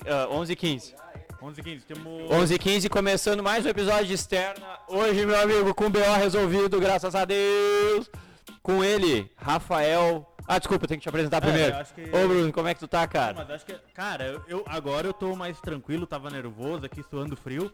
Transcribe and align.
Uh, 0.00 0.32
11 0.32 0.52
h 0.52 0.56
15 0.60 0.94
11 1.42 1.60
h 1.60 1.62
15 1.70 1.86
temos... 1.86 2.30
11 2.30 2.54
h 2.54 2.58
15 2.62 2.88
começando 2.88 3.42
mais 3.42 3.66
um 3.66 3.68
episódio 3.68 4.06
de 4.06 4.14
Externa. 4.14 4.78
Hoje, 4.88 5.26
meu 5.26 5.40
amigo, 5.40 5.74
com 5.74 5.86
o 5.86 5.90
BO 5.90 5.98
resolvido, 6.16 6.78
graças 6.80 7.14
a 7.14 7.24
Deus. 7.24 8.08
Com 8.62 8.82
ele, 8.84 9.28
Rafael. 9.36 10.26
Ah, 10.46 10.58
desculpa, 10.58 10.86
tem 10.86 10.98
que 10.98 11.02
te 11.02 11.08
apresentar 11.08 11.40
primeiro. 11.40 11.74
eu 11.74 11.80
acho 11.80 11.94
que- 11.94 12.02
Ô, 12.02 12.28
Bruno, 12.28 12.52
como 12.52 12.68
é 12.68 12.74
que 12.74 12.80
tu 12.80 12.86
tá, 12.88 13.00
Não, 13.02 13.08
cara? 13.08 13.54
acho 13.54 13.66
que, 13.66 13.74
cara, 13.92 14.24
eu, 14.24 14.42
eu- 14.48 14.64
agora 14.68 15.06
eu 15.08 15.12
tô 15.12 15.34
mais 15.34 15.60
tranquilo, 15.60 16.06
tava 16.06 16.30
nervoso 16.30 16.86
aqui, 16.86 17.02
suando 17.10 17.36
frio. 17.36 17.72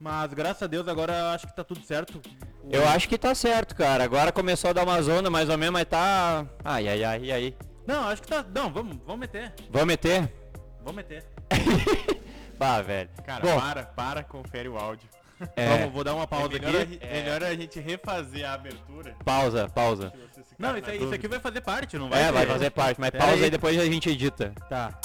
Mas 0.00 0.32
graças 0.32 0.62
a 0.62 0.66
Deus 0.66 0.88
agora 0.88 1.12
eu 1.18 1.26
acho 1.26 1.46
que 1.46 1.54
tá 1.56 1.64
tudo 1.64 1.82
certo. 1.84 2.20
O- 2.64 2.70
Eu 2.74 2.86
acho 2.88 3.08
que 3.08 3.16
tá 3.18 3.34
certo, 3.34 3.74
cara. 3.76 4.04
Agora 4.04 4.32
começou 4.32 4.70
a 4.70 4.72
dar 4.72 4.84
uma 4.84 5.00
zona 5.02 5.28
mais 5.30 5.48
ou 5.50 5.56
menos, 5.58 5.72
mas 5.74 5.84
tá. 5.86 6.46
Ai, 6.64 6.88
ai, 6.88 7.04
ai, 7.04 7.20
e 7.24 7.32
aí? 7.32 7.56
Não, 7.86 8.08
acho 8.08 8.22
que 8.22 8.28
tá. 8.28 8.44
Não, 8.54 8.70
vamos, 8.72 8.96
vamos 9.06 9.20
meter. 9.20 9.52
Vamos 9.70 9.86
meter? 9.86 10.32
Vamos 10.80 10.96
meter. 10.96 11.24
Bah, 12.58 12.80
velho. 12.80 13.10
Cara, 13.24 13.40
Bom, 13.42 13.60
para, 13.60 13.82
para, 13.84 14.22
confere 14.24 14.68
o 14.68 14.78
áudio. 14.78 15.08
é, 15.54 15.68
Vamos, 15.76 15.92
vou 15.92 16.02
dar 16.02 16.14
uma 16.14 16.26
pausa 16.26 16.56
é 16.56 16.58
melhor, 16.58 16.82
aqui. 16.82 16.98
a, 17.02 17.06
é 17.06 17.22
melhor 17.22 17.42
a 17.44 17.54
gente 17.54 17.78
refazer 17.80 18.48
a 18.48 18.54
abertura. 18.54 19.14
pausa, 19.24 19.68
pausa. 19.68 20.12
Não, 20.58 20.76
isso, 20.78 20.88
aí- 20.88 21.02
isso 21.02 21.12
aqui 21.14 21.28
vai 21.28 21.38
fazer 21.38 21.60
parte, 21.60 21.98
não 21.98 22.08
vai? 22.08 22.22
É, 22.22 22.32
vai 22.32 22.46
ter- 22.46 22.52
fazer 22.52 22.70
parte, 22.70 22.98
mas 22.98 23.10
Pera 23.10 23.24
pausa 23.24 23.36
aí, 23.38 23.44
aí. 23.44 23.50
depois 23.50 23.78
a 23.78 23.84
gente 23.84 24.08
edita. 24.08 24.54
Tá. 24.70 24.98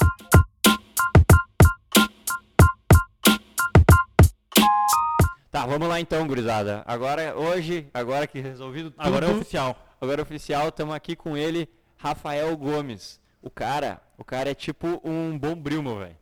Tá, 5.50 5.66
vamos 5.66 5.86
lá 5.86 6.00
então, 6.00 6.26
gurizada. 6.26 6.82
Agora, 6.86 7.36
hoje, 7.36 7.88
agora 7.92 8.26
que 8.26 8.40
resolvido 8.40 8.90
tudo, 8.90 9.06
Agora 9.06 9.26
é 9.26 9.30
oficial. 9.30 9.76
agora 10.00 10.20
é 10.20 10.22
oficial, 10.22 10.68
estamos 10.68 10.94
aqui 10.94 11.14
com 11.14 11.36
ele, 11.36 11.68
Rafael 11.96 12.56
Gomes. 12.56 13.20
O 13.42 13.50
cara, 13.50 14.00
o 14.16 14.24
cara 14.24 14.50
é 14.50 14.54
tipo 14.54 15.00
um 15.04 15.38
bombril, 15.38 15.82
meu 15.82 15.98
velho. 15.98 16.16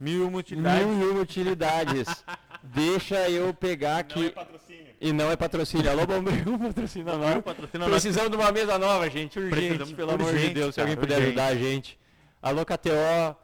Mil 0.00 0.26
utilidades. 0.34 0.86
Mil 0.86 1.08
e 1.08 1.10
uma 1.12 1.20
utilidades. 1.20 2.24
Deixa 2.64 3.28
eu 3.30 3.52
pegar 3.54 3.92
Não 3.94 4.00
aqui. 4.00 4.26
é 4.26 4.30
patrocínio. 4.30 4.86
E 5.00 5.12
não 5.12 5.30
é 5.30 5.36
patrocínio. 5.36 5.90
Alô, 5.90 6.06
Bombril, 6.06 6.58
patrocina 6.58 7.16
nós. 7.16 7.42
Patrocina 7.42 7.84
nós. 7.88 7.90
Precisamos 8.02 8.30
de 8.30 8.36
uma 8.36 8.52
mesa 8.52 8.78
nova, 8.78 9.08
gente. 9.08 9.38
Urgente, 9.38 9.54
Precisamos- 9.68 9.92
pelo 9.94 10.10
amor 10.12 10.26
de 10.28 10.34
urgente, 10.34 10.54
Deus. 10.54 10.74
Se 10.74 10.80
cara, 10.80 10.90
alguém 10.90 11.00
puder 11.00 11.14
urgente. 11.18 11.38
ajudar 11.38 11.46
a 11.46 11.54
gente. 11.56 11.98
Alô, 12.42 12.64
KTO. 12.66 13.36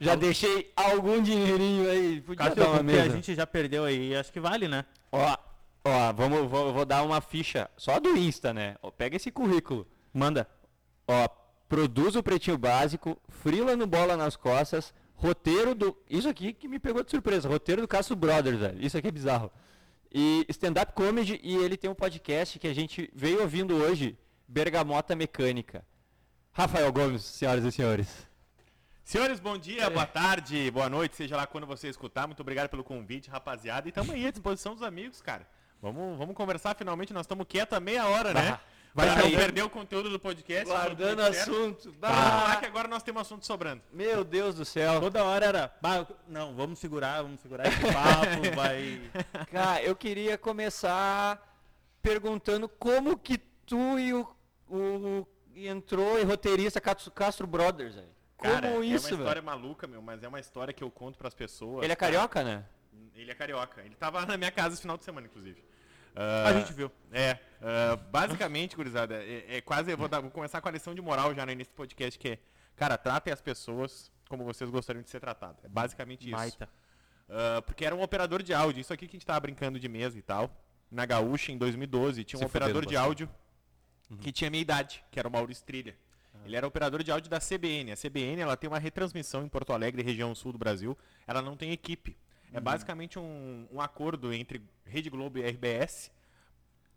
Já 0.00 0.14
deixei 0.14 0.72
algum 0.76 1.20
dinheirinho 1.22 1.90
aí. 1.90 2.20
Podia 2.20 2.54
dar 2.54 2.68
uma 2.68 2.82
mesa. 2.82 3.02
a 3.02 3.08
gente 3.08 3.34
já 3.34 3.46
perdeu 3.46 3.84
aí, 3.84 4.14
acho 4.14 4.32
que 4.32 4.38
vale, 4.40 4.68
né? 4.68 4.84
Ó, 5.10 5.36
ó, 5.84 6.12
vamos, 6.12 6.48
vou, 6.48 6.72
vou 6.72 6.84
dar 6.84 7.02
uma 7.02 7.20
ficha 7.20 7.68
só 7.76 7.98
do 7.98 8.16
Insta, 8.16 8.52
né? 8.54 8.76
Ó, 8.82 8.90
pega 8.92 9.16
esse 9.16 9.30
currículo. 9.32 9.86
Manda. 10.14 10.48
Ó, 11.06 11.28
produz 11.68 12.14
o 12.14 12.22
Pretinho 12.22 12.56
Básico, 12.56 13.20
frila 13.28 13.74
no 13.76 13.86
Bola 13.88 14.16
nas 14.16 14.36
Costas, 14.36 14.94
roteiro 15.18 15.74
do... 15.74 15.96
Isso 16.08 16.28
aqui 16.28 16.52
que 16.52 16.68
me 16.68 16.78
pegou 16.78 17.02
de 17.02 17.10
surpresa, 17.10 17.48
roteiro 17.48 17.82
do 17.82 17.88
Castro 17.88 18.14
Brothers, 18.14 18.58
velho. 18.58 18.84
Isso 18.84 18.96
aqui 18.96 19.08
é 19.08 19.10
bizarro. 19.10 19.50
E 20.10 20.46
stand-up 20.48 20.92
comedy, 20.94 21.38
e 21.42 21.56
ele 21.56 21.76
tem 21.76 21.90
um 21.90 21.94
podcast 21.94 22.58
que 22.58 22.68
a 22.68 22.74
gente 22.74 23.10
veio 23.14 23.42
ouvindo 23.42 23.74
hoje, 23.76 24.16
Bergamota 24.46 25.14
Mecânica. 25.14 25.84
Rafael 26.52 26.90
Gomes, 26.92 27.22
senhoras 27.22 27.64
e 27.64 27.72
senhores. 27.72 28.26
Senhores, 29.04 29.40
bom 29.40 29.58
dia, 29.58 29.90
boa 29.90 30.06
tarde, 30.06 30.70
boa 30.70 30.88
noite, 30.88 31.16
seja 31.16 31.36
lá 31.36 31.46
quando 31.46 31.66
você 31.66 31.88
escutar. 31.88 32.26
Muito 32.26 32.40
obrigado 32.40 32.68
pelo 32.68 32.84
convite, 32.84 33.28
rapaziada. 33.28 33.88
E 33.88 33.90
estamos 33.90 34.10
aí 34.10 34.26
à 34.26 34.30
disposição 34.30 34.74
dos 34.74 34.82
amigos, 34.82 35.20
cara. 35.20 35.46
Vamos, 35.82 36.16
vamos 36.16 36.34
conversar 36.34 36.74
finalmente. 36.74 37.12
Nós 37.12 37.24
estamos 37.24 37.46
quietos 37.48 37.76
há 37.76 37.80
meia 37.80 38.06
hora, 38.06 38.32
né? 38.32 38.58
Vai 38.94 39.06
Pra 39.06 39.14
não 39.16 39.22
sair. 39.22 39.36
perder 39.36 39.62
o 39.62 39.70
conteúdo 39.70 40.10
do 40.10 40.18
podcast. 40.18 40.64
Guardando 40.66 41.22
tudo 41.24 41.34
certo. 41.34 41.50
assunto. 41.50 41.92
Pra 41.94 42.08
não 42.08 42.16
falar 42.16 42.46
Bah, 42.48 42.56
que 42.56 42.66
agora 42.66 42.88
nós 42.88 43.02
temos 43.02 43.22
assunto 43.22 43.46
sobrando. 43.46 43.82
meu 43.92 44.24
Deus 44.24 44.54
do 44.54 44.64
céu. 44.64 45.00
Toda 45.00 45.24
hora 45.24 45.46
era. 45.46 45.74
"Bah, 45.80 46.06
não, 46.26 46.54
vamos 46.54 46.78
segurar, 46.78 47.22
vamos 47.22 47.40
segurar 47.40 47.66
esse 47.68 47.80
papo, 47.92 48.54
vai. 48.56 49.00
Cara, 49.52 49.82
eu 49.82 49.94
queria 49.96 50.36
começar 50.38 51.44
perguntando 52.02 52.68
como 52.68 53.18
que 53.18 53.38
tu 53.38 53.98
e 53.98 54.14
o, 54.14 54.26
o 54.68 55.26
entrou 55.54 56.18
em 56.18 56.24
roteirista 56.24 56.80
Castro, 56.80 57.46
Brothers, 57.46 57.94
velho. 57.94 58.08
Como 58.36 58.52
Cara, 58.54 58.68
é 58.68 58.80
isso, 58.86 59.08
uma 59.08 59.14
história 59.16 59.42
velho? 59.42 59.44
maluca, 59.44 59.86
meu, 59.88 60.00
mas 60.00 60.22
é 60.22 60.28
uma 60.28 60.38
história 60.38 60.72
que 60.72 60.84
eu 60.84 60.90
conto 60.90 61.18
pras 61.18 61.34
pessoas. 61.34 61.82
Ele 61.82 61.92
é 61.92 61.96
carioca, 61.96 62.44
né? 62.44 62.64
Ele 63.14 63.30
é 63.32 63.34
carioca. 63.34 63.82
Ele 63.84 63.96
tava 63.96 64.24
na 64.24 64.36
minha 64.36 64.50
casa 64.52 64.74
esse 64.74 64.82
final 64.82 64.96
de 64.96 65.04
semana, 65.04 65.26
inclusive. 65.26 65.62
A 66.14 66.52
gente 66.52 66.72
viu. 66.72 66.90
É, 67.12 67.38
ah, 67.62 67.96
basicamente, 68.10 68.74
gurizada, 68.76 69.14
é, 69.22 69.56
é 69.56 69.60
quase, 69.60 69.90
eu 69.90 69.96
vou, 69.96 70.08
dar- 70.08 70.20
vou 70.20 70.30
começar 70.30 70.60
com 70.60 70.68
a 70.68 70.72
lição 70.72 70.94
de 70.94 71.00
moral 71.00 71.34
já 71.34 71.44
no 71.46 71.52
início 71.52 71.72
do 71.72 71.76
podcast, 71.76 72.18
que 72.18 72.28
é, 72.30 72.38
cara, 72.76 72.96
tratem 72.98 73.32
as 73.32 73.40
pessoas 73.40 74.10
como 74.28 74.44
vocês 74.44 74.68
gostariam 74.70 75.02
de 75.02 75.10
ser 75.10 75.20
tratados. 75.20 75.64
É 75.64 75.68
basicamente 75.68 76.26
isso. 76.26 76.36
Baita. 76.36 76.68
Ah, 77.28 77.62
porque 77.62 77.84
era 77.84 77.94
um 77.94 78.02
operador 78.02 78.42
de 78.42 78.52
áudio, 78.54 78.80
isso 78.80 78.92
aqui 78.92 79.06
que 79.06 79.16
a 79.16 79.18
gente 79.18 79.26
tava 79.26 79.40
brincando 79.40 79.78
de 79.78 79.88
mesa 79.88 80.18
e 80.18 80.22
tal, 80.22 80.50
na 80.90 81.04
Gaúcha, 81.06 81.52
em 81.52 81.58
2012, 81.58 82.24
tinha 82.24 82.38
um 82.38 82.40
Se 82.40 82.46
operador 82.46 82.84
de 82.86 82.96
áudio 82.96 83.30
que 84.20 84.32
tinha 84.32 84.48
minha 84.50 84.62
idade, 84.62 85.04
que 85.10 85.18
era 85.18 85.28
o 85.28 85.30
Maurício 85.30 85.64
Trilha. 85.64 85.94
Ele 86.44 86.56
era 86.56 86.66
operador 86.66 87.02
de 87.02 87.10
áudio 87.10 87.28
da 87.28 87.38
CBN. 87.40 87.92
A 87.92 87.96
CBN 87.96 88.40
ela 88.40 88.56
tem 88.56 88.68
uma 88.70 88.78
retransmissão 88.78 89.44
em 89.44 89.48
Porto 89.48 89.72
Alegre, 89.72 90.02
região 90.02 90.34
sul 90.34 90.52
do 90.52 90.58
Brasil. 90.58 90.96
Ela 91.26 91.42
não 91.42 91.56
tem 91.56 91.72
equipe. 91.72 92.16
É 92.52 92.60
basicamente 92.60 93.18
um, 93.18 93.66
um 93.70 93.80
acordo 93.80 94.32
entre 94.32 94.62
Rede 94.84 95.10
Globo 95.10 95.38
e 95.38 95.42
RBS. 95.42 96.10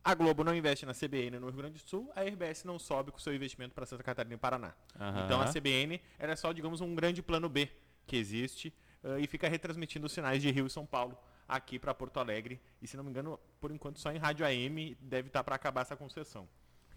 A 0.04 0.16
Globo 0.16 0.44
não 0.44 0.56
investe 0.56 0.86
na 0.86 0.94
CBN 0.94 1.40
no 1.40 1.48
Rio 1.48 1.58
Grande 1.58 1.84
do 1.84 1.88
Sul, 1.88 2.12
a 2.16 2.24
RBS 2.24 2.64
não 2.64 2.80
sobe 2.80 3.12
com 3.12 3.20
seu 3.20 3.34
investimento 3.36 3.76
para 3.76 3.86
Santa 3.86 4.02
Catarina 4.02 4.34
e 4.34 4.38
Paraná. 4.38 4.74
Aham. 5.00 5.26
Então 5.26 5.40
a 5.40 5.54
CBN 5.54 6.02
ela 6.18 6.34
é 6.34 6.36
só, 6.36 6.52
digamos, 6.52 6.82
um 6.82 6.96
grande 6.96 7.22
plano 7.22 7.48
B 7.48 7.70
que 8.08 8.16
existe 8.16 8.74
eh, 9.04 9.20
e 9.20 9.28
fica 9.28 9.48
retransmitindo 9.48 10.08
os 10.08 10.12
sinais 10.12 10.42
de 10.42 10.50
Rio 10.50 10.66
e 10.66 10.70
São 10.72 10.88
Paulo 10.88 11.16
aqui 11.48 11.78
para 11.78 11.94
Porto 11.94 12.20
Alegre. 12.20 12.60
E 12.82 12.88
se 12.88 12.98
não 12.98 13.04
me 13.04 13.12
engano, 13.12 13.40
por 13.60 13.72
enquanto 13.72 14.00
só 14.00 14.12
em 14.12 14.18
rádio 14.18 14.46
AM 14.46 14.98
deve 15.02 15.28
estar 15.28 15.44
para 15.44 15.56
acabar 15.56 15.82
essa 15.82 15.96
concessão. 15.96 16.48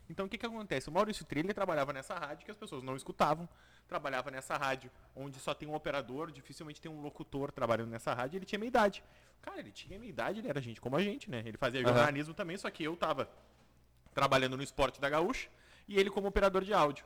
Então 0.09 0.27
o 0.27 0.29
que, 0.29 0.39
que 0.39 0.47
acontece? 0.47 0.89
O 0.89 0.93
Maurício 0.93 1.25
Trilha 1.25 1.53
trabalhava 1.55 1.93
nessa 1.93 2.15
rádio 2.15 2.45
que 2.45 2.51
as 2.51 2.57
pessoas 2.57 2.83
não 2.83 2.97
escutavam, 2.97 3.49
trabalhava 3.87 4.31
nessa 4.31 4.57
rádio 4.57 4.91
onde 5.15 5.39
só 5.39 5.55
tem 5.55 5.69
um 5.69 5.75
operador, 5.75 6.31
dificilmente 6.31 6.81
tem 6.81 6.91
um 6.91 7.01
locutor 7.01 7.53
trabalhando 7.53 7.91
nessa 7.91 8.13
rádio, 8.15 8.39
ele 8.39 8.47
tinha 8.47 8.59
minha 8.59 8.69
idade. 8.69 9.05
Cara, 9.43 9.59
ele 9.59 9.71
tinha 9.71 9.99
minha 9.99 10.11
idade, 10.11 10.41
ele 10.41 10.49
era 10.49 10.61
gente 10.61 10.81
como 10.81 10.97
a 10.97 11.03
gente, 11.03 11.31
né? 11.31 11.43
Ele 11.45 11.59
fazia 11.59 11.81
Aham. 11.81 11.93
jornalismo 11.93 12.35
também, 12.35 12.57
só 12.57 12.71
que 12.71 12.85
eu 12.85 12.97
tava 12.97 13.29
trabalhando 14.15 14.57
no 14.57 14.63
esporte 14.63 15.01
da 15.01 15.09
Gaúcha 15.09 15.49
e 15.87 15.99
ele 15.99 16.11
como 16.11 16.29
operador 16.29 16.65
de 16.65 16.73
áudio. 16.73 17.05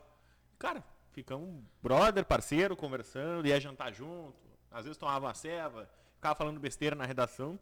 Cara, 0.57 0.83
ficamos 1.11 1.63
brother, 1.81 2.25
parceiro, 2.25 2.75
conversando, 2.75 3.47
ia 3.47 3.59
jantar 3.59 3.93
junto, 3.93 4.35
às 4.71 4.85
vezes 4.85 4.97
tomava 4.97 5.27
uma 5.27 5.33
ceva, 5.33 5.89
ficava 6.15 6.35
falando 6.35 6.59
besteira 6.59 6.95
na 6.95 7.05
redação. 7.05 7.59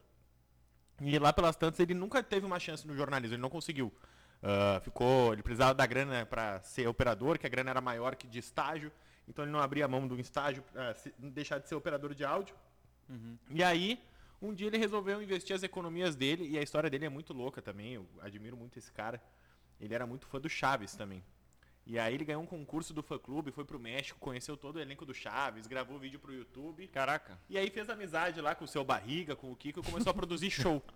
E 1.01 1.17
lá 1.19 1.31
pelas 1.31 1.55
tantas 1.55 1.79
ele 1.79 1.93
nunca 1.93 2.23
teve 2.23 2.45
uma 2.45 2.59
chance 2.59 2.85
no 2.87 2.95
jornalismo, 2.95 3.35
ele 3.35 3.41
não 3.41 3.49
conseguiu. 3.49 3.93
Ah, 4.41 4.79
ficou, 4.81 5.33
ele 5.33 5.41
precisava 5.43 5.73
da 5.73 5.85
grana 5.85 6.25
para 6.25 6.61
ser 6.61 6.87
operador, 6.87 7.37
que 7.37 7.47
a 7.47 7.49
grana 7.49 7.69
era 7.71 7.81
maior 7.81 8.15
que 8.15 8.27
de 8.27 8.39
estágio, 8.39 8.91
então 9.27 9.43
ele 9.43 9.51
não 9.51 9.59
abria 9.59 9.87
mão 9.87 10.07
do 10.07 10.19
estágio 10.19 10.63
para 10.63 10.95
deixar 11.17 11.59
de 11.59 11.67
ser 11.67 11.75
operador 11.75 12.13
de 12.13 12.23
áudio. 12.23 12.55
E 13.49 13.63
aí, 13.63 14.01
um 14.41 14.53
dia 14.53 14.67
ele 14.67 14.77
resolveu 14.77 15.21
investir 15.21 15.55
as 15.55 15.63
economias 15.63 16.15
dele, 16.15 16.47
e 16.47 16.57
a 16.57 16.61
história 16.61 16.89
dele 16.89 17.05
é 17.05 17.09
muito 17.09 17.33
louca 17.33 17.61
também, 17.61 17.93
eu 17.93 18.05
admiro 18.21 18.55
muito 18.55 18.77
esse 18.77 18.91
cara. 18.91 19.21
Ele 19.79 19.93
era 19.93 20.05
muito 20.05 20.25
fã 20.27 20.39
do 20.39 20.49
Chaves 20.49 20.95
também. 20.95 21.23
E 21.85 21.97
aí 21.97 22.13
ele 22.13 22.25
ganhou 22.25 22.43
um 22.43 22.45
concurso 22.45 22.93
do 22.93 23.01
fã 23.01 23.17
clube, 23.17 23.49
foi 23.51 23.63
pro 23.63 23.79
México, 23.79 24.19
conheceu 24.19 24.57
todo 24.57 24.75
o 24.75 24.79
elenco 24.79 25.05
do 25.05 25.13
Chaves, 25.13 25.67
gravou 25.67 25.97
vídeo 25.97 26.19
pro 26.19 26.33
YouTube. 26.33 26.85
Caraca. 26.87 27.39
E 27.49 27.57
aí 27.57 27.69
fez 27.69 27.89
amizade 27.89 28.41
lá 28.41 28.53
com 28.53 28.65
o 28.65 28.67
seu 28.67 28.83
Barriga, 28.83 29.37
com 29.37 29.51
o 29.51 29.55
Kiko, 29.55 29.79
e 29.79 29.83
começou 29.83 30.11
a 30.11 30.13
produzir 30.13 30.51
show. 30.51 30.81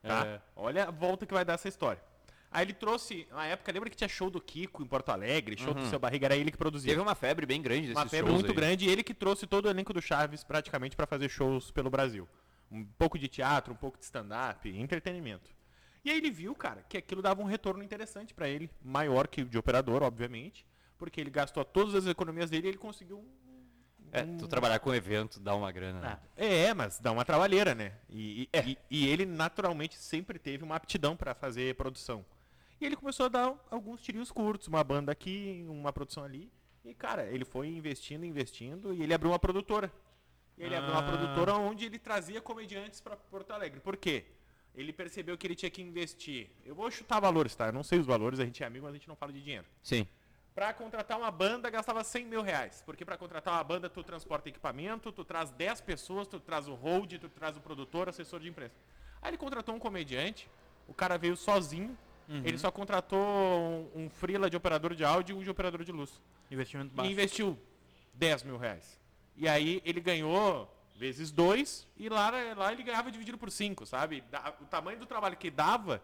Tá? 0.00 0.26
É. 0.26 0.40
Olha 0.56 0.84
a 0.84 0.90
volta 0.90 1.26
que 1.26 1.34
vai 1.34 1.44
dar 1.44 1.54
essa 1.54 1.68
história. 1.68 2.02
Aí 2.54 2.64
ele 2.64 2.72
trouxe, 2.72 3.26
na 3.32 3.46
época, 3.46 3.72
lembra 3.72 3.90
que 3.90 3.96
tinha 3.96 4.06
show 4.08 4.30
do 4.30 4.40
Kiko 4.40 4.80
em 4.82 4.86
Porto 4.86 5.08
Alegre, 5.10 5.58
show 5.58 5.74
do 5.74 5.84
seu 5.86 5.98
Barriga, 5.98 6.26
era 6.26 6.36
ele 6.36 6.52
que 6.52 6.56
produzia. 6.56 6.92
Teve 6.92 7.02
uma 7.02 7.16
febre 7.16 7.44
bem 7.44 7.60
grande 7.60 7.88
desses 7.88 7.96
Uma 7.96 8.08
febre 8.08 8.30
muito 8.32 8.46
aí. 8.46 8.54
grande 8.54 8.86
e 8.86 8.88
ele 8.90 9.02
que 9.02 9.12
trouxe 9.12 9.44
todo 9.44 9.64
o 9.66 9.68
elenco 9.68 9.92
do 9.92 10.00
Chaves 10.00 10.44
praticamente 10.44 10.94
para 10.94 11.04
fazer 11.04 11.28
shows 11.28 11.72
pelo 11.72 11.90
Brasil. 11.90 12.28
Um 12.70 12.84
pouco 12.84 13.18
de 13.18 13.26
teatro, 13.26 13.72
um 13.72 13.76
pouco 13.76 13.98
de 13.98 14.04
stand-up, 14.04 14.68
entretenimento. 14.68 15.50
E 16.04 16.10
aí 16.10 16.16
ele 16.16 16.30
viu, 16.30 16.54
cara, 16.54 16.84
que 16.88 16.96
aquilo 16.96 17.20
dava 17.20 17.42
um 17.42 17.44
retorno 17.46 17.82
interessante 17.82 18.32
para 18.32 18.48
ele, 18.48 18.70
maior 18.82 19.26
que 19.26 19.42
o 19.42 19.46
de 19.46 19.58
operador, 19.58 20.02
obviamente, 20.04 20.64
porque 20.96 21.20
ele 21.20 21.30
gastou 21.30 21.64
todas 21.64 21.92
as 21.94 22.06
economias 22.06 22.50
dele 22.50 22.68
e 22.68 22.70
ele 22.70 22.78
conseguiu 22.78 23.18
um 23.18 23.28
É, 24.12 24.22
tu 24.38 24.46
trabalhar 24.46 24.78
com 24.78 24.94
evento 24.94 25.40
dá 25.40 25.56
uma 25.56 25.72
grana. 25.72 26.00
né? 26.00 26.18
é, 26.36 26.72
mas 26.72 27.00
dá 27.00 27.10
uma 27.10 27.24
trabalheira, 27.24 27.74
né? 27.74 27.94
E, 28.08 28.48
e- 28.54 28.60
e- 28.70 28.78
e 28.90 29.08
ele 29.08 29.26
naturalmente 29.26 29.96
sempre 29.98 30.38
teve 30.38 30.62
uma 30.62 30.76
aptidão 30.76 31.16
para 31.16 31.34
fazer 31.34 31.74
produção. 31.74 32.24
E 32.80 32.86
ele 32.86 32.96
começou 32.96 33.26
a 33.26 33.28
dar 33.28 33.54
alguns 33.70 34.00
tirinhos 34.02 34.30
curtos, 34.30 34.68
uma 34.68 34.82
banda 34.82 35.12
aqui, 35.12 35.64
uma 35.68 35.92
produção 35.92 36.24
ali. 36.24 36.50
E, 36.84 36.92
cara, 36.94 37.24
ele 37.30 37.44
foi 37.44 37.68
investindo, 37.68 38.24
investindo, 38.26 38.92
e 38.92 39.02
ele 39.02 39.14
abriu 39.14 39.30
uma 39.30 39.38
produtora. 39.38 39.90
E 40.58 40.62
ele 40.62 40.76
abriu 40.76 40.92
uma 40.92 41.00
Ah. 41.00 41.02
produtora 41.10 41.54
onde 41.54 41.86
ele 41.86 41.98
trazia 41.98 42.40
comediantes 42.40 43.00
para 43.00 43.16
Porto 43.16 43.50
Alegre. 43.52 43.80
Por 43.80 43.96
quê? 43.96 44.24
Ele 44.74 44.92
percebeu 44.92 45.38
que 45.38 45.46
ele 45.46 45.54
tinha 45.54 45.70
que 45.70 45.80
investir. 45.80 46.50
Eu 46.64 46.74
vou 46.74 46.90
chutar 46.90 47.20
valores, 47.20 47.54
tá? 47.54 47.66
Eu 47.66 47.72
não 47.72 47.82
sei 47.82 47.98
os 47.98 48.06
valores, 48.06 48.38
a 48.40 48.44
gente 48.44 48.62
é 48.62 48.66
amigo, 48.66 48.84
mas 48.84 48.94
a 48.94 48.98
gente 48.98 49.08
não 49.08 49.16
fala 49.16 49.32
de 49.32 49.40
dinheiro. 49.40 49.64
Sim. 49.82 50.06
Pra 50.54 50.72
contratar 50.72 51.18
uma 51.18 51.30
banda, 51.30 51.70
gastava 51.70 52.04
100 52.04 52.26
mil 52.26 52.42
reais. 52.42 52.82
Porque 52.84 53.04
pra 53.04 53.16
contratar 53.16 53.54
uma 53.54 53.64
banda, 53.64 53.88
tu 53.88 54.02
transporta 54.04 54.48
equipamento, 54.48 55.10
tu 55.10 55.24
traz 55.24 55.50
10 55.52 55.80
pessoas, 55.80 56.28
tu 56.28 56.38
traz 56.38 56.68
o 56.68 56.74
hold, 56.74 57.12
tu 57.18 57.28
traz 57.28 57.56
o 57.56 57.60
produtor, 57.60 58.08
assessor 58.08 58.38
de 58.40 58.48
imprensa. 58.48 58.76
Aí 59.22 59.30
ele 59.30 59.38
contratou 59.38 59.74
um 59.74 59.78
comediante, 59.80 60.48
o 60.86 60.94
cara 60.94 61.16
veio 61.16 61.36
sozinho, 61.36 61.96
ele 62.28 62.56
só 62.58 62.70
contratou 62.70 63.20
um, 63.20 63.90
um 64.04 64.10
freela 64.10 64.48
de 64.48 64.56
operador 64.56 64.94
de 64.94 65.04
áudio 65.04 65.36
e 65.36 65.38
um 65.38 65.42
de 65.42 65.50
operador 65.50 65.84
de 65.84 65.92
luz. 65.92 66.20
Investimento 66.50 66.92
E 66.92 66.96
baixo. 66.96 67.10
investiu 67.12 67.58
10 68.14 68.42
mil 68.44 68.56
reais. 68.56 69.00
E 69.36 69.48
aí 69.48 69.82
ele 69.84 70.00
ganhou 70.00 70.70
vezes 70.96 71.30
dois 71.32 71.86
e 71.96 72.08
lá, 72.08 72.30
lá 72.56 72.72
ele 72.72 72.82
ganhava 72.84 73.10
dividido 73.10 73.36
por 73.36 73.50
cinco, 73.50 73.84
sabe? 73.84 74.20
Da- 74.30 74.54
O 74.60 74.64
tamanho 74.66 74.98
do 74.98 75.06
trabalho 75.06 75.36
que 75.36 75.50
dava, 75.50 76.00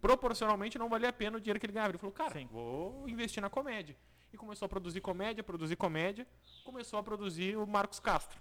proporcionalmente 0.00 0.78
não 0.78 0.88
valia 0.88 1.08
a 1.08 1.12
pena 1.12 1.36
o 1.38 1.40
dinheiro 1.40 1.58
que 1.60 1.66
ele 1.66 1.72
ganhava. 1.72 1.90
Ele 1.92 1.98
falou, 1.98 2.12
cara, 2.12 2.32
Sim. 2.32 2.48
vou 2.50 3.08
investir 3.08 3.40
na 3.42 3.48
comédia. 3.48 3.96
E 4.32 4.36
começou 4.36 4.66
a 4.66 4.68
produzir 4.68 5.00
comédia, 5.00 5.42
produzir 5.42 5.76
comédia, 5.76 6.26
começou 6.64 6.98
a 6.98 7.02
produzir 7.02 7.56
o 7.56 7.66
Marcos 7.66 8.00
Castro. 8.00 8.38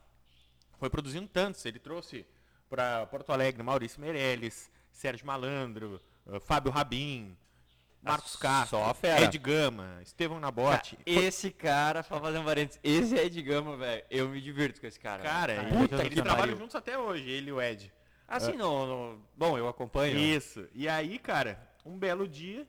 Foi 0.78 0.90
produzindo 0.90 1.28
tantos, 1.28 1.64
ele 1.66 1.80
trouxe 1.80 2.26
para 2.70 3.06
Porto 3.06 3.32
Alegre 3.32 3.64
Maurício 3.64 4.02
Meirelles, 4.02 4.70
Sérgio 4.92 5.26
Malandro, 5.26 6.02
eh, 6.28 6.40
Fábio 6.40 6.72
Rabin, 6.72 7.36
Marcos 8.02 8.36
Castro, 8.36 8.78
só 8.78 8.94
fera. 8.94 9.24
Ed 9.24 9.38
Gama, 9.40 10.00
Estevão 10.02 10.40
Nabote. 10.40 10.98
Esse 11.06 11.50
cara, 11.52 12.04
só 12.04 12.20
fazer 12.20 12.38
um 12.38 12.46
parênteses, 12.46 12.80
esse 12.84 13.18
é 13.18 13.26
Ed 13.26 13.42
Gama, 13.42 13.76
velho. 13.78 14.04
Eu 14.12 14.30
me 14.30 14.40
divirto 14.40 14.80
com 14.80 14.86
esse 14.88 15.00
cara. 15.00 15.24
Cara, 15.24 15.56
velho. 15.56 15.68
ele- 15.70 15.78
puta 15.88 16.04
eles 16.06 16.14
trabalham 16.16 16.40
pariu. 16.40 16.58
juntos 16.58 16.76
até 16.76 16.98
hoje, 16.98 17.28
ele 17.30 17.50
e 17.50 17.54
o 17.54 17.62
Ed. 17.62 17.92
Assim, 18.28 18.54
não, 18.54 18.86
não- 18.88 19.22
Bom, 19.36 19.58
eu 19.58 19.68
acompanho. 19.68 20.18
Isso. 20.18 20.68
E 20.74 20.88
aí, 20.88 21.18
cara, 21.20 21.60
um 21.86 21.98
belo 21.98 22.28
dia, 22.28 22.68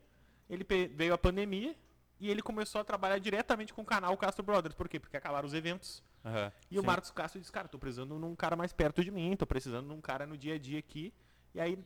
ele 0.49 0.67
veio 0.95 1.13
a 1.15 1.19
pandemia 1.19 1.75
e 2.21 2.31
ele 2.31 2.41
começou 2.43 2.81
a 2.81 2.85
trabalhar 2.85 3.19
diretamente 3.19 3.73
com 3.75 3.83
o 3.83 3.85
canal 3.85 4.17
Castro 4.17 4.43
Brothers. 4.43 4.75
Por 4.75 4.89
quê? 4.89 4.99
Porque 5.01 5.17
acabaram 5.17 5.47
os 5.47 5.55
eventos. 5.55 6.03
Aham. 6.25 6.53
E 6.71 6.79
o 6.79 6.81
Sim. 6.81 6.87
Marcos 6.87 7.11
Castro 7.11 7.39
disse, 7.41 7.53
cara, 7.53 7.69
tô 7.69 7.79
precisando 7.79 8.19
de 8.19 8.25
um 8.25 8.35
cara 8.35 8.57
mais 8.57 8.73
perto 8.73 9.03
de 9.05 9.11
mim, 9.11 9.35
tô 9.37 9.47
precisando 9.47 9.87
de 9.89 9.95
um 9.95 10.01
cara 10.01 10.27
no 10.27 10.37
dia 10.37 10.55
a 10.55 10.59
dia 10.59 10.79
aqui. 10.79 11.13
E 11.55 11.61
aí 11.61 11.79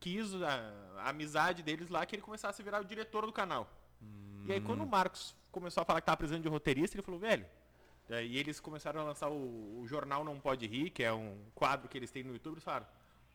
quis 0.00 0.34
a, 0.34 0.98
a 0.98 1.08
amizade 1.10 1.62
deles 1.62 1.88
lá 1.88 2.04
que 2.06 2.14
ele 2.14 2.22
começasse 2.22 2.60
a 2.60 2.64
virar 2.64 2.80
o 2.80 2.84
diretor 2.84 3.26
do 3.26 3.32
canal. 3.32 3.68
E 4.46 4.52
aí 4.52 4.60
quando 4.60 4.82
o 4.82 4.86
Marcos 4.86 5.36
começou 5.52 5.82
a 5.82 5.84
falar 5.84 6.00
que 6.00 6.06
tava 6.06 6.16
precisando 6.16 6.42
de 6.42 6.48
roteirista, 6.48 6.96
ele 6.96 7.02
falou, 7.02 7.20
velho. 7.20 7.46
E 8.08 8.38
eles 8.38 8.58
começaram 8.58 9.02
a 9.02 9.04
lançar 9.04 9.28
o, 9.28 9.80
o 9.80 9.86
Jornal 9.86 10.24
Não 10.24 10.40
Pode 10.40 10.66
Rir, 10.66 10.90
que 10.90 11.02
é 11.02 11.12
um 11.12 11.38
quadro 11.54 11.88
que 11.88 11.98
eles 11.98 12.10
têm 12.10 12.24
no 12.24 12.32
YouTube, 12.32 12.54
eles 12.54 12.64
falaram, 12.64 12.86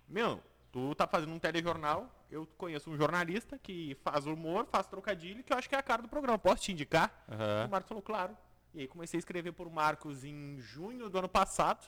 meu, 0.09 0.41
tu 0.71 0.95
tá 0.95 1.05
fazendo 1.05 1.31
um 1.31 1.37
telejornal, 1.37 2.11
eu 2.31 2.47
conheço 2.57 2.89
um 2.89 2.97
jornalista 2.97 3.59
que 3.59 3.95
faz 4.03 4.25
humor, 4.25 4.65
faz 4.71 4.87
trocadilho, 4.87 5.43
que 5.43 5.53
eu 5.53 5.57
acho 5.57 5.69
que 5.69 5.75
é 5.75 5.77
a 5.77 5.83
cara 5.83 6.01
do 6.01 6.09
programa, 6.09 6.39
posso 6.39 6.63
te 6.63 6.71
indicar? 6.71 7.23
Aham. 7.29 7.67
O 7.67 7.69
Marcos 7.69 7.87
falou, 7.87 8.01
claro. 8.01 8.35
E 8.73 8.81
aí 8.81 8.87
comecei 8.87 9.19
a 9.19 9.19
escrever 9.19 9.51
por 9.51 9.69
Marcos 9.69 10.23
em 10.23 10.57
junho 10.59 11.07
do 11.07 11.19
ano 11.19 11.29
passado. 11.29 11.87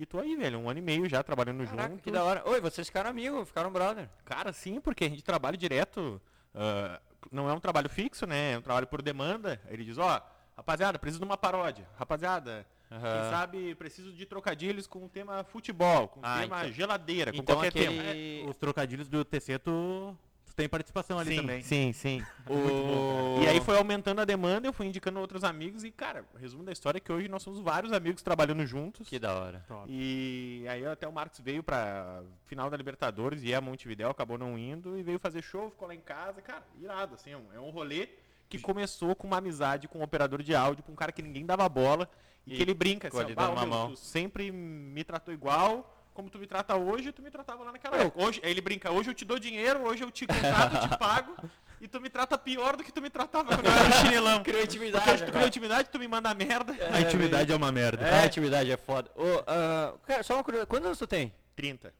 E 0.00 0.06
tô 0.06 0.18
aí, 0.18 0.34
velho, 0.34 0.58
um 0.58 0.70
ano 0.70 0.78
e 0.78 0.82
meio 0.82 1.06
já 1.06 1.22
trabalhando 1.22 1.62
Caraca, 1.66 1.90
junto. 1.90 2.02
que 2.02 2.10
da 2.10 2.24
hora. 2.24 2.42
Oi, 2.48 2.58
vocês 2.58 2.86
ficaram 2.86 3.10
amigos, 3.10 3.46
ficaram 3.48 3.70
brother. 3.70 4.08
Cara, 4.24 4.50
sim, 4.50 4.80
porque 4.80 5.04
a 5.04 5.08
gente 5.10 5.22
trabalha 5.22 5.58
direto. 5.58 6.18
ah, 6.54 6.98
não 7.30 7.50
é 7.50 7.52
um 7.52 7.60
trabalho 7.60 7.88
fixo, 7.90 8.26
né? 8.26 8.52
É 8.52 8.58
um 8.58 8.62
trabalho 8.62 8.86
por 8.86 9.02
demanda. 9.02 9.60
Aí 9.66 9.74
Ele 9.74 9.84
diz, 9.84 9.98
ó, 9.98 10.26
rapaziada, 10.56 10.98
preciso 10.98 11.20
de 11.20 11.26
uma 11.26 11.36
paródia. 11.36 11.86
Rapaziada, 11.98 12.66
Aham. 12.90 13.00
quem 13.20 13.30
sabe 13.30 13.74
preciso 13.74 14.10
de 14.14 14.24
trocadilhos 14.24 14.86
com 14.86 15.04
o 15.04 15.08
tema 15.08 15.44
futebol, 15.44 16.08
com 16.08 16.20
o 16.20 16.22
Ah, 16.24 16.38
tema 16.40 16.60
então- 16.60 16.72
geladeira, 16.72 17.30
com 17.30 17.36
então 17.36 17.56
qualquer 17.56 17.68
aquele- 17.68 17.98
tema. 17.98 18.46
É, 18.48 18.48
Os 18.50 18.56
trocadilhos 18.56 19.06
do 19.06 19.22
TC, 19.22 19.58
tu, 19.58 20.16
tu 20.50 20.56
tem 20.56 20.68
participação 20.68 21.18
ali 21.18 21.30
sim, 21.30 21.36
também. 21.40 21.62
sim, 21.62 21.92
sim. 21.92 22.22
O... 22.50 23.40
E 23.42 23.46
aí 23.46 23.60
foi 23.60 23.76
aumentando 23.78 24.20
a 24.20 24.24
demanda, 24.24 24.66
eu 24.66 24.72
fui 24.72 24.86
indicando 24.86 25.20
outros 25.20 25.44
amigos 25.44 25.84
e, 25.84 25.90
cara, 25.90 26.24
o 26.34 26.38
resumo 26.38 26.64
da 26.64 26.72
história 26.72 26.98
é 26.98 27.00
que 27.00 27.12
hoje 27.12 27.28
nós 27.28 27.42
somos 27.42 27.60
vários 27.60 27.92
amigos 27.92 28.22
trabalhando 28.22 28.66
juntos. 28.66 29.08
Que 29.08 29.18
da 29.18 29.32
hora. 29.34 29.64
Top. 29.68 29.84
E 29.88 30.64
aí 30.68 30.84
até 30.84 31.06
o 31.06 31.12
Marcos 31.12 31.40
veio 31.40 31.62
pra 31.62 32.22
final 32.46 32.68
da 32.68 32.76
Libertadores 32.76 33.42
e 33.42 33.52
é 33.52 33.56
a 33.56 33.60
Montevidéu, 33.60 34.10
acabou 34.10 34.36
não 34.36 34.58
indo 34.58 34.98
e 34.98 35.02
veio 35.02 35.18
fazer 35.18 35.42
show, 35.42 35.70
ficou 35.70 35.86
lá 35.88 35.94
em 35.94 36.00
casa, 36.00 36.42
cara, 36.42 36.62
irado, 36.80 37.14
assim, 37.14 37.30
é 37.30 37.36
um- 37.36 37.52
é 37.54 37.60
um 37.60 37.70
rolê 37.70 38.08
que 38.48 38.58
começou 38.58 39.14
com 39.14 39.28
uma 39.28 39.38
amizade 39.38 39.86
com 39.86 40.00
um 40.00 40.02
operador 40.02 40.42
de 40.42 40.54
áudio, 40.54 40.82
com 40.82 40.90
um 40.92 40.96
cara 40.96 41.12
que 41.12 41.22
ninguém 41.22 41.46
dava 41.46 41.68
bola 41.68 42.10
e, 42.44 42.52
E 42.52 42.56
que 42.56 42.62
ele 42.62 42.74
brinca, 42.74 43.06
assim, 43.08 43.16
ó, 43.18 43.22
dando 43.22 43.34
"Bah, 43.36 43.50
uma 43.50 43.60
meu, 43.60 43.68
mão." 43.70 43.96
sempre 43.96 44.50
me 44.50 45.04
tratou 45.04 45.32
igual, 45.32 45.99
como 46.14 46.28
tu 46.28 46.38
me 46.38 46.46
trata 46.46 46.76
hoje, 46.76 47.12
tu 47.12 47.22
me 47.22 47.30
tratava 47.30 47.64
lá 47.64 47.72
naquela 47.72 47.96
época. 47.96 48.22
Hoje, 48.22 48.40
aí 48.44 48.50
ele 48.50 48.60
brinca, 48.60 48.90
hoje 48.90 49.10
eu 49.10 49.14
te 49.14 49.24
dou 49.24 49.38
dinheiro, 49.38 49.82
hoje 49.82 50.02
eu 50.02 50.10
te 50.10 50.26
contrato, 50.26 50.88
te 50.88 50.88
pago, 50.98 51.36
e 51.80 51.88
tu 51.88 52.00
me 52.00 52.10
trata 52.10 52.36
pior 52.36 52.76
do 52.76 52.84
que 52.84 52.92
tu 52.92 53.00
me 53.00 53.08
tratava 53.08 53.48
quando 53.56 53.64
eu 53.64 53.72
era 53.72 53.88
um 53.88 53.92
chinelão. 53.92 54.42
Criou 54.42 54.60
Porque 54.60 54.76
intimidade. 54.76 55.10
hoje 55.10 55.24
tu 55.24 55.32
criou 55.32 55.46
intimidade, 55.46 55.88
tu 55.88 55.98
me 55.98 56.08
manda 56.08 56.32
merda. 56.34 56.74
A 56.92 57.00
intimidade 57.00 57.52
é 57.52 57.56
uma 57.56 57.72
merda. 57.72 58.06
É, 58.06 58.20
a 58.20 58.26
intimidade 58.26 58.70
é 58.70 58.76
foda. 58.76 59.10
Ô, 59.16 59.42
ah, 59.46 59.94
cara, 60.06 60.22
só 60.22 60.34
uma 60.34 60.44
curiosidade. 60.44 60.68
Quantos 60.68 60.86
anos 60.86 60.98
tu 60.98 61.06
tem? 61.06 61.32
30. 61.56 61.92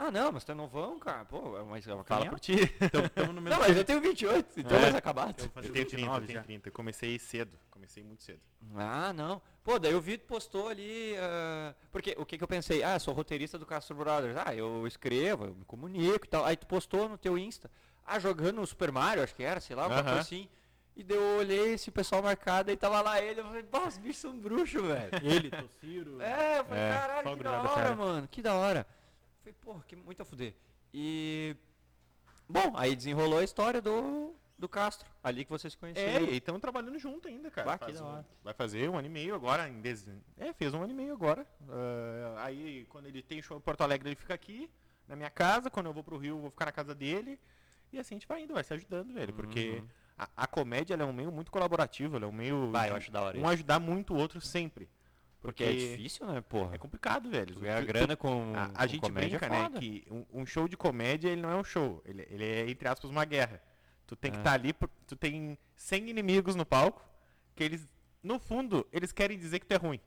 Ah, 0.00 0.12
não, 0.12 0.30
mas 0.30 0.44
tu 0.44 0.52
é 0.52 0.54
novão, 0.54 0.96
cara. 1.00 1.24
Pô, 1.24 1.64
mas 1.64 1.86
é 1.88 1.92
uma 1.92 2.04
Fala 2.04 2.26
por 2.26 2.38
ti. 2.38 2.52
Então, 2.80 3.08
tamo 3.08 3.32
no 3.32 3.40
mesmo 3.42 3.58
Não, 3.58 3.66
mas 3.66 3.76
eu 3.76 3.84
tenho 3.84 4.00
28, 4.00 4.60
então 4.60 4.78
É. 4.78 4.82
mais 4.82 4.94
acabado. 4.94 5.34
Eu 5.40 5.44
Eu 5.46 5.50
tenho 5.50 5.72
30, 5.74 5.78
eu 5.78 5.84
29 5.98 6.26
tenho 6.26 6.38
já. 6.38 6.44
30. 6.44 6.68
Eu 6.68 6.72
comecei 6.72 7.18
cedo, 7.18 7.58
comecei 7.68 8.04
muito 8.04 8.22
cedo. 8.22 8.38
Ah, 8.76 9.12
não. 9.12 9.42
Pô, 9.64 9.76
daí 9.76 9.94
o 9.96 10.00
Vitor 10.00 10.26
postou 10.28 10.68
ali. 10.68 11.14
ah, 11.18 11.74
porque 11.90 12.14
o 12.16 12.24
que, 12.24 12.38
que 12.38 12.44
eu 12.44 12.48
pensei? 12.48 12.82
Ah, 12.84 12.96
sou 13.00 13.12
roteirista 13.12 13.58
do 13.58 13.66
Castro 13.66 13.96
Brothers. 13.96 14.36
Ah, 14.36 14.54
eu 14.54 14.86
escrevo, 14.86 15.46
eu 15.46 15.54
me 15.56 15.64
comunico 15.64 16.24
e 16.24 16.28
tal. 16.28 16.44
Aí 16.44 16.56
tu 16.56 16.66
postou 16.68 17.08
no 17.08 17.18
teu 17.18 17.36
Insta. 17.36 17.68
Ah, 18.06 18.20
jogando 18.20 18.64
Super 18.66 18.92
Mario, 18.92 19.24
acho 19.24 19.34
que 19.34 19.42
era, 19.42 19.58
sei 19.60 19.74
lá, 19.74 19.82
alguma 19.82 20.00
Aham. 20.00 20.08
coisa 20.10 20.20
assim. 20.20 20.48
E 20.96 21.02
daí 21.04 21.16
eu 21.16 21.38
olhei 21.38 21.74
esse 21.74 21.90
pessoal 21.90 22.22
marcado 22.22 22.70
e 22.70 22.76
tava 22.76 23.00
lá 23.00 23.20
ele. 23.20 23.40
Eu 23.40 23.44
falei, 23.44 23.62
pá, 23.64 23.80
os 23.86 23.98
bichos 23.98 24.18
são 24.18 24.38
bruxos, 24.38 24.80
velho. 24.82 25.10
Ele, 25.22 25.50
Tociro. 25.50 26.20
É, 26.22 26.58
eu 26.60 26.64
falei, 26.64 26.82
É, 26.84 26.92
caralho, 26.92 27.36
que 27.36 27.42
da 27.42 27.60
hora, 27.62 27.68
fera. 27.68 27.96
mano, 27.96 28.28
que 28.28 28.42
da 28.42 28.54
hora. 28.54 28.86
Falei, 29.48 29.54
porra, 29.60 29.82
que 29.86 29.96
muito 29.96 30.20
a 30.20 30.24
fuder. 30.24 30.54
E. 30.92 31.56
Bom, 32.48 32.72
aí 32.76 32.94
desenrolou 32.96 33.38
a 33.38 33.44
história 33.44 33.80
do, 33.80 34.34
do 34.58 34.68
Castro, 34.68 35.08
ali 35.22 35.44
que 35.44 35.50
vocês 35.50 35.74
É, 35.74 35.76
conheceram. 35.76 36.26
e 36.26 36.36
estamos 36.38 36.60
trabalhando 36.60 36.98
junto 36.98 37.28
ainda, 37.28 37.50
cara. 37.50 37.66
Bah, 37.66 37.78
Faz 37.78 38.00
um- 38.00 38.24
vai 38.42 38.54
fazer 38.54 38.88
um 38.88 38.96
ano 38.96 39.06
e 39.06 39.10
meio 39.10 39.34
agora, 39.34 39.68
em 39.68 39.80
dezembro. 39.80 40.22
É, 40.36 40.52
fez 40.54 40.72
um 40.72 40.82
ano 40.82 40.92
e 40.92 40.96
meio 40.96 41.12
agora. 41.12 41.46
Ah, 41.68 42.44
aí, 42.44 42.86
quando 42.88 43.06
ele 43.06 43.22
tem 43.22 43.42
show 43.42 43.56
em 43.56 43.60
Porto 43.60 43.82
Alegre, 43.82 44.08
ele 44.08 44.16
fica 44.16 44.32
aqui, 44.34 44.70
na 45.06 45.14
minha 45.14 45.30
casa. 45.30 45.70
Quando 45.70 45.86
eu 45.86 45.92
vou 45.92 46.02
pro 46.02 46.16
Rio, 46.16 46.36
eu 46.36 46.40
vou 46.40 46.50
ficar 46.50 46.66
na 46.66 46.72
casa 46.72 46.94
dele. 46.94 47.38
E 47.92 47.98
assim 47.98 48.14
a 48.14 48.18
gente 48.18 48.28
vai 48.28 48.42
indo, 48.42 48.54
vai 48.54 48.64
se 48.64 48.72
ajudando, 48.72 49.12
velho. 49.12 49.32
Porque 49.34 49.82
a, 50.16 50.28
a 50.36 50.46
comédia 50.46 50.94
ela 50.94 51.02
é 51.02 51.06
um 51.06 51.12
meio 51.12 51.30
muito 51.32 51.50
colaborativo, 51.50 52.16
ela 52.16 52.24
é 52.24 52.28
um 52.28 52.32
meio. 52.32 52.70
Vai, 52.70 52.90
eu 52.90 52.96
acho 52.96 53.10
da 53.10 53.20
hora 53.22 53.38
Um 53.38 53.46
ajudar 53.48 53.78
muito 53.78 54.14
o 54.14 54.16
outro 54.16 54.40
sempre. 54.40 54.88
Porque 55.40 55.62
é 55.62 55.72
difícil, 55.72 56.26
né, 56.26 56.40
porra? 56.40 56.74
É 56.74 56.78
complicado, 56.78 57.30
velho. 57.30 57.58
Ganhar 57.60 57.84
grana 57.84 58.16
com, 58.16 58.52
A, 58.56 58.64
a 58.64 58.68
com 58.68 58.86
gente 58.88 59.00
comédia 59.02 59.38
brinca, 59.38 59.46
é 59.54 59.68
né, 59.68 59.78
que 59.78 60.04
um, 60.10 60.24
um 60.40 60.44
show 60.46 60.66
de 60.66 60.76
comédia, 60.76 61.28
ele 61.28 61.40
não 61.40 61.50
é 61.50 61.54
um 61.56 61.62
show. 61.64 62.02
Ele, 62.04 62.26
ele 62.28 62.44
é, 62.44 62.68
entre 62.68 62.88
aspas, 62.88 63.08
uma 63.10 63.24
guerra. 63.24 63.62
Tu 64.06 64.16
tem 64.16 64.30
que 64.32 64.36
É. 64.38 64.40
estar 64.40 64.52
ali, 64.54 64.72
por- 64.72 64.90
tu 65.06 65.14
tem 65.14 65.56
100 65.76 66.10
inimigos 66.10 66.56
no 66.56 66.66
palco, 66.66 67.04
que 67.54 67.62
eles, 67.62 67.86
no 68.22 68.38
fundo, 68.40 68.86
eles 68.92 69.12
querem 69.12 69.38
dizer 69.38 69.60
que 69.60 69.66
tu 69.66 69.72
é 69.72 69.76
ruim. 69.76 70.00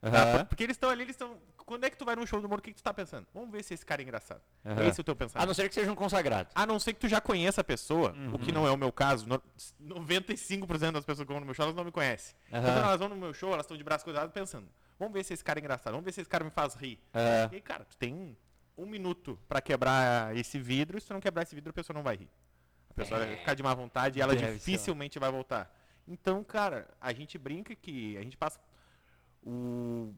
tá? 0.00 0.08
Aham, 0.08 0.38
Por- 0.38 0.46
Porque 0.50 0.62
eles 0.62 0.76
estão 0.76 0.88
ali, 0.90 1.02
eles 1.02 1.14
estão... 1.14 1.36
Quando 1.66 1.82
é 1.84 1.90
que 1.90 1.96
tu 1.96 2.04
vai 2.04 2.14
num 2.14 2.24
show 2.24 2.40
do 2.40 2.46
humor, 2.46 2.60
o 2.60 2.62
que, 2.62 2.70
que 2.70 2.76
tu 2.76 2.82
tá 2.84 2.94
pensando? 2.94 3.26
Vamos 3.34 3.50
ver 3.50 3.62
se 3.64 3.74
esse 3.74 3.84
cara 3.84 4.00
é 4.00 4.04
engraçado. 4.04 4.40
aham. 4.64 4.84
Esse 4.86 5.00
é 5.00 5.02
o 5.02 5.04
teu 5.04 5.12
A 5.12 5.16
pensamento. 5.16 5.46
não 5.48 5.54
ser 5.54 5.68
que 5.68 5.74
seja 5.74 5.90
um 5.90 5.96
consagrado. 5.96 6.48
A 6.54 6.64
não 6.64 6.78
ser 6.78 6.92
que 6.92 7.00
tu 7.00 7.08
já 7.08 7.20
conheça 7.20 7.60
a 7.60 7.64
pessoa, 7.64 8.12
o 8.12 8.16
Uhum. 8.16 8.38
que 8.38 8.52
não 8.52 8.64
é 8.66 8.70
o 8.70 8.76
meu 8.76 8.92
caso. 8.92 9.26
no- 9.28 9.42
95% 9.80 10.92
das 10.92 11.04
pessoas 11.04 11.26
que 11.26 11.32
vão 11.32 11.40
no 11.40 11.46
meu 11.46 11.54
show, 11.54 11.64
elas 11.64 11.74
não 11.76 11.84
me 11.84 11.90
conhecem. 11.92 12.36
Então, 12.48 12.60
Aham. 12.60 12.72
quando 12.72 12.84
elas 12.84 12.98
vão 13.00 13.08
no 13.08 13.16
meu 13.16 13.34
show, 13.34 13.52
elas 13.52 13.64
estão 13.64 13.76
de 13.76 13.82
braço 13.84 14.04
cruzado 14.04 14.30
pensando, 14.30 14.68
vamos 14.98 15.12
ver 15.12 15.24
se 15.24 15.34
esse 15.34 15.42
cara 15.44 15.58
é 15.58 15.60
engraçado, 15.60 15.92
vamos 15.92 16.04
ver 16.04 16.12
se 16.12 16.20
esse 16.20 16.30
cara 16.30 16.44
me 16.44 16.50
faz 16.50 16.74
rir. 16.74 17.00
Aham. 17.14 17.48
E 17.52 17.56
aí, 17.56 17.60
cara, 17.60 17.84
tu 17.84 17.96
tem 17.96 18.14
um, 18.14 18.36
um 18.78 18.86
minuto 18.86 19.38
pra 19.48 19.60
quebrar 19.60 20.36
esse 20.36 20.58
vidro, 20.58 21.00
se 21.00 21.06
tu 21.08 21.14
não 21.14 21.20
quebrar 21.20 21.42
esse 21.42 21.54
vidro, 21.54 21.70
a 21.70 21.74
pessoa 21.74 21.94
não 21.94 22.02
vai 22.02 22.16
rir. 22.16 22.30
A 22.90 22.94
pessoa 22.94 23.20
vai 23.26 23.36
ficar 23.36 23.54
de 23.54 23.62
má 23.62 23.74
vontade 23.74 24.18
e 24.18 24.22
ela 24.22 24.34
Deve 24.34 24.46
ser, 24.46 24.52
dificilmente 24.54 25.18
vai 25.18 25.30
voltar. 25.30 25.74
Então, 26.08 26.42
cara, 26.44 26.88
a 27.00 27.12
gente 27.12 27.36
brinca 27.36 27.74
que 27.74 28.16
a 28.16 28.22
gente 28.22 28.36
passa. 28.36 28.60
O, 29.48 30.12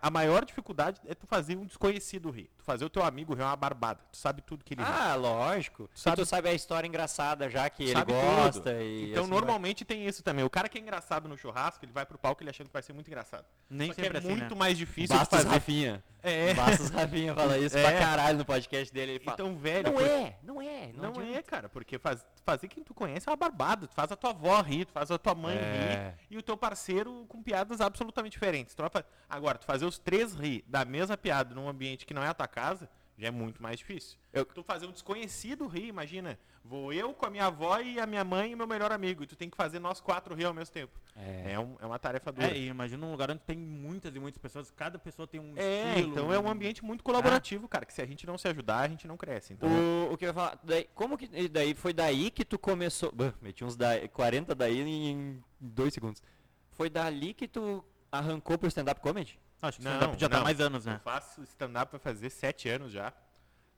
a 0.00 0.08
maior 0.08 0.44
dificuldade 0.44 1.00
é 1.04 1.12
tu 1.12 1.26
fazer 1.26 1.56
um 1.56 1.64
desconhecido 1.66 2.30
rir. 2.30 2.48
Tu 2.56 2.62
fazer 2.64 2.84
o 2.84 2.88
teu 2.88 3.02
amigo 3.02 3.34
rir 3.34 3.42
é 3.42 3.44
uma 3.46 3.56
barbada. 3.56 3.98
Tu 4.12 4.16
sabe 4.16 4.40
tudo 4.40 4.64
que 4.64 4.74
ele 4.74 4.82
ri. 4.82 4.88
Ah, 4.88 5.16
lógico. 5.16 5.88
Tu 5.92 5.98
Sabe- 5.98 6.16
tu 6.16 6.24
sabe 6.24 6.48
a 6.48 6.54
história 6.54 6.86
engraçada 6.86 7.50
já 7.50 7.68
que 7.68 7.82
ele 7.82 8.04
gosta 8.04 8.72
e 8.80 9.10
Então, 9.10 9.24
assim 9.24 9.30
normalmente 9.32 9.84
tem 9.84 10.06
isso 10.06 10.22
também. 10.22 10.44
O 10.44 10.50
cara 10.50 10.68
que 10.68 10.78
é 10.78 10.80
engraçado 10.80 11.28
no 11.28 11.36
churrasco, 11.36 11.84
ele 11.84 11.90
vai 11.92 12.06
pro 12.06 12.16
palco 12.18 12.40
ele 12.40 12.50
achando 12.50 12.68
que 12.68 12.72
vai 12.72 12.82
ser 12.82 12.92
muito 12.92 13.08
engraçado. 13.08 13.44
Nem 13.68 13.88
Só 13.88 13.94
que 13.94 14.02
sempre 14.02 14.16
é 14.18 14.20
assim, 14.20 14.28
muito 14.30 14.54
né? 14.54 14.58
mais 14.58 14.72
vai. 14.78 14.86
difícil 14.86 15.16
Bastos 15.16 15.38
fazer. 15.38 15.48
Rafinha. 15.48 16.04
É. 16.22 16.54
Bastos 16.54 16.90
Rafinha 16.90 17.34
fala 17.34 17.58
isso 17.58 17.76
É. 17.78 17.82
pra 17.82 17.98
caralho 17.98 18.38
no 18.38 18.44
podcast 18.44 18.92
dele. 18.94 19.12
Ele 19.12 19.20
fala, 19.24 19.34
Então, 19.34 19.56
velho, 19.56 19.92
não 19.92 20.00
é, 20.00 20.36
não 20.42 20.62
é, 20.62 20.90
não, 20.94 21.02
Não, 21.02 21.10
adianta." 21.20 21.38
é, 21.38 21.42
cara, 21.42 21.68
porque 21.68 21.98
faz- 21.98 22.24
fazer 22.44 22.68
quem 22.68 22.84
tu 22.84 22.94
conhece 22.94 23.28
é 23.28 23.30
uma 23.32 23.36
barbada. 23.36 23.86
Tu 23.88 23.94
faz 23.94 24.10
a 24.12 24.16
tua 24.16 24.30
avó 24.30 24.60
rir, 24.60 24.84
tu 24.84 24.92
faz 24.92 25.10
a 25.10 25.18
tua 25.18 25.34
mãe 25.34 25.56
É. 25.56 26.14
rir 26.28 26.36
e 26.36 26.38
o 26.38 26.42
teu 26.42 26.56
parceiro 26.56 27.24
com 27.28 27.42
piadas 27.42 27.80
absolutamente 27.80 28.32
diferentes. 28.34 28.67
Fa- 28.90 29.04
Agora, 29.28 29.58
tu 29.58 29.64
fazer 29.66 29.84
os 29.84 29.98
três 29.98 30.34
rir 30.34 30.64
da 30.66 30.84
mesma 30.84 31.16
piada 31.16 31.54
num 31.54 31.68
ambiente 31.68 32.04
que 32.06 32.14
não 32.14 32.22
é 32.22 32.28
a 32.28 32.34
tua 32.34 32.48
casa, 32.48 32.88
Já 33.20 33.26
é 33.26 33.30
muito 33.32 33.60
mais 33.60 33.78
difícil. 33.80 34.16
Eu- 34.32 34.44
Tu 34.44 34.62
fazer 34.62 34.86
um 34.86 34.92
desconhecido 34.92 35.66
rir, 35.66 35.88
imagina. 35.88 36.38
Vou 36.64 36.92
eu 36.92 37.12
com 37.12 37.26
a 37.26 37.30
minha 37.30 37.46
avó 37.46 37.80
e 37.80 37.98
a 37.98 38.06
minha 38.06 38.22
mãe 38.22 38.52
e 38.52 38.54
meu 38.54 38.64
melhor 38.64 38.92
amigo. 38.92 39.24
E 39.24 39.26
tu 39.26 39.34
tem 39.34 39.50
que 39.50 39.56
fazer 39.56 39.80
nós 39.80 40.00
quatro 40.00 40.36
rir 40.36 40.44
ao 40.44 40.54
mesmo 40.54 40.72
tempo. 40.72 40.92
É. 41.16 41.54
É, 41.54 41.58
um- 41.58 41.74
é 41.80 41.86
uma 41.86 41.98
tarefa 41.98 42.30
dura. 42.30 42.46
É, 42.46 42.56
e 42.56 42.68
imagina 42.68 43.04
um 43.04 43.10
lugar 43.10 43.28
onde 43.28 43.40
tem 43.40 43.58
muitas 43.58 44.14
e 44.14 44.20
muitas 44.20 44.38
pessoas, 44.40 44.70
cada 44.70 45.00
pessoa 45.00 45.26
tem 45.26 45.40
um 45.40 45.52
É, 45.56 45.88
estilo. 45.96 46.10
então 46.12 46.32
é 46.32 46.38
um 46.38 46.48
ambiente 46.48 46.84
muito 46.84 47.02
colaborativo, 47.02 47.66
cara. 47.66 47.84
Que 47.84 47.92
se 47.92 48.00
a 48.00 48.06
gente 48.06 48.24
não 48.24 48.38
se 48.38 48.46
ajudar, 48.46 48.82
a 48.82 48.88
gente 48.88 49.08
não 49.08 49.16
cresce. 49.16 49.52
Então, 49.52 49.68
O, 49.68 50.12
o 50.12 50.16
que 50.16 50.24
eu 50.24 50.28
ia 50.28 50.34
falar, 50.34 50.56
daí, 50.62 50.88
como 50.94 51.18
que 51.18 51.28
e 51.32 51.48
daí 51.48 51.74
foi 51.74 51.92
daí 51.92 52.30
que 52.30 52.44
tu 52.44 52.56
começou, 52.56 53.10
bah, 53.10 53.34
meti 53.42 53.64
uns 53.64 53.74
daí, 53.74 54.06
40 54.06 54.54
daí 54.54 54.80
em 54.80 55.42
dois 55.58 55.92
segundos. 55.92 56.22
Foi 56.70 56.88
dali 56.88 57.34
que 57.34 57.48
tu 57.48 57.84
arrancou 58.10 58.58
pro 58.58 58.68
stand 58.68 58.90
up 58.90 59.00
comedy? 59.00 59.38
Acho 59.60 59.78
que 59.78 59.84
Não, 59.84 59.92
stand-up 59.92 60.20
já 60.20 60.28
tá 60.28 60.36
não. 60.36 60.42
há 60.42 60.44
mais 60.44 60.60
anos, 60.60 60.86
eu 60.86 60.92
né? 60.92 61.00
faço 61.02 61.42
stand-up 61.42 61.90
vai 61.92 62.00
fazer 62.00 62.30
sete 62.30 62.68
anos 62.68 62.92
já. 62.92 63.08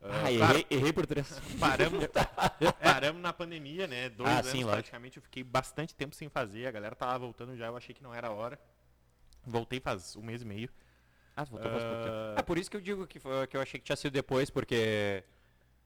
Ah, 0.02 0.25
Ah, 0.25 0.32
errei, 0.32 0.38
claro, 0.38 0.64
errei 0.70 0.92
por 0.92 1.06
três. 1.06 1.40
paramos, 1.58 2.04
paramos 2.82 3.22
na 3.22 3.32
pandemia, 3.32 3.87
né? 3.87 4.08
Dois 4.08 4.28
Ah, 4.30 4.38
anos 4.38 4.50
sim, 4.50 4.58
lógico. 4.58 4.72
praticamente. 4.72 5.16
Eu 5.18 5.22
fiquei 5.22 5.42
bastante 5.44 5.94
tempo 5.94 6.14
sem 6.14 6.28
fazer. 6.28 6.66
A 6.66 6.70
galera 6.70 6.94
tava 6.94 7.18
voltando 7.18 7.56
já, 7.56 7.66
eu 7.66 7.76
achei 7.76 7.94
que 7.94 8.02
não 8.02 8.14
era 8.14 8.28
a 8.28 8.30
hora. 8.32 8.58
Voltei 9.46 9.80
faz 9.80 10.16
um 10.16 10.22
mês 10.22 10.42
e 10.42 10.44
meio. 10.44 10.70
Ah, 11.37 11.44
voltou 11.44 11.70
faz 11.70 11.84
pouco 11.84 12.02
tempo. 12.02 12.14
Ah, 12.14 12.34
Ah, 12.38 12.42
por 12.42 12.58
isso 12.58 12.70
que 12.70 12.76
eu 12.76 12.80
digo 12.80 13.06
que, 13.06 13.18
foi- 13.18 13.46
que 13.46 13.56
eu 13.56 13.60
achei 13.60 13.78
que 13.80 13.84
tinha 13.87 13.96
sido 13.96 14.12
depois, 14.12 14.50
porque 14.50 15.22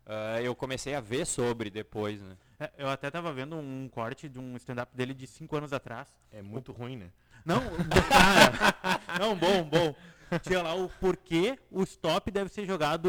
ah, 0.07 0.41
eu 0.43 0.55
comecei 0.55 0.95
a 0.95 1.01
ver 1.01 1.25
sobre 1.27 1.71
depois, 1.71 2.21
né? 2.21 2.37
É, 2.65 2.73
eu 2.79 2.89
até 2.89 3.11
tava 3.11 3.33
vendo 3.33 3.57
um 3.57 3.89
corte 3.89 4.29
de 4.29 4.39
um 4.39 4.57
stand-up 4.57 4.95
dele 4.97 5.13
de 5.15 5.27
5 5.27 5.57
anos 5.57 5.73
atrás. 5.73 6.09
É 6.31 6.41
muito 6.41 6.73
ruim, 6.73 6.97
né? 6.97 7.11
Não, 7.45 7.61
cara, 7.61 9.01
não, 9.21 9.37
bom, 9.37 9.63
bom. 9.65 9.95
Tinha 10.43 10.63
lá 10.63 10.75
o 10.75 10.89
porquê 10.89 11.59
o 11.71 11.83
stop 11.83 12.31
deve 12.31 12.49
ser 12.51 12.65
jogado 12.67 13.09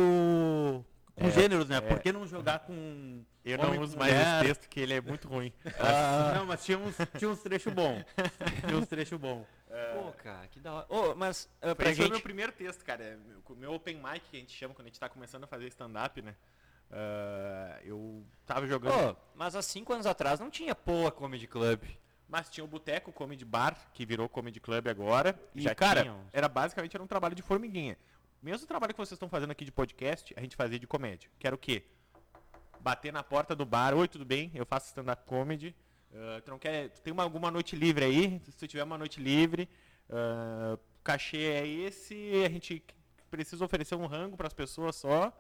com 1.16 1.26
É, 1.28 1.32
gêneros, 1.32 1.70
né? 1.70 1.78
é. 1.78 1.82
Por 1.82 2.00
que 2.00 2.12
não 2.12 2.28
jogar 2.28 2.60
com. 2.60 3.24
Eu 3.44 3.58
não 3.60 3.80
uso 3.82 3.98
mais 3.98 4.12
mulher? 4.12 4.38
esse 4.38 4.48
texto, 4.48 4.70
que 4.70 4.80
ele 4.80 4.94
é 4.96 5.00
muito 5.02 5.28
ruim. 5.28 5.54
Não, 6.36 6.48
mas 6.48 6.66
tinha 6.66 6.80
uns, 6.80 6.96
tinha 7.16 7.30
uns 7.30 7.40
trechos 7.44 7.72
bons. 7.72 8.04
Tinha 8.68 8.76
uns 8.76 8.88
trechos 8.88 9.20
bons. 9.20 9.46
Pô, 9.94 10.12
cara, 10.14 10.48
que 10.48 10.60
da 10.60 10.74
hora. 10.74 10.86
Ô, 10.90 11.14
mas 11.14 11.48
ah, 11.62 11.76
pra 11.76 11.90
Esse 11.92 11.98
foi 11.98 12.06
o 12.06 12.08
gente... 12.08 12.12
meu 12.14 12.22
primeiro 12.22 12.52
texto, 12.52 12.84
cara. 12.84 13.04
É 13.04 13.16
meu- 13.18 13.56
meu 13.56 13.74
open 13.76 13.98
mic, 13.98 14.22
que 14.32 14.38
a 14.38 14.40
gente 14.40 14.52
chama 14.52 14.74
quando 14.74 14.88
a 14.88 14.90
gente 14.90 15.00
tá 15.00 15.08
começando 15.08 15.44
a 15.44 15.48
fazer 15.48 15.68
stand-up, 15.68 16.22
né? 16.24 16.34
Ah, 16.92 17.80
eu 17.84 18.24
tava 18.46 18.68
jogando. 18.68 19.12
Ô, 19.12 19.16
mas 19.36 19.56
há 19.56 19.62
cinco 19.62 19.94
anos 19.94 20.06
atrás 20.06 20.40
não 20.40 20.50
tinha 20.50 20.74
Poa 20.76 21.12
Comedy 21.12 21.48
Club. 21.48 21.84
Mas 22.28 22.50
tinha 22.50 22.64
o 22.64 22.68
Boteco 22.68 23.12
Comedy 23.12 23.46
Bar, 23.46 23.78
que 23.94 24.06
virou 24.06 24.28
Comedy 24.28 24.60
Club 24.60 24.88
agora. 24.88 25.40
E, 25.54 25.62
Já 25.62 25.76
cara, 25.76 26.02
tinha 26.02 26.14
uns. 26.14 26.28
era 26.34 26.48
basicamente 26.50 26.96
era 26.96 27.04
um 27.04 27.08
trabalho 27.08 27.36
de 27.36 27.42
formiguinha. 27.44 27.98
Mesmo 28.42 28.68
trabalho 28.68 28.94
que 28.94 28.98
vocês 28.98 29.14
estão 29.14 29.30
fazendo 29.30 29.52
aqui 29.52 29.64
de 29.66 29.72
podcast, 29.72 30.34
a 30.36 30.42
gente 30.42 30.56
fazia 30.56 30.80
de 30.80 30.88
comédia. 30.88 31.30
Que 31.40 31.46
era 31.48 31.56
o 31.56 31.60
quê? 31.60 31.84
Bater 32.80 33.12
na 33.14 33.24
porta 33.24 33.56
do 33.56 33.66
bar. 33.66 33.94
Oi, 33.94 34.08
tudo 34.08 34.26
bem? 34.26 34.52
Eu 34.56 34.66
faço 34.66 34.88
stand-up 34.88 35.24
comedy. 35.26 35.76
Ah, 36.14 36.42
tu 36.44 36.52
não 36.52 36.60
quer. 36.60 36.90
Tu 36.90 37.02
tem 37.02 37.14
uma- 37.14 37.24
alguma 37.24 37.52
noite 37.52 37.76
livre 37.76 38.06
aí? 38.06 38.40
Se 38.46 38.58
tu 38.58 38.68
tiver 38.68 38.84
uma 38.84 38.98
noite 38.98 39.20
livre, 39.22 39.70
ah, 40.10 40.78
o 40.78 41.04
cachê 41.04 41.38
é 41.38 41.68
esse, 41.68 42.44
a 42.46 42.50
gente 42.50 42.84
precisa 43.30 43.64
oferecer 43.64 43.96
um 43.96 44.06
rango 44.08 44.36
para 44.38 44.48
as 44.48 44.54
pessoas 44.54 44.96
só. 44.96 45.32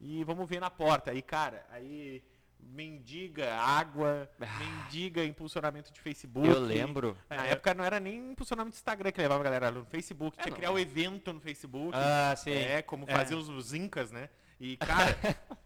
E 0.00 0.22
vamos 0.24 0.48
ver 0.48 0.60
na 0.60 0.70
porta. 0.70 1.10
Aí, 1.10 1.22
cara, 1.22 1.64
aí 1.70 2.22
mendiga 2.60 3.54
água, 3.54 4.28
mendiga 4.38 5.24
impulsionamento 5.24 5.92
de 5.92 6.00
Facebook. 6.00 6.48
Eu 6.48 6.60
lembro. 6.60 7.16
Na 7.28 7.46
época 7.46 7.74
não 7.74 7.84
era 7.84 8.00
nem 8.00 8.32
impulsionamento 8.32 8.72
de 8.74 8.78
Instagram 8.78 9.12
que 9.12 9.20
levava 9.20 9.40
a 9.40 9.44
galera 9.44 9.70
no 9.70 9.84
Facebook. 9.84 10.38
É, 10.38 10.42
Tinha 10.42 10.52
que 10.52 10.58
criar 10.60 10.70
o 10.72 10.78
evento 10.78 11.32
no 11.32 11.40
Facebook. 11.40 11.92
Ah, 11.94 12.34
sim. 12.36 12.50
É, 12.52 12.82
como 12.82 13.04
É. 13.08 13.12
faziam 13.14 13.38
os, 13.40 13.48
os 13.48 13.72
incas, 13.74 14.10
né? 14.10 14.28
E, 14.60 14.76
cara... 14.76 15.16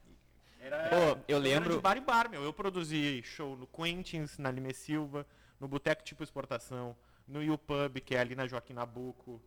Era, 0.60 0.88
Pô, 0.90 1.18
eu 1.28 1.36
era 1.36 1.38
lembro- 1.38 1.76
de 1.76 1.80
bar 1.80 1.96
em 1.96 2.02
bar, 2.02 2.28
meu. 2.28 2.42
Eu 2.42 2.52
produzi 2.52 3.22
show 3.22 3.56
no 3.56 3.66
Quentins, 3.66 4.36
na 4.38 4.50
Lime 4.50 4.74
Silva, 4.74 5.26
no 5.58 5.66
Boteco 5.66 6.02
Tipo 6.02 6.22
Exportação, 6.22 6.94
no 7.26 7.42
YouPub, 7.42 8.00
que 8.02 8.14
é 8.14 8.18
ali 8.20 8.34
na 8.34 8.46
Joaquim 8.46 8.74
Nabuco. 8.74 9.40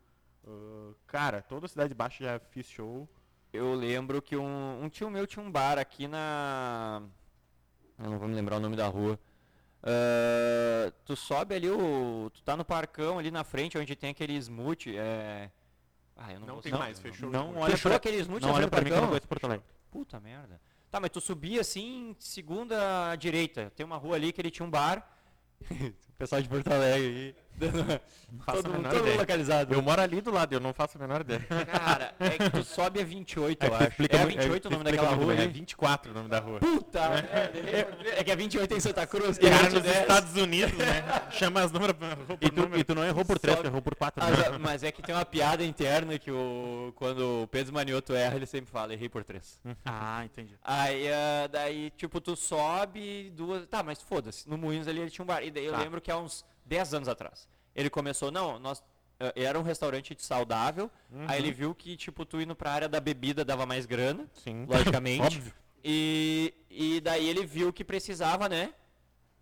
Ah, 0.48 0.94
cara, 1.06 1.42
toda 1.44 1.66
a 1.68 1.70
Cidade 1.70 1.94
Baixa 1.94 2.24
já 2.24 2.40
fiz 2.40 2.68
show. 2.68 3.08
Eu 3.54 3.74
lembro 3.74 4.22
que 4.22 4.36
um, 4.38 4.84
um 4.84 4.90
tio 4.90 5.10
meu 5.10 5.28
tinha 5.28 5.44
um 5.44 5.52
bar 5.52 5.78
aqui 5.78 6.08
na. 6.08 7.02
Eu 8.00 8.10
não 8.10 8.18
vou 8.20 8.28
me 8.28 8.34
lembrar 8.36 8.58
o 8.58 8.60
nome 8.60 8.76
da 8.76 8.88
rua. 8.88 9.20
Ah, 9.84 10.92
tu 11.06 11.16
sobe 11.16 11.56
ali 11.56 11.70
o. 11.70 12.30
Tu 12.34 12.42
tá 12.44 12.56
no 12.56 12.64
parcão 12.64 13.20
ali 13.20 13.30
na 13.32 13.44
frente 13.44 13.78
onde 13.78 13.96
tem 13.96 14.12
aquele 14.12 14.36
smooth. 14.38 14.96
É. 14.98 15.52
Ah, 16.16 16.32
eu 16.34 16.40
não, 16.40 16.48
Não, 16.48 16.54
vou 16.56 16.64
tem 16.64 16.72
saber. 16.72 16.84
mais, 16.84 17.00
fechou. 17.00 17.30
Não 17.30 17.48
depois. 17.48 17.64
olha 17.64 17.72
Fechou 17.72 17.90
pra, 17.90 17.96
aquele 17.98 18.18
smooth 18.18 18.46
não 18.46 18.54
olha 18.54 18.68
pra 18.68 18.82
mim 18.82 18.86
que 18.88 18.92
eu 18.92 18.96
não 18.96 19.02
parcão? 19.02 19.10
conheço 19.10 19.28
Porto 19.28 19.44
Alegre. 19.46 19.66
Puta 19.90 20.20
merda. 20.20 20.62
Tá, 20.90 21.00
mas 21.00 21.10
tu 21.10 21.20
subia 21.22 21.62
assim, 21.62 22.16
segunda 22.20 23.12
à 23.12 23.16
direita. 23.16 23.72
Tem 23.76 23.86
uma 23.86 23.98
rua 23.98 24.16
ali 24.16 24.32
que 24.32 24.40
ele 24.42 24.52
tinha 24.52 24.66
um 24.66 24.70
bar. 24.70 25.10
pessoal 26.22 26.42
de 26.42 26.48
Porto 26.50 26.68
Alegre 26.72 27.08
aí. 27.08 27.36
faço 28.46 28.64
todo 28.64 28.72
mundo, 28.72 28.78
menor 28.78 28.90
todo 28.90 29.00
mundo 29.00 29.08
ideia. 29.10 29.20
localizado. 29.20 29.74
Eu 29.74 29.82
moro 29.84 30.02
ali 30.02 30.20
do 30.22 30.32
lado, 30.32 30.54
eu 30.54 30.60
não 30.60 30.74
faço 30.74 30.98
a 30.98 31.02
menor 31.02 31.22
ideia. 31.22 31.42
Cara, 31.72 32.16
é 32.20 32.30
que 32.30 32.50
tu 32.50 32.64
sobe 32.64 33.00
a 33.02 33.04
28, 33.06 33.64
É 33.64 33.68
eu 33.68 33.76
acho. 33.76 33.84
explica 33.90 34.18
é 34.18 34.20
a 34.20 34.24
muito- 34.24 34.38
é, 34.40 34.42
28 34.42 34.66
o 34.68 34.72
nome 34.72 34.84
daquela 34.86 35.10
rua 35.12 35.28
bem. 35.28 35.38
É 35.38 35.42
ali. 35.44 35.54
24 35.54 36.12
o 36.12 36.14
nome 36.16 36.30
da 36.30 36.40
rua. 36.40 36.60
Puta! 36.60 37.10
merda. 37.10 38.10
É 38.18 38.24
que 38.24 38.32
a 38.32 38.36
28 38.36 38.74
é 38.74 38.78
em 38.78 38.80
Santa 38.80 39.06
Cruz. 39.06 39.38
que 39.38 39.48
Cara, 39.50 39.70
nos. 39.70 39.86
Estados 39.86 40.36
Unidos, 40.42 40.74
né? 40.78 41.04
Chama 41.32 41.62
as 41.62 41.72
números 41.72 41.96
E 42.40 42.50
tu, 42.50 42.62
número. 42.62 42.80
e 42.80 42.84
tu 42.84 42.96
não 42.96 43.06
errou 43.06 43.24
por 43.26 43.38
três, 43.38 43.56
tu 43.56 43.60
Sobe. 43.60 43.70
errou 43.70 43.82
por 43.82 43.96
quatro. 43.96 44.24
Mas, 44.24 44.38
né? 44.40 44.58
mas 44.60 44.84
é 44.84 44.92
que 44.92 45.02
tem 45.04 45.14
uma 45.14 45.26
piada 45.26 45.64
interna 45.64 46.18
que 46.18 46.32
o, 46.32 46.94
quando 46.96 47.44
o 47.44 47.48
Pedro 47.48 47.74
Manioto 47.74 48.14
erra, 48.14 48.38
ele 48.38 48.46
sempre 48.48 48.72
fala, 48.72 48.94
errei 48.94 49.10
por 49.10 49.24
três. 49.24 49.60
Ah, 49.86 50.24
entendi. 50.26 50.56
Aí, 50.64 51.12
ah, 51.12 51.48
daí, 51.52 51.92
tipo, 51.92 52.20
tu 52.20 52.36
sobe 52.36 53.30
duas... 53.36 53.68
Tá, 53.68 53.84
mas 53.84 54.02
foda-se, 54.02 54.50
no 54.50 54.58
Moinhos 54.58 54.88
ali 54.88 55.00
ele 55.02 55.10
tinha 55.12 55.24
um 55.24 55.28
bar. 55.28 55.44
E 55.44 55.52
daí 55.52 55.66
eu 55.66 55.74
Tá. 55.74 55.80
lembro 55.80 56.02
que 56.02 56.10
há 56.12 56.18
uns 56.18 56.46
10 56.66 56.94
anos 56.94 57.08
atrás, 57.10 57.48
ele 57.76 57.90
começou, 57.90 58.30
não, 58.32 58.60
nós... 58.60 58.84
ah, 59.20 59.32
Era 59.36 59.60
um 59.60 59.64
restaurante 59.64 60.16
saudável, 60.20 60.90
aí 61.28 61.40
ele 61.42 61.52
viu 61.52 61.74
que, 61.74 61.96
tipo, 61.98 62.26
tu 62.26 62.40
indo 62.42 62.56
pra 62.56 62.72
área 62.72 62.90
da 62.90 63.00
bebida 63.00 63.44
dava 63.46 63.66
mais 63.66 63.86
grana, 63.86 64.28
Sim. 64.44 64.66
logicamente. 64.70 65.38
Óbvio. 65.38 65.54
E, 65.84 66.54
e 66.70 67.02
daí 67.02 67.28
ele 67.28 67.46
viu 67.46 67.74
que 67.74 67.84
precisava, 67.84 68.48
né? 68.48 68.74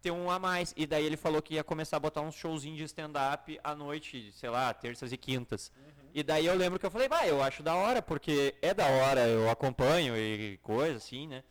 Ter 0.01 0.11
um 0.11 0.31
a 0.31 0.39
mais. 0.39 0.73
E 0.77 0.87
daí 0.87 1.03
ele 1.05 1.17
falou 1.17 1.41
que 1.41 1.55
ia 1.55 1.63
começar 1.65 1.97
a 1.97 1.99
botar 1.99 2.21
uns 2.21 2.35
showzinhos 2.35 2.77
de 2.77 2.85
stand-up 2.85 3.59
à 3.61 3.75
noite, 3.75 4.31
sei 4.31 4.49
lá, 4.49 4.73
terças 4.73 5.11
e 5.11 5.17
quintas. 5.17 5.69
E 6.13 6.23
daí 6.23 6.45
eu 6.45 6.55
lembro 6.55 6.79
que 6.79 6.85
eu 6.85 6.89
falei, 6.91 7.09
bah, 7.09 7.27
eu 7.27 7.43
acho 7.43 7.61
da 7.61 7.75
hora, 7.75 8.01
porque 8.01 8.55
é 8.61 8.73
da 8.73 8.87
hora, 8.87 9.27
eu 9.27 9.49
acompanho 9.49 10.15
e 10.17 10.57
coisa 10.63 10.95
assim, 10.95 11.27
né? 11.27 11.43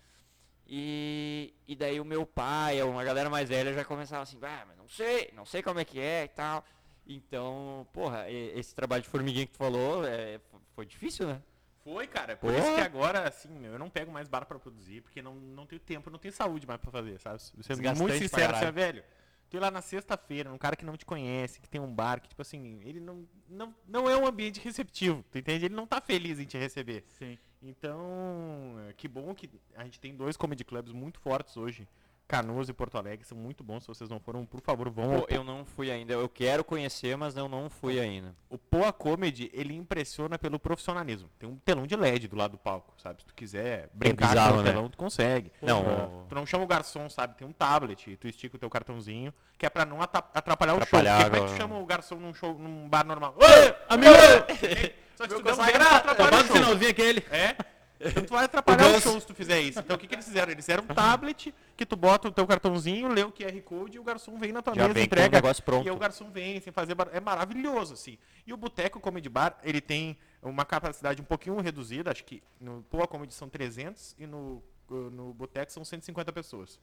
E, 0.69 1.55
e 1.67 1.75
daí 1.75 1.99
o 1.99 2.05
meu 2.05 2.27
pai, 2.27 2.83
uma 2.83 3.03
galera 3.03 3.31
mais 3.31 3.49
velha 3.49 3.73
já 3.73 3.85
começava 3.85 4.23
assim, 4.23 4.39
ah, 4.43 4.65
mas 4.69 4.77
não 4.77 4.87
sei, 4.87 5.31
não 5.35 5.47
sei 5.47 5.63
como 5.63 5.81
é 5.81 5.85
que 5.85 5.99
é 5.99 6.25
e 6.25 6.29
tal. 6.29 6.63
Então, 7.07 7.89
porra, 7.91 8.31
esse 8.31 8.75
trabalho 8.75 9.03
de 9.03 9.09
formiguinha 9.09 9.47
que 9.47 9.53
tu 9.53 9.57
falou 9.59 10.07
é, 10.07 10.39
foi 10.75 10.85
difícil, 10.85 11.27
né? 11.27 11.43
Foi, 11.83 12.07
cara. 12.07 12.37
Por 12.37 12.53
Porra. 12.53 12.63
isso 12.63 12.75
que 12.75 12.81
agora, 12.83 13.27
assim, 13.27 13.49
meu, 13.49 13.73
eu 13.73 13.79
não 13.79 13.89
pego 13.89 14.13
mais 14.13 14.29
bar 14.29 14.45
pra 14.45 14.59
produzir, 14.59 15.01
porque 15.01 15.23
não, 15.23 15.35
não 15.35 15.65
tenho 15.67 15.81
tempo, 15.81 16.11
não 16.11 16.19
tenho 16.19 16.35
saúde 16.35 16.67
mais 16.67 16.79
pra 16.79 16.91
fazer, 16.91 17.19
sabe? 17.19 17.41
Sendo 17.41 17.63
Desgastante 17.63 18.01
muito 18.03 18.19
sincero, 18.19 18.55
você 18.55 18.67
é 18.67 18.73
velho. 18.73 19.03
Tu 19.49 19.57
ir 19.57 19.61
lá 19.61 19.71
na 19.71 19.81
sexta-feira, 19.81 20.53
um 20.53 20.59
cara 20.59 20.77
que 20.77 20.85
não 20.85 20.99
te 20.99 21.07
conhece, 21.07 21.59
que 21.59 21.69
tem 21.69 21.81
um 21.81 21.91
bar, 21.91 22.21
que, 22.21 22.29
tipo 22.29 22.43
assim, 22.43 22.83
ele 22.85 23.01
não, 23.01 23.27
não, 23.49 23.75
não 23.87 24.11
é 24.11 24.15
um 24.15 24.27
ambiente 24.27 24.61
receptivo, 24.61 25.25
tu 25.31 25.39
entende? 25.39 25.65
Ele 25.65 25.75
não 25.75 25.87
tá 25.87 25.99
feliz 26.03 26.39
em 26.39 26.45
te 26.45 26.59
receber. 26.59 27.05
Sim. 27.19 27.39
Então, 27.63 28.77
é, 28.89 28.93
que 28.93 29.09
bom 29.09 29.35
que 29.35 29.51
a 29.75 29.85
gente 29.85 29.99
tem 29.99 30.15
dois 30.15 30.37
comedy 30.37 30.65
clubs 30.65 30.93
muito 30.93 31.19
fortes 31.21 31.57
hoje. 31.57 31.87
Canoas 32.29 32.69
e 32.69 32.75
Porto 32.75 32.99
Alegre 32.99 33.25
são 33.25 33.39
muito 33.39 33.65
bons. 33.65 33.83
Se 33.85 33.89
vocês 33.89 34.11
não 34.11 34.21
foram, 34.21 34.45
por 34.45 34.61
favor, 34.61 34.91
vão. 34.91 35.21
Pô, 35.21 35.27
eu 35.31 35.43
não 35.43 35.65
fui 35.65 35.91
ainda, 35.91 36.13
eu 36.13 36.29
quero 36.29 36.63
conhecer, 36.63 37.17
mas 37.17 37.35
eu 37.35 37.49
não 37.49 37.71
fui 37.71 37.99
ainda. 37.99 38.35
O 38.51 38.59
Poa 38.59 38.93
Comedy, 38.93 39.51
ele 39.55 39.75
impressiona 39.75 40.39
pelo 40.39 40.59
profissionalismo. 40.59 41.31
Tem 41.39 41.49
um 41.49 41.57
telão 41.57 41.87
de 41.87 41.97
LED 41.97 42.29
do 42.29 42.37
lado 42.37 42.53
do 42.53 42.59
palco, 42.59 42.93
sabe? 42.99 43.23
Se 43.23 43.27
tu 43.27 43.35
quiser 43.35 43.89
brincar 43.95 44.29
bizarro, 44.29 44.55
com 44.57 44.59
o 44.59 44.63
né? 44.63 44.71
telão, 44.71 44.91
tu 44.91 44.99
consegue. 44.99 45.51
Não, 45.63 46.27
Tu 46.29 46.35
não 46.35 46.45
chama 46.45 46.65
o 46.65 46.67
garçom, 46.67 47.09
sabe? 47.09 47.35
Tem 47.35 47.49
um 47.49 47.53
tablet, 47.53 48.15
tu 48.19 48.29
estica 48.29 48.57
o 48.57 48.59
teu 48.61 48.69
cartãozinho, 48.69 49.33
que 49.57 49.65
é 49.65 49.71
pra 49.71 49.87
não 49.87 50.03
atrapalhar, 50.03 50.33
Atrapalhar, 50.35 50.75
o 50.75 50.79
show. 50.81 50.87
Porque 50.87 50.97
como 50.99 51.09
é 51.09 51.25
que 51.31 51.31
tu 51.31 51.37
agora. 51.45 51.57
chama 51.57 51.79
o 51.79 51.87
garçom 51.87 52.17
num 52.17 52.35
show, 52.35 52.59
num 52.59 52.87
bar 52.91 53.07
normal? 53.07 53.35
Oi, 53.39 53.75
amigo! 53.89 54.13
Só 55.17 55.27
que 55.27 55.31
se 55.35 55.41
tu 55.41 55.43
der 55.43 55.55
um 55.55 55.61
atrapalha 55.63 56.13
o 56.13 56.31
Bota 56.31 56.37
o 56.37 56.47
show. 56.47 56.57
sinalzinho 56.57 56.91
aquele. 56.91 57.25
É? 57.31 57.57
Então 58.01 58.25
tu 58.25 58.31
vai 58.33 58.45
atrapalhar 58.45 58.87
o, 58.89 58.93
Ganso- 58.93 59.11
show 59.11 59.21
se 59.21 59.27
tu 59.27 59.35
fizer 59.35 59.61
isso. 59.61 59.81
Então 59.81 59.97
o 59.97 59.99
que, 59.99 60.07
que 60.07 60.15
eles 60.15 60.25
fizeram? 60.25 60.53
Eles 60.53 60.65
fizeram 60.65 60.85
um 60.85 60.87
tablet 60.87 61.53
que 61.77 61.85
tu 61.85 61.97
bota 61.97 62.29
o 62.29 62.31
teu 62.33 62.47
cartãozinho, 62.47 63.09
lê 63.09 63.23
o 63.25 63.33
QR 63.33 63.61
Code 63.63 63.97
e 63.97 64.01
o 64.01 64.05
garçom 64.05 64.39
vem 64.39 64.53
na 64.53 64.63
tua 64.63 64.75
Já 64.75 64.83
mesa, 64.83 64.95
vem 64.95 65.09
com 65.09 65.15
o 65.15 65.19
entrega. 65.19 65.37
negócio 65.37 65.63
pronto. 65.65 65.85
E 65.87 65.89
aí 65.91 65.95
o 65.95 65.99
garçom 65.99 66.31
vem 66.31 66.61
sem 66.61 66.73
fazer 66.73 66.95
bar... 66.95 67.09
É 67.13 67.19
maravilhoso, 67.19 67.95
assim. 67.95 68.17
E 68.47 68.53
o 68.53 68.57
Boteco 68.57 69.01
Comedy 69.01 69.29
Bar, 69.29 69.59
ele 69.65 69.81
tem 69.81 70.17
uma 70.41 70.65
capacidade 70.65 71.21
um 71.21 71.25
pouquinho 71.25 71.59
reduzida, 71.61 72.11
acho 72.13 72.23
que 72.25 72.41
no 72.61 72.83
Poa 72.85 73.07
Comedy 73.09 73.35
são 73.35 73.49
300 73.49 74.15
e 74.19 74.27
no, 74.27 74.63
uh, 74.89 74.95
no 75.11 75.35
Boteco 75.35 75.73
são 75.73 75.85
150 75.85 76.33
pessoas. 76.33 76.79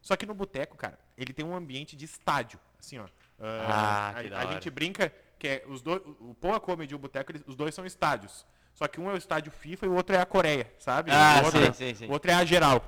Só 0.00 0.16
que 0.16 0.26
no 0.26 0.34
Boteco, 0.34 0.76
cara, 0.76 0.98
ele 1.18 1.32
tem 1.32 1.44
um 1.44 1.54
ambiente 1.56 1.96
de 1.96 2.04
estádio, 2.04 2.58
assim, 2.78 2.98
ó. 2.98 3.06
Ah, 3.40 4.12
a, 4.16 4.22
que 4.22 4.28
da 4.30 4.36
a 4.36 4.44
hora. 4.44 4.52
gente 4.52 4.70
brinca 4.70 5.12
que 5.38 5.48
é 5.48 5.64
os 5.66 5.82
dois, 5.82 6.00
o 6.20 6.34
Poa 6.40 6.60
Comedy 6.60 6.92
e 6.92 6.96
o 6.96 6.98
Boteco, 6.98 7.32
eles- 7.32 7.42
os 7.46 7.56
dois 7.56 7.74
são 7.74 7.84
estádios. 7.84 8.46
Só 8.74 8.88
que 8.88 9.00
um 9.00 9.10
é 9.10 9.14
o 9.14 9.16
estádio 9.16 9.52
FIFA 9.52 9.86
e 9.86 9.88
o 9.88 9.94
outro 9.94 10.16
é 10.16 10.20
a 10.20 10.26
Coreia, 10.26 10.72
sabe? 10.78 11.10
Ah, 11.12 11.40
o 11.42 11.44
outro, 11.46 11.64
sim, 11.66 11.72
sim, 11.72 11.94
sim. 11.94 12.06
O 12.06 12.12
outro 12.12 12.30
é 12.30 12.34
a 12.34 12.44
geral. 12.44 12.82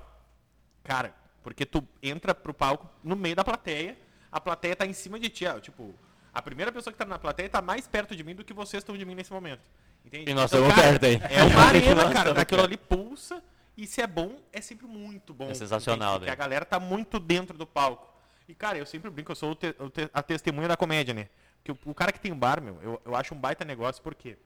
Cara, 0.83 1.15
porque 1.43 1.65
tu 1.67 1.87
entra 2.03 2.35
pro 2.35 2.53
palco 2.55 2.89
no 3.03 3.15
meio 3.17 3.37
da 3.37 3.45
plateia, 3.45 3.97
a 4.33 4.41
plateia 4.41 4.75
tá 4.75 4.87
em 4.87 4.93
cima 4.93 5.19
de 5.21 5.29
ti, 5.29 5.47
ó, 5.47 5.59
tipo, 5.61 5.95
a 6.33 6.43
primeira 6.43 6.73
pessoa 6.73 6.93
que 6.93 6.99
tá 6.99 7.05
na 7.05 7.19
plateia 7.19 7.49
tá 7.49 7.63
mais 7.63 7.87
perto 7.87 8.17
de 8.17 8.25
mim 8.25 8.35
do 8.35 8.45
que 8.45 8.53
vocês 8.53 8.81
estão 8.83 8.97
de 8.97 9.05
mim 9.05 9.15
nesse 9.15 9.33
momento. 9.33 9.63
Entende? 10.05 10.31
E 10.31 10.35
nós 10.35 10.53
Então, 10.53 10.67
estamos 10.69 10.83
perto 10.85 11.05
aí. 11.07 11.21
É 11.31 11.43
uma 11.45 11.63
arena, 11.63 12.13
cara. 12.13 12.35
Daquilo 12.35 12.63
ali 12.63 12.77
pulsa. 12.77 13.43
E 13.77 13.87
se 13.87 14.01
é 14.01 14.07
bom, 14.07 14.37
é 14.53 14.61
sempre 14.61 14.87
muito 14.87 15.35
bom. 15.35 15.51
É 15.51 15.55
sensacional, 15.55 16.13
né? 16.15 16.19
Porque 16.21 16.31
a 16.31 16.35
galera 16.35 16.65
tá 16.65 16.79
muito 16.79 17.19
dentro 17.19 17.57
do 17.59 17.67
palco. 17.67 18.13
E, 18.49 18.55
cara, 18.55 18.79
eu 18.79 18.87
sempre 18.87 19.11
brinco, 19.11 19.33
eu 19.33 19.37
sou 19.37 19.55
te- 19.55 19.75
a 20.13 20.23
testemunha 20.23 20.69
da 20.69 20.77
comédia, 20.77 21.13
né? 21.15 21.29
Porque 21.63 21.73
o, 21.73 21.91
o 21.91 21.95
cara 21.95 22.13
que 22.13 22.21
tem 22.21 22.33
bar, 22.35 22.61
meu, 22.63 22.79
eu, 22.83 23.03
eu 23.05 23.17
acho 23.17 23.35
um 23.35 23.39
baita 23.39 23.65
negócio, 23.65 24.01
porque, 24.03 24.37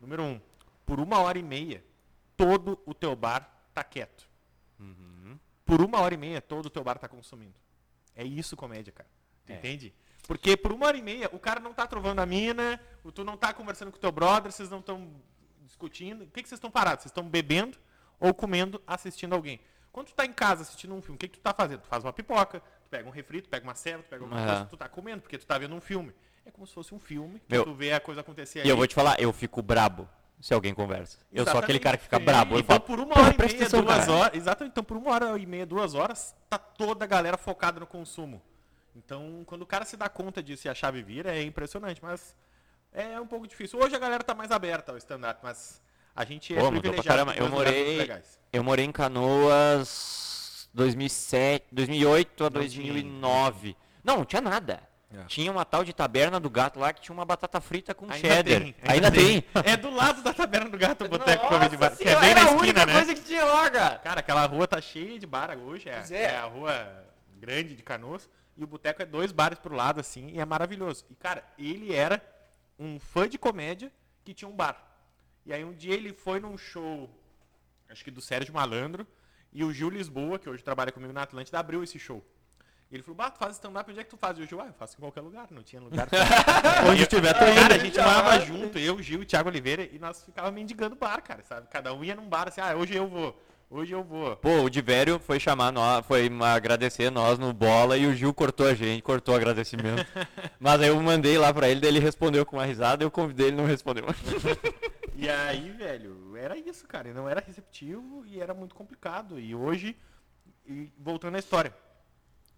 número 0.00 0.22
um, 0.22 0.40
por 0.84 1.00
uma 1.00 1.18
hora 1.18 1.38
e 1.38 1.42
meia, 1.42 1.84
todo 2.36 2.80
o 2.86 2.94
teu 2.94 3.14
bar 3.14 3.48
tá 3.72 3.82
quieto. 3.82 4.28
Uhum. 4.78 5.38
Por 5.64 5.80
uma 5.80 6.00
hora 6.00 6.14
e 6.14 6.16
meia, 6.16 6.40
todo 6.40 6.66
o 6.66 6.70
teu 6.70 6.82
bar 6.82 6.98
tá 6.98 7.08
consumindo. 7.08 7.54
É 8.14 8.24
isso 8.24 8.56
comédia, 8.56 8.92
cara. 8.92 9.08
É. 9.48 9.54
entende? 9.54 9.94
Porque 10.26 10.56
por 10.56 10.72
uma 10.72 10.86
hora 10.86 10.96
e 10.96 11.02
meia, 11.02 11.28
o 11.32 11.38
cara 11.38 11.60
não 11.60 11.74
tá 11.74 11.86
trovando 11.86 12.20
a 12.20 12.26
mina, 12.26 12.80
tu 13.14 13.24
não 13.24 13.36
tá 13.36 13.52
conversando 13.52 13.90
com 13.90 13.96
o 13.96 14.00
teu 14.00 14.12
brother, 14.12 14.52
vocês 14.52 14.70
não 14.70 14.78
estão 14.78 15.10
discutindo. 15.60 16.24
O 16.24 16.26
que, 16.28 16.42
que 16.42 16.48
vocês 16.48 16.58
estão 16.58 16.70
parados? 16.70 17.02
Vocês 17.02 17.10
estão 17.10 17.28
bebendo 17.28 17.78
ou 18.20 18.32
comendo, 18.32 18.80
assistindo 18.86 19.34
alguém. 19.34 19.60
Quando 19.90 20.06
tu 20.06 20.14
tá 20.14 20.24
em 20.24 20.32
casa 20.32 20.62
assistindo 20.62 20.94
um 20.94 21.02
filme, 21.02 21.16
o 21.16 21.18
que, 21.18 21.28
que 21.28 21.38
tu 21.38 21.42
tá 21.42 21.52
fazendo? 21.52 21.80
Tu 21.80 21.88
faz 21.88 22.04
uma 22.04 22.12
pipoca, 22.12 22.60
tu 22.60 22.88
pega 22.88 23.06
um 23.06 23.12
refri, 23.12 23.42
tu 23.42 23.48
pega 23.48 23.64
uma 23.66 23.74
ceva, 23.74 24.02
tu 24.02 24.08
pega 24.08 24.24
alguma 24.24 24.44
coisa, 24.44 24.64
tu 24.64 24.76
tá 24.76 24.88
comendo, 24.88 25.22
porque 25.22 25.36
tu 25.36 25.46
tá 25.46 25.58
vendo 25.58 25.74
um 25.74 25.80
filme. 25.80 26.14
É 26.46 26.50
como 26.50 26.66
se 26.66 26.72
fosse 26.72 26.94
um 26.94 26.98
filme, 26.98 27.40
que 27.40 27.54
Meu, 27.54 27.64
tu 27.64 27.74
vê 27.74 27.92
a 27.92 28.00
coisa 28.00 28.20
acontecer 28.20 28.64
E 28.64 28.68
eu 28.68 28.76
vou 28.76 28.86
te 28.86 28.94
falar, 28.94 29.20
eu 29.20 29.32
fico 29.32 29.62
brabo 29.62 30.08
se 30.42 30.52
alguém 30.52 30.74
conversa. 30.74 31.18
Eu 31.32 31.46
sou 31.46 31.60
aquele 31.60 31.78
cara 31.78 31.96
que 31.96 32.02
fica 32.02 32.18
brabo. 32.18 32.58
Então, 32.58 32.64
falo, 32.64 32.80
por 32.80 32.98
uma 32.98 33.14
"Porra, 33.14 33.26
hora 33.26 33.34
e 33.34 33.38
meia, 33.38 33.54
atenção, 33.54 33.80
duas 33.80 33.98
cara." 33.98 34.12
horas. 34.12 34.34
Exatamente. 34.36 34.72
Então, 34.72 34.82
por 34.82 34.96
uma 34.96 35.10
hora 35.12 35.38
e 35.38 35.46
meia, 35.46 35.64
duas 35.64 35.94
horas, 35.94 36.34
tá 36.50 36.58
toda 36.58 37.04
a 37.04 37.06
galera 37.06 37.38
focada 37.38 37.78
no 37.78 37.86
consumo. 37.86 38.42
Então, 38.96 39.44
quando 39.46 39.62
o 39.62 39.66
cara 39.66 39.84
se 39.84 39.96
dá 39.96 40.08
conta 40.08 40.42
disso 40.42 40.66
e 40.66 40.68
a 40.68 40.74
chave 40.74 41.00
vira, 41.00 41.32
é 41.32 41.44
impressionante. 41.44 42.02
Mas 42.02 42.34
é 42.92 43.20
um 43.20 43.26
pouco 43.26 43.46
difícil. 43.46 43.78
Hoje 43.78 43.94
a 43.94 44.00
galera 44.00 44.24
tá 44.24 44.34
mais 44.34 44.50
aberta 44.50 44.90
ao 44.90 44.98
stand-up, 44.98 45.38
mas 45.44 45.80
a 46.14 46.24
gente 46.24 46.52
é 46.52 46.58
Pô, 46.58 46.70
privilegiado. 46.72 47.30
Eu 47.34 47.48
morei, 47.48 48.10
eu 48.52 48.64
morei 48.64 48.84
em 48.84 48.90
Canoas 48.92 50.68
2007, 50.74 51.66
2008 51.70 52.46
a 52.46 52.48
2009. 52.48 53.76
Não, 54.02 54.16
não 54.16 54.24
tinha 54.24 54.42
nada. 54.42 54.82
É. 55.14 55.24
Tinha 55.24 55.52
uma 55.52 55.64
tal 55.64 55.84
de 55.84 55.92
taberna 55.92 56.40
do 56.40 56.48
gato 56.48 56.80
lá 56.80 56.92
que 56.92 57.02
tinha 57.02 57.12
uma 57.12 57.24
batata 57.24 57.60
frita 57.60 57.94
com 57.94 58.06
Ainda 58.06 58.16
cheddar. 58.16 58.60
tem, 58.60 58.74
ainda, 58.82 59.10
tem. 59.10 59.44
É 59.64 59.76
do 59.76 59.90
lado 59.90 60.22
da 60.22 60.32
taberna 60.32 60.70
do 60.70 60.78
gato, 60.78 61.04
o 61.04 61.08
Boteco 61.08 61.44
Nossa 61.44 61.54
Comedy 61.54 61.76
Bar, 61.76 61.96
que 61.96 62.08
é 62.08 62.18
bem 62.18 62.30
era 62.30 62.44
na 62.44 62.50
a 62.50 62.52
única 62.52 62.66
esquina, 62.66 62.86
né? 62.86 62.92
coisa 62.94 63.14
que 63.14 63.20
tinha 63.20 63.44
lá, 63.44 63.70
cara. 63.70 63.98
Cara, 63.98 64.20
aquela 64.20 64.46
rua 64.46 64.66
tá 64.66 64.80
cheia 64.80 65.18
de 65.18 65.26
bar 65.26 65.56
hoje, 65.58 65.88
é, 65.88 66.02
é. 66.10 66.22
é 66.22 66.36
a 66.36 66.44
rua 66.44 67.04
grande 67.36 67.76
de 67.76 67.82
Canoas, 67.82 68.28
e 68.56 68.64
o 68.64 68.66
boteco 68.66 69.02
é 69.02 69.04
dois 69.04 69.32
bares 69.32 69.58
pro 69.58 69.74
lado, 69.74 70.00
assim, 70.00 70.30
e 70.30 70.40
é 70.40 70.44
maravilhoso. 70.44 71.04
E, 71.10 71.14
cara, 71.14 71.44
ele 71.58 71.94
era 71.94 72.22
um 72.78 72.98
fã 72.98 73.28
de 73.28 73.36
comédia 73.36 73.92
que 74.24 74.32
tinha 74.32 74.48
um 74.48 74.56
bar. 74.56 74.82
E 75.44 75.52
aí 75.52 75.64
um 75.64 75.74
dia 75.74 75.94
ele 75.94 76.12
foi 76.12 76.40
num 76.40 76.56
show, 76.56 77.10
acho 77.90 78.02
que 78.02 78.10
do 78.10 78.20
Sérgio 78.20 78.54
Malandro, 78.54 79.06
e 79.52 79.62
o 79.62 79.72
Gil 79.72 79.90
Lisboa, 79.90 80.38
que 80.38 80.48
hoje 80.48 80.62
trabalha 80.62 80.90
comigo 80.90 81.12
na 81.12 81.22
Atlântida, 81.22 81.58
abriu 81.58 81.82
esse 81.82 81.98
show. 81.98 82.24
E 82.92 82.96
ele 82.96 83.02
falou, 83.02 83.16
bah, 83.16 83.30
tu 83.30 83.38
faz 83.38 83.54
stand-up, 83.54 83.90
onde 83.90 84.00
é 84.00 84.04
que 84.04 84.10
tu 84.10 84.18
faz? 84.18 84.38
E 84.38 84.42
o 84.42 84.46
Gil, 84.46 84.60
ah, 84.60 84.66
eu 84.66 84.74
faço 84.74 84.98
em 84.98 85.00
qualquer 85.00 85.22
lugar, 85.22 85.48
não 85.50 85.62
tinha 85.62 85.80
lugar. 85.80 86.06
onde 86.86 87.06
tiver, 87.06 87.32
tô 87.32 87.38
Cara, 87.38 87.74
a 87.74 87.78
gente 87.78 87.98
morava 87.98 88.38
junto, 88.40 88.78
eu, 88.78 88.96
o 88.96 89.02
Gil, 89.02 89.20
o 89.20 89.24
Thiago 89.24 89.48
Oliveira, 89.48 89.88
e 89.90 89.98
nós 89.98 90.22
ficávamos 90.22 90.54
mendigando 90.54 90.94
bar, 90.94 91.22
cara, 91.22 91.42
sabe? 91.42 91.68
Cada 91.68 91.94
um 91.94 92.04
ia 92.04 92.14
num 92.14 92.28
bar, 92.28 92.48
assim, 92.48 92.60
ah, 92.60 92.76
hoje 92.76 92.94
eu 92.94 93.08
vou, 93.08 93.34
hoje 93.70 93.92
eu 93.92 94.04
vou. 94.04 94.36
Pô, 94.36 94.60
o 94.60 94.68
Divério 94.68 95.18
foi 95.18 95.40
chamar 95.40 95.72
nós, 95.72 96.04
foi 96.04 96.30
agradecer 96.42 97.08
nós 97.08 97.38
no 97.38 97.50
bola 97.54 97.96
e 97.96 98.06
o 98.06 98.14
Gil 98.14 98.34
cortou 98.34 98.66
a 98.66 98.74
gente, 98.74 99.00
cortou 99.00 99.32
o 99.32 99.38
agradecimento. 99.38 100.06
Mas 100.60 100.82
aí 100.82 100.88
eu 100.88 101.02
mandei 101.02 101.38
lá 101.38 101.50
pra 101.50 101.70
ele, 101.70 101.80
daí 101.80 101.88
ele 101.88 101.98
respondeu 101.98 102.44
com 102.44 102.56
uma 102.56 102.66
risada, 102.66 103.02
eu 103.02 103.10
convidei 103.10 103.46
ele 103.46 103.56
não 103.56 103.64
respondeu. 103.64 104.04
E 105.14 105.28
aí, 105.28 105.70
velho, 105.70 106.36
era 106.36 106.56
isso, 106.56 106.84
cara. 106.86 107.12
Não 107.12 107.28
era 107.28 107.40
receptivo 107.40 108.24
e 108.26 108.40
era 108.40 108.52
muito 108.52 108.74
complicado. 108.74 109.38
E 109.38 109.54
hoje, 109.54 109.94
e 110.66 110.90
voltando 110.98 111.36
à 111.36 111.38
história, 111.38 111.72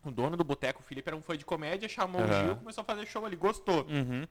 o 0.09 0.12
dono 0.12 0.37
do 0.37 0.45
boteco, 0.45 0.81
o 0.81 0.85
Felipe, 0.85 1.09
era 1.09 1.17
um 1.17 1.23
fã 1.23 1.37
de 1.37 1.45
comédia, 1.45 1.88
chamou 1.88 2.21
o 2.23 2.25
Aham. 2.25 2.45
Gil, 2.45 2.57
começou 2.57 2.83
a 2.83 2.85
fazer 2.85 3.07
show 3.07 3.25
ali, 3.25 3.37
gostou, 3.37 3.85
Uhum. 3.87 4.27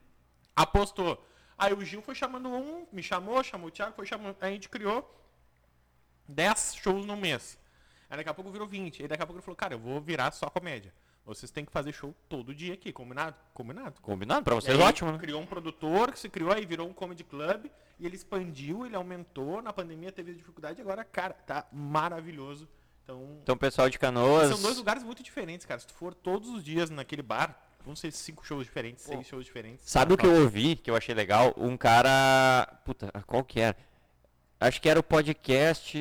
apostou. 0.54 1.24
Aí 1.56 1.72
o 1.72 1.84
Gil 1.84 2.02
foi 2.02 2.14
chamando 2.14 2.48
um, 2.48 2.86
me 2.92 3.02
chamou, 3.02 3.42
chamou 3.44 3.68
o 3.68 3.70
Thiago, 3.70 3.94
foi 3.94 4.06
chamando. 4.06 4.36
Aí 4.40 4.50
a 4.50 4.52
gente 4.52 4.68
criou 4.68 5.08
10 6.28 6.74
shows 6.76 7.06
no 7.06 7.16
mês. 7.16 7.58
Aí 8.10 8.16
daqui 8.16 8.28
a 8.28 8.34
pouco 8.34 8.50
virou 8.50 8.66
20. 8.66 9.02
Aí 9.02 9.08
daqui 9.08 9.22
a 9.22 9.26
pouco 9.26 9.38
ele 9.38 9.44
falou, 9.44 9.56
cara, 9.56 9.74
eu 9.74 9.78
vou 9.78 10.00
virar 10.00 10.30
só 10.32 10.48
comédia. 10.48 10.92
Vocês 11.24 11.50
têm 11.50 11.64
que 11.64 11.72
fazer 11.72 11.92
show 11.92 12.14
todo 12.28 12.54
dia 12.54 12.74
aqui, 12.74 12.92
combinado? 12.92 13.34
Combinado. 13.54 14.00
Combinado 14.02 14.44
pra 14.44 14.54
vocês, 14.56 14.78
aí 14.78 14.84
ótimo, 14.84 15.10
né? 15.10 15.18
Criou 15.18 15.40
um 15.40 15.46
produtor 15.46 16.12
que 16.12 16.18
se 16.18 16.28
criou 16.28 16.52
aí, 16.52 16.66
virou 16.66 16.86
um 16.86 16.92
comedy 16.92 17.24
club 17.24 17.66
e 17.98 18.04
ele 18.04 18.14
expandiu, 18.14 18.84
ele 18.84 18.94
aumentou. 18.94 19.62
Na 19.62 19.72
pandemia 19.72 20.12
teve 20.12 20.34
dificuldade, 20.34 20.80
agora, 20.82 21.02
cara, 21.02 21.32
tá 21.32 21.66
maravilhoso. 21.72 22.68
Então, 23.04 23.38
Então, 23.42 23.56
pessoal 23.56 23.88
de 23.90 23.98
Canoas. 23.98 24.48
são 24.50 24.62
dois 24.62 24.76
lugares 24.78 25.02
muito 25.02 25.22
diferentes, 25.22 25.66
cara. 25.66 25.78
Se 25.78 25.86
tu 25.86 25.94
for 25.94 26.14
todos 26.14 26.48
os 26.48 26.64
dias 26.64 26.88
naquele 26.90 27.22
bar, 27.22 27.54
vão 27.84 27.94
ser 27.94 28.10
cinco 28.12 28.44
shows 28.46 28.64
diferentes, 28.64 29.04
seis 29.04 29.26
shows 29.26 29.44
diferentes. 29.44 29.88
Sabe 29.88 30.14
o 30.14 30.16
que 30.16 30.26
eu 30.26 30.42
ouvi, 30.42 30.74
que 30.76 30.90
eu 30.90 30.96
achei 30.96 31.14
legal? 31.14 31.54
Um 31.56 31.76
cara. 31.76 32.66
Puta, 32.84 33.10
qual 33.26 33.44
que 33.44 33.60
era? 33.60 33.76
Acho 34.58 34.80
que 34.80 34.88
era 34.88 34.98
o 34.98 35.02
podcast 35.02 35.98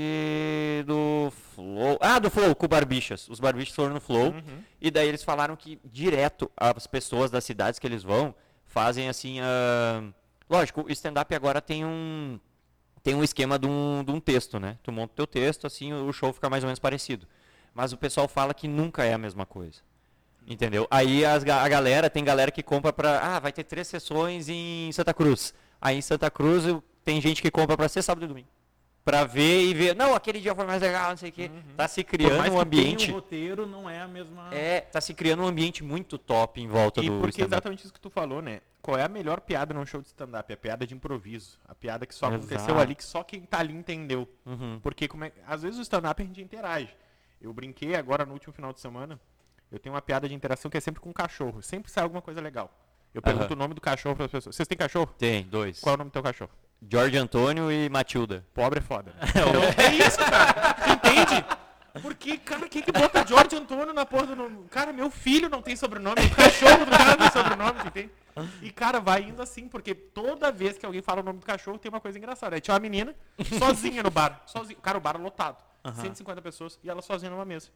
do 0.86 1.32
Flow. 1.54 1.98
Ah, 2.00 2.20
do 2.20 2.30
Flow, 2.30 2.56
com 2.56 2.66
o 2.66 2.70
Barbichas. 2.70 3.28
Os 3.28 3.39
Barbichas 3.39 3.76
foram 3.76 3.96
no 3.96 4.00
Flow. 4.00 4.32
Uhum. 4.32 4.63
E 4.80 4.89
daí 4.89 5.08
eles 5.10 5.24
falaram 5.24 5.56
que 5.58 5.80
direto 5.84 6.50
as 6.56 6.88
pessoas 6.88 7.30
das 7.30 7.44
cidades 7.44 7.80
que 7.80 7.86
eles 7.88 8.04
vão 8.04 8.34
fazem 8.66 9.10
assim. 9.10 9.39
ah, 9.42 10.04
Lógico, 10.50 10.84
o 10.88 10.92
stand-up 10.92 11.34
agora 11.36 11.60
tem 11.62 11.84
um. 11.84 12.39
Tem 13.04 13.13
um 13.13 13.24
esquema 13.24 13.60
de 13.60 13.68
um, 13.68 14.04
de 14.04 14.12
um 14.12 14.20
texto, 14.20 14.60
né? 14.60 14.78
Tu 14.82 14.92
monta 14.92 15.12
o 15.12 15.16
teu 15.16 15.28
texto, 15.28 15.68
assim 15.68 15.92
o 15.94 16.12
show 16.13 16.32
fica 16.32 16.50
mais 16.50 16.63
ou 16.63 16.68
menos 16.68 16.80
parecido. 16.80 17.28
Mas 17.76 17.92
o 17.92 17.98
pessoal 17.98 18.28
fala 18.28 18.54
que 18.54 18.68
nunca 18.68 19.04
é 19.04 19.13
a 19.13 19.18
mesma 19.18 19.46
coisa. 19.46 19.82
Entendeu? 20.48 20.88
Aí 20.89 21.26
as 21.26 21.44
a 21.44 21.68
galera, 21.68 22.10
tem 22.10 22.24
galera 22.24 22.52
que 22.52 22.63
compra 22.63 22.92
pra. 22.94 23.20
Ah, 23.20 23.39
vai 23.39 23.52
ter 23.52 23.63
três 23.63 23.88
sessões 23.88 24.50
em 24.50 24.92
Santa 24.92 25.13
Cruz. 25.13 25.54
Aí 25.82 25.98
em 25.98 26.02
Santa 26.02 26.32
Cruz 26.32 26.63
tem 27.04 27.20
gente 27.22 27.42
que 27.42 27.52
compra 27.52 27.76
pra 27.76 27.89
ser 27.89 28.02
sábado 28.02 28.24
e 28.26 28.28
domingo. 28.28 28.48
Pra 29.04 29.26
ver 29.26 29.63
e 29.66 29.74
ver. 29.74 29.96
Não, 29.96 30.16
aquele 30.16 30.39
dia 30.39 30.56
foi 30.56 30.66
mais 30.66 30.82
legal, 30.82 31.10
não 31.10 31.18
sei 31.18 31.30
o 31.30 31.34
quê. 31.34 31.52
Tá 31.76 31.88
se 31.89 32.04
criando 32.06 32.54
um 32.54 32.60
ambiente. 32.60 33.12
o 33.12 33.16
roteiro, 33.16 33.68
não 33.68 33.89
é 33.89 34.00
a 34.02 34.08
mesma... 34.08 34.54
É, 34.54 34.80
tá 34.82 35.02
se 35.02 35.13
criando 35.13 35.44
um 35.44 35.46
ambiente 35.48 35.84
muito 35.84 36.18
top 36.18 36.62
em 36.62 36.68
volta 36.70 37.02
E 37.04 37.10
do 37.10 37.20
porque 37.20 37.42
é 37.42 37.46
exatamente 37.46 37.84
isso 37.84 37.94
que 37.94 38.00
tu 38.00 38.10
falou, 38.10 38.42
né? 38.42 38.62
Qual 38.82 38.98
é 38.98 39.04
a 39.04 39.10
melhor 39.10 39.42
piada 39.42 39.74
num 39.74 39.86
show 39.86 40.02
de 40.02 40.08
stand-up? 40.08 40.52
A 40.54 40.58
piada 40.58 40.88
de 40.88 40.94
improviso. 40.96 41.60
A 41.68 41.76
piada 41.76 42.06
que 42.06 42.16
só 42.16 42.28
aconteceu 42.28 42.58
Exato. 42.58 42.80
ali, 42.80 42.96
que 42.96 43.04
só 43.04 43.24
quem 43.24 43.42
tá 43.42 43.60
ali 43.60 43.74
entendeu. 43.74 44.28
Uhum. 44.46 44.80
Porque 44.82 45.08
como 45.08 45.26
é- 45.26 45.34
às 45.46 45.63
vezes 45.63 45.80
o 45.80 45.82
stand-up 45.82 46.22
a 46.22 46.26
gente 46.26 46.42
interage. 46.42 46.89
Eu 47.42 47.52
brinquei 47.54 47.96
agora 47.96 48.26
no 48.26 48.32
último 48.34 48.54
final 48.54 48.72
de 48.72 48.80
semana. 48.80 49.20
Eu 49.70 49.80
tenho 49.80 49.94
uma 49.96 50.02
piada 50.02 50.30
de 50.30 50.36
interação 50.36 50.72
que 50.72 50.78
é 50.78 50.82
sempre 50.82 51.02
com 51.02 51.10
um 51.10 51.13
cachorro. 51.13 51.62
Sempre 51.62 51.92
sai 51.92 52.04
alguma 52.04 52.22
coisa 52.22 52.39
legal. 52.39 52.72
Eu 53.13 53.22
pergunto 53.22 53.46
Aham. 53.46 53.54
o 53.54 53.58
nome 53.58 53.74
do 53.74 53.82
cachorro 53.82 54.16
para 54.16 54.26
as 54.26 54.32
pessoas. 54.32 54.56
Vocês 54.56 54.68
têm 54.68 54.78
cachorro? 54.78 55.13
Tem, 55.18 55.44
dois. 55.44 55.80
Qual 55.82 55.94
é 55.94 55.96
o 55.96 55.98
nome 55.98 56.10
do 56.10 56.13
teu 56.13 56.24
cachorro? 56.24 56.52
Jorge 56.91 57.17
Antônio 57.17 57.72
e 57.72 57.89
Matilda. 57.89 58.46
Pobre 58.54 58.80
é 58.80 58.82
foda. 58.82 59.13
Então, 59.30 59.63
é 59.84 59.96
isso, 59.96 60.17
cara. 60.17 60.74
Tu 60.74 60.89
entende? 60.91 61.46
Porque, 62.02 62.38
cara, 62.38 62.67
quem 62.67 62.82
que 62.82 62.91
bota 62.91 63.26
George 63.26 63.56
Antônio 63.56 63.93
na 63.93 64.06
porra 64.06 64.28
do 64.28 64.36
nome? 64.36 64.67
Cara, 64.69 64.91
meu 64.91 65.12
filho 65.12 65.48
não 65.48 65.62
tem 65.62 65.76
sobrenome, 65.76 66.22
o 66.26 66.36
cachorro 66.36 66.86
do 66.86 66.91
cara 66.91 67.12
não 67.12 67.17
tem 67.17 67.32
sobrenome, 67.32 67.80
tu 67.82 67.88
entende? 67.88 68.12
E, 68.63 68.72
cara, 68.72 69.00
vai 69.00 69.22
indo 69.22 69.41
assim, 69.41 69.67
porque 69.67 69.93
toda 69.93 70.52
vez 70.52 70.78
que 70.78 70.86
alguém 70.86 71.04
fala 71.04 71.22
o 71.22 71.24
nome 71.24 71.39
do 71.39 71.46
cachorro, 71.46 71.78
tem 71.78 71.89
uma 71.89 72.00
coisa 72.00 72.17
engraçada. 72.17 72.56
Aí 72.56 72.62
tinha 72.62 72.74
uma 72.74 72.80
menina 72.80 73.15
sozinha 73.60 74.02
no 74.02 74.10
bar. 74.10 74.41
Sozinha. 74.48 74.78
Cara, 74.82 74.98
o 74.98 75.02
bar 75.02 75.19
lotado. 75.22 75.63
150 75.93 76.41
pessoas 76.41 76.80
e 76.84 76.89
ela 76.89 77.02
sozinha 77.02 77.30
numa 77.30 77.46
mesa. 77.46 77.69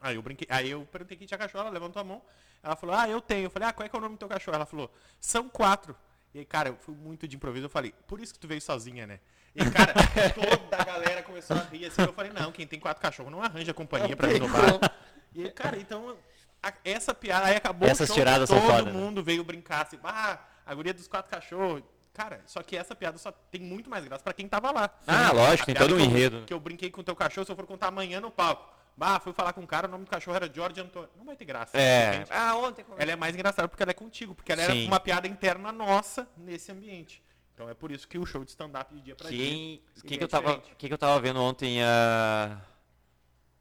Aí 0.00 0.16
eu 0.16 0.22
brinquei, 0.22 0.46
aí 0.50 0.70
eu 0.70 0.86
perguntei 0.90 1.16
quem 1.16 1.26
tinha 1.26 1.36
cachorro, 1.36 1.62
ela 1.62 1.70
levantou 1.70 2.00
a 2.00 2.04
mão. 2.04 2.22
Ela 2.62 2.76
falou, 2.76 2.94
ah, 2.94 3.08
eu 3.08 3.20
tenho. 3.20 3.46
Eu 3.46 3.50
falei, 3.50 3.68
ah, 3.68 3.72
qual 3.72 3.84
é, 3.84 3.88
que 3.88 3.96
é 3.96 3.98
o 3.98 4.02
nome 4.02 4.14
do 4.14 4.18
teu 4.18 4.28
cachorro? 4.28 4.54
Ela 4.54 4.66
falou, 4.66 4.92
são 5.18 5.48
quatro. 5.48 5.96
E 6.34 6.38
aí, 6.38 6.44
cara, 6.44 6.68
eu 6.68 6.76
fui 6.76 6.94
muito 6.94 7.26
de 7.26 7.36
improviso. 7.36 7.66
Eu 7.66 7.70
falei, 7.70 7.92
por 8.06 8.20
isso 8.20 8.32
que 8.32 8.38
tu 8.38 8.46
veio 8.46 8.60
sozinha, 8.60 9.06
né? 9.06 9.18
E, 9.54 9.64
cara, 9.68 9.92
toda 10.34 10.76
a 10.80 10.84
galera 10.84 11.22
começou 11.22 11.56
a 11.56 11.60
rir 11.60 11.86
assim. 11.86 12.02
Eu 12.02 12.12
falei, 12.12 12.32
não, 12.32 12.52
quem 12.52 12.66
tem 12.66 12.78
quatro 12.78 13.02
cachorros 13.02 13.32
não 13.32 13.42
arranja 13.42 13.74
companhia 13.74 14.16
pra 14.16 14.28
vir 14.28 14.40
no 14.40 14.48
bar. 14.48 14.92
E, 15.34 15.42
aí, 15.44 15.50
cara, 15.50 15.76
então, 15.78 16.16
a- 16.62 16.72
essa 16.84 17.12
piada 17.12 17.46
aí 17.46 17.56
acabou 17.56 17.88
Essas 17.88 18.06
show, 18.08 18.16
tiradas 18.16 18.48
são 18.48 18.60
todo 18.60 18.70
foda, 18.70 18.82
né? 18.84 18.92
mundo 18.92 19.22
veio 19.24 19.42
brincar 19.42 19.86
assim, 19.86 19.98
ah, 20.04 20.38
a 20.64 20.74
guria 20.74 20.94
dos 20.94 21.08
quatro 21.08 21.30
cachorros. 21.30 21.82
Cara, 22.12 22.40
só 22.46 22.62
que 22.62 22.76
essa 22.76 22.94
piada 22.94 23.16
só 23.18 23.30
tem 23.32 23.60
muito 23.60 23.88
mais 23.88 24.04
graça 24.04 24.22
pra 24.22 24.32
quem 24.32 24.48
tava 24.48 24.70
lá. 24.72 24.90
Ah, 25.06 25.32
lógico, 25.32 25.62
A 25.62 25.66
tem 25.66 25.74
todo 25.74 25.94
um 25.94 25.96
que 25.96 26.02
eu- 26.02 26.06
enredo. 26.06 26.42
Que 26.46 26.52
eu 26.52 26.60
brinquei 26.60 26.90
com 26.90 27.00
o 27.00 27.04
teu 27.04 27.14
cachorro, 27.16 27.44
se 27.46 27.52
eu 27.52 27.56
for 27.56 27.66
contar 27.66 27.88
amanhã 27.88 28.20
no 28.20 28.30
palco. 28.30 28.68
Bah, 29.00 29.18
fui 29.18 29.32
falar 29.32 29.54
com 29.54 29.62
um 29.62 29.66
cara, 29.66 29.88
o 29.88 29.90
nome 29.90 30.04
do 30.04 30.10
cachorro 30.10 30.36
era 30.36 30.52
George 30.52 30.78
Antônio. 30.78 31.08
Não 31.16 31.24
vai 31.24 31.34
ter 31.34 31.46
graça. 31.46 31.74
É. 31.74 32.16
entende? 32.16 32.30
Ah, 32.30 32.54
ontem. 32.54 32.84
Ela 32.98 33.12
é 33.12 33.16
mais 33.16 33.34
engraçada 33.34 33.66
porque 33.66 33.82
ela 33.82 33.92
é 33.92 33.94
contigo, 33.94 34.34
porque 34.34 34.52
ela 34.52 34.60
era 34.60 34.74
Sim. 34.74 34.86
uma 34.86 35.00
piada 35.00 35.26
interna 35.26 35.72
nossa 35.72 36.28
nesse 36.36 36.70
ambiente. 36.70 37.22
Então 37.54 37.66
é 37.66 37.72
por 37.72 37.90
isso 37.90 38.06
que 38.06 38.18
o 38.18 38.26
show 38.26 38.44
de 38.44 38.50
stand-up 38.50 38.94
de 38.94 39.00
dia 39.00 39.16
pra 39.16 39.30
dia. 39.30 39.38
Quem, 39.38 39.72
ele 39.72 39.82
quem 40.06 40.14
é 40.16 40.18
que 40.18 40.24
eu 40.24 40.28
tava, 40.28 40.62
quem 40.76 40.88
que 40.88 40.92
eu 40.92 40.98
tava 40.98 41.18
vendo 41.18 41.40
ontem 41.40 41.82
ah, 41.82 42.58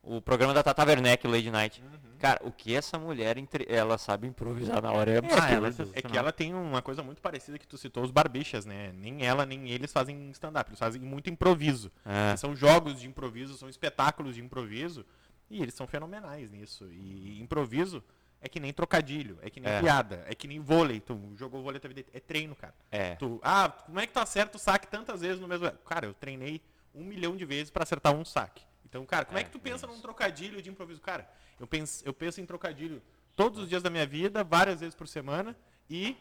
o 0.04 0.21
programa 0.21 0.54
da 0.54 0.62
Tata 0.62 0.84
Werneck, 0.84 1.25
o 1.25 1.32
Lady 1.32 1.49
Night. 1.49 1.82
Uhum. 1.82 2.17
Cara, 2.19 2.41
o 2.43 2.52
que 2.52 2.75
essa 2.75 2.99
mulher 2.99 3.38
entre, 3.38 3.65
ela 3.69 3.97
sabe 3.97 4.28
improvisar 4.28 4.82
na 4.82 4.91
hora 4.91 5.10
é, 5.10 5.15
Ah, 5.15 5.19
absurdo. 5.19 5.54
ela 5.54 5.67
é 5.69 5.71
É 5.93 6.02
que 6.02 6.17
ela 6.17 6.34
tem 6.34 6.54
uma 6.54 6.82
coisa 6.82 7.02
muito 7.02 7.21
parecida 7.21 7.58
que 7.58 7.65
tu 7.65 7.78
citou, 7.78 8.04
os 8.04 8.12
barbichas, 8.12 8.65
né? 8.65 8.91
Nem 8.93 9.25
ela, 9.25 9.45
nem 9.45 9.69
eles 9.69 9.93
fazem 9.93 10.30
stand-up, 10.32 10.69
eles 10.69 10.80
fazem 10.80 11.02
muito 11.02 11.30
improviso. 11.30 11.89
É. 12.06 12.36
São 12.36 12.54
jogos 12.54 12.99
de 12.99 13.08
improviso, 13.08 13.58
são 13.58 13.69
espetáculos 13.69 14.36
de 14.36 14.41
improviso, 14.41 15.06
e 15.49 15.62
eles 15.62 15.73
são 15.73 15.88
fenomenais 15.88 16.49
nisso. 16.51 16.91
E 16.91 17.41
improviso 17.41 18.03
é 18.41 18.47
que 18.47 18.59
nem 18.59 18.71
trocadilho, 18.71 19.38
é 19.41 19.49
que 19.49 19.59
nem 19.59 19.71
É. 19.71 19.81
piada, 19.81 20.23
é 20.27 20.33
que 20.35 20.47
nem 20.47 20.59
vôlei. 20.59 20.99
Tu 20.99 21.17
jogou 21.35 21.62
vôlei 21.62 21.79
tua 21.79 21.89
vida, 21.89 22.05
é 22.13 22.19
treino, 22.19 22.55
cara. 22.55 22.73
É. 22.91 23.15
Tu, 23.15 23.39
ah, 23.43 23.69
como 23.69 23.99
é 23.99 24.07
que 24.07 24.13
tu 24.13 24.19
acerta 24.19 24.55
o 24.57 24.59
saque 24.59 24.88
tantas 24.88 25.21
vezes 25.21 25.39
no 25.39 25.47
mesmo... 25.47 25.69
Cara, 25.85 26.05
eu 26.05 26.13
treinei 26.13 26.62
um 26.93 27.03
milhão 27.03 27.35
de 27.35 27.45
vezes 27.45 27.69
pra 27.69 27.83
acertar 27.83 28.13
um 28.13 28.23
saque. 28.23 28.63
Então, 28.85 29.05
cara, 29.05 29.25
como 29.25 29.38
é, 29.38 29.41
É, 29.41 29.43
que 29.43 29.51
tu 29.51 29.59
pensa 29.59 29.85
isso. 29.85 29.95
num 29.95 30.01
trocadilho 30.01 30.62
de 30.62 30.69
improviso? 30.69 31.01
Cara, 31.01 31.29
eu 31.59 31.67
penso, 31.67 32.03
eu 32.05 32.13
penso 32.13 32.39
em 32.41 32.45
trocadilho 32.45 33.01
todos 33.35 33.59
os 33.59 33.69
dias 33.69 33.83
da 33.83 33.89
minha 33.89 34.05
vida, 34.05 34.43
várias 34.43 34.79
vezes 34.79 34.95
por 34.95 35.07
semana, 35.07 35.55
e 35.89 36.17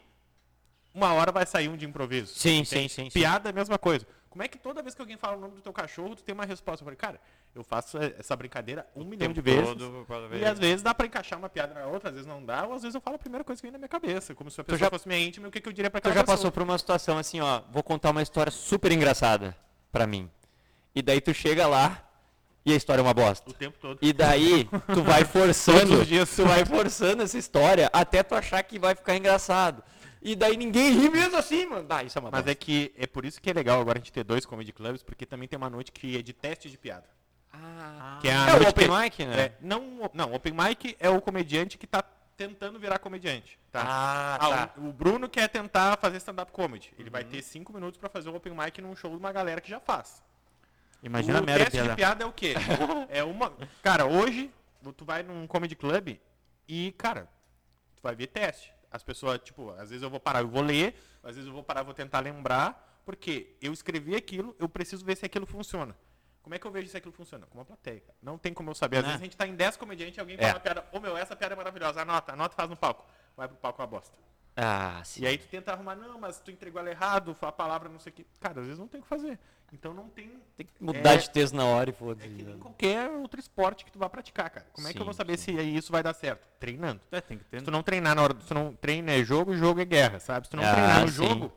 uma 0.93 1.13
hora 1.13 1.31
vai 1.31 1.45
sair 1.45 1.67
um 1.69 1.77
de 1.77 1.85
improviso. 1.85 2.33
Sim, 2.35 2.63
sim, 2.63 2.87
sim, 2.87 3.05
sim. 3.05 3.09
Piada 3.11 3.49
é 3.49 3.51
a 3.51 3.53
mesma 3.53 3.77
coisa. 3.77 4.05
Como 4.29 4.43
é 4.43 4.47
que 4.47 4.57
toda 4.59 4.81
vez 4.83 4.93
que 4.93 5.01
alguém 5.01 5.17
fala 5.17 5.37
o 5.37 5.39
nome 5.39 5.55
do 5.55 5.61
teu 5.61 5.73
cachorro, 5.73 6.15
tu 6.15 6.23
tem 6.23 6.33
uma 6.35 6.45
resposta? 6.45 6.83
Eu 6.83 6.85
falei, 6.85 6.97
cara, 6.97 7.19
eu 7.55 7.63
faço 7.63 7.97
essa 7.97 8.35
brincadeira 8.35 8.87
um 8.95 9.03
milhão 9.03 9.33
de 9.33 9.41
vezes. 9.41 9.75
E 10.39 10.45
às 10.45 10.57
vezes 10.59 10.81
dá 10.81 10.93
pra 10.93 11.07
encaixar 11.07 11.37
uma 11.39 11.49
piada 11.49 11.73
na 11.73 11.85
outra, 11.87 12.09
às 12.09 12.15
vezes 12.15 12.27
não 12.27 12.43
dá, 12.45 12.65
ou 12.65 12.73
às 12.73 12.81
vezes 12.83 12.95
eu 12.95 13.01
falo 13.01 13.15
a 13.15 13.19
primeira 13.19 13.43
coisa 13.43 13.59
que 13.61 13.65
vem 13.65 13.71
na 13.71 13.77
minha 13.77 13.89
cabeça. 13.89 14.33
Como 14.35 14.49
se 14.49 14.61
a 14.61 14.63
pessoa 14.63 14.79
já- 14.79 14.89
fosse 14.89 15.07
minha 15.07 15.19
íntima, 15.19 15.47
o 15.47 15.51
que, 15.51 15.59
que 15.59 15.67
eu 15.67 15.73
diria 15.73 15.89
pra 15.89 15.99
Tu 15.99 16.03
aquela 16.07 16.15
já 16.15 16.21
pessoa. 16.23 16.37
passou 16.37 16.51
por 16.51 16.63
uma 16.63 16.77
situação 16.77 17.17
assim, 17.17 17.39
ó, 17.41 17.61
vou 17.71 17.83
contar 17.83 18.11
uma 18.11 18.21
história 18.21 18.51
super 18.51 18.91
engraçada 18.91 19.55
pra 19.91 20.05
mim. 20.07 20.29
E 20.95 21.01
daí 21.01 21.19
tu 21.21 21.33
chega 21.33 21.67
lá 21.67 22.05
e 22.65 22.71
a 22.73 22.75
história 22.75 23.01
é 23.01 23.03
uma 23.03 23.13
bosta. 23.13 23.49
O 23.49 23.53
tempo 23.53 23.77
todo. 23.79 23.97
E 24.01 24.13
daí 24.13 24.65
tu 24.93 25.01
vai 25.03 25.23
forçando, 25.25 26.05
tu 26.35 26.45
vai 26.45 26.65
forçando 26.65 27.23
essa 27.23 27.37
história 27.37 27.89
até 27.91 28.21
tu 28.23 28.35
achar 28.35 28.61
que 28.63 28.77
vai 28.79 28.93
ficar 28.95 29.15
engraçado. 29.15 29.83
E 30.21 30.35
daí 30.35 30.57
ninguém 30.57 30.91
ri 30.99 31.09
mesmo 31.09 31.37
assim, 31.37 31.65
mano. 31.65 31.85
Ah, 31.89 32.03
isso 32.03 32.17
é 32.17 32.21
uma 32.21 32.29
Mas 32.29 32.41
bosta. 32.41 32.51
é 32.51 32.55
que 32.55 32.93
é 32.97 33.07
por 33.07 33.23
isso 33.25 33.41
que 33.41 33.49
é 33.49 33.53
legal 33.53 33.79
agora 33.79 33.97
a 33.97 34.01
gente 34.01 34.11
ter 34.11 34.23
dois 34.23 34.45
comedy 34.45 34.73
clubs, 34.73 35.01
porque 35.01 35.25
também 35.25 35.47
tem 35.47 35.55
uma 35.57 35.69
noite 35.69 35.91
que 35.93 36.17
é 36.17 36.21
de 36.21 36.33
teste 36.33 36.69
de 36.69 36.77
piada. 36.77 37.05
Ah, 37.61 38.19
Que 38.21 38.27
é, 38.27 38.35
a 38.35 38.49
é 38.49 38.53
o 38.55 38.69
open 38.69 38.87
que- 38.87 39.01
mic, 39.03 39.25
né? 39.25 39.41
É, 39.41 39.53
não, 39.61 40.09
não, 40.13 40.33
open 40.33 40.53
mic 40.53 40.95
é 40.99 41.09
o 41.09 41.21
comediante 41.21 41.77
que 41.77 41.85
tá 41.87 42.03
tentando 42.37 42.79
virar 42.79 42.99
comediante. 42.99 43.59
Tá? 43.71 43.81
Ah, 43.85 44.35
Ah, 44.35 44.67
tá. 44.67 44.73
o, 44.79 44.89
o 44.89 44.93
Bruno 44.93 45.27
quer 45.27 45.47
tentar 45.49 45.97
fazer 45.97 46.17
stand-up 46.17 46.51
comedy. 46.51 46.93
Ele 46.97 47.09
vai 47.09 47.23
ter 47.23 47.41
cinco 47.41 47.73
minutos 47.73 47.97
pra 47.99 48.09
fazer 48.09 48.29
um 48.29 48.35
open 48.35 48.53
mic 48.55 48.81
num 48.81 48.95
show 48.95 49.11
de 49.11 49.17
uma 49.17 49.31
galera 49.31 49.59
que 49.61 49.69
já 49.69 49.79
faz. 49.79 50.23
Imagina 51.03 51.39
a 51.39 51.41
o 51.41 51.45
merda 51.45 51.65
teste 51.69 51.87
de 51.87 51.95
piada 51.95 52.23
é 52.23 52.27
o 52.27 52.31
quê? 52.33 52.53
é 53.09 53.23
uma. 53.23 53.53
Cara, 53.81 54.05
hoje 54.05 54.51
tu 54.97 55.05
vai 55.05 55.23
num 55.23 55.45
comedy 55.47 55.75
club 55.75 56.17
e, 56.67 56.93
cara, 56.97 57.27
tu 57.95 58.01
vai 58.03 58.15
ver 58.15 58.27
teste. 58.27 58.73
As 58.91 59.03
pessoas, 59.03 59.39
tipo, 59.43 59.69
às 59.71 59.89
vezes 59.89 60.01
eu 60.01 60.09
vou 60.09 60.19
parar, 60.19 60.41
eu 60.41 60.47
vou 60.47 60.61
ler, 60.63 60.95
às 61.23 61.35
vezes 61.35 61.47
eu 61.47 61.53
vou 61.53 61.63
parar, 61.63 61.83
vou 61.83 61.93
tentar 61.93 62.19
lembrar, 62.21 63.01
porque 63.05 63.55
eu 63.61 63.71
escrevi 63.71 64.15
aquilo, 64.15 64.55
eu 64.59 64.67
preciso 64.67 65.05
ver 65.05 65.15
se 65.15 65.25
aquilo 65.25 65.45
funciona. 65.45 65.95
Como 66.49 66.55
é 66.55 66.57
que 66.57 66.65
eu 66.65 66.71
vejo 66.71 66.87
se 66.89 66.97
aquilo 66.97 67.13
funciona? 67.13 67.45
Com 67.45 67.59
uma 67.59 67.63
plateia. 67.63 67.99
cara. 67.99 68.17
Não 68.23 68.35
tem 68.35 68.51
como 68.55 68.71
eu 68.71 68.73
saber. 68.73 68.97
Às 68.97 69.03
Né? 69.03 69.07
vezes 69.09 69.21
a 69.21 69.23
gente 69.25 69.37
tá 69.37 69.45
em 69.45 69.53
10 69.53 69.77
comediantes 69.77 70.17
e 70.17 70.19
alguém 70.19 70.35
É. 70.35 70.39
fala 70.41 70.53
uma 70.55 70.59
piada, 70.59 70.83
ô 70.91 70.99
meu, 70.99 71.15
essa 71.15 71.35
piada 71.35 71.53
é 71.53 71.55
maravilhosa, 71.55 72.01
anota, 72.01 72.33
anota 72.33 72.55
e 72.55 72.57
faz 72.57 72.67
no 72.67 72.75
palco. 72.75 73.05
Vai 73.37 73.47
pro 73.47 73.55
palco 73.57 73.79
uma 73.79 73.87
bosta. 73.87 74.17
Ah, 74.57 74.99
sim. 75.05 75.21
E 75.21 75.27
aí 75.27 75.37
tu 75.37 75.45
tenta 75.47 75.71
arrumar, 75.71 75.95
não, 75.95 76.19
mas 76.19 76.39
tu 76.39 76.49
entregou 76.49 76.81
ela 76.81 76.89
errado, 76.89 77.37
a 77.39 77.51
palavra 77.51 77.87
não 77.87 77.99
sei 77.99 78.11
o 78.11 78.15
que. 78.15 78.25
Cara, 78.39 78.61
às 78.61 78.65
vezes 78.65 78.79
não 78.79 78.87
tem 78.87 78.99
o 78.99 79.03
que 79.03 79.07
fazer. 79.09 79.37
Então 79.71 79.93
não 79.93 80.09
tem 80.09 80.41
Tem 80.57 80.65
que 80.65 80.73
mudar 80.83 81.13
É- 81.13 81.17
de 81.17 81.29
texto 81.29 81.53
na 81.55 81.65
hora 81.65 81.91
e 81.91 81.93
é 81.93 81.95
foda-se. 81.95 82.27
que 82.27 82.43
nem 82.43 82.55
né? 82.55 82.59
qualquer 82.59 83.11
outro 83.11 83.39
esporte 83.39 83.85
que 83.85 83.91
tu 83.91 83.99
vai 83.99 84.09
praticar, 84.09 84.49
cara. 84.49 84.65
Como 84.73 84.87
é 84.87 84.91
que 84.91 84.97
eu 84.97 85.01
Sim, 85.01 85.05
vou 85.05 85.13
saber 85.13 85.37
sim. 85.37 85.55
se 85.55 85.61
isso 85.61 85.91
vai 85.91 86.01
dar 86.01 86.15
certo? 86.15 86.47
Treinando. 86.59 86.99
É, 87.11 87.21
tem 87.21 87.37
que 87.37 87.43
ter. 87.45 87.59
Se 87.59 87.65
tu 87.65 87.69
não 87.71 87.83
treinar 87.83 88.15
na 88.15 88.23
hora, 88.23 88.33
se 88.41 88.47
tu 88.47 88.53
não 88.55 88.73
treina 88.73 89.11
é 89.11 89.23
jogo, 89.23 89.55
jogo 89.55 89.79
é 89.79 89.85
guerra, 89.85 90.19
sabe? 90.19 90.47
Se 90.47 90.49
tu 90.51 90.57
não 90.57 90.63
Ah, 90.63 90.73
treinar 90.73 91.01
no 91.01 91.07
sim. 91.09 91.13
jogo, 91.13 91.53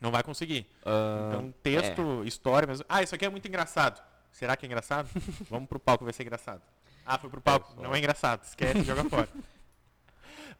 não 0.00 0.10
vai 0.10 0.22
conseguir. 0.22 0.66
Ah, 0.84 1.28
Então, 1.28 1.54
texto, 1.62 2.22
história 2.24 2.66
mesmo. 2.66 2.84
Ah, 2.88 3.02
isso 3.02 3.14
aqui 3.14 3.24
é 3.24 3.28
muito 3.28 3.46
engraçado. 3.48 4.02
Será 4.32 4.56
que 4.56 4.64
é 4.64 4.68
engraçado? 4.68 5.08
Vamos 5.50 5.68
pro 5.68 5.78
palco 5.80 6.04
ver 6.04 6.12
se 6.14 6.22
é 6.22 6.24
engraçado. 6.24 6.62
Ah, 7.04 7.18
foi 7.18 7.30
pro 7.30 7.40
palco. 7.40 7.80
Não 7.82 7.94
é 7.94 7.98
engraçado. 7.98 8.42
Esquece, 8.44 8.82
joga 8.84 9.04
fora. 9.08 9.28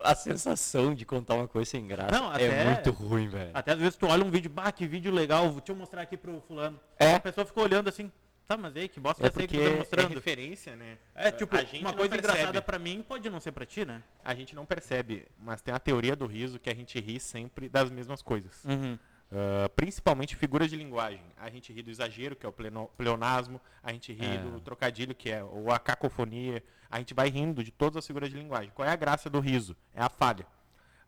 a 0.00 0.14
sensação 0.14 0.94
de 0.94 1.04
contar 1.04 1.34
uma 1.34 1.48
coisa 1.48 1.70
sem 1.70 1.86
graça 1.86 2.10
Não, 2.12 2.32
é 2.32 2.46
até- 2.46 2.64
muito 2.64 2.90
ruim, 2.90 3.28
velho. 3.28 3.50
Até 3.52 3.72
às 3.72 3.78
vezes 3.78 3.96
tu 3.96 4.06
olha 4.06 4.24
um 4.24 4.30
vídeo, 4.30 4.48
bah, 4.50 4.70
que 4.72 4.86
vídeo 4.86 5.12
legal, 5.12 5.48
deixa 5.50 5.72
eu 5.72 5.76
mostrar 5.76 6.02
aqui 6.02 6.16
pro 6.16 6.40
fulano. 6.46 6.78
É. 6.98 7.14
A 7.16 7.20
pessoa 7.20 7.44
fica 7.44 7.60
olhando 7.60 7.88
assim, 7.88 8.10
tá, 8.46 8.56
mas 8.56 8.74
aí, 8.76 8.88
que 8.88 9.00
bosta 9.00 9.22
É 9.22 9.26
é 9.26 9.30
que 9.30 9.46
tu 9.48 9.54
tá 9.54 9.60
é 9.60 9.76
mostrando? 9.76 10.14
referência, 10.14 10.76
né? 10.76 10.98
É, 11.14 11.30
tipo, 11.32 11.54
A 11.56 11.64
gente 11.64 11.80
uma 11.84 11.92
coisa 11.92 12.10
percebe. 12.10 12.32
engraçada 12.32 12.62
pra 12.62 12.78
mim 12.78 13.04
pode 13.06 13.28
não 13.28 13.40
ser 13.40 13.50
pra 13.52 13.66
ti, 13.66 13.84
né? 13.84 14.02
A 14.24 14.34
gente 14.34 14.54
não 14.54 14.64
percebe, 14.64 15.26
mas 15.38 15.60
tem 15.60 15.74
a 15.74 15.78
teoria 15.80 16.14
do 16.14 16.26
riso 16.26 16.58
que 16.60 16.70
a 16.70 16.74
gente 16.74 16.98
ri 17.00 17.18
sempre 17.18 17.68
das 17.68 17.90
mesmas 17.90 18.22
coisas. 18.22 18.64
Uhum. 18.64 18.96
Ah, 19.30 19.68
principalmente 19.76 20.34
figuras 20.36 20.70
de 20.70 20.76
linguagem. 20.76 21.20
A 21.36 21.50
gente 21.50 21.72
ri 21.72 21.82
do 21.82 21.90
exagero, 21.90 22.34
que 22.34 22.46
é 22.46 22.48
o 22.48 22.52
pleno- 22.52 22.90
pleonasmo, 22.96 23.60
a 23.82 23.92
gente 23.92 24.12
ri 24.12 24.24
É. 24.24 24.38
do 24.38 24.60
trocadilho, 24.60 25.14
que 25.14 25.30
é 25.30 25.42
ou 25.44 25.70
a 25.70 25.78
cacofonia. 25.78 26.62
A 26.90 26.98
gente 26.98 27.12
vai 27.12 27.28
rindo 27.28 27.62
de 27.62 27.70
todas 27.70 27.98
as 27.98 28.06
figuras 28.06 28.30
de 28.30 28.36
linguagem. 28.36 28.70
Qual 28.74 28.88
é 28.88 28.90
a 28.90 28.96
graça 28.96 29.28
do 29.28 29.40
riso? 29.40 29.76
É 29.94 30.02
a 30.02 30.08
falha. 30.08 30.46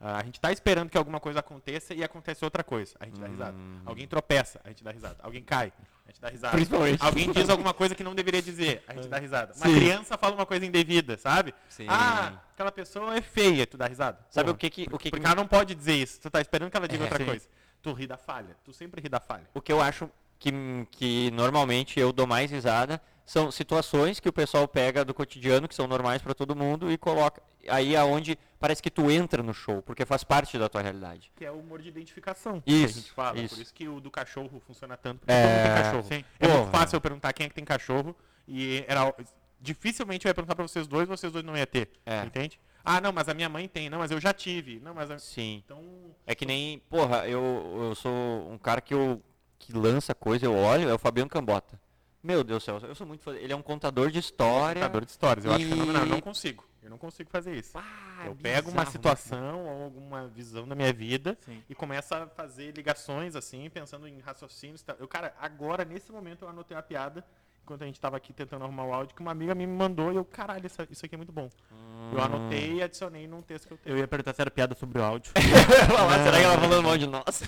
Ah, 0.03 0.19
a 0.19 0.23
gente 0.25 0.35
está 0.37 0.51
esperando 0.53 0.89
que 0.91 0.97
alguma 0.99 1.21
coisa 1.21 1.41
aconteça 1.41 1.93
e 1.95 2.03
acontece 2.05 2.45
outra 2.45 2.63
coisa. 2.65 2.95
A 3.01 3.05
gente 3.07 3.21
dá 3.21 3.27
risada. 3.27 3.57
Alguém 3.85 4.07
tropeça, 4.07 4.61
a 4.65 4.69
gente 4.69 4.83
dá 4.85 4.91
risada. 4.91 5.17
Alguém 5.23 5.43
cai, 5.43 5.73
a 6.07 6.11
gente 6.11 6.21
dá 6.21 6.29
risada. 6.29 6.53
Principalmente. 6.55 7.03
Alguém 7.03 7.31
diz 7.33 7.49
alguma 7.51 7.75
coisa 7.75 7.95
que 7.95 8.03
não 8.03 8.15
deveria 8.15 8.41
dizer, 8.43 8.83
a 8.89 8.95
gente 8.95 9.09
dá 9.09 9.19
risada. 9.19 9.53
Uma 9.55 9.67
Sim. 9.67 9.75
criança 9.75 10.17
fala 10.19 10.35
uma 10.35 10.47
coisa 10.47 10.65
indevida, 10.65 11.19
sabe? 11.19 11.55
Sim. 11.69 11.85
Ah, 11.89 12.41
aquela 12.55 12.73
pessoa 12.73 13.15
é 13.15 13.21
feia, 13.21 13.67
tu 13.67 13.77
dá 13.77 13.87
risada. 13.87 14.19
Sabe 14.31 14.47
Porra. 14.47 14.55
o 14.55 14.59
que 14.59 14.71
que, 14.71 14.83
o 14.91 14.99
que, 14.99 15.05
que 15.05 15.11
Porque 15.11 15.27
ela 15.27 15.35
não 15.35 15.47
pode 15.47 15.75
dizer 15.75 15.95
isso. 15.97 16.19
Tu 16.21 16.31
tá 16.31 16.41
esperando 16.41 16.71
que 16.71 16.77
ela 16.79 16.89
diga 16.89 17.03
É, 17.03 17.07
outra 17.07 17.19
sim. 17.19 17.25
coisa. 17.27 17.47
Tu 17.83 17.93
ri 17.93 18.07
da 18.07 18.17
falha. 18.17 18.57
Tu 18.65 18.73
sempre 18.73 19.01
ri 19.01 19.09
da 19.09 19.21
falha. 19.21 19.49
o 19.55 19.61
que 19.61 19.73
eu 19.73 19.81
acho 19.81 20.11
que, 20.39 20.53
que 20.91 21.31
normalmente 21.33 21.99
eu 22.01 22.13
dou 22.13 22.27
mais 22.27 22.51
risada 22.51 23.01
são 23.27 23.51
situações 23.51 24.19
que 24.19 24.29
o 24.29 24.33
pessoal 24.33 24.67
pega 24.67 25.05
do 25.05 25.15
cotidiano, 25.15 25.69
que 25.69 25.75
são 25.75 25.87
normais 25.87 26.21
pra 26.21 26.35
todo 26.35 26.57
mundo, 26.57 26.91
e 26.91 26.99
coloca 26.99 27.41
aí 27.69 27.95
aonde 27.95 28.37
parece 28.59 28.83
que 28.83 28.91
tu 28.91 29.09
entra 29.11 29.41
no 29.43 29.55
show, 29.55 29.81
porque 29.83 30.05
faz 30.05 30.25
parte 30.25 30.59
da 30.59 30.69
tua 30.69 30.83
realidade. 30.83 31.31
Que 31.37 31.45
é 31.45 31.51
o 31.51 31.55
humor 31.61 31.81
de 31.81 31.89
identificação. 31.89 32.61
Isso, 32.67 32.87
Que 32.95 32.99
a 32.99 33.03
gente 33.03 33.13
fala. 33.13 33.39
isso. 33.39 33.55
Por 33.55 33.63
isso 33.63 33.73
que 33.75 33.89
o 33.89 34.01
do 34.01 34.11
cachorro 34.11 34.61
funciona 34.67 34.97
tanto. 34.97 35.21
Porque 35.21 35.33
É, 35.33 35.63
todo 35.63 35.75
cachorro. 35.85 36.03
sim. 36.09 36.25
É 36.41 36.49
muito 36.49 36.71
fácil 36.73 36.97
eu 36.97 37.01
perguntar 37.01 37.33
quem 37.33 37.47
é 37.47 37.49
que 37.49 37.55
tem 37.55 37.65
cachorro. 37.65 38.17
E 38.49 38.85
era. 38.89 39.15
Dificilmente 39.61 40.27
eu 40.27 40.31
ia 40.31 40.35
perguntar 40.35 40.55
pra 40.55 40.67
vocês 40.67 40.87
dois, 40.89 41.07
vocês 41.07 41.31
dois 41.33 41.45
não 41.45 41.57
ia 41.57 41.67
ter. 41.67 41.91
É. 42.07 42.23
Entende? 42.25 42.59
Ah, 42.85 43.01
não, 43.01 43.13
mas 43.13 43.29
a 43.29 43.35
minha 43.35 43.49
mãe 43.49 43.69
tem. 43.69 43.91
Não, 43.91 43.99
mas 43.99 44.11
eu 44.11 44.21
já 44.21 44.33
tive. 44.33 44.81
Não, 44.81 44.95
mas. 44.95 45.11
a- 45.11 45.19
Sim. 45.19 45.63
Então. 45.65 45.83
É 46.27 46.35
que 46.35 46.47
nem, 46.47 46.79
porra, 46.89 47.27
eu, 47.29 47.79
eu 47.89 47.95
sou 47.95 48.13
um 48.51 48.59
cara 48.59 48.81
que, 48.81 48.95
eu, 48.95 49.23
que 49.59 49.73
lança 49.73 50.15
coisa, 50.15 50.47
eu 50.47 50.55
olho, 50.55 50.89
é 50.89 50.95
o 50.95 50.99
Fabiano 50.99 51.29
Cambota. 51.31 51.81
Meu 52.23 52.45
Deus 52.45 52.63
do 52.63 52.65
céu, 52.67 52.79
eu 52.89 52.95
sou 52.95 53.07
muito 53.07 53.23
fã. 53.25 53.35
Ele 53.35 53.53
é 53.53 53.57
um 53.57 53.63
contador 53.63 54.11
de 54.11 54.19
história. 54.19 54.83
Contador 54.83 55.05
de 55.07 55.11
histórias. 55.11 55.45
Eu 55.45 55.53
acho 55.53 55.65
E- 55.65 55.69
fenomenal. 55.69 56.03
Eu 56.03 56.09
não 56.09 56.21
consigo. 56.21 56.65
Eu 56.83 56.91
não 56.91 56.99
consigo 56.99 57.31
fazer 57.31 57.55
isso. 57.55 57.77
Ah, 57.79 58.25
eu 58.27 58.35
pego 58.35 58.69
uma 58.71 58.85
bizarro, 58.85 58.91
situação 58.93 59.65
ou 59.67 59.85
alguma 59.85 60.27
visão 60.29 60.67
da 60.67 60.75
minha 60.75 60.93
vida 60.93 61.37
Sim. 61.45 61.63
e 61.69 61.75
começo 61.75 62.15
a 62.15 62.27
fazer 62.27 62.73
ligações 62.77 63.37
assim, 63.37 63.69
pensando 63.71 64.07
em 64.09 64.19
raciocínios. 64.21 64.85
Eu, 64.99 65.07
cara, 65.09 65.35
agora, 65.41 65.85
nesse 65.85 66.11
momento, 66.13 66.43
eu 66.45 66.49
anotei 66.49 66.75
uma 66.77 66.83
piada, 66.83 67.25
enquanto 67.63 67.83
a 67.83 67.87
gente 67.87 68.01
tava 68.01 68.17
aqui 68.17 68.33
tentando 68.33 68.65
arrumar 68.65 68.85
o 68.85 68.93
áudio, 68.93 69.15
que 69.15 69.23
uma 69.23 69.31
amiga 69.31 69.55
me 69.55 69.67
mandou 69.67 70.13
e 70.13 70.17
eu, 70.17 70.25
caralho, 70.25 70.67
essa- 70.67 70.87
isso 70.91 71.05
aqui 71.07 71.15
é 71.15 71.19
muito 71.19 71.33
bom. 71.33 71.49
Hum. 71.73 72.11
Eu 72.13 72.21
anotei 72.23 72.75
e 72.75 72.83
adicionei 72.83 73.27
num 73.29 73.41
texto 73.41 73.67
que 73.69 73.75
eu 73.75 73.79
tenho. 73.79 73.95
Eu 73.97 73.99
ia 74.01 74.09
perguntar 74.09 74.33
se 74.35 74.41
era 74.41 74.51
piada 74.51 74.75
sobre 74.75 74.99
o 74.99 75.05
áudio. 75.05 75.33
Falar, 75.97 76.25
será 76.25 76.39
que 76.39 76.43
ela 76.45 76.59
falando 76.59 76.83
mal 76.83 76.99
de 76.99 77.07
nós? 77.07 77.43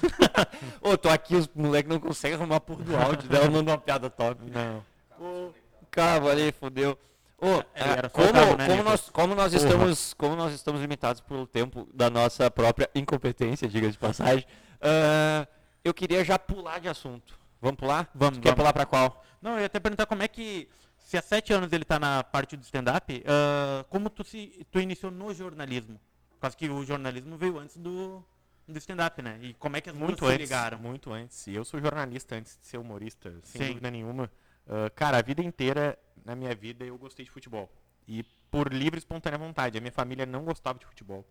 Ô, 0.81 0.97
tô 0.97 1.09
aqui, 1.09 1.35
os 1.35 1.49
moleques 1.55 1.91
não 1.91 1.99
conseguem 1.99 2.37
arrumar 2.37 2.61
porra 2.61 2.85
do 2.85 2.97
áudio 2.97 3.29
dela, 3.29 3.51
manda 3.51 3.73
uma 3.73 3.79
piada 3.79 4.09
top. 4.09 4.41
Não. 4.51 4.85
Ô, 5.21 5.51
cara, 5.91 6.31
ali, 6.31 6.53
fodeu. 6.53 6.97
Ô, 7.39 7.47
É, 7.75 7.83
ah, 8.05 8.09
como, 8.11 8.33
né, 8.57 8.67
como, 8.69 8.83
nós, 8.85 9.11
como, 9.11 9.35
nós 9.35 9.53
estamos, 9.53 10.15
como 10.15 10.37
nós 10.37 10.53
estamos 10.55 10.81
limitados 10.81 11.21
pelo 11.21 11.45
tempo 11.45 11.89
da 11.93 12.09
nossa 12.09 12.49
própria 12.49 12.89
incompetência, 12.95 13.67
diga 13.69 13.91
de 13.91 13.99
passagem, 13.99 14.47
ah, 14.81 15.45
eu 15.85 15.93
queria 15.93 16.25
já 16.25 16.39
pular 16.39 16.79
de 16.79 16.89
assunto. 16.89 17.37
Vamos 17.61 17.77
pular? 17.79 18.09
Vamos, 18.15 18.39
Tu 18.39 18.43
Quer 18.43 18.51
vamos. 18.51 18.61
pular 18.61 18.73
pra 18.73 18.87
qual? 18.87 19.25
Não, 19.43 19.55
eu 19.55 19.61
ia 19.61 19.67
até 19.67 19.81
perguntar 19.81 20.07
como 20.07 20.23
é 20.23 20.29
que, 20.29 20.69
se 20.99 21.19
há 21.19 21.23
sete 21.23 21.53
anos 21.53 21.73
ele 21.73 21.85
tá 21.85 21.99
na 21.99 22.23
parte 22.23 22.57
do 22.57 22.63
stand-up, 22.63 23.23
ah, 23.27 23.85
como 23.91 24.09
tu, 24.09 24.23
se, 24.25 24.65
tu 24.71 24.81
iniciou 24.81 25.11
no 25.11 25.35
jornalismo? 25.35 26.01
Por 26.31 26.41
causa 26.43 26.57
que 26.57 26.69
o 26.69 26.85
jornalismo 26.85 27.37
veio 27.37 27.59
antes 27.59 27.77
do, 27.77 28.25
do 28.67 28.79
stand-up, 28.79 29.21
né? 29.21 29.39
E 29.43 29.55
como 29.55 29.77
é 29.77 29.81
que 29.81 29.91
as 29.91 29.97
Muito 29.97 30.21
duas 30.21 30.31
se 30.31 30.35
antes. 30.37 30.49
ligaram? 30.49 30.79
Muito 30.79 31.13
antes. 31.13 31.47
E 31.47 31.55
eu 31.55 31.65
sou 31.65 31.81
jornalista 31.81 32.37
antes 32.37 32.57
de 32.61 32.67
ser 32.67 32.79
humorista, 32.79 33.33
sem 33.43 33.61
Sim. 33.63 33.69
dúvida 33.69 33.91
nenhuma. 33.91 34.31
Ah, 34.69 34.91
cara, 34.95 35.19
a 35.19 35.23
vida 35.23 35.43
inteira, 35.43 35.99
na 36.25 36.35
minha 36.37 36.55
vida, 36.55 36.85
eu 36.85 36.97
gostei 36.97 37.25
de 37.25 37.31
futebol. 37.31 37.71
E 38.07 38.25
por 38.51 38.73
livre 38.73 38.99
e 38.99 38.99
espontânea 38.99 39.39
vontade. 39.39 39.79
A 39.79 39.81
minha 39.81 39.93
família 39.93 40.27
não 40.27 40.45
gostava 40.45 40.79
de 40.79 40.87
futebol. 40.87 41.25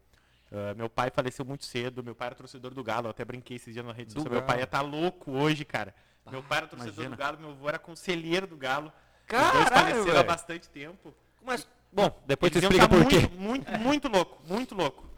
Ah, 0.52 0.74
meu 0.76 0.90
pai 0.90 1.10
faleceu 1.10 1.46
muito 1.46 1.66
cedo, 1.66 2.04
meu 2.04 2.14
pai 2.14 2.28
era 2.28 2.36
torcedor 2.36 2.74
do 2.74 2.84
Galo, 2.84 3.08
eu 3.08 3.12
até 3.12 3.24
brinquei 3.24 3.56
esses 3.56 3.74
dias 3.74 3.86
na 3.86 3.94
rede 3.94 4.14
Do 4.14 4.22
social. 4.22 4.34
Meu 4.34 4.44
pai 4.44 4.58
ia 4.60 4.64
estar 4.66 4.82
louco 4.82 5.32
hoje, 5.32 5.64
cara. 5.64 5.96
Meu 6.32 6.42
pai 6.44 6.60
era 6.60 6.68
torcedor 6.68 6.94
imagina. 7.06 7.16
do 7.16 7.20
Galo, 7.20 7.38
meu 7.40 7.50
avô 7.52 7.68
era 7.70 7.78
conselheiro 7.80 8.48
do 8.48 8.58
Galo. 8.58 8.88
Os 8.88 9.26
Caralho, 9.28 9.54
dois 9.54 9.70
faleceram 9.70 10.20
há 10.20 10.24
bastante 10.24 10.70
tempo. 10.70 11.14
Mas, 11.44 11.68
bom, 11.92 12.22
depois 12.26 12.52
tu 12.52 12.58
Eles 12.58 12.64
iam 12.70 12.72
explica 12.72 12.90
por 12.90 13.08
quê. 13.10 13.20
muito, 13.36 13.38
Muito, 13.38 13.80
muito 13.80 14.08
louco, 14.08 14.42
muito 14.48 14.76
louco. 14.76 15.10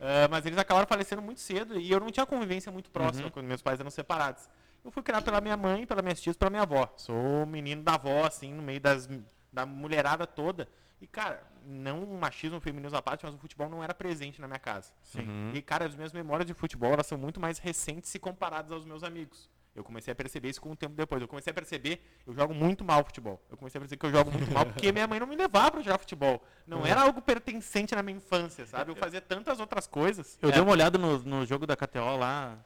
Ah, 0.00 0.28
mas 0.30 0.46
eles 0.46 0.58
acabaram 0.58 0.86
falecendo 0.86 1.20
muito 1.20 1.40
cedo 1.40 1.78
e 1.78 1.90
eu 1.90 1.98
não 2.00 2.10
tinha 2.10 2.24
convivência 2.24 2.70
muito 2.70 2.90
próxima 2.90 3.24
Uhum. 3.26 3.30
quando 3.30 3.46
meus 3.46 3.60
pais 3.62 3.80
eram 3.80 3.90
separados. 3.90 4.48
Eu 4.84 4.90
fui 4.92 5.02
criado 5.02 5.24
pela 5.24 5.40
minha 5.40 5.56
mãe, 5.56 5.84
pelas 5.86 6.02
minhas 6.04 6.20
tias, 6.20 6.36
pela 6.36 6.50
minha 6.50 6.62
avó. 6.62 6.92
Sou 6.96 7.44
menino 7.46 7.82
da 7.82 7.94
avó, 7.94 8.24
assim, 8.24 8.54
no 8.54 8.62
meio 8.62 8.80
das, 8.80 9.08
da 9.52 9.66
mulherada 9.66 10.26
toda. 10.26 10.68
E, 11.00 11.06
cara, 11.06 11.42
não 11.64 12.02
um 12.04 12.18
machismo 12.18 12.60
feminino 12.60 12.96
à 12.96 13.02
parte, 13.02 13.24
mas 13.24 13.34
o 13.34 13.38
futebol 13.38 13.68
não 13.68 13.82
era 13.84 13.92
presente 13.92 14.40
na 14.40 14.46
minha 14.46 14.58
casa. 14.58 14.92
Uhum. 15.16 15.50
E, 15.54 15.60
cara, 15.62 15.84
as 15.84 15.94
minhas 15.94 16.12
memórias 16.12 16.46
de 16.46 16.54
futebol, 16.54 16.92
elas 16.92 17.06
são 17.06 17.18
muito 17.18 17.38
mais 17.40 17.58
recentes 17.58 18.08
se 18.10 18.18
comparadas 18.18 18.72
aos 18.72 18.84
meus 18.84 19.02
amigos. 19.02 19.48
Eu 19.78 19.84
comecei 19.84 20.10
a 20.10 20.14
perceber 20.14 20.48
isso 20.50 20.60
com 20.60 20.72
o 20.72 20.76
tempo 20.76 20.94
depois. 20.96 21.22
Eu 21.22 21.28
comecei 21.28 21.50
a 21.52 21.54
perceber, 21.54 22.02
eu 22.26 22.34
jogo 22.34 22.52
muito 22.52 22.84
mal 22.84 23.04
futebol. 23.04 23.40
Eu 23.48 23.56
comecei 23.56 23.78
a 23.78 23.80
perceber 23.80 24.00
que 24.00 24.06
eu 24.06 24.10
jogo 24.10 24.30
muito 24.32 24.50
mal 24.50 24.66
porque 24.66 24.90
minha 24.90 25.06
mãe 25.06 25.20
não 25.20 25.26
me 25.26 25.36
levava 25.36 25.70
pra 25.70 25.80
jogar 25.82 25.98
futebol. 25.98 26.42
Não 26.66 26.84
era 26.84 27.02
algo 27.02 27.22
pertencente 27.22 27.94
na 27.94 28.02
minha 28.02 28.16
infância, 28.18 28.66
sabe? 28.66 28.90
Eu 28.90 28.96
fazia 28.96 29.20
tantas 29.20 29.60
outras 29.60 29.86
coisas. 29.86 30.36
Eu 30.42 30.50
dei 30.50 30.60
uma 30.60 30.72
olhada 30.72 30.98
no, 30.98 31.18
no 31.20 31.46
jogo 31.46 31.64
da 31.66 31.76
KTO 31.76 32.16
lá. 32.16 32.58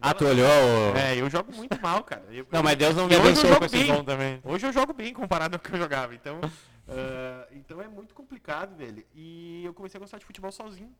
Ah, 0.00 0.12
tu 0.14 0.26
olhou? 0.26 0.48
É, 0.96 1.14
eu 1.16 1.28
jogo 1.30 1.54
muito 1.54 1.80
mal, 1.80 2.02
cara. 2.02 2.24
Eu- 2.30 2.46
Não, 2.50 2.62
mas 2.62 2.76
Deus 2.76 2.96
não 2.96 3.06
me 3.06 3.14
abençoou 3.14 3.58
com 3.58 3.64
esse 3.66 3.76
bem. 3.76 3.86
dom 3.86 4.02
também. 4.02 4.40
Hoje 4.42 4.66
eu 4.66 4.72
jogo 4.72 4.92
bem 4.92 5.12
comparado 5.14 5.54
ao 5.54 5.60
que 5.60 5.72
eu 5.72 5.78
jogava. 5.78 6.14
Então, 6.14 6.40
ah, 6.88 7.46
então 7.52 7.80
é 7.80 7.86
muito 7.88 8.14
complicado, 8.14 8.74
velho. 8.76 9.04
E 9.14 9.64
eu 9.64 9.72
comecei 9.74 9.98
a 9.98 10.00
gostar 10.00 10.18
de 10.18 10.24
futebol 10.24 10.50
sozinho. 10.50 10.92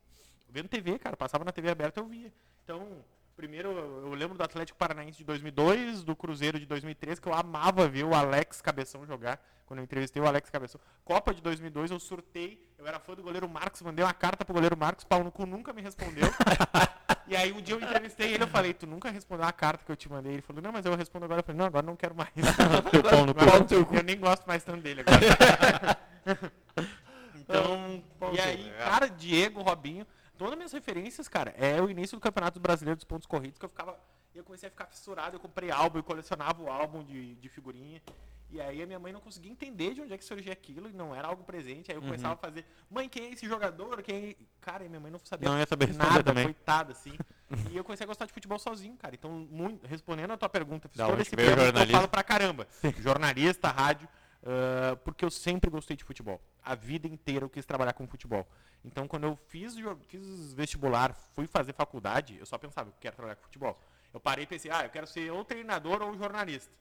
Vendo 0.49 0.69
TV, 0.69 0.97
cara. 0.99 1.17
Passava 1.17 1.43
na 1.43 1.51
TV 1.51 1.69
aberta 1.71 1.99
eu 1.99 2.05
via. 2.05 2.31
Então, 2.63 2.87
primeiro 3.35 3.69
eu 3.69 4.13
lembro 4.13 4.37
do 4.37 4.43
Atlético 4.43 4.77
Paranaense 4.77 5.17
de 5.17 5.23
2002, 5.23 6.03
do 6.03 6.15
Cruzeiro 6.15 6.59
de 6.59 6.65
2003, 6.65 7.19
que 7.19 7.27
eu 7.27 7.33
amava 7.33 7.87
ver 7.87 8.05
o 8.05 8.13
Alex 8.13 8.61
Cabeção 8.61 9.05
jogar. 9.05 9.39
Quando 9.65 9.79
eu 9.79 9.83
entrevistei 9.83 10.21
o 10.21 10.27
Alex 10.27 10.49
Cabeção. 10.49 10.79
Copa 11.03 11.33
de 11.33 11.41
2002 11.41 11.89
eu 11.89 11.99
surtei. 11.99 12.63
Eu 12.77 12.85
era 12.85 12.99
fã 12.99 13.15
do 13.15 13.23
goleiro 13.23 13.49
Marcos, 13.49 13.81
mandei 13.81 14.05
uma 14.05 14.13
carta 14.13 14.45
pro 14.45 14.53
goleiro 14.53 14.77
Marcos. 14.77 15.03
Pau 15.03 15.23
no 15.23 15.31
cu 15.31 15.45
nunca 15.45 15.73
me 15.73 15.81
respondeu. 15.81 16.25
E 17.27 17.35
aí 17.35 17.51
um 17.51 17.59
dia 17.59 17.73
eu 17.73 17.81
entrevistei 17.81 18.33
ele, 18.33 18.43
eu 18.43 18.47
falei, 18.47 18.71
tu 18.71 18.85
nunca 18.85 19.09
respondeu 19.09 19.47
a 19.47 19.51
carta 19.51 19.83
que 19.83 19.91
eu 19.91 19.95
te 19.95 20.07
mandei. 20.07 20.33
Ele 20.33 20.41
falou, 20.43 20.61
não, 20.61 20.71
mas 20.71 20.85
eu 20.85 20.95
respondo 20.95 21.25
agora. 21.25 21.39
Eu 21.39 21.43
falei, 21.43 21.57
não, 21.57 21.65
agora 21.65 21.85
não 21.85 21.95
quero 21.95 22.13
mais. 22.13 22.29
Pau 23.09 23.25
no 23.25 23.33
cu. 23.85 23.95
Eu 23.95 24.03
nem 24.03 24.19
gosto 24.19 24.45
mais 24.45 24.63
tanto 24.63 24.81
dele 24.81 25.01
agora. 25.01 25.97
então, 27.35 28.03
e 28.31 28.39
aí, 28.39 28.69
cu. 28.69 28.77
cara, 28.77 29.09
Diego, 29.09 29.61
Robinho, 29.63 30.05
todas 30.37 30.53
as 30.53 30.57
minhas 30.57 30.71
referências, 30.71 31.27
cara, 31.27 31.53
é 31.57 31.81
o 31.81 31.89
início 31.89 32.17
do 32.17 32.21
Campeonato 32.21 32.59
Brasileiro 32.59 32.95
dos 32.95 33.05
Pontos 33.05 33.25
Corridos, 33.25 33.57
que 33.57 33.65
eu 33.65 33.69
ficava. 33.69 33.97
Eu 34.33 34.43
comecei 34.43 34.67
a 34.67 34.69
ficar 34.69 34.85
fissurado, 34.87 35.37
eu 35.37 35.39
comprei 35.39 35.71
álbum, 35.71 35.99
eu 35.99 36.03
colecionava 36.03 36.61
o 36.61 36.69
álbum 36.69 37.03
de, 37.03 37.35
de 37.35 37.47
figurinha. 37.47 38.01
E 38.51 38.61
aí 38.61 38.81
a 38.81 38.85
minha 38.85 38.99
mãe 38.99 39.11
não 39.11 39.19
conseguia 39.19 39.51
entender 39.51 39.93
de 39.93 40.01
onde 40.01 40.13
é 40.13 40.17
que 40.17 40.23
surgia 40.23 40.53
aquilo, 40.53 40.89
e 40.89 40.93
não 40.93 41.15
era 41.15 41.27
algo 41.27 41.43
presente. 41.43 41.89
Aí 41.89 41.97
eu 41.97 42.01
começava 42.01 42.33
a 42.33 42.37
fazer, 42.37 42.65
mãe, 42.89 43.07
quem 43.09 43.27
é 43.27 43.31
esse 43.31 43.47
jogador? 43.47 44.01
Quem 44.03 44.29
é... 44.29 44.35
Cara, 44.61 44.83
e 44.83 44.89
minha 44.89 44.99
mãe 44.99 45.09
não 45.11 45.19
sabia 45.23 45.49
Não 45.49 45.57
ia 45.57 45.65
saber 45.65 45.93
nada, 45.93 46.23
também. 46.23 46.45
coitada, 46.45 46.91
assim. 46.91 47.17
e 47.71 47.77
eu 47.77 47.83
comecei 47.83 48.03
a 48.03 48.07
gostar 48.07 48.25
de 48.25 48.33
futebol 48.33 48.59
sozinho, 48.59 48.95
cara. 48.97 49.15
Então, 49.15 49.31
muito, 49.31 49.87
respondendo 49.87 50.31
a 50.31 50.37
tua 50.37 50.49
pergunta, 50.49 50.87
fiz 50.89 50.97
Da 50.97 51.07
todo 51.07 51.21
esse 51.21 51.35
veio 51.35 51.51
o 51.51 51.53
preâmbulo 51.53 51.85
que 51.85 51.91
eu 51.91 51.95
falo 51.95 52.07
pra 52.07 52.23
caramba. 52.23 52.67
Jornalista, 53.01 53.69
rádio, 53.69 54.07
ah, 54.45 54.95
porque 55.03 55.25
eu 55.25 55.31
sempre 55.31 55.69
gostei 55.69 55.97
de 55.97 56.03
futebol. 56.03 56.39
A 56.63 56.75
vida 56.75 57.07
inteira 57.07 57.43
eu 57.43 57.49
quis 57.49 57.65
trabalhar 57.65 57.93
com 57.93 58.07
futebol. 58.07 58.47
Então, 58.85 59.07
quando 59.07 59.23
eu 59.23 59.35
fiz, 59.47 59.75
fiz 60.07 60.53
vestibular, 60.53 61.13
fui 61.33 61.47
fazer 61.47 61.73
faculdade, 61.73 62.37
eu 62.39 62.45
só 62.45 62.57
pensava, 62.57 62.89
eu 62.89 62.93
quero 62.99 63.15
trabalhar 63.15 63.35
com 63.35 63.43
futebol. 63.43 63.79
Eu 64.13 64.19
parei 64.19 64.43
e 64.43 64.47
pensei, 64.47 64.69
ah, 64.71 64.83
eu 64.83 64.89
quero 64.89 65.07
ser 65.07 65.31
ou 65.31 65.43
treinador 65.43 66.01
ou 66.01 66.15
jornalista. 66.17 66.71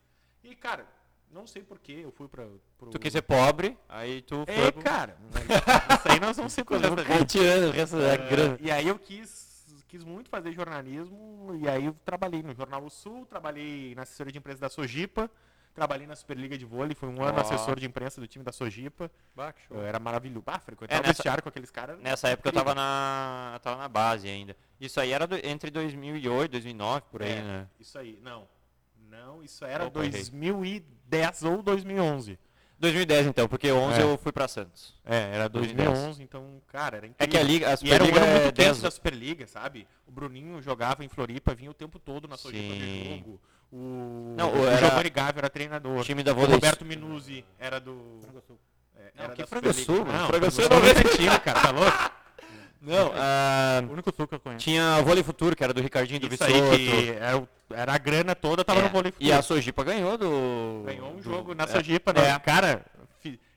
E, 0.42 0.54
cara, 0.54 0.86
não 1.30 1.46
sei 1.46 1.62
porquê, 1.62 2.00
eu 2.04 2.12
fui 2.12 2.28
pra... 2.28 2.46
Pro... 2.78 2.90
Tu 2.90 2.98
quis 2.98 3.12
ser 3.12 3.22
pobre, 3.22 3.76
aí 3.88 4.22
tu 4.22 4.44
É, 4.46 4.54
foi 4.54 4.72
pro... 4.72 4.82
cara, 4.82 5.16
isso 5.98 6.12
aí 6.12 6.20
nós 6.20 6.36
vamos 6.36 6.52
ser 6.52 6.64
coisas 6.64 6.88
tirando 7.26 7.68
o 7.68 7.70
resto 7.72 7.96
da 7.96 8.12
É, 8.12 8.16
grana. 8.18 8.58
E 8.60 8.70
aí 8.70 8.86
eu 8.86 8.98
quis, 8.98 9.64
quis 9.88 10.04
muito 10.04 10.28
fazer 10.28 10.52
jornalismo, 10.52 11.58
e 11.60 11.68
aí 11.68 11.86
eu 11.86 11.96
trabalhei 12.04 12.42
no 12.42 12.54
Jornal 12.54 12.84
O 12.84 12.90
Sul, 12.90 13.24
trabalhei 13.26 13.94
na 13.94 14.02
assessoria 14.02 14.30
de 14.32 14.38
imprensa 14.38 14.60
da 14.60 14.68
Sojipa, 14.68 15.30
trabalhei 15.74 16.06
na 16.06 16.14
Superliga 16.16 16.56
de 16.56 16.64
Vôlei, 16.64 16.94
fui 16.94 17.08
um 17.08 17.22
ano 17.22 17.38
Ó. 17.38 17.40
assessor 17.40 17.78
de 17.78 17.86
imprensa 17.86 18.20
do 18.20 18.26
time 18.26 18.44
da 18.44 18.52
Sojipa. 18.52 19.10
Eu 19.70 19.82
era 19.82 19.98
maravilhoso. 19.98 20.44
Ah, 20.46 20.58
frequentava 20.58 21.02
É, 21.02 21.06
nessa- 21.08 21.42
com 21.42 21.48
aqueles 21.48 21.70
caras. 21.70 21.98
Nessa 22.00 22.28
época 22.28 22.48
eu 22.48 22.50
incrível. 22.50 22.64
tava 22.74 22.74
na, 22.74 23.50
eu 23.56 23.60
tava 23.60 23.76
na 23.78 23.88
base 23.88 24.28
ainda. 24.28 24.56
Isso 24.80 25.00
aí 25.00 25.12
era 25.12 25.26
do- 25.26 25.36
entre 25.44 25.70
2008 25.70 26.50
e 26.50 26.52
2009, 26.52 27.02
por 27.10 27.22
aí, 27.22 27.32
É, 27.32 27.42
né? 27.42 27.68
Isso 27.78 27.98
aí, 27.98 28.18
não. 28.22 28.46
Não, 29.10 29.42
isso 29.42 29.64
era 29.64 29.84
Opa, 29.86 30.00
errei. 30.00 30.10
2010 30.12 31.42
ou 31.44 31.62
2011. 31.62 32.38
2010 32.78 33.26
então, 33.28 33.48
porque 33.48 33.70
11 33.70 34.00
É. 34.00 34.02
eu 34.02 34.18
fui 34.18 34.32
pra 34.32 34.48
Santos. 34.48 34.94
É, 35.04 35.30
era 35.34 35.48
2010. 35.48 35.88
2011, 35.88 36.22
então, 36.22 36.60
cara, 36.66 36.96
era 36.96 37.06
É 37.06 37.08
incrível. 37.10 37.30
que 37.30 37.38
a 37.38 37.42
liga, 37.42 37.66
a 37.66 37.70
E 37.70 37.72
era 37.72 38.02
um 38.02 38.06
Superliga 38.06 38.20
ano 38.20 38.26
é 38.26 38.42
muito 38.42 38.54
10 38.56 38.68
quente 38.72 38.82
da 38.82 38.90
Superliga, 38.90 39.46
sabe? 39.46 39.86
O 40.06 40.10
Bruninho 40.10 40.60
jogava 40.60 41.04
em 41.04 41.08
Floripa, 41.08 41.54
vinha 41.54 41.70
o 41.70 41.74
tempo 41.74 41.98
todo 41.98 42.26
na 42.26 42.36
Sojipa 42.36 42.74
Sim. 42.74 43.18
jogo. 43.24 43.40
O, 43.76 44.34
Não, 44.36 44.52
o 44.52 44.60
o 44.62 44.66
era- 44.68 44.76
Giovanni 44.78 45.10
Gávea 45.10 45.40
era 45.40 45.50
treinador. 45.50 45.98
O 45.98 46.04
time 46.04 46.22
da 46.22 46.30
O 46.30 46.36
Vôlei 46.36 46.54
Roberto 46.54 46.84
Minuzzi 46.84 47.44
era 47.58 47.80
do... 47.80 48.20
É, 48.96 49.10
Não, 49.16 49.24
era 49.24 49.34
que 49.34 49.42
da 49.42 49.48
Frango. 49.48 49.72
Sul, 49.72 50.04
mano. 50.04 50.12
Não, 50.18 50.26
Frango 50.28 50.50
Sul 50.52 50.64
é 50.64 50.94
vem- 50.94 51.12
time, 51.16 51.38
cara, 51.40 51.60
tá 51.60 51.70
louco? 51.72 51.90
Não, 52.80 53.12
ah, 53.16 53.82
O 53.88 53.92
único 53.94 54.14
sul 54.14 54.28
que 54.28 54.34
eu 54.34 54.40
conheço. 54.40 54.62
tinha 54.62 54.98
o 55.00 55.04
Vôlei 55.04 55.24
Futuro, 55.24 55.56
que 55.56 55.64
era 55.64 55.72
do 55.72 55.80
Ricardinho 55.80 56.20
do 56.20 56.26
Isso 56.32 56.44
Vissoto. 56.44 56.70
aí 56.70 56.86
que 56.86 57.10
era, 57.12 57.38
o- 57.38 57.48
era 57.72 57.94
a 57.94 57.98
grana 57.98 58.34
toda, 58.34 58.62
tava 58.62 58.80
É, 58.80 58.82
no 58.84 58.88
vôlei 58.90 59.12
E 59.18 59.32
a 59.32 59.40
Sojipa 59.42 59.82
ganhou 59.82 60.16
do... 60.18 60.82
Ganhou 60.84 61.10
um 61.12 61.16
do- 61.16 61.22
jogo 61.22 61.54
na 61.54 61.64
é. 61.64 61.66
Sojipa, 61.66 62.12
né? 62.12 62.28
É. 62.30 62.38
Cara, 62.38 62.84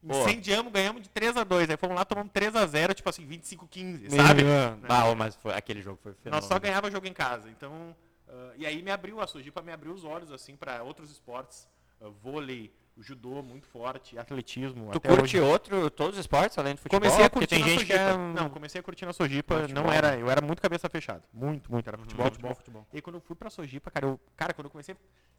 incendiamos, 0.04 0.72
ganhamos 0.72 1.02
de 1.04 1.10
3x2. 1.10 1.70
Aí 1.70 1.78
fomos 1.78 1.96
lá, 1.98 2.06
tomamos 2.06 2.32
3x0, 2.32 2.94
tipo 2.96 3.10
assim, 3.10 3.28
25-15, 3.28 4.10
sabe? 4.16 4.44
Ah, 4.88 5.14
mas 5.16 5.36
foi, 5.36 5.54
aquele 5.54 5.82
jogo 5.82 6.00
foi 6.02 6.14
Nós 6.14 6.22
fenomenal. 6.24 6.50
só 6.50 6.58
ganhava 6.60 6.90
jogo 6.90 7.06
em 7.06 7.14
casa. 7.14 7.50
Então, 7.50 7.94
ah, 8.28 8.54
e 8.56 8.66
aí 8.66 8.82
me 8.82 8.92
abriu, 8.92 9.20
a 9.20 9.28
Sojipa 9.28 9.62
me 9.62 9.72
abriu 9.72 9.94
os 9.94 10.04
olhos, 10.04 10.32
assim, 10.32 10.56
para 10.56 10.84
outros 10.84 11.12
esportes. 11.12 11.68
Ah, 12.02 12.10
vôlei, 12.10 12.74
judô 13.02 13.42
muito 13.44 13.68
forte, 13.68 14.18
atletismo. 14.18 14.92
Tu 14.92 14.98
até 14.98 15.10
curte 15.10 15.38
hoje. 15.38 15.40
outro, 15.40 15.90
todos 15.90 16.16
os 16.16 16.20
esportes, 16.22 16.58
além 16.58 16.76
do 16.76 16.80
futebol? 16.82 17.00
Comecei 17.00 17.26
a 17.26 17.30
curtir 17.30 17.48
tem 17.48 17.60
na 17.60 17.68
gente 17.68 17.86
que 17.86 17.94
Sojipa. 17.94 18.10
é... 18.12 18.18
Não, 18.34 18.50
comecei 18.50 18.80
a 18.80 18.84
curtir 18.84 19.06
na 19.06 19.14
Sojipa, 19.14 19.62
Futebol, 19.62 19.84
não 19.84 19.92
era, 19.92 20.18
eu 20.18 20.30
era 20.30 20.42
muito 20.42 20.62
cabeça 20.62 20.90
fechada. 20.90 21.24
Muito, 21.34 21.72
muito, 21.72 21.88
era 21.88 21.98
futebol, 21.98 22.26
Futebol, 22.26 22.56
futebol. 22.56 22.82
futebol. 22.84 22.88
E 22.94 23.02
quando 23.02 23.16
eu 23.18 23.22
fui 23.22 23.36
pra 23.36 23.50
Sojipa, 23.50 23.92
cara, 23.92 24.06
eu, 24.08 24.20
cara, 24.36 24.54
quando 24.54 24.66
eu 24.66 24.72
comecei, 24.72 24.96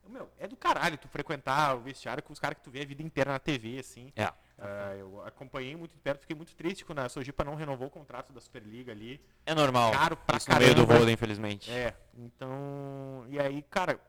meu, 0.09 0.29
é 0.38 0.47
do 0.49 0.57
caralho 0.57 0.97
tu 0.97 1.07
frequentar 1.09 1.75
o 1.77 1.81
vestiário 1.81 2.23
com 2.23 2.33
os 2.33 2.38
caras 2.38 2.57
que 2.59 2.64
tu 2.64 2.71
vê 2.71 2.81
a 2.83 2.87
vida 2.87 3.03
inteira 3.03 3.31
na 3.33 3.38
TV, 3.38 3.79
assim. 3.79 4.11
É. 4.16 4.33
Ah, 4.59 4.94
eu 4.99 5.23
acompanhei 5.25 5.77
muito 5.77 5.92
de 5.94 6.01
perto, 6.01 6.23
fiquei 6.23 6.35
muito 6.35 6.55
triste 6.57 6.85
quando 6.85 7.01
a 7.01 7.09
Sojipa 7.09 7.44
não 7.44 7.55
renovou 7.55 7.87
o 7.88 7.90
contrato 7.90 8.33
da 8.33 8.40
Superliga 8.40 8.90
ali. 8.92 9.21
É 9.44 9.55
normal. 9.55 9.92
Caro 9.92 10.16
pra 10.16 10.37
Isso 10.38 10.51
no 10.51 10.57
meio 10.59 10.75
do 10.75 10.83
caramba. 10.83 10.99
vôlei, 10.99 11.14
infelizmente. 11.14 11.71
É, 11.71 11.94
então. 12.16 13.25
E 13.29 13.38
aí, 13.38 13.62
cara, 13.71 14.01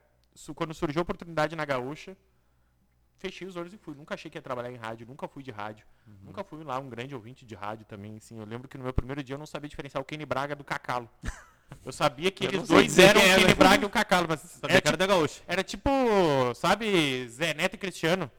quando 0.56 0.74
surgiu 0.74 1.02
a 1.02 1.04
oportunidade 1.04 1.56
na 1.56 1.66
Gaúcha, 1.66 2.16
fechei 3.20 3.48
os 3.48 3.56
olhos 3.56 3.74
e 3.74 3.78
fui. 3.78 3.94
Nunca 3.96 4.14
achei 4.16 4.32
que 4.32 4.38
ia 4.38 4.42
trabalhar 4.42 4.72
em 4.72 4.78
rádio, 4.78 5.06
nunca 5.08 5.28
fui 5.28 5.44
de 5.44 5.52
rádio. 5.52 5.86
Uhum. 6.08 6.14
Nunca 6.28 6.44
fui 6.44 6.64
lá 6.64 6.80
um 6.80 6.90
grande 6.90 7.14
ouvinte 7.14 7.46
de 7.46 7.54
rádio 7.54 7.86
também, 7.86 8.18
assim. 8.18 8.40
Eu 8.40 8.46
lembro 8.46 8.68
que 8.68 8.78
no 8.78 8.84
meu 8.84 8.94
primeiro 8.94 9.24
dia 9.24 9.36
eu 9.36 9.40
não 9.40 9.46
sabia 9.46 9.70
diferenciar 9.70 10.02
o 10.02 10.06
Kenny 10.06 10.26
Braga 10.26 10.56
do 10.56 10.64
Cacalo. 10.64 11.10
Eu 11.86 11.92
sabia 11.92 12.32
que 12.32 12.46
Eu 12.46 12.50
eles 12.50 12.68
dois 12.68 12.98
eram 12.98 13.22
o 13.22 13.24
é, 13.24 13.36
Kenny? 13.36 13.54
Braga 13.54 13.84
e 13.84 13.86
o 13.86 13.90
Cacalo, 13.90 14.26
mas 14.28 14.40
Sabia 14.42 14.78
era 14.78 14.82
que 14.82 14.88
era 14.88 14.98
tipo, 14.98 14.98
da 14.98 15.08
Gaúcha. 15.08 15.42
era 15.48 15.64
tipo, 15.64 15.90
sabe, 16.56 17.28
Zé 17.30 17.54
Neto 17.54 17.76
e 17.76 17.78
Cristiano. 17.78 18.30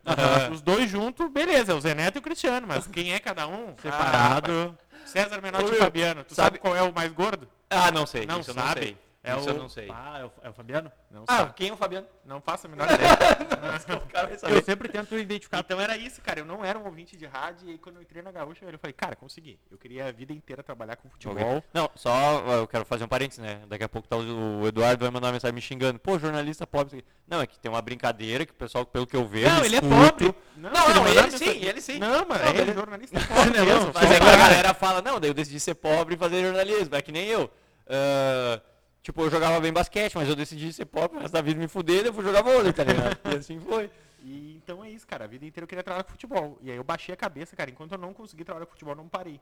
Os 0.53 0.61
dois 0.61 0.90
juntos, 0.90 1.31
beleza, 1.31 1.73
é 1.73 1.75
o 1.75 1.81
Zé 1.81 1.95
Neto 1.95 2.16
e 2.16 2.19
o 2.19 2.23
Cristiano, 2.23 2.66
mas 2.66 2.87
quem 2.88 3.12
é 3.12 3.21
cada 3.21 3.47
um? 3.47 3.77
Separado. 3.81 4.77
Ah, 4.83 5.07
César 5.07 5.40
Menotti 5.40 5.73
e 5.73 5.77
Fabiano. 5.77 6.25
Tu 6.25 6.35
sabe, 6.35 6.47
sabe- 6.47 6.59
qual 6.59 6.77
é 6.77 6.83
o 6.83 6.93
mais 6.93 7.12
gordo? 7.12 7.49
Ah, 7.69 7.90
não 7.90 8.05
sei. 8.07 8.27
Não 8.27 8.43
sabe? 8.43 8.59
não 8.59 8.73
sei. 8.73 8.97
É 9.23 9.37
isso 9.37 9.49
o- 9.49 9.53
eu 9.53 9.59
não 9.59 9.69
sei. 9.69 9.89
Ah, 9.93 10.19
é 10.21 10.25
o, 10.25 10.33
é 10.45 10.49
o 10.49 10.53
Fabiano? 10.55 10.91
Não 11.11 11.25
Ah, 11.29 11.37
sabe. 11.37 11.53
quem 11.55 11.69
é 11.69 11.73
o 11.73 11.77
Fabiano? 11.77 12.07
Não 12.25 12.41
faço 12.41 12.67
a 12.67 12.71
menor 12.71 12.87
ideia. 12.91 13.11
Eu 14.49 14.63
sempre 14.63 14.89
tento 14.89 15.17
identificar. 15.19 15.59
Então 15.61 15.81
era 15.81 15.97
isso, 15.97 16.21
cara. 16.23 16.41
Eu 16.41 16.45
não 16.47 16.65
era 16.65 16.79
um 16.79 16.85
ouvinte 16.87 17.17
de 17.17 17.27
rádio 17.27 17.69
e 17.69 17.73
aí 17.73 17.79
quando 17.79 17.97
eu 17.97 18.03
entrei 18.03 18.23
na 18.23 18.31
Gaúcha, 18.33 18.65
eu 18.65 18.79
falei, 18.79 18.95
cara, 18.95 19.15
consegui. 19.17 19.59
Eu 19.71 19.77
queria 19.77 20.07
a 20.07 20.13
vida 20.13 20.33
inteira 20.33 20.63
trabalhar 20.63 20.97
com 20.97 21.09
futebol. 21.11 21.63
Não, 21.73 21.91
só 21.95 22.41
eu 22.57 22.67
quero 22.67 22.85
fazer 22.85 23.05
um 23.05 23.09
parênteses, 23.09 23.43
né? 23.45 23.61
Daqui 23.69 23.85
a 23.85 23.89
pouco 23.89 24.09
tá 24.09 24.17
o 24.17 24.67
Eduardo 24.67 25.05
vai 25.05 25.11
mandar 25.13 25.27
uma 25.29 25.33
mensagem 25.35 25.55
me 25.55 25.61
xingando. 25.61 25.99
Pô, 25.99 26.19
jornalista 26.19 26.67
pobre. 26.67 27.05
Não, 27.29 27.41
é 27.43 27.47
que 27.47 27.59
tem 27.59 27.71
uma 27.71 27.83
brincadeira 27.83 28.47
que 28.47 28.53
o 28.53 28.57
pessoal, 28.57 28.85
pelo 28.87 29.07
que 29.07 29.17
eu 29.17 29.27
vejo. 29.27 29.49
Não, 29.49 29.65
ele 29.65 29.77
é 29.77 29.79
escuto- 29.81 29.95
pobre. 30.11 30.35
Não, 30.57 30.71
não, 30.71 30.81
mandar 30.89 31.11
ele 31.11 31.23
mensagem- 31.23 31.39
sim, 31.61 31.65
ele 31.67 31.81
sim. 31.81 31.99
Não, 31.99 32.27
mano, 32.27 32.45
Não, 32.45 32.51
ele 32.55 32.71
é 32.71 32.75
jornalista 32.75 33.21
pobre 33.29 33.59
Não, 33.59 33.65
mesmo. 33.67 33.93
mas 33.95 34.11
é 34.11 34.19
que 34.21 34.27
a 34.29 34.37
galera 34.37 34.75
fala, 34.75 35.03
não, 35.03 35.21
daí 35.21 35.31
eu 35.31 35.35
decidi 35.35 35.61
ser 35.61 35.75
pobre 35.75 36.15
e 36.15 36.19
fazer 36.19 36.43
jornalismo. 36.43 36.95
É 36.95 37.03
que 37.03 37.13
nem 37.13 37.27
eu. 37.29 37.51
Ah, 37.89 38.61
tipo, 39.03 39.23
eu 39.23 39.31
jogava 39.31 39.61
bem 39.61 39.73
basquete, 39.73 40.15
mas 40.15 40.29
eu 40.29 40.37
decidi 40.37 40.73
ser 40.73 40.85
pobre, 40.87 41.19
mas 41.21 41.31
da 41.31 41.41
vida 41.43 41.59
me 41.61 41.69
fuder, 41.69 42.07
eu 42.07 42.13
fui 42.15 42.25
jogar 42.25 42.43
vôlei, 42.43 42.73
tá 42.73 42.85
ligado? 42.85 43.19
E 43.33 43.37
assim 43.37 43.59
foi. 43.61 43.91
E 44.23 44.55
então 44.63 44.85
é 44.85 44.91
isso, 44.91 45.07
cara. 45.07 45.25
A 45.25 45.27
vida 45.27 45.47
inteira 45.47 45.65
eu 45.65 45.67
queria 45.67 45.83
trabalhar 45.83 46.05
com 46.05 46.11
futebol. 46.11 46.59
E 46.61 46.71
aí 46.71 46.77
eu 46.77 46.85
baixei 46.85 47.11
a 47.11 47.17
cabeça, 47.17 47.57
cara. 47.57 47.71
Enquanto 47.71 47.93
eu 47.93 47.99
não 47.99 48.13
consegui 48.13 48.45
trabalhar 48.45 48.67
com 48.67 48.73
futebol, 48.73 48.93
eu 48.93 48.97
não 48.99 49.09
parei. 49.09 49.41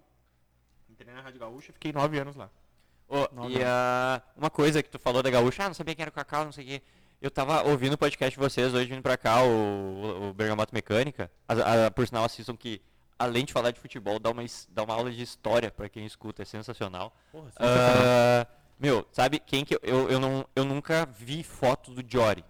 Entrei 0.88 1.12
na 1.12 1.20
Rádio 1.20 1.40
Gaúcha, 1.40 1.72
fiquei 1.72 1.92
nove 1.92 2.16
anos 2.16 2.36
lá. 2.36 2.48
Ô, 3.08 3.26
Não, 3.32 3.50
e 3.50 3.54
não. 3.58 3.64
ah, 3.66 4.22
uma 4.36 4.48
coisa 4.50 4.80
que 4.80 4.88
tu 4.88 4.96
falou 4.96 5.20
da 5.20 5.30
gaúcha, 5.30 5.64
ah, 5.64 5.66
não 5.66 5.74
sabia 5.74 5.96
que 5.96 6.02
era 6.02 6.12
Cacau, 6.12 6.44
não 6.44 6.52
sei 6.52 6.64
o 6.64 6.68
quê. 6.68 6.82
Eu 7.20 7.28
tava 7.28 7.64
ouvindo 7.68 7.94
o 7.94 7.98
podcast 7.98 8.38
de 8.38 8.44
vocês 8.44 8.72
hoje 8.72 8.86
vindo 8.88 9.02
pra 9.02 9.16
cá, 9.16 9.42
o, 9.42 10.28
o 10.30 10.32
Bergamoto 10.32 10.72
Mecânica. 10.72 11.28
A- 11.48 11.86
a- 11.86 11.90
por 11.90 12.06
sinal, 12.06 12.24
assistam 12.24 12.56
que, 12.56 12.80
além 13.18 13.44
de 13.44 13.52
falar 13.52 13.72
de 13.72 13.80
futebol, 13.80 14.20
dá 14.20 14.30
uma, 14.30 14.44
dá 14.68 14.84
uma 14.84 14.94
aula 14.94 15.10
de 15.10 15.20
história 15.20 15.72
pra 15.72 15.88
quem 15.88 16.06
escuta, 16.06 16.42
é 16.42 16.44
sensacional. 16.44 17.12
Porra, 17.32 17.50
sensacional. 17.50 18.02
Ah, 18.06 18.46
meu, 18.78 19.06
sabe 19.12 19.38
quem 19.38 19.64
que 19.64 19.74
eu, 19.74 19.80
eu, 19.82 20.10
eu 20.10 20.20
não, 20.20 20.46
eu 20.54 20.64
nunca 20.64 21.06
vi 21.06 21.42
foto 21.42 21.90
do 21.90 22.04
Jory. 22.06 22.44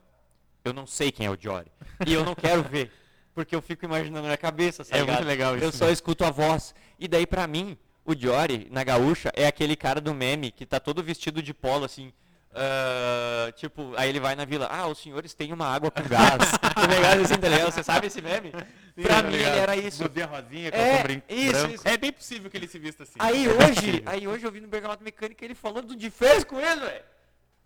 Eu 0.64 0.72
não 0.72 0.86
sei 0.86 1.10
quem 1.10 1.26
é 1.26 1.30
o 1.30 1.36
Jory. 1.40 1.70
E 2.06 2.12
eu 2.12 2.24
não 2.24 2.34
quero 2.34 2.62
ver. 2.62 2.92
Porque 3.34 3.54
eu 3.54 3.62
fico 3.62 3.84
imaginando 3.84 4.26
na 4.28 4.36
cabeça, 4.36 4.84
tá 4.84 4.96
É 4.96 4.98
muito 4.98 5.10
ligado? 5.10 5.26
legal 5.26 5.56
Eu 5.56 5.68
isso, 5.68 5.78
só 5.78 5.86
né? 5.86 5.92
escuto 5.92 6.24
a 6.24 6.30
voz. 6.30 6.74
E 6.98 7.06
daí, 7.08 7.26
pra 7.26 7.46
mim, 7.46 7.78
o 8.04 8.14
Jory, 8.14 8.68
na 8.70 8.82
gaúcha, 8.84 9.30
é 9.34 9.46
aquele 9.46 9.76
cara 9.76 10.00
do 10.00 10.12
meme 10.12 10.50
que 10.50 10.66
tá 10.66 10.80
todo 10.80 11.02
vestido 11.02 11.40
de 11.42 11.54
polo, 11.54 11.84
assim. 11.84 12.12
Ah, 12.60 13.52
tipo, 13.52 13.92
aí 13.96 14.08
ele 14.08 14.18
vai 14.18 14.34
na 14.34 14.44
vila, 14.44 14.66
ah, 14.70 14.88
os 14.88 14.98
senhores 14.98 15.32
têm 15.32 15.52
uma 15.52 15.66
água 15.66 15.90
com 15.90 16.02
gás. 16.02 16.50
tá 16.58 16.86
ligado 16.86 17.22
assim, 17.22 17.36
tá 17.36 17.48
ligado? 17.48 17.70
Você 17.70 17.82
sabe 17.84 18.08
esse 18.08 18.20
meme? 18.20 18.52
pra 19.00 19.22
mim, 19.22 19.34
ele 19.34 19.44
era 19.44 19.76
isso. 19.76 20.02
Blusinha 20.02 20.26
rosinha, 20.26 20.70
É, 20.72 20.94
isso, 20.94 21.02
branco. 21.52 21.74
isso. 21.74 21.88
É 21.88 21.96
bem 21.96 22.12
possível 22.12 22.50
que 22.50 22.56
ele 22.56 22.66
se 22.66 22.78
vista 22.78 23.04
assim. 23.04 23.14
Aí 23.18 23.46
hoje, 23.48 24.02
aí 24.06 24.26
hoje 24.26 24.44
eu 24.44 24.50
vi 24.50 24.60
no 24.60 24.66
Bergamoto 24.66 25.04
Mecânica 25.04 25.44
ele 25.44 25.54
falando 25.54 25.94
de 25.94 26.10
férias 26.10 26.42
com 26.42 26.58
ele, 26.58 26.80
velho. 26.80 27.04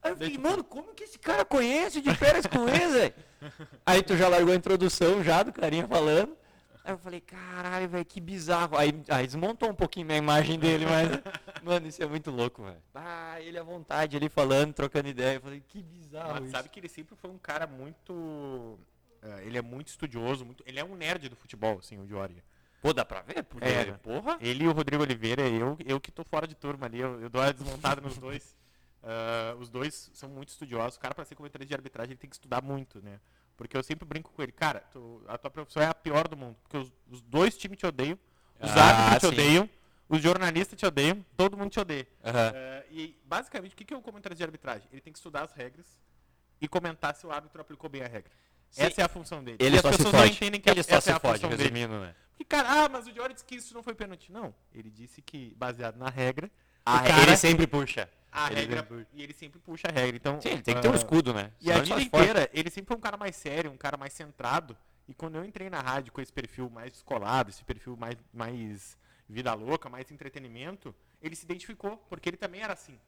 Aí 0.02 0.10
eu 0.12 0.16
fiquei, 0.16 0.36
mano, 0.38 0.64
como 0.64 0.92
que 0.94 1.04
esse 1.04 1.18
cara 1.18 1.44
conhece 1.44 2.00
de 2.00 2.14
férias 2.14 2.44
com 2.46 2.68
ele, 2.68 2.88
velho? 2.88 3.14
Aí 3.86 4.02
tu 4.02 4.16
já 4.16 4.28
largou 4.28 4.52
a 4.52 4.56
introdução 4.56 5.22
já 5.22 5.42
do 5.44 5.52
carinha 5.52 5.86
falando. 5.86 6.36
Aí 6.84 6.92
eu 6.92 6.98
falei, 6.98 7.20
caralho, 7.20 7.88
velho, 7.88 8.04
que 8.04 8.20
bizarro. 8.20 8.76
Aí, 8.76 8.92
aí 9.08 9.26
desmontou 9.26 9.70
um 9.70 9.74
pouquinho 9.74 10.06
minha 10.06 10.18
imagem 10.18 10.58
dele, 10.58 10.84
mas, 10.86 11.08
mano, 11.62 11.86
isso 11.86 12.02
é 12.02 12.06
muito 12.06 12.30
louco, 12.30 12.64
velho. 12.64 12.82
Ah, 12.94 13.40
ele 13.40 13.56
à 13.58 13.62
vontade, 13.62 14.16
ele 14.16 14.28
falando, 14.28 14.72
trocando 14.72 15.08
ideia. 15.08 15.36
Eu 15.36 15.40
falei, 15.40 15.62
que 15.68 15.82
bizarro 15.82 16.34
Mas 16.34 16.42
isso. 16.44 16.52
sabe 16.52 16.68
que 16.68 16.80
ele 16.80 16.88
sempre 16.88 17.14
foi 17.14 17.30
um 17.30 17.38
cara 17.38 17.66
muito. 17.68 18.78
eh, 19.22 19.44
ele 19.46 19.58
é 19.58 19.62
muito 19.62 19.88
estudioso, 19.88 20.44
muito, 20.44 20.64
ele 20.66 20.80
é 20.80 20.84
um 20.84 20.96
nerd 20.96 21.28
do 21.28 21.36
futebol, 21.36 21.78
assim, 21.78 21.98
o 21.98 22.06
Jory. 22.06 22.42
Pô, 22.80 22.92
dá 22.92 23.04
pra 23.04 23.22
ver? 23.22 23.44
Porque, 23.44 23.64
É, 23.68 23.92
porra. 23.92 24.36
Ele 24.40 24.64
e 24.64 24.68
o 24.68 24.72
Rodrigo 24.72 25.04
Oliveira, 25.04 25.48
eu, 25.48 25.76
eu 25.86 26.00
que 26.00 26.10
tô 26.10 26.24
fora 26.24 26.48
de 26.48 26.56
turma 26.56 26.86
ali, 26.86 26.98
eu, 26.98 27.20
eu 27.20 27.30
dou 27.30 27.40
a 27.40 27.52
desmontada 27.52 28.00
nos 28.00 28.18
dois. 28.18 28.56
Ah, 29.04 29.54
os 29.60 29.70
dois 29.70 30.10
são 30.14 30.28
muito 30.28 30.48
estudiosos. 30.48 30.96
O 30.96 31.00
cara, 31.00 31.14
pra 31.14 31.24
ser 31.24 31.36
comentarista 31.36 31.68
de 31.68 31.74
arbitragem, 31.74 32.10
ele 32.10 32.18
tem 32.18 32.28
que 32.28 32.34
estudar 32.34 32.60
muito, 32.60 33.00
né? 33.00 33.20
Porque 33.62 33.76
eu 33.76 33.82
sempre 33.82 34.04
brinco 34.06 34.30
com 34.32 34.42
ele, 34.42 34.52
cara, 34.52 34.80
tu- 34.92 35.22
a 35.28 35.38
tua 35.38 35.50
profissão 35.50 35.82
é 35.82 35.86
a 35.86 35.94
pior 35.94 36.26
do 36.28 36.36
mundo. 36.36 36.56
Porque 36.62 36.76
os, 36.76 36.92
os 37.10 37.20
dois 37.22 37.56
times 37.56 37.78
te 37.78 37.86
odeiam, 37.86 38.18
os 38.60 38.70
Ah, 38.70 38.84
árbitros 38.84 39.18
te 39.20 39.20
sim. 39.36 39.40
odeiam, 39.42 39.70
os 40.08 40.20
jornalistas 40.22 40.78
te 40.78 40.84
odeiam, 40.84 41.24
todo 41.36 41.56
mundo 41.56 41.70
te 41.70 41.80
odeia. 41.80 42.06
Aham. 42.24 42.52
Eh, 42.54 42.86
e 42.90 43.20
basicamente, 43.24 43.72
o 43.72 43.76
que 43.76 43.84
que 43.84 43.94
é 43.94 43.96
o 43.96 44.02
comentarista 44.02 44.38
de 44.38 44.44
arbitragem? 44.44 44.88
Ele 44.92 45.00
tem 45.00 45.12
que 45.12 45.18
estudar 45.18 45.42
as 45.44 45.52
regras 45.52 45.86
e 46.60 46.66
comentar 46.68 47.14
se 47.14 47.26
o 47.26 47.30
árbitro 47.32 47.60
aplicou 47.60 47.88
bem 47.88 48.02
a 48.02 48.08
regra. 48.08 48.30
Sim. 48.70 48.82
Essa 48.82 49.02
é 49.02 49.04
a 49.04 49.08
função 49.08 49.42
dele. 49.44 49.58
Ele 49.60 49.76
e 49.76 49.78
as 49.78 49.82
pessoas 49.82 50.12
não 50.12 50.20
fode. 50.20 50.32
entendem 50.32 50.60
que 50.60 50.68
ele 50.70 50.82
só 50.82 50.92
essa 50.96 51.00
se 51.02 51.10
é 51.10 51.12
a 51.14 51.20
fode, 51.20 51.34
função 51.40 51.50
dele. 51.50 51.62
resumindo, 51.62 52.00
né? 52.00 52.14
Porque, 52.30 52.44
cara, 52.44 52.84
ah, 52.84 52.88
mas 52.88 53.06
o 53.06 53.12
Diori 53.12 53.34
disse 53.34 53.44
que 53.44 53.54
isso 53.56 53.74
não 53.74 53.82
foi 53.82 53.94
pênalti. 53.94 54.32
Não, 54.32 54.54
ele 54.74 54.90
disse 54.90 55.20
que, 55.22 55.54
baseado 55.56 55.96
na 55.96 56.08
regra, 56.08 56.50
Ah, 56.84 57.00
cara- 57.02 57.22
ele 57.22 57.36
sempre 57.36 57.66
puxa. 57.66 58.08
A 58.32 58.50
Ele 58.50 58.60
regra, 58.62 58.76
sempre- 58.78 59.06
e 59.12 59.22
ele 59.22 59.34
sempre 59.34 59.60
puxa 59.60 59.88
a 59.88 59.92
regra. 59.92 60.16
Então, 60.16 60.40
Sim, 60.40 60.48
ele 60.48 60.62
tem 60.62 60.74
que 60.74 60.80
ter 60.80 60.88
um 60.88 60.92
ah, 60.92 60.96
escudo, 60.96 61.34
né? 61.34 61.52
E 61.60 61.70
a 61.70 61.74
Senão 61.84 61.98
vida 61.98 62.02
inteira, 62.02 62.50
ele 62.52 62.70
sempre 62.70 62.88
foi 62.88 62.96
um 62.96 63.00
cara 63.00 63.18
mais 63.18 63.36
sério, 63.36 63.70
um 63.70 63.76
cara 63.76 63.98
mais 63.98 64.14
centrado. 64.14 64.76
E 65.06 65.12
quando 65.12 65.36
eu 65.36 65.44
entrei 65.44 65.68
na 65.68 65.80
rádio 65.80 66.12
com 66.12 66.20
esse 66.20 66.32
perfil 66.32 66.70
mais 66.70 66.90
descolado, 66.92 67.50
esse 67.50 67.62
perfil 67.62 67.96
mais, 67.96 68.16
mais 68.32 68.96
vida 69.28 69.52
louca, 69.52 69.88
mais 69.90 70.10
entretenimento, 70.10 70.94
ele 71.20 71.36
se 71.36 71.44
identificou, 71.44 71.98
porque 72.08 72.30
ele 72.30 72.36
também 72.38 72.62
era 72.62 72.72
assim. 72.72 72.98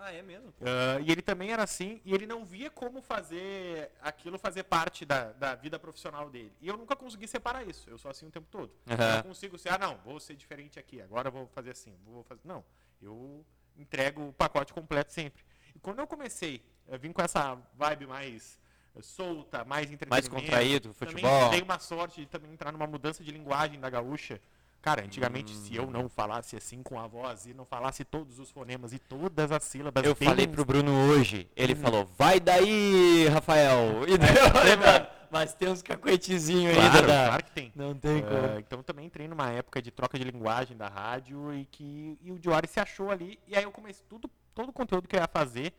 Ah, 0.00 0.10
é 0.10 0.22
mesmo? 0.22 0.52
Ah, 0.62 0.98
e 1.00 1.10
ele 1.12 1.20
também 1.20 1.52
era 1.52 1.62
assim, 1.62 2.00
e 2.04 2.14
ele 2.14 2.26
não 2.26 2.44
via 2.44 2.70
como 2.70 3.02
fazer 3.02 3.90
aquilo 4.00 4.38
fazer 4.38 4.62
parte 4.64 5.04
da, 5.04 5.32
da 5.32 5.54
vida 5.54 5.78
profissional 5.78 6.30
dele. 6.30 6.52
E 6.62 6.68
eu 6.68 6.76
nunca 6.78 6.96
consegui 6.96 7.28
separar 7.28 7.68
isso. 7.68 7.90
Eu 7.90 7.98
sou 7.98 8.10
assim 8.10 8.26
o 8.26 8.30
tempo 8.30 8.46
todo. 8.50 8.72
Aham. 8.88 9.08
Eu 9.08 9.16
não 9.16 9.22
consigo 9.24 9.58
ser, 9.58 9.68
ah, 9.68 9.78
não, 9.78 9.98
vou 9.98 10.18
ser 10.18 10.34
diferente 10.34 10.78
aqui, 10.78 11.00
agora 11.02 11.28
eu 11.28 11.32
vou 11.32 11.46
fazer 11.48 11.70
assim, 11.70 11.94
vou 12.06 12.22
fazer. 12.24 12.40
Não, 12.44 12.64
eu 13.02 13.44
entrego 13.76 14.28
o 14.28 14.32
pacote 14.32 14.72
completo 14.72 15.12
sempre. 15.12 15.42
E 15.74 15.78
quando 15.78 15.98
eu 16.00 16.06
comecei 16.06 16.62
a 16.90 16.96
vir 16.96 17.12
com 17.12 17.22
essa 17.22 17.56
vibe 17.74 18.06
mais 18.06 18.60
solta, 19.00 19.64
mais 19.64 19.90
entretenimento, 19.90 20.10
Mais 20.10 20.28
contraído, 20.28 20.92
também 20.94 21.14
futebol. 21.14 21.50
dei 21.50 21.62
uma 21.62 21.78
sorte 21.78 22.20
de 22.20 22.26
também 22.26 22.52
entrar 22.52 22.72
numa 22.72 22.86
mudança 22.86 23.22
de 23.24 23.30
linguagem 23.30 23.80
da 23.80 23.88
gaúcha. 23.88 24.40
Cara, 24.82 25.02
antigamente, 25.04 25.54
se 25.54 25.76
eu 25.76 25.88
não 25.88 26.08
falasse 26.08 26.56
assim 26.56 26.82
com 26.82 26.98
a 26.98 27.06
voz 27.06 27.46
e 27.46 27.54
não 27.54 27.64
falasse 27.64 28.04
todos 28.04 28.40
os 28.40 28.50
fonemas 28.50 28.92
e 28.92 28.98
todas 28.98 29.52
as 29.52 29.62
sílabas 29.62 30.04
Eu 30.04 30.14
bem 30.16 30.28
falei 30.28 30.46
pro 30.46 30.64
Bruno 30.64 31.08
hoje, 31.08 31.48
ele 31.54 31.76
falou, 31.76 32.04
vai 32.18 32.40
daí, 32.40 33.28
Rafael. 33.28 34.02
E 34.08 34.12
eu 34.14 34.50
falei, 34.50 34.76
mano, 34.76 35.06
mas 35.32 35.54
tem 35.54 35.68
uns 35.68 35.82
cacuetezinhos 35.82 36.76
ainda. 36.76 36.90
Claro, 36.90 37.06
da- 37.06 37.26
claro 37.28 37.44
que 37.44 37.50
tem. 37.52 37.72
Não 37.74 37.94
tem 37.94 38.20
como. 38.22 38.36
Ah, 38.36 38.60
então 38.60 38.82
também 38.82 39.06
entrei 39.06 39.26
numa 39.26 39.50
época 39.50 39.80
de 39.80 39.90
troca 39.90 40.18
de 40.18 40.24
linguagem 40.24 40.76
da 40.76 40.88
rádio 40.88 41.52
e 41.54 41.64
que 41.64 42.18
e 42.20 42.30
o 42.30 42.38
Diori 42.38 42.68
se 42.68 42.78
achou 42.78 43.10
ali. 43.10 43.40
E 43.48 43.56
aí 43.56 43.64
eu 43.64 43.72
comecei 43.72 44.04
tudo, 44.08 44.30
todo 44.54 44.68
o 44.68 44.72
conteúdo 44.72 45.08
que 45.08 45.16
eu 45.16 45.20
ia 45.20 45.26
fazer, 45.26 45.72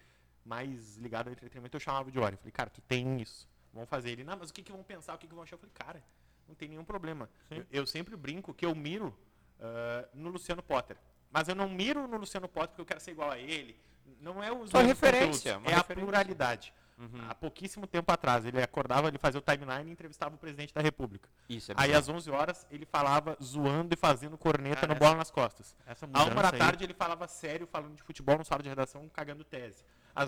mais 0.44 0.98
ligado 0.98 1.28
ao 1.28 1.34
entretenimento, 1.34 1.76
eu 1.78 1.80
chamava 1.80 2.10
o 2.10 2.12
Diori. 2.12 2.36
Falei, 2.36 2.52
cara, 2.52 2.70
tu 2.70 2.82
tem 2.82 3.22
isso. 3.22 3.48
Vamos 3.72 3.88
fazer 3.90 4.10
ele. 4.12 4.24
Não, 4.24 4.36
mas 4.38 4.50
o 4.50 4.54
que, 4.54 4.62
que 4.64 4.72
vão 4.72 4.84
pensar? 4.84 5.14
O 5.14 5.18
que, 5.18 5.28
que 5.28 5.34
vão 5.34 5.44
achar? 5.44 5.54
Eu 5.56 5.60
falei, 5.60 5.74
cara, 5.74 6.04
não 6.48 6.56
tem 6.56 6.68
nenhum 6.68 6.84
problema. 6.84 7.30
Eu, 7.50 7.66
eu 7.72 7.86
sempre 7.86 8.16
brinco 8.16 8.54
que 8.54 8.66
eu 8.66 8.74
miro 8.76 9.16
ah, 9.60 10.06
no 10.14 10.30
Luciano 10.30 10.62
Potter. 10.64 10.98
Mas 11.32 11.48
eu 11.48 11.56
não 11.56 11.70
miro 11.70 12.08
no 12.08 12.18
Luciano 12.18 12.48
Potter 12.48 12.70
porque 12.70 12.82
eu 12.82 12.86
quero 12.86 13.00
ser 13.00 13.12
igual 13.12 13.32
a 13.32 13.40
ele. 13.40 13.76
Não 14.20 14.44
é 14.44 14.52
os 14.52 14.70
Só 14.70 14.80
referência, 14.82 15.52
é 15.52 15.54
a 15.74 15.78
referência. 15.78 15.96
pluralidade. 15.96 16.74
Uhum. 16.98 17.26
Há 17.28 17.34
pouquíssimo 17.36 17.88
tempo 17.88 18.12
atrás, 18.12 18.46
ele 18.46 18.62
acordava, 18.62 19.08
ele 19.08 19.18
fazia 19.18 19.40
o 19.40 19.42
timeline 19.42 19.90
e 19.90 19.92
entrevistava 19.94 20.36
o 20.36 20.38
presidente 20.38 20.74
da 20.74 20.82
República. 20.82 21.28
Isso 21.50 21.72
é 21.72 21.76
Aí 21.78 21.94
às 21.94 22.08
11 22.08 22.30
horas 22.30 22.66
ele 22.70 22.86
falava 22.86 23.36
zoando 23.42 23.94
e 23.94 23.98
fazendo 23.98 24.38
corneta 24.38 24.82
Cara, 24.82 24.94
no 24.94 25.00
bola 25.00 25.16
nas 25.16 25.32
costas. 25.32 25.76
Essa 25.88 26.06
À 26.06 26.08
uma 26.10 26.20
da 26.26 26.30
mudança 26.30 26.54
aí- 26.56 26.60
tarde 26.60 26.84
ele 26.84 26.94
falava 26.94 27.28
sério, 27.28 27.68
falando 27.68 27.96
de 27.96 28.04
futebol 28.04 28.38
no 28.38 28.46
sala 28.46 28.62
de 28.62 28.70
redação, 28.70 29.10
cagando 29.10 29.44
tese. 29.44 29.84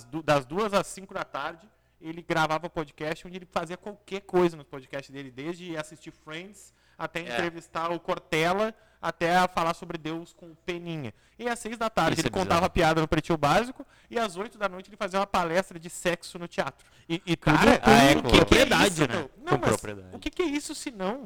Du- 0.09 0.23
das 0.23 0.45
duas 0.45 0.73
às 0.73 0.87
5 0.87 1.13
da 1.13 1.23
tarde 1.23 1.69
ele 2.01 2.21
gravava 2.21 2.69
podcast 2.69 3.25
onde 3.25 3.37
ele 3.37 3.45
fazia 3.45 3.77
qualquer 3.77 4.21
coisa 4.21 4.57
no 4.57 4.65
podcast 4.65 5.11
dele, 5.11 5.31
desde 5.31 5.77
assistir 5.77 6.11
Friends 6.11 6.73
até 6.97 7.19
É. 7.21 7.23
entrevistar 7.23 7.91
o 7.91 7.99
Cortella, 7.99 8.73
até 9.05 9.37
a 9.37 9.47
falar 9.47 9.75
sobre 9.75 9.99
Deus 9.99 10.33
com 10.33 10.47
o 10.47 10.55
Peninha. 10.65 11.13
E 11.37 11.47
às 11.47 11.59
6 11.59 11.77
da 11.77 11.91
tarde 11.91 12.13
Isso 12.13 12.21
ele 12.21 12.35
é 12.35 12.39
contava 12.39 12.67
piada 12.67 12.99
no 12.99 13.07
Pretinho 13.07 13.37
Básico 13.37 13.85
e 14.09 14.17
às 14.17 14.35
8 14.35 14.57
da 14.57 14.67
noite 14.67 14.89
ele 14.89 14.97
fazia 14.97 15.19
uma 15.19 15.27
palestra 15.27 15.79
de 15.79 15.89
sexo 15.91 16.39
no 16.39 16.47
teatro. 16.47 16.83
E, 17.07 17.21
e 17.23 17.35
tudo 17.35 17.55
Cara, 17.55 17.77
com 17.77 17.89
ah, 17.89 18.03
é, 18.03 18.15
com 18.15 18.21
propriedade, 18.23 18.93
isso, 18.93 19.07
né? 19.07 19.23
Com 19.23 19.45
Não, 19.45 19.57
mas 19.59 19.69
propriedade. 19.69 20.15
O 20.15 20.19
que, 20.19 20.31
que 20.31 20.41
é 20.41 20.45
isso 20.45 20.73
se 20.73 20.89
não 20.89 21.25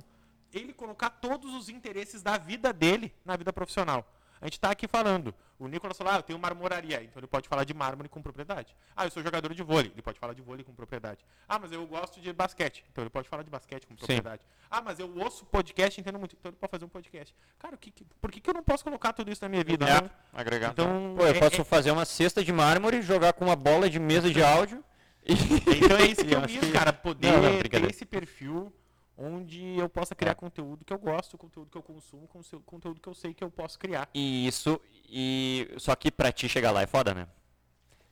ele 0.51 0.73
colocar 0.73 1.09
todos 1.09 1.53
os 1.53 1.69
interesses 1.69 2.21
da 2.21 2.37
vida 2.37 2.73
dele 2.73 3.13
na 3.23 3.37
vida 3.37 3.53
profissional? 3.53 4.05
A 4.41 4.45
gente 4.45 4.53
está 4.53 4.71
aqui 4.71 4.87
falando. 4.87 5.33
O 5.57 5.67
Nicolas 5.67 5.97
falou, 5.97 6.13
ah, 6.13 6.17
eu 6.17 6.23
tenho 6.23 6.39
marmoraria, 6.39 7.03
então 7.03 7.19
ele 7.19 7.27
pode 7.27 7.49
falar 7.49 7.65
de 7.65 7.73
mármore 7.73 8.07
com 8.07 8.21
propriedade. 8.21 8.73
Ah, 8.95 9.05
eu 9.05 9.11
sou 9.11 9.21
jogador 9.21 9.53
de 9.53 9.61
vôlei, 9.61 9.91
ele 9.93 10.01
pode 10.01 10.17
falar 10.17 10.33
de 10.33 10.41
vôlei 10.41 10.63
com 10.63 10.73
propriedade. 10.73 11.19
Ah, 11.49 11.59
mas 11.59 11.73
eu 11.73 11.85
gosto 11.85 12.21
de 12.21 12.31
basquete, 12.31 12.85
então 12.89 13.03
ele 13.03 13.09
pode 13.09 13.27
falar 13.27 13.43
de 13.43 13.49
basquete 13.49 13.85
com 13.85 13.93
propriedade. 13.95 14.41
Ah, 14.71 14.81
mas 14.81 14.97
eu 14.99 15.13
ouço 15.17 15.45
podcast, 15.45 15.99
entendo 15.99 16.17
muito, 16.17 16.37
então 16.39 16.49
ele 16.49 16.55
pode 16.57 16.71
fazer 16.71 16.85
um 16.85 16.89
podcast. 16.89 17.35
Cara, 17.59 17.75
o 17.75 17.77
que, 17.77 17.91
que- 17.91 18.05
por 18.21 18.31
que, 18.31 18.39
que 18.39 18.49
eu 18.49 18.53
não 18.53 18.63
posso 18.63 18.85
colocar 18.85 19.11
tudo 19.11 19.29
isso 19.29 19.43
na 19.43 19.49
minha 19.49 19.63
vida? 19.65 19.85
É, 19.85 19.97
Então, 19.97 20.09
agregar. 20.31 20.69
então, 20.71 21.15
Pô, 21.17 21.23
eu 21.23 21.31
é- 21.35 21.39
posso 21.39 21.59
é- 21.59 21.63
fazer 21.65 21.91
uma 21.91 22.05
cesta 22.05 22.41
de 22.41 22.53
mármore, 22.53 23.01
jogar 23.01 23.33
com 23.33 23.43
uma 23.43 23.55
bola 23.57 23.89
de 23.89 23.99
mesa 23.99 24.29
de 24.31 24.41
áudio. 24.41 24.81
Então 25.25 25.97
é 25.97 26.05
isso 26.05 26.23
que 26.25 26.33
Eu 26.33 26.39
eu 26.39 26.47
quis, 26.47 26.59
que- 26.61 26.71
cara, 26.71 26.93
poder 26.93 27.31
Não, 27.33 27.41
não, 27.41 27.61
ter 27.61 27.89
esse 27.89 28.05
perfil 28.05 28.71
onde 29.19 29.77
eu 29.77 29.89
possa 29.89 30.15
criar 30.15 30.31
É. 30.31 30.35
conteúdo 30.35 30.85
que 30.85 30.93
eu 30.93 30.97
gosto, 30.97 31.37
conteúdo 31.37 31.69
que 31.69 31.77
eu 31.77 31.83
consumo, 31.83 32.27
conteúdo 32.65 32.99
que 33.01 33.09
eu 33.09 33.13
sei 33.13 33.33
que 33.33 33.43
eu 33.43 33.51
posso 33.51 33.77
criar. 33.77 34.07
E 34.13 34.47
isso, 34.47 34.79
e 35.09 35.69
só 35.77 35.95
que 35.95 36.09
pra 36.11 36.31
ti 36.31 36.47
chegar 36.47 36.71
lá 36.71 36.81
é 36.81 36.87
foda, 36.87 37.13
né? 37.13 37.27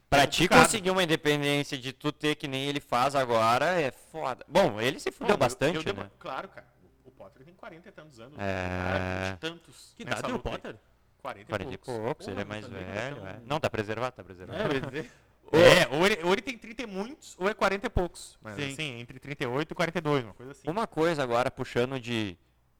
Pra 0.09 0.23
É 0.23 0.27
ti 0.27 0.47
conseguir 0.47 0.89
uma 0.89 1.03
independência 1.03 1.77
de 1.77 1.91
tu 1.91 2.11
ter 2.11 2.35
que 2.35 2.47
nem 2.47 2.65
ele 2.67 2.79
faz 2.79 3.13
agora 3.15 3.65
é 3.79 3.91
foda. 3.91 4.45
Bom, 4.47 4.79
ele 4.79 4.99
se 4.99 5.11
fudeu 5.11 5.27
Bom, 5.27 5.33
eu- 5.33 5.37
bastante, 5.37 5.75
eu 5.75 5.83
demo- 5.83 6.03
né? 6.03 6.11
Claro, 6.19 6.47
cara. 6.47 6.65
O 7.03 7.11
Potter 7.11 7.43
tem 7.45 7.53
40 7.53 7.89
e 7.89 7.91
tantos 7.91 8.19
anos. 8.19 8.37
É. 8.37 8.41
o 8.41 8.83
cara 8.83 8.99
tem 8.99 9.29
20 9.31 9.35
e 9.35 9.39
tantos. 9.39 9.93
Que 9.97 10.03
idade 10.03 10.31
é 10.31 10.33
o. 10.33 10.39
Potter? 10.39 10.75
40 11.21 11.49
40 11.49 11.73
e 11.73 11.77
poucos, 11.77 12.25
Porra, 12.25 12.31
ele 12.31 12.41
é 12.41 12.43
não 12.45 12.49
mais 12.49 12.65
que 12.65 12.71
velho. 12.71 12.85
era 12.89 13.29
é. 13.31 13.39
Não, 13.45 13.59
tá 13.59 13.69
preservado, 13.69 14.15
tá 14.15 14.23
preservado. 14.23 14.59
É, 14.61 14.77
eu. 15.01 15.05
É, 15.51 15.87
ou 15.95 16.05
ele, 16.05 16.19
ou 16.23 16.33
ele 16.33 16.41
tem 16.41 16.57
30 16.57 16.83
e 16.83 16.85
muitos, 16.85 17.35
ou 17.39 17.47
é 17.49 17.53
40 17.53 17.87
e 17.87 17.89
poucos. 17.89 18.37
Mas 18.41 18.55
Sim. 18.55 18.71
assim, 18.73 18.99
entre 18.99 19.19
38 19.19 19.71
e 19.71 19.75
42, 19.75 20.23
uma 20.25 20.33
coisa 20.33 20.51
assim. 20.51 20.69
Uma 20.69 20.85
coisa 20.87 21.23
agora, 21.23 21.49
puxando 21.49 21.99
de... 21.99 22.37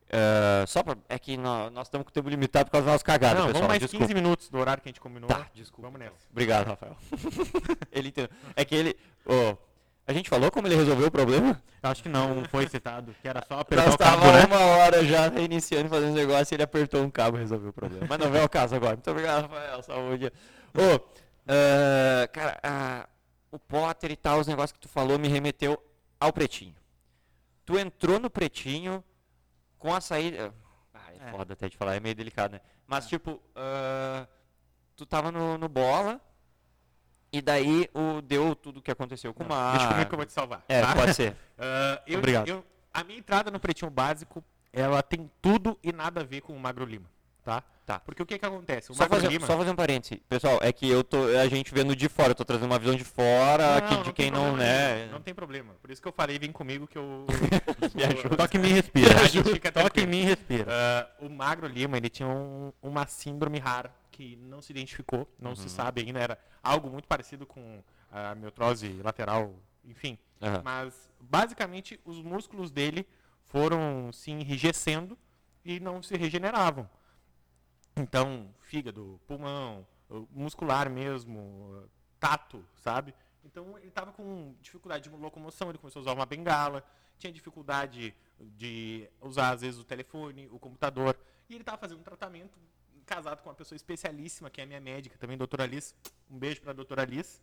eh, 0.10 0.66
só 0.68 0.84
pra... 0.84 0.98
É 1.08 1.18
que 1.18 1.38
nó- 1.38 1.70
nós 1.70 1.88
estamos 1.88 2.04
com 2.06 2.10
o 2.10 2.14
tempo 2.14 2.30
limitado 2.30 2.66
por 2.66 2.72
causa 2.74 2.86
das 2.86 2.92
nossas 2.94 3.04
cagadas, 3.04 3.40
Não, 3.40 3.48
pessoal. 3.48 3.54
vamos 3.64 3.68
mais 3.70 3.80
desculpa. 3.82 4.06
15 4.06 4.14
minutos 4.14 4.50
do 4.50 4.58
horário 4.58 4.82
que 4.84 4.90
a 4.90 4.92
gente 4.92 5.00
combinou. 5.00 5.28
Tá, 5.30 5.48
desculpa. 5.54 5.90
Vamos 5.90 6.00
nessa. 6.00 6.28
Obrigado, 6.32 6.68
Rafael. 6.68 6.98
ele 7.92 8.10
entendeu. 8.10 8.30
É 8.56 8.66
que 8.66 8.76
ele... 8.76 8.98
ô, 9.26 9.56
a 10.06 10.14
gente 10.14 10.30
falou 10.30 10.50
como 10.52 10.68
ele 10.68 10.76
resolveu 10.76 11.08
o 11.08 11.12
problema? 11.12 11.62
Acho 11.84 12.02
que 12.04 12.10
não 12.10 12.44
foi 12.46 12.68
citado, 12.68 13.14
que 13.22 13.28
era 13.28 13.44
só 13.48 13.60
apertar 13.60 13.86
Nós 13.86 13.96
o 13.96 13.98
cabo, 13.98 14.22
tava 14.22 14.34
né? 14.40 14.46
uma 14.46 14.60
hora 14.78 15.06
já 15.06 15.28
reiniciando 15.30 15.88
e 15.88 15.90
fazendo 15.90 16.14
negócio 16.16 16.54
e 16.54 16.56
ele 16.56 16.64
apertou 16.64 17.02
um 17.04 17.10
cabo 17.10 17.38
e 17.38 17.42
resolveu 17.42 17.70
o 17.70 17.74
problema. 17.74 18.06
Mas 18.10 18.18
não 18.18 18.32
vem 18.32 18.42
ao 18.42 18.50
caso 18.50 18.76
agora. 18.76 18.94
Muito 18.96 19.10
obrigado, 19.12 19.44
Rafael. 19.44 19.84
Saúde. 19.84 20.32
Ô, 20.74 21.00
ah, 21.48 22.28
cara, 22.28 22.60
ah, 22.64 23.10
o 23.52 23.58
Potter 23.60 24.12
e 24.12 24.16
tal, 24.16 24.40
os 24.40 24.48
negócios 24.48 24.72
que 24.74 24.80
tu 24.80 24.90
falou 24.90 25.18
me 25.18 25.28
remeteu 25.28 25.82
ao 26.20 26.32
Pretinho. 26.34 26.76
Tu 27.66 27.78
entrou 27.78 28.20
no 28.20 28.30
Pretinho 28.30 29.04
com 29.78 29.94
a 29.94 30.02
saída... 30.02 30.54
Ah, 30.94 31.14
é, 31.14 31.28
É. 31.28 31.32
foda 31.32 31.54
até 31.54 31.70
de 31.70 31.78
falar, 31.78 31.96
é 31.96 32.00
meio 32.00 32.16
delicado, 32.16 32.54
né? 32.54 32.62
Mas, 32.86 33.08
tipo, 33.08 33.42
ah, 33.56 34.28
tu 34.96 35.06
tava 35.06 35.32
no, 35.32 35.58
no 35.58 35.68
bola 35.68 36.20
e 37.32 37.42
daí 37.42 37.90
o, 37.94 38.22
deu 38.22 38.56
tudo 38.56 38.78
o 38.80 38.82
que 38.82 38.90
aconteceu 38.92 39.34
com 39.34 39.44
o 39.44 39.50
Mar. 39.50 39.74
Deixa 39.78 39.88
comigo 39.90 40.08
que 40.10 40.16
eu 40.16 40.18
vou 40.18 40.26
te 40.26 40.34
salvar. 40.34 40.64
É, 40.68 40.82
tá? 40.82 40.96
pode 40.96 41.14
ser. 41.14 41.36
Ah, 41.60 42.02
eu- 42.06 42.20
Obrigado. 42.20 42.48
eu- 42.48 42.64
a 42.94 43.04
minha 43.04 43.18
entrada 43.20 43.50
no 43.52 43.60
Pretinho 43.60 43.90
Básico, 43.92 44.44
ela 44.72 45.02
tem 45.04 45.30
tudo 45.42 45.78
e 45.84 45.92
nada 45.92 46.22
a 46.22 46.24
ver 46.24 46.42
com 46.42 46.54
o 46.56 46.60
Magro 46.60 46.86
Lima, 46.86 47.10
tá? 47.48 47.64
Tá. 47.86 48.00
Porque 48.02 48.22
o 48.22 48.26
que 48.26 48.38
que 48.38 48.46
acontece? 48.46 48.92
O 48.92 48.96
Só 48.96 49.08
fazer, 49.08 49.30
Lima... 49.30 49.48
só 49.48 49.58
fazer 49.58 49.72
um 49.72 49.76
parêntese. 49.76 50.18
Pessoal, 50.28 50.60
é 50.62 50.74
que 50.74 50.90
eu 50.90 51.06
tô, 51.06 51.24
a 51.42 51.48
gente 51.48 51.74
vendo 51.74 51.96
de 51.96 52.10
fora, 52.10 52.32
eu 52.32 52.36
tô 52.36 52.44
trazendo 52.44 52.66
uma 52.70 52.78
visão 52.78 52.94
de 52.96 53.06
fora 53.06 53.78
aqui 53.78 53.96
de 54.00 54.04
tem 54.04 54.14
quem 54.14 54.32
não, 54.32 54.58
né? 54.58 54.96
nenhum, 54.98 55.12
Não 55.14 55.22
tem 55.22 55.34
problema. 55.34 55.74
Por 55.76 55.90
isso 55.90 56.02
que 56.02 56.08
eu 56.08 56.12
falei, 56.12 56.38
vem 56.38 56.52
comigo 56.52 56.86
que 56.86 56.98
eu... 56.98 57.26
Me 57.96 58.04
ajuda. 58.04 58.36
Toque 58.36 58.58
em 58.58 58.60
mim 58.60 58.68
e 58.68 58.74
respira. 58.74 59.08
Toque 59.16 59.58
em 59.58 59.72
tranquilo. 59.72 60.08
mim 60.10 60.18
e 60.20 60.24
respira. 60.26 60.66
Ah, 60.70 61.10
o 61.22 61.30
Magro 61.30 61.66
Lima, 61.66 61.96
ele 61.96 62.10
tinha 62.10 62.28
um- 62.28 62.74
uma 62.82 63.08
síndrome 63.08 63.58
rara 63.58 63.96
que 64.12 64.36
não 64.36 64.62
se 64.62 64.74
identificou, 64.74 65.26
não 65.40 65.52
Uhum. 65.52 65.56
se 65.56 65.70
sabe 65.70 66.02
ainda, 66.02 66.20
era 66.20 66.38
algo 66.62 66.90
muito 66.90 67.08
parecido 67.08 67.46
com 67.46 67.82
a 68.12 68.36
miotrose 68.36 69.00
lateral, 69.02 69.56
enfim. 69.86 70.18
Aham. 70.42 70.62
Mas, 70.62 71.10
basicamente, 71.22 71.98
os 72.04 72.22
músculos 72.22 72.70
dele 72.70 73.08
foram 73.46 74.12
se 74.12 74.30
enrijecendo 74.32 75.18
e 75.64 75.80
não 75.80 76.04
se 76.04 76.18
regeneravam. 76.18 76.90
Então, 77.98 78.54
fígado, 78.62 79.20
pulmão, 79.26 79.86
muscular 80.30 80.88
mesmo, 80.88 81.84
tato, 82.20 82.64
sabe? 82.76 83.14
Então, 83.44 83.76
ele 83.78 83.88
estava 83.88 84.12
com 84.12 84.54
dificuldade 84.62 85.10
de 85.10 85.16
locomoção, 85.16 85.70
ele 85.70 85.80
começou 85.80 86.00
a 86.00 86.04
usar 86.04 86.14
uma 86.14 86.26
bengala, 86.26 86.84
tinha 87.18 87.34
dificuldade 87.34 88.14
de 88.40 89.10
usar, 89.20 89.50
às 89.50 89.62
vezes, 89.62 89.80
o 89.80 89.84
telefone, 89.84 90.48
o 90.52 90.60
computador. 90.60 91.18
E 91.50 91.54
ele 91.54 91.64
estava 91.64 91.78
fazendo 91.78 92.00
um 92.00 92.04
tratamento 92.04 92.60
casado 93.06 93.42
com 93.42 93.50
uma 93.50 93.56
pessoa 93.56 93.76
especialíssima, 93.76 94.50
que 94.50 94.62
é 94.62 94.64
a 94.64 94.68
minha 94.68 94.82
médica 94.82 95.18
também, 95.18 95.38
doutora 95.38 95.66
Liz. 95.66 95.96
Um 96.30 96.38
beijo 96.38 96.62
pra 96.62 96.74
doutora 96.74 97.04
Liz. 97.04 97.42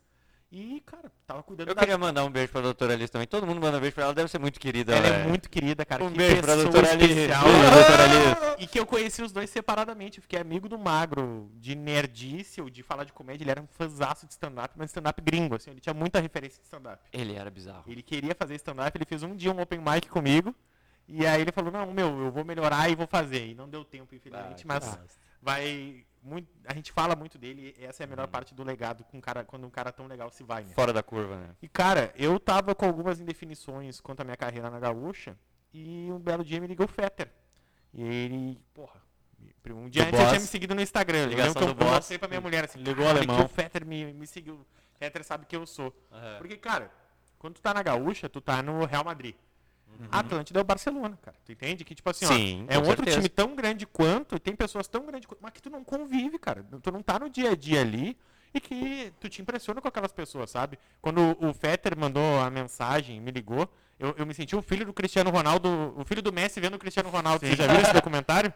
E, 0.57 0.79
cara, 0.85 1.11
tava 1.27 1.43
cuidando 1.43 1.67
Eu 1.67 1.75
da 1.75 1.81
queria 1.81 1.97
mandar 1.97 2.23
um 2.23 2.29
beijo 2.29 2.49
pra 2.49 2.61
doutora 2.61 2.93
Alice 2.93 3.11
também. 3.11 3.27
Todo 3.27 3.45
mundo 3.45 3.59
manda 3.59 3.77
um 3.77 3.81
beijo 3.81 3.93
pra 3.93 4.05
ela, 4.05 4.13
deve 4.13 4.31
ser 4.31 4.39
muito 4.39 4.57
querida. 4.57 4.95
Ela 4.95 5.05
é 5.05 5.11
velho. 5.11 5.27
muito 5.27 5.49
querida, 5.49 5.85
cara. 5.85 6.01
Um 6.01 6.09
que 6.09 6.17
beijo 6.17 6.41
pra 6.41 6.55
doutora 6.55 6.91
Alice. 6.91 7.11
especial. 7.11 7.43
Beijo, 7.43 7.71
doutora 7.71 8.03
Alice. 8.03 8.55
E 8.63 8.67
que 8.67 8.79
eu 8.79 8.85
conheci 8.85 9.21
os 9.21 9.33
dois 9.33 9.49
separadamente. 9.49 10.19
Eu 10.19 10.21
fiquei 10.21 10.39
amigo 10.39 10.69
do 10.69 10.79
Magro, 10.79 11.51
de 11.55 11.75
nerdice 11.75 12.61
ou 12.61 12.69
de 12.69 12.81
falar 12.83 13.03
de 13.03 13.11
comédia. 13.11 13.43
Ele 13.43 13.51
era 13.51 13.61
um 13.61 13.67
fãzaço 13.67 14.25
de 14.25 14.31
stand-up, 14.31 14.73
mas 14.77 14.91
stand-up 14.91 15.21
gringo, 15.21 15.55
assim. 15.55 15.71
Ele 15.71 15.81
tinha 15.81 15.93
muita 15.93 16.21
referência 16.21 16.61
de 16.61 16.63
stand-up. 16.63 17.03
Ele 17.11 17.33
era 17.33 17.51
bizarro. 17.51 17.83
Ele 17.85 18.01
queria 18.01 18.33
fazer 18.33 18.55
stand-up, 18.55 18.97
ele 18.97 19.03
fez 19.03 19.23
um 19.23 19.35
dia 19.35 19.51
um 19.51 19.59
open 19.59 19.79
mic 19.79 20.07
comigo. 20.07 20.55
E 21.05 21.25
aí 21.25 21.41
ele 21.41 21.51
falou, 21.51 21.69
não, 21.69 21.91
meu, 21.91 22.17
eu 22.17 22.31
vou 22.31 22.45
melhorar 22.45 22.89
e 22.89 22.95
vou 22.95 23.07
fazer. 23.07 23.45
E 23.45 23.53
não 23.53 23.67
deu 23.67 23.83
tempo, 23.83 24.15
infelizmente, 24.15 24.61
que 24.61 24.67
mas 24.67 24.97
vai... 25.41 26.05
Muito, 26.27 26.49
a 26.65 26.73
gente 26.73 26.91
fala 26.91 27.15
muito 27.15 27.37
dele 27.37 27.75
essa 27.79 28.01
é 28.01 28.03
a 28.03 28.07
Uhum. 28.07 28.09
melhor 28.09 28.27
parte 28.27 28.55
do 28.55 28.63
legado 28.63 29.03
com 29.03 29.17
um 29.17 29.21
cara, 29.21 29.43
quando 29.43 29.67
um 29.67 29.69
cara 29.69 29.91
tão 29.91 30.07
legal 30.07 30.31
se 30.31 30.43
vai, 30.43 30.63
né? 30.63 30.73
Fora 30.73 30.91
da 30.91 31.03
curva, 31.03 31.35
né? 31.37 31.49
E, 31.61 31.67
cara, 31.69 32.11
eu 32.15 32.39
tava 32.39 32.73
com 32.73 32.83
algumas 32.85 33.19
indefinições 33.19 34.01
quanto 34.01 34.21
à 34.21 34.23
minha 34.23 34.35
carreira 34.35 34.71
na 34.71 34.79
Gaúcha 34.79 35.37
e 35.71 36.09
um 36.11 36.17
belo 36.17 36.43
dia 36.43 36.59
me 36.59 36.65
ligou 36.65 36.87
o 36.87 36.89
Fetter. 36.89 37.31
E 37.93 38.01
ele, 38.03 38.59
porra, 38.73 38.99
um 39.69 39.87
dia 39.87 40.03
Do 40.03 40.07
antes 40.07 40.19
boss. 40.19 40.29
tinha 40.29 40.39
me 40.41 40.47
seguido 40.47 40.73
no 40.73 40.81
Instagram. 40.81 41.19
Eu 41.25 41.29
Ligação 41.29 41.61
eu, 41.61 41.67
eu 41.67 41.73
boss. 41.75 41.91
mostrei 41.91 42.17
pra 42.17 42.27
minha 42.27 42.41
mulher 42.41 42.65
assim, 42.65 42.79
Ligou 42.79 43.03
o 43.03 43.07
"Cara, 43.07 43.17
alemão." 43.19 43.37
que 43.37 43.43
o 43.45 43.47
Fetter 43.47 43.85
me, 43.85 44.11
me 44.13 44.25
seguiu. 44.25 44.55
O 44.55 44.97
Fetter 44.97 45.23
sabe 45.23 45.45
que 45.45 45.55
eu 45.55 45.65
sou. 45.67 45.91
Porque, 46.39 46.57
cara, 46.57 46.89
quando 47.37 47.53
tu 47.53 47.61
tá 47.61 47.71
na 47.73 47.83
Gaúcha, 47.83 48.27
tu 48.27 48.41
tá 48.41 48.63
no 48.63 48.83
Real 48.85 49.03
Madrid. 49.03 49.35
A 50.11 50.19
Atlântida 50.19 50.59
é 50.59 50.61
o 50.61 50.65
Barcelona, 50.65 51.17
cara. 51.21 51.37
Tu 51.45 51.51
entende? 51.51 51.83
Que, 51.83 51.93
tipo 51.95 52.09
assim, 52.09 52.25
ó, 52.25 52.29
Sim, 52.29 52.65
é 52.69 52.75
com 52.75 52.83
um 52.85 52.87
outro 52.87 53.03
certeza. 53.05 53.17
time 53.17 53.29
tão 53.29 53.55
grande 53.55 53.85
quanto, 53.85 54.35
e 54.35 54.39
tem 54.39 54.55
pessoas 54.55 54.87
tão 54.87 55.05
grandes 55.05 55.25
quanto, 55.27 55.39
mas 55.41 55.51
que 55.51 55.61
tu 55.61 55.69
não 55.69 55.83
convive, 55.83 56.37
cara. 56.39 56.65
Tu 56.81 56.91
não 56.91 57.01
tá 57.01 57.19
no 57.19 57.29
dia 57.29 57.51
a 57.51 57.55
dia 57.55 57.81
ali 57.81 58.17
e 58.53 58.59
que 58.59 59.11
tu 59.19 59.27
te 59.29 59.41
impressiona 59.41 59.81
com 59.81 59.87
aquelas 59.87 60.11
pessoas, 60.13 60.49
sabe? 60.51 60.77
Quando 61.01 61.37
o 61.39 61.53
Fetter 61.53 61.97
mandou 61.97 62.39
a 62.41 62.49
mensagem, 62.49 63.19
me 63.19 63.31
ligou, 63.31 63.69
eu, 63.99 64.13
eu 64.17 64.25
me 64.25 64.33
senti 64.33 64.55
o 64.55 64.61
filho 64.61 64.85
do 64.85 64.93
Cristiano 64.93 65.29
Ronaldo, 65.29 65.93
o 65.97 66.03
filho 66.05 66.21
do 66.21 66.31
Messi 66.31 66.59
vendo 66.59 66.75
o 66.75 66.79
Cristiano 66.79 67.09
Ronaldo. 67.09 67.45
Você 67.45 67.55
já 67.55 67.67
viu 67.67 67.81
esse 67.81 67.93
documentário? 67.93 68.53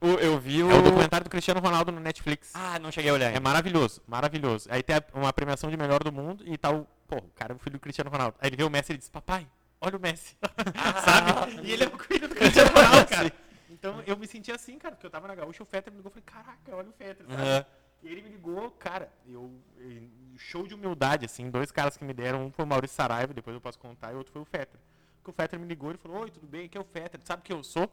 O- 0.00 0.18
eu 0.18 0.38
vi 0.40 0.62
o... 0.64 0.70
É 0.70 0.74
o 0.78 0.82
documentário 0.82 1.24
do 1.24 1.30
Cristiano 1.30 1.60
Ronaldo 1.60 1.92
no 1.92 2.00
Netflix. 2.00 2.50
Ah, 2.54 2.78
não 2.80 2.90
cheguei 2.90 3.10
a 3.10 3.14
olhar 3.14 3.32
É 3.32 3.38
maravilhoso, 3.38 4.02
maravilhoso. 4.06 4.68
Aí 4.70 4.82
tem 4.82 4.96
a- 4.96 5.04
uma 5.14 5.32
premiação 5.32 5.70
de 5.70 5.76
melhor 5.76 6.02
do 6.02 6.10
mundo 6.12 6.42
e 6.46 6.58
tal. 6.58 6.88
Pô, 7.06 7.18
o 7.18 7.30
cara 7.36 7.52
é 7.52 7.56
o 7.56 7.58
filho 7.58 7.74
do 7.74 7.80
Cristiano 7.80 8.10
Ronaldo. 8.10 8.36
Aí 8.40 8.48
ele 8.48 8.56
vê 8.56 8.64
o 8.64 8.70
Messi 8.70 8.90
e 8.90 8.92
ele 8.94 8.98
diz, 8.98 9.08
papai, 9.08 9.46
olha 9.82 9.96
o 9.96 10.00
Messi. 10.00 10.36
Sabe? 11.04 11.60
E 11.62 11.72
ele 11.72 11.84
é 11.84 11.88
o 11.88 11.98
filho 11.98 12.28
do 12.28 12.34
Cristiano 12.34 12.70
Ronaldo, 12.70 13.06
cara. 13.08 13.32
Então 13.68 14.02
eu 14.06 14.16
me 14.16 14.26
senti 14.26 14.50
assim, 14.52 14.78
cara, 14.78 14.94
porque 14.94 15.06
eu 15.06 15.10
tava 15.10 15.26
na 15.28 15.34
gaúcha, 15.34 15.62
o 15.62 15.66
Fetter 15.66 15.92
me 15.92 15.98
ligou, 15.98 16.10
eu 16.14 16.22
falei, 16.22 16.44
caraca, 16.44 16.76
olha 16.76 16.88
o 16.88 16.92
Fetter, 16.92 17.26
sabe? 17.26 17.42
Aham. 17.42 17.66
E 18.02 18.08
ele 18.08 18.22
me 18.22 18.30
ligou, 18.30 18.70
cara, 18.72 19.08
eu, 19.28 19.50
show 20.36 20.66
de 20.66 20.74
humildade, 20.74 21.24
assim, 21.24 21.48
dois 21.50 21.70
caras 21.70 21.96
que 21.96 22.04
me 22.04 22.12
deram, 22.12 22.46
um 22.46 22.50
foi 22.50 22.64
o 22.64 22.68
Maurício 22.68 22.96
Saraiva, 22.96 23.32
depois 23.32 23.54
eu 23.54 23.60
posso 23.60 23.78
contar, 23.78 24.12
e 24.12 24.16
outro 24.16 24.32
foi 24.32 24.42
o 24.42 24.44
Fetter. 24.44 24.80
Porque 25.18 25.30
o 25.30 25.34
Fetter 25.34 25.58
me 25.58 25.66
ligou, 25.66 25.90
ele 25.90 25.98
falou, 25.98 26.22
oi, 26.22 26.30
tudo 26.30 26.46
bem, 26.46 26.68
quem 26.68 26.80
é 26.80 26.82
o 26.82 26.84
Fetter? 26.86 27.20
Sabe 27.22 27.42
quem 27.42 27.56
eu 27.56 27.62
sou? 27.62 27.84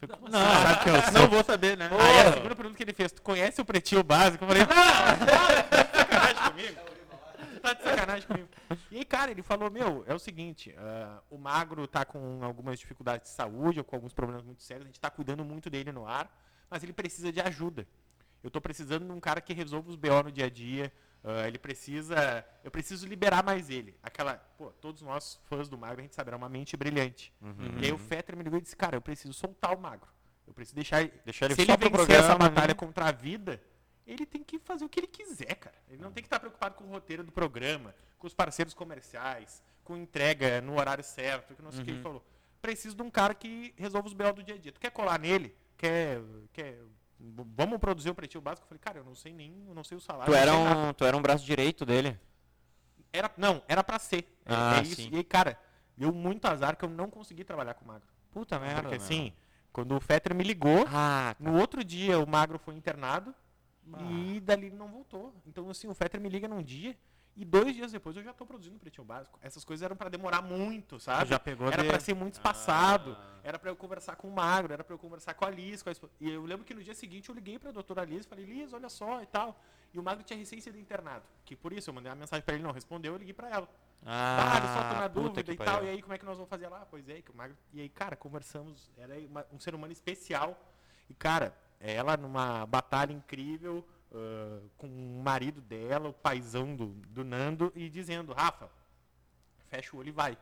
Eu 0.00 0.08
falei, 0.08 0.16
como 0.16 0.32
Não, 0.32 0.40
assim, 0.40 0.62
sabe 0.62 0.84
quem 0.84 0.94
eu 0.94 1.02
sou? 1.02 1.12
não 1.12 1.28
vou 1.28 1.42
saber, 1.44 1.76
né? 1.76 1.90
Aí 1.90 2.20
a 2.20 2.32
segunda 2.32 2.54
pergunta 2.54 2.76
que 2.76 2.82
ele 2.84 2.92
fez, 2.92 3.10
tu 3.10 3.20
conhece 3.22 3.60
o 3.60 3.64
Pretinho 3.64 4.04
Básico? 4.04 4.44
Eu 4.44 4.48
falei, 4.48 4.62
não, 4.62 4.68
tá 4.68 5.98
sacanagem 5.98 6.50
comigo. 6.52 6.80
Tá 7.62 7.72
de 7.72 7.82
sacanagem 7.82 8.26
comigo. 8.26 8.48
E 8.90 8.98
aí, 8.98 9.04
cara, 9.04 9.30
ele 9.30 9.42
falou, 9.42 9.70
meu, 9.70 10.04
é 10.06 10.14
o 10.14 10.18
seguinte, 10.18 10.74
ah, 10.78 11.20
o 11.30 11.38
Magro 11.38 11.86
tá 11.86 12.04
com 12.04 12.42
algumas 12.42 12.78
dificuldades 12.78 13.30
de 13.30 13.34
saúde, 13.34 13.78
ou 13.78 13.84
com 13.84 13.96
alguns 13.96 14.12
problemas 14.12 14.44
muito 14.44 14.62
sérios, 14.62 14.84
a 14.84 14.88
gente 14.88 15.00
tá 15.00 15.10
cuidando 15.10 15.44
muito 15.44 15.68
dele 15.68 15.92
no 15.92 16.06
ar, 16.06 16.30
mas 16.70 16.82
ele 16.82 16.92
precisa 16.92 17.32
de 17.32 17.40
ajuda. 17.40 17.86
Eu 18.42 18.50
tô 18.50 18.60
precisando 18.60 19.04
de 19.04 19.12
um 19.12 19.20
cara 19.20 19.40
que 19.40 19.52
resolva 19.52 19.90
os 19.90 19.96
BO 19.96 20.22
no 20.24 20.32
dia 20.32 20.46
a 20.46 20.50
dia, 20.50 20.92
ah, 21.24 21.46
ele 21.48 21.58
precisa, 21.58 22.44
eu 22.62 22.70
preciso 22.70 23.06
liberar 23.06 23.42
mais 23.42 23.68
ele. 23.70 23.96
Aquela, 24.02 24.34
pô, 24.56 24.70
todos 24.80 25.02
nós 25.02 25.40
fãs 25.48 25.68
do 25.68 25.76
Magro, 25.76 25.98
a 26.00 26.02
gente 26.02 26.14
sabe, 26.14 26.30
era 26.30 26.36
uma 26.36 26.48
mente 26.48 26.76
brilhante. 26.76 27.32
E 27.80 27.86
aí 27.86 27.92
o 27.92 27.98
Fetter 27.98 28.36
me 28.36 28.42
ligou 28.42 28.58
e 28.58 28.62
disse, 28.62 28.76
cara, 28.76 28.96
eu 28.96 29.02
preciso 29.02 29.34
soltar 29.34 29.76
o 29.76 29.80
Magro. 29.80 30.08
Eu 30.46 30.54
preciso 30.54 30.74
deixar 30.76 31.02
ele, 31.02 31.12
Deixar 31.24 31.46
ele 31.46 31.54
se 31.54 31.60
ele 31.60 31.76
vencer 31.76 32.10
essa 32.10 32.28
programa, 32.28 32.38
batalha 32.48 32.68
né? 32.68 32.74
contra 32.74 33.08
a 33.08 33.12
vida, 33.12 33.60
ele 34.12 34.24
tem 34.26 34.42
que 34.42 34.58
fazer 34.58 34.84
o 34.84 34.88
que 34.88 35.00
ele 35.00 35.06
quiser, 35.06 35.54
cara. 35.56 35.76
Ele 35.88 36.02
não 36.02 36.10
tem 36.10 36.22
que 36.22 36.26
estar 36.26 36.40
preocupado 36.40 36.74
com 36.74 36.84
o 36.84 36.88
roteiro 36.88 37.22
do 37.22 37.30
programa, 37.32 37.94
com 38.18 38.26
os 38.26 38.34
parceiros 38.34 38.74
comerciais, 38.74 39.62
com 39.84 39.96
entrega 39.96 40.60
no 40.60 40.78
horário 40.78 41.04
certo, 41.04 41.54
que 41.54 41.62
não 41.62 41.70
sei 41.70 41.82
o 41.82 41.84
que 41.84 41.90
Uhum. 41.90 41.96
ele 41.96 42.02
falou. 42.02 42.24
Preciso 42.60 42.96
de 42.96 43.02
um 43.02 43.10
cara 43.10 43.34
que 43.34 43.72
resolva 43.76 44.08
os 44.08 44.12
BO 44.14 44.32
do 44.32 44.42
dia 44.42 44.54
a 44.54 44.58
dia. 44.58 44.72
Tu 44.72 44.80
quer 44.80 44.90
colar 44.90 45.18
nele? 45.18 45.54
Quer. 45.76 46.20
quer 46.52 46.78
vamos 47.20 47.78
produzir 47.78 48.10
o 48.10 48.14
pretinho 48.14 48.40
básico? 48.42 48.64
Eu 48.64 48.68
falei, 48.68 48.80
cara, 48.80 48.98
eu 48.98 49.04
não 49.04 49.14
sei 49.14 49.32
nem, 49.32 49.64
eu 49.68 49.74
não 49.74 49.84
sei 49.84 49.96
o 49.96 50.00
salário. 50.00 50.32
Tu 50.32 50.36
era, 50.36 50.52
nada. 50.52 50.80
um, 50.80 50.92
tu 50.92 51.04
era 51.04 51.16
um 51.16 51.22
braço 51.22 51.44
direito 51.44 51.84
dele. 51.86 52.18
Era, 53.12 53.30
não, 53.36 53.62
era 53.68 53.82
pra 53.82 53.98
ser. 53.98 54.24
É, 54.44 54.54
Ah, 54.54 54.78
é 54.78 54.82
isso. 54.82 54.96
sim. 54.96 55.10
E 55.12 55.16
aí, 55.16 55.24
cara, 55.24 55.58
deu 55.96 56.12
muito 56.12 56.44
azar 56.46 56.76
que 56.76 56.84
eu 56.84 56.88
não 56.90 57.08
consegui 57.10 57.44
trabalhar 57.44 57.74
com 57.74 57.84
o 57.84 57.88
Magro. 57.88 58.06
Puta 58.30 58.58
merda, 58.58 58.82
Porque 58.82 58.96
assim, 58.96 59.32
quando 59.72 59.96
o 59.96 60.00
Fetter 60.00 60.34
me 60.34 60.44
ligou, 60.44 60.84
Ah, 60.88 61.34
no 61.40 61.58
outro 61.58 61.82
dia 61.82 62.18
o 62.18 62.26
Magro 62.26 62.58
foi 62.58 62.74
internado 62.74 63.34
Ah. 63.94 64.02
e 64.02 64.40
dali 64.40 64.66
ele 64.66 64.76
não 64.76 64.88
voltou. 64.88 65.34
Então, 65.46 65.68
assim, 65.70 65.88
o 65.88 65.94
Fetter 65.94 66.20
me 66.20 66.28
liga 66.28 66.46
num 66.48 66.62
dia 66.62 66.96
e 67.36 67.44
dois 67.44 67.72
dias 67.74 67.92
depois 67.92 68.16
eu 68.16 68.22
já 68.22 68.32
tô 68.32 68.44
produzindo 68.44 68.76
o 68.76 68.80
Pretinho 68.80 69.04
Básico. 69.04 69.38
Essas 69.42 69.64
coisas 69.64 69.84
eram 69.84 69.94
pra 69.96 70.08
demorar 70.08 70.42
muito, 70.42 70.98
sabe? 70.98 71.30
Já 71.30 71.38
pegou 71.38 71.68
Era 71.68 71.82
de- 71.82 71.88
pra 71.88 72.00
ser 72.00 72.14
muito 72.14 72.34
espaçado. 72.34 73.16
Era 73.44 73.58
pra 73.58 73.70
eu 73.70 73.76
conversar 73.76 74.16
com 74.16 74.28
o 74.28 74.32
Magro, 74.32 74.72
era 74.72 74.82
pra 74.82 74.92
eu 74.94 74.98
conversar 74.98 75.34
com 75.34 75.44
a 75.44 75.50
Liz. 75.50 75.82
Com 75.82 75.90
a 75.90 75.92
E 76.20 76.30
eu 76.30 76.44
lembro 76.44 76.64
que 76.64 76.74
no 76.74 76.82
dia 76.82 76.94
seguinte 76.94 77.28
eu 77.28 77.34
liguei 77.34 77.58
pra 77.58 77.70
doutora 77.70 78.04
Liz 78.04 78.24
e 78.24 78.28
falei, 78.28 78.44
Liz, 78.44 78.72
olha 78.72 78.88
só 78.88 79.22
e 79.22 79.26
tal. 79.26 79.60
E 79.94 79.98
o 79.98 80.02
Magro 80.02 80.22
tinha 80.24 80.38
recém 80.38 80.60
sido 80.60 80.76
internado. 80.78 81.24
Que 81.44 81.54
por 81.56 81.72
isso 81.72 81.88
eu 81.88 81.94
mandei 81.94 82.10
uma 82.10 82.16
mensagem 82.16 82.44
pra 82.44 82.54
ele, 82.54 82.62
não 82.64 82.72
respondeu, 82.72 83.12
eu 83.12 83.18
liguei 83.18 83.32
pra 83.32 83.48
ela. 83.48 83.68
Ah, 84.04 84.54
ele 84.58 84.66
só 84.68 84.74
tô 84.74 84.94
na 85.00 85.08
puta 85.08 85.28
dúvida 85.42 85.52
e 85.52 85.56
pariu. 85.56 85.72
tal. 85.72 85.84
E 85.84 85.88
aí, 85.88 86.02
como 86.02 86.14
é 86.14 86.18
que 86.18 86.24
nós 86.24 86.36
vamos 86.36 86.48
fazer 86.50 86.68
lá? 86.68 86.86
Pois 86.90 87.08
é, 87.08 87.22
que 87.22 87.30
o 87.30 87.34
Magro. 87.36 87.56
E 87.72 87.80
aí, 87.80 87.88
cara, 87.88 88.14
conversamos. 88.16 88.90
Era 88.98 89.18
uma- 89.20 89.46
um 89.52 89.58
ser 89.58 89.74
humano 89.74 89.92
especial. 89.92 90.56
E, 91.08 91.14
cara, 91.14 91.52
ela 91.80 92.16
numa 92.16 92.66
batalha 92.66 93.12
incrível 93.12 93.86
ah, 94.12 94.60
com 94.76 94.86
o 94.86 95.22
marido 95.22 95.60
dela, 95.60 96.08
o 96.08 96.12
paizão 96.12 96.74
do, 96.74 96.86
do 96.86 97.24
Nando, 97.24 97.72
e 97.74 97.88
dizendo: 97.88 98.32
Rafa, 98.32 98.70
fecha 99.68 99.94
o 99.94 99.98
olho 100.00 100.08
e 100.08 100.12
vai. 100.12 100.38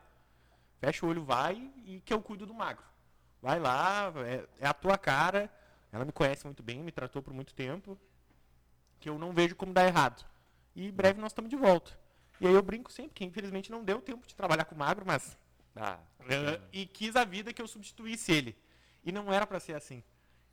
Fecha 0.79 1.05
o 1.05 1.09
olho, 1.09 1.23
vai 1.23 1.71
e 1.85 1.99
que 2.01 2.13
eu 2.13 2.21
cuido 2.21 2.45
do 2.45 2.53
Magro. 2.53 2.85
Vai 3.41 3.59
lá, 3.59 4.13
é, 4.25 4.47
é 4.59 4.67
a 4.67 4.73
tua 4.73 4.97
cara. 4.97 5.51
Ela 5.91 6.05
me 6.05 6.11
conhece 6.11 6.45
muito 6.45 6.61
bem, 6.61 6.83
me 6.83 6.91
tratou 6.91 7.21
por 7.21 7.33
muito 7.33 7.53
tempo. 7.53 7.97
Que 8.99 9.09
eu 9.09 9.17
não 9.17 9.31
vejo 9.31 9.55
como 9.55 9.73
dar 9.73 9.85
errado. 9.85 10.25
E 10.75 10.87
em 10.87 10.91
breve 10.91 11.19
nós 11.19 11.31
estamos 11.31 11.49
de 11.49 11.55
volta. 11.55 11.97
E 12.39 12.47
aí 12.47 12.53
eu 12.53 12.61
brinco 12.61 12.91
sempre, 12.91 13.13
que 13.13 13.25
infelizmente 13.25 13.71
não 13.71 13.83
deu 13.83 14.01
tempo 14.01 14.27
de 14.27 14.35
trabalhar 14.35 14.65
com 14.65 14.75
o 14.75 14.77
Magro, 14.77 15.05
mas. 15.05 15.37
Ah, 15.75 15.99
eh, 16.29 16.59
e 16.71 16.85
quis 16.85 17.15
a 17.15 17.23
vida 17.23 17.53
que 17.53 17.61
eu 17.61 17.67
substituísse 17.67 18.31
ele. 18.31 18.55
E 19.03 19.11
não 19.11 19.31
era 19.31 19.45
pra 19.45 19.59
ser 19.59 19.75
assim. 19.75 20.03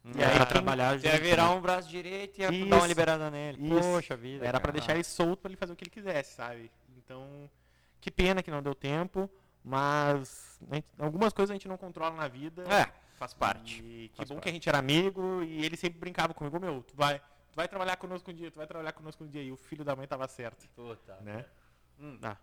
E 0.05 0.23
aí 0.23 0.37
Pra 0.37 0.47
trabalhar 0.47 1.03
ia 1.03 1.19
virar 1.19 1.49
né? 1.49 1.55
um 1.57 1.61
braço 1.61 1.89
direito 1.89 2.39
e 2.39 2.43
ia 2.43 2.49
dar 2.51 2.55
Isso, 2.57 2.67
uma 2.67 2.87
liberada 2.87 3.31
nele. 3.31 3.59
isso. 3.67 3.81
Poxa 3.81 4.17
vida. 4.17 4.45
Era 4.47 4.61
pra 4.61 4.71
cara. 4.71 4.79
deixar 4.79 4.95
ele 4.95 5.05
solto 5.05 5.41
pra 5.41 5.49
ele 5.51 5.57
fazer 5.57 5.73
o 5.73 5.77
que 5.77 5.85
ele 5.85 5.91
quisesse, 5.91 6.35
sabe? 6.35 6.71
Então, 6.99 7.51
que 8.01 8.11
pena 8.11 8.43
que 8.43 8.51
não 8.51 8.63
deu 8.63 8.75
tempo, 8.75 9.31
mas 9.63 10.59
a 10.71 10.75
gente- 10.75 10.89
algumas 10.99 11.33
coisas 11.33 11.51
a 11.51 11.55
gente 11.55 11.67
não 11.69 11.79
controla 11.79 12.15
na 12.15 12.29
vida. 12.29 12.65
É, 12.65 12.93
faz 13.17 13.33
parte. 13.33 13.83
E 13.83 14.09
que 14.11 14.17
Faz 14.19 14.29
bom 14.29 14.35
parte. 14.37 14.43
que 14.45 14.49
a 14.51 14.53
gente 14.53 14.69
era 14.69 14.79
amigo 14.79 15.43
e 15.43 15.65
ele 15.65 15.77
sempre 15.77 15.99
brincava 15.99 16.35
comigo, 16.35 16.61
meu, 16.61 16.83
tu 16.83 16.95
vai, 16.95 17.19
tu 17.19 17.57
vai 17.57 17.67
trabalhar 17.67 17.97
conosco 17.97 18.31
um 18.31 18.35
dia, 18.35 18.51
tu 18.51 18.57
vai 18.59 18.67
trabalhar 18.67 18.93
conosco 18.93 19.25
um 19.25 19.27
dia. 19.29 19.43
E 19.43 19.51
o 19.51 19.57
filho 19.57 19.85
da 19.85 19.97
mãe 19.97 20.07
tava 20.07 20.29
certo, 20.29 20.69
Puta. 20.77 21.17
né? 21.23 21.47
Ah. 22.23 22.37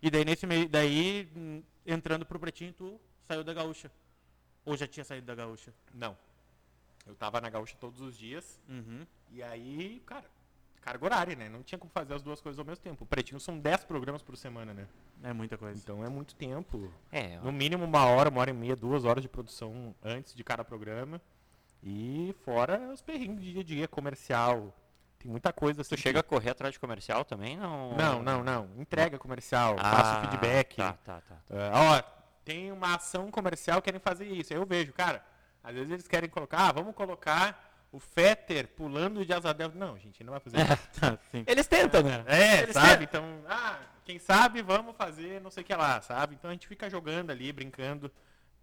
E 0.00 0.10
daí 0.10 0.24
nesse 0.24 0.46
meio, 0.46 0.66
daí 0.68 1.30
hum, 1.36 1.62
entrando 1.86 2.24
pro 2.24 2.38
pretinho, 2.40 2.72
tu 2.72 2.98
saiu 3.22 3.44
da 3.44 3.52
gaúcha. 3.52 3.90
Ou 4.64 4.76
já 4.76 4.86
tinha 4.86 5.04
saído 5.04 5.26
da 5.26 5.34
gaúcha? 5.34 5.74
Não. 5.92 6.16
Eu 7.06 7.14
tava 7.14 7.40
na 7.40 7.50
gaúcha 7.50 7.76
todos 7.80 8.00
os 8.00 8.16
dias 8.16 8.60
Uhum. 8.68 9.04
e 9.30 9.42
aí, 9.42 10.00
cara, 10.06 10.24
carga 10.80 11.04
horária, 11.04 11.36
né? 11.36 11.48
Não 11.48 11.62
tinha 11.62 11.78
como 11.78 11.90
fazer 11.92 12.14
as 12.14 12.22
duas 12.22 12.40
coisas 12.40 12.58
ao 12.58 12.64
mesmo 12.64 12.82
tempo. 12.82 13.04
O 13.04 13.06
Pretinho 13.06 13.40
são 13.40 13.58
10 13.58 13.84
programas 13.84 14.22
por 14.22 14.36
semana, 14.36 14.72
né? 14.72 14.86
É 15.22 15.32
muita 15.32 15.56
coisa. 15.58 15.78
Então 15.82 16.04
é 16.04 16.08
muito 16.08 16.34
tempo. 16.34 16.92
É, 17.10 17.38
No 17.40 17.52
mínimo 17.52 17.84
uma 17.84 18.04
hora, 18.06 18.28
uma 18.30 18.40
hora 18.40 18.50
e 18.50 18.54
meia, 18.54 18.74
duas 18.76 19.04
horas 19.04 19.22
de 19.22 19.28
produção 19.28 19.94
antes 20.02 20.34
de 20.34 20.42
cada 20.44 20.64
programa. 20.64 21.20
E 21.82 22.34
fora 22.44 22.92
os 22.92 23.02
perrinhos 23.02 23.40
de 23.42 23.52
dia 23.52 23.60
a 23.60 23.64
dia, 23.64 23.88
comercial. 23.88 24.72
Tem 25.18 25.30
muita 25.30 25.52
coisa 25.52 25.82
assim. 25.82 25.94
Tu 25.96 26.00
chega 26.00 26.20
a 26.20 26.22
correr 26.22 26.50
atrás 26.50 26.72
de 26.74 26.80
comercial 26.80 27.24
também? 27.24 27.56
Não, 27.56 27.90
que- 27.90 27.96
Não, 28.02 28.22
não, 28.22 28.44
não. 28.44 28.68
Entrega 28.78 29.18
comercial, 29.18 29.76
Ah, 29.78 29.90
passa 29.90 30.18
o 30.18 30.20
feedback. 30.30 30.76
Tá, 30.76 30.92
tá, 31.04 31.20
tá. 31.20 31.36
Ah, 31.50 31.98
ó, 31.98 32.02
tem 32.44 32.70
uma 32.72 32.94
ação 32.96 33.30
comercial, 33.30 33.80
querem 33.82 34.00
fazer 34.00 34.26
isso. 34.26 34.52
Aí 34.52 34.58
eu 34.58 34.66
vejo, 34.66 34.92
cara, 34.92 35.24
às 35.62 35.74
vezes 35.74 35.90
eles 35.90 36.08
querem 36.08 36.28
colocar, 36.28 36.68
ah, 36.68 36.72
vamos 36.72 36.94
colocar 36.94 37.70
o 37.92 37.98
Fetter 37.98 38.68
pulando 38.68 39.24
de 39.24 39.32
asa 39.32 39.52
delta. 39.52 39.78
Não, 39.78 39.98
gente, 39.98 40.24
não 40.24 40.32
vai 40.32 40.40
fazer 40.40 40.56
isso. 40.58 41.00
Tá. 41.00 41.18
Eles 41.46 41.66
tentam, 41.66 42.02
né? 42.02 42.24
É, 42.26 42.62
Eles 42.62 42.72
sabe? 42.72 43.04
Então, 43.04 43.24
ah, 43.46 43.78
quem 44.04 44.18
sabe 44.18 44.62
vamos 44.62 44.96
fazer 44.96 45.40
não 45.40 45.50
sei 45.50 45.62
o 45.62 45.66
que 45.66 45.74
lá, 45.74 46.00
sabe? 46.00 46.34
Então 46.34 46.50
a 46.50 46.52
gente 46.54 46.66
fica 46.66 46.88
jogando 46.88 47.30
ali, 47.30 47.52
brincando, 47.52 48.10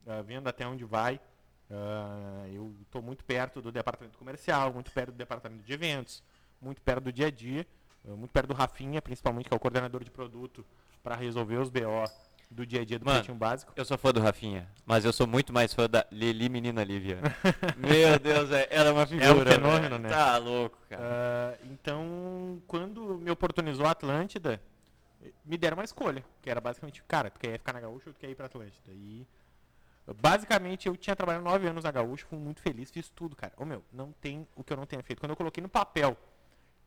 ah, 0.08 0.22
vendo 0.22 0.48
até 0.48 0.68
onde 0.68 0.84
vai. 0.84 1.20
Ah, 1.70 2.46
eu 2.52 2.76
estou 2.82 3.02
muito 3.02 3.24
perto 3.24 3.62
do 3.62 3.72
departamento 3.72 4.18
comercial, 4.18 4.74
muito 4.74 4.92
perto 4.92 5.12
do 5.12 5.18
departamento 5.18 5.64
de 5.64 5.72
eventos, 5.72 6.24
muito 6.60 6.82
perto 6.82 7.04
do 7.06 7.14
dia 7.14 7.28
a 7.28 7.32
dia, 7.32 7.66
ah, 8.06 8.16
muito 8.16 8.32
perto 8.32 8.48
do 8.48 8.54
Rafinha, 8.56 9.02
principalmente, 9.02 9.48
que 9.48 9.54
é 9.54 9.58
o 9.58 9.60
coordenador 9.60 10.04
de 10.04 10.10
produto, 10.10 10.66
para 11.04 11.16
resolver 11.16 11.58
os 11.58 11.70
BO 11.70 12.04
do 12.50 12.66
dia 12.66 12.82
a 12.82 12.86
dia 12.86 12.98
do 12.98 13.06
Mano, 13.06 13.20
Pretinho 13.20 13.38
Básico. 13.38 13.72
Eu 13.76 13.86
sou 13.86 13.98
fã 13.98 14.12
do 14.12 14.20
Rafinha, 14.20 14.68
mas 14.86 15.06
eu 15.06 15.14
sou 15.14 15.28
muito 15.28 15.54
mais 15.54 15.74
fã 15.74 15.88
da 15.88 16.06
Lili 16.12 16.50
Menina 16.50 16.84
Lívia. 16.84 17.20
Meu 17.78 18.18
Deus, 18.20 18.52
é, 18.52 18.68
ela 18.72 18.90
é 18.90 18.92
uma 18.92 19.06
figura. 19.06 19.52
fenômeno, 19.52 19.90
velho. 19.90 20.00
né? 20.00 20.10
Tá 20.10 20.38
louco, 20.38 20.78
cara. 20.90 21.02
Ah, 21.04 21.58
então, 21.66 22.62
quando 22.68 23.20
me 23.20 23.30
oportunizou 23.30 23.86
a 23.86 23.92
Atlântida, 23.92 24.60
me 25.46 25.58
deram 25.58 25.78
uma 25.78 25.84
escolha, 25.84 26.24
que 26.42 26.50
era 26.50 26.60
basicamente, 26.60 27.04
cara, 27.08 27.30
tu 27.30 27.40
quer 27.40 27.60
ficar 27.60 27.74
na 27.74 27.82
Gaúcha 27.82 28.10
ou 28.10 28.14
tu 28.14 28.20
quer 28.20 28.30
ir 28.30 28.36
pra 28.36 28.48
Atlântida? 28.48 28.92
E 28.92 29.28
basicamente 30.20 30.88
eu 30.88 30.98
tinha 30.98 31.16
trabalhado 31.16 31.44
nove 31.44 31.68
anos 31.68 31.84
na 31.84 31.92
Gaúcha, 31.92 32.26
fui 32.28 32.40
muito 32.40 32.62
feliz, 32.62 32.90
fiz 32.90 33.10
tudo, 33.10 33.36
cara. 33.36 33.54
Ô 33.58 33.66
meu, 33.66 33.84
não 33.94 34.12
tem 34.14 34.48
o 34.56 34.64
que 34.64 34.74
eu 34.74 34.78
não 34.78 34.88
tenha 34.88 35.04
feito. 35.04 35.20
Quando 35.20 35.32
eu 35.32 35.36
coloquei 35.38 35.62
no 35.62 35.70
papel 35.70 36.18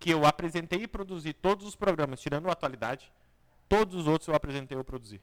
que 0.00 0.10
eu 0.10 0.26
apresentei 0.26 0.82
e 0.82 0.88
produzi 0.88 1.32
todos 1.32 1.64
os 1.64 1.76
programas, 1.76 2.20
tirando 2.20 2.48
a 2.48 2.52
atualidade, 2.52 3.12
todos 3.68 3.94
os 3.94 4.08
outros 4.08 4.26
eu 4.26 4.34
apresentei 4.34 4.76
ou 4.76 4.82
produzi. 4.82 5.20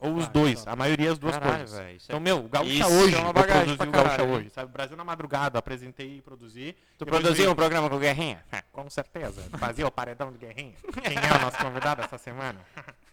Ou 0.00 0.14
os 0.14 0.26
Ah, 0.26 0.28
dois, 0.28 0.58
top. 0.60 0.70
a 0.70 0.76
maioria 0.76 1.10
as 1.10 1.18
duas 1.18 1.36
Caralho, 1.36 1.56
coisas. 1.58 1.70
isso 1.70 1.80
é- 1.80 1.94
Então, 2.04 2.20
meu, 2.20 2.44
o 2.44 2.48
Gaúcha 2.48 2.70
isso 2.72 2.86
hoje, 2.88 3.14
é 3.14 3.18
uma 3.18 3.28
eu 3.30 3.32
bagagem 3.32 3.76
produzi 3.76 3.76
pra 3.76 3.88
o 3.88 4.04
Gaúcha 4.04 4.22
hein? 4.22 4.30
hoje, 4.30 4.50
sabe? 4.50 4.72
Brasil 4.72 4.96
na 4.96 5.04
madrugada, 5.04 5.56
eu 5.56 5.58
apresentei 5.58 6.18
e 6.18 6.22
produzi. 6.22 6.76
Tu 6.96 7.02
Eu 7.02 7.06
produziu 7.06 7.50
um 7.50 7.54
programa 7.54 7.90
com 7.90 7.96
o 7.96 7.98
Guerrinha? 7.98 8.44
com 8.72 8.88
certeza. 8.88 9.42
Fazia 9.58 9.86
o 9.86 9.90
paredão 9.90 10.30
de 10.30 10.38
guerrinha. 10.38 10.74
Quem 11.02 11.16
é 11.16 11.36
o 11.36 11.40
nosso 11.40 11.58
convidado 11.58 12.02
essa 12.02 12.16
semana? 12.16 12.60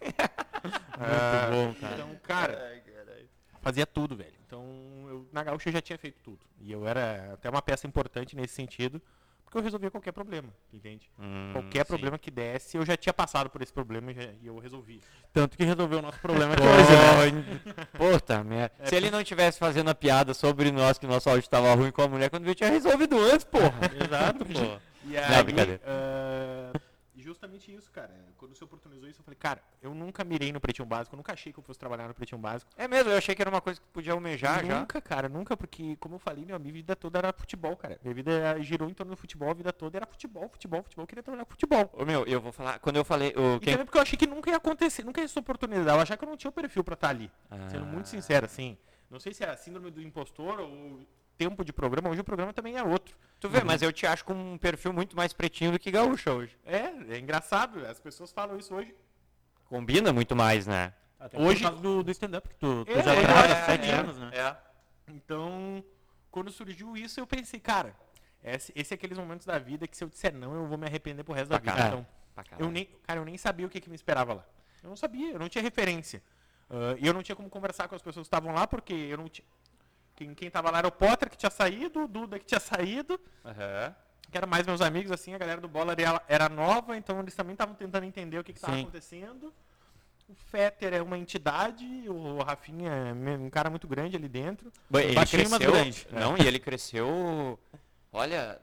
Muito 0.00 1.50
bom, 1.52 1.74
cara. 1.80 1.94
Então, 1.94 2.16
cara, 2.22 2.82
fazia 3.60 3.86
tudo, 3.86 4.16
velho. 4.16 4.34
Então, 4.46 4.62
eu, 5.08 5.28
na 5.32 5.42
Gaúcha 5.42 5.68
eu 5.68 5.72
já 5.72 5.80
tinha 5.82 5.98
feito 5.98 6.20
tudo. 6.22 6.38
E 6.60 6.70
eu 6.70 6.86
era 6.86 7.32
até 7.34 7.50
uma 7.50 7.60
peça 7.62 7.86
importante 7.86 8.36
nesse 8.36 8.54
sentido, 8.54 9.02
porque 9.46 9.58
eu 9.58 9.62
resolvia 9.62 9.90
qualquer 9.90 10.10
problema, 10.12 10.48
entende? 10.72 11.08
Hum, 11.18 11.50
qualquer 11.52 11.84
sim. 11.84 11.88
problema 11.88 12.18
que 12.18 12.30
desse, 12.32 12.76
eu 12.76 12.84
já 12.84 12.96
tinha 12.96 13.12
passado 13.14 13.48
por 13.48 13.62
esse 13.62 13.72
problema 13.72 14.10
e, 14.10 14.14
já- 14.14 14.32
e 14.42 14.46
eu 14.48 14.58
resolvi. 14.58 15.00
Tanto 15.32 15.56
que 15.56 15.64
resolveu 15.64 16.00
o 16.00 16.02
nosso 16.02 16.18
problema 16.18 16.54
Pô, 16.56 16.62
hoje, 16.64 17.32
né? 17.32 17.60
Puta 17.96 18.42
merda. 18.42 18.74
Se 18.84 18.94
ele 18.96 19.10
não 19.10 19.22
tivesse 19.22 19.58
fazendo 19.58 19.88
a 19.88 19.94
piada 19.94 20.34
sobre 20.34 20.70
nós, 20.72 20.98
que 20.98 21.06
nosso 21.06 21.30
áudio 21.30 21.48
tava 21.48 21.72
ruim 21.74 21.92
com 21.92 22.02
a 22.02 22.08
mulher, 22.08 22.28
quando 22.28 22.44
viu, 22.44 22.54
tinha 22.54 22.68
resolvido 22.70 23.16
antes, 23.18 23.44
porra. 23.44 23.80
Exato, 24.04 24.44
pô. 24.44 24.80
E 25.04 25.16
aí, 25.16 25.44
brincadeira. 25.44 25.80
Ah, 27.16 27.20
justamente 27.22 27.74
isso, 27.74 27.90
cara. 27.90 28.12
Quando 28.36 28.54
se 28.54 28.62
oportunizou 28.62 29.08
isso, 29.08 29.20
eu 29.20 29.24
falei, 29.24 29.36
cara, 29.38 29.62
eu 29.82 29.94
nunca 29.94 30.24
mirei 30.24 30.52
no 30.52 30.60
Pretinho 30.60 30.86
Básico, 30.86 31.14
eu 31.14 31.16
nunca 31.16 31.32
achei 31.32 31.52
que 31.52 31.58
eu 31.58 31.62
fosse 31.62 31.78
trabalhar 31.78 32.06
no 32.08 32.14
Pretinho 32.14 32.40
Básico. 32.40 32.70
É 32.76 32.86
mesmo, 32.86 33.10
eu 33.10 33.16
achei 33.18 33.34
que 33.34 33.42
era 33.42 33.50
uma 33.50 33.60
coisa 33.60 33.80
que 33.80 33.86
podia 33.88 34.12
almejar 34.12 34.64
já. 34.64 34.80
nunca, 34.80 35.00
cara, 35.00 35.28
nunca, 35.28 35.56
porque, 35.56 35.96
como 35.96 36.16
eu 36.16 36.18
falei, 36.18 36.44
minha 36.44 36.58
vida 36.58 36.94
toda 36.94 37.18
era 37.18 37.32
futebol, 37.32 37.76
cara. 37.76 37.98
Minha 38.02 38.14
vida 38.14 38.62
girou 38.62 38.88
em 38.88 38.94
torno 38.94 39.12
do 39.14 39.16
futebol, 39.16 39.50
a 39.50 39.54
vida 39.54 39.72
toda 39.72 39.96
era 39.98 40.06
futebol, 40.06 40.48
futebol, 40.48 40.82
futebol. 40.82 41.02
Eu 41.04 41.06
queria 41.06 41.22
trabalhar 41.22 41.44
com 41.44 41.50
futebol. 41.52 41.90
Ô, 41.92 42.04
meu, 42.04 42.24
eu 42.26 42.40
vou 42.40 42.52
falar, 42.52 42.78
quando 42.78 42.96
eu 42.96 43.04
falei, 43.04 43.32
o, 43.36 43.56
E 43.56 43.60
quem... 43.60 43.72
também 43.72 43.86
porque 43.86 43.98
eu 43.98 44.02
achei 44.02 44.18
que 44.18 44.26
nunca 44.26 44.50
ia 44.50 44.56
acontecer, 44.56 45.04
nunca 45.04 45.20
ia 45.20 45.24
essa 45.24 45.40
oportunidade. 45.40 45.88
Eu 45.88 46.00
achava 46.00 46.18
que 46.18 46.24
eu 46.24 46.28
não 46.28 46.36
tinha 46.36 46.50
o 46.50 46.52
perfil 46.52 46.84
pra 46.84 46.94
estar 46.94 47.08
ali. 47.08 47.30
Sendo 47.70 47.84
Ah. 47.84 47.88
muito 47.88 48.08
sincero, 48.08 48.46
assim. 48.46 48.76
Não 49.10 49.20
sei 49.20 49.32
se 49.32 49.44
é 49.44 49.48
a 49.48 49.56
síndrome 49.56 49.90
do 49.90 50.02
impostor 50.02 50.58
ou 50.60 51.06
tempo 51.36 51.64
de 51.64 51.72
programa. 51.72 52.08
Hoje 52.10 52.20
o 52.20 52.24
programa 52.24 52.52
também 52.52 52.76
é 52.76 52.82
outro. 52.82 53.16
Tu 53.40 53.48
vê, 53.48 53.62
mas 53.62 53.82
eu 53.82 53.92
te 53.92 54.06
acho 54.06 54.24
com 54.24 54.32
um 54.34 54.58
perfil 54.58 54.92
muito 54.92 55.16
mais 55.16 55.32
pretinho 55.32 55.72
do 55.72 55.78
que 55.78 55.90
gaúcha 55.90 56.32
hoje. 56.32 56.56
É, 56.64 56.92
é 57.14 57.18
engraçado. 57.18 57.84
As 57.86 58.00
pessoas 58.00 58.32
falam 58.32 58.58
isso 58.58 58.74
hoje. 58.74 58.94
Combina 59.68 60.12
muito 60.12 60.34
mais, 60.36 60.66
né? 60.66 60.92
Até 61.18 61.38
Hoje- 61.38 61.60
por 61.62 61.68
causa 61.70 61.82
do, 61.82 62.02
do 62.04 62.10
stand-up, 62.10 62.48
que 62.48 62.54
tu, 62.56 62.84
tu 62.84 62.90
É, 62.92 63.02
já 63.02 63.14
é, 63.14 63.24
trabalha 63.24 63.52
é, 63.52 63.62
há 63.62 63.64
sete 63.66 63.88
é. 63.88 63.94
anos, 63.94 64.18
né? 64.18 64.30
É. 64.34 64.56
Então, 65.08 65.82
quando 66.30 66.50
surgiu 66.50 66.96
isso, 66.96 67.18
eu 67.18 67.26
pensei, 67.26 67.58
cara, 67.58 67.94
esse, 68.44 68.72
esse 68.76 68.92
é 68.92 68.96
aqueles 68.96 69.18
momentos 69.18 69.46
da 69.46 69.58
vida 69.58 69.86
que 69.88 69.96
se 69.96 70.04
eu 70.04 70.08
disser 70.08 70.34
não, 70.34 70.54
eu 70.54 70.66
vou 70.66 70.76
me 70.78 70.86
arrepender 70.86 71.24
pro 71.24 71.32
resto 71.34 71.48
da 71.50 71.58
Pra 71.58 71.72
vida. 71.72 71.86
Então, 71.88 72.06
Pra 72.34 72.44
eu 72.58 72.70
nem, 72.70 72.84
cara, 73.06 73.18
eu 73.20 73.24
nem 73.24 73.36
sabia 73.38 73.66
o 73.66 73.70
que, 73.70 73.80
que 73.80 73.88
me 73.88 73.96
esperava 73.96 74.34
lá. 74.34 74.46
Eu 74.82 74.90
não 74.90 74.96
sabia, 74.96 75.32
eu 75.32 75.38
não 75.38 75.48
tinha 75.48 75.62
referência. 75.62 76.22
Ah, 76.68 76.94
e 76.98 77.06
eu 77.06 77.14
não 77.14 77.22
tinha 77.22 77.34
como 77.34 77.48
conversar 77.48 77.88
com 77.88 77.94
as 77.94 78.02
pessoas 78.02 78.24
que 78.24 78.28
estavam 78.28 78.52
lá, 78.54 78.66
porque 78.66 78.92
eu 78.92 79.16
não 79.16 79.28
tinha. 79.28 79.46
Quem, 80.16 80.34
quem 80.34 80.50
tava 80.50 80.70
lá 80.70 80.78
era 80.78 80.88
o 80.88 80.92
Potter 80.92 81.28
que 81.30 81.36
tinha 81.36 81.50
saído, 81.50 82.04
o 82.04 82.08
Duda 82.08 82.38
que 82.38 82.46
tinha 82.46 82.58
saído, 82.58 83.20
Aham. 83.44 83.94
que 84.30 84.36
eram 84.36 84.48
mais 84.48 84.66
meus 84.66 84.80
amigos, 84.80 85.12
assim, 85.12 85.34
a 85.34 85.38
galera 85.38 85.60
do 85.60 85.68
bola 85.68 85.92
era, 85.96 86.22
era 86.26 86.48
nova, 86.48 86.96
então 86.96 87.20
eles 87.20 87.34
também 87.34 87.52
estavam 87.52 87.74
tentando 87.74 88.04
entender 88.04 88.38
o 88.38 88.44
que 88.44 88.52
estava 88.52 88.76
acontecendo. 88.80 89.52
O 90.28 90.34
Fetter 90.34 90.94
é 90.94 91.02
uma 91.02 91.16
entidade, 91.16 91.84
o 92.08 92.38
Rafinha 92.42 92.90
é 92.90 93.12
um 93.12 93.48
cara 93.50 93.70
muito 93.70 93.86
grande 93.86 94.16
ali 94.16 94.28
dentro. 94.28 94.72
Bom, 94.90 94.98
Ele 94.98 95.14
cresceu, 95.26 95.58
grande. 95.70 96.06
não, 96.10 96.36
e 96.36 96.46
ele 96.46 96.58
cresceu, 96.58 97.56
olha, 98.12 98.58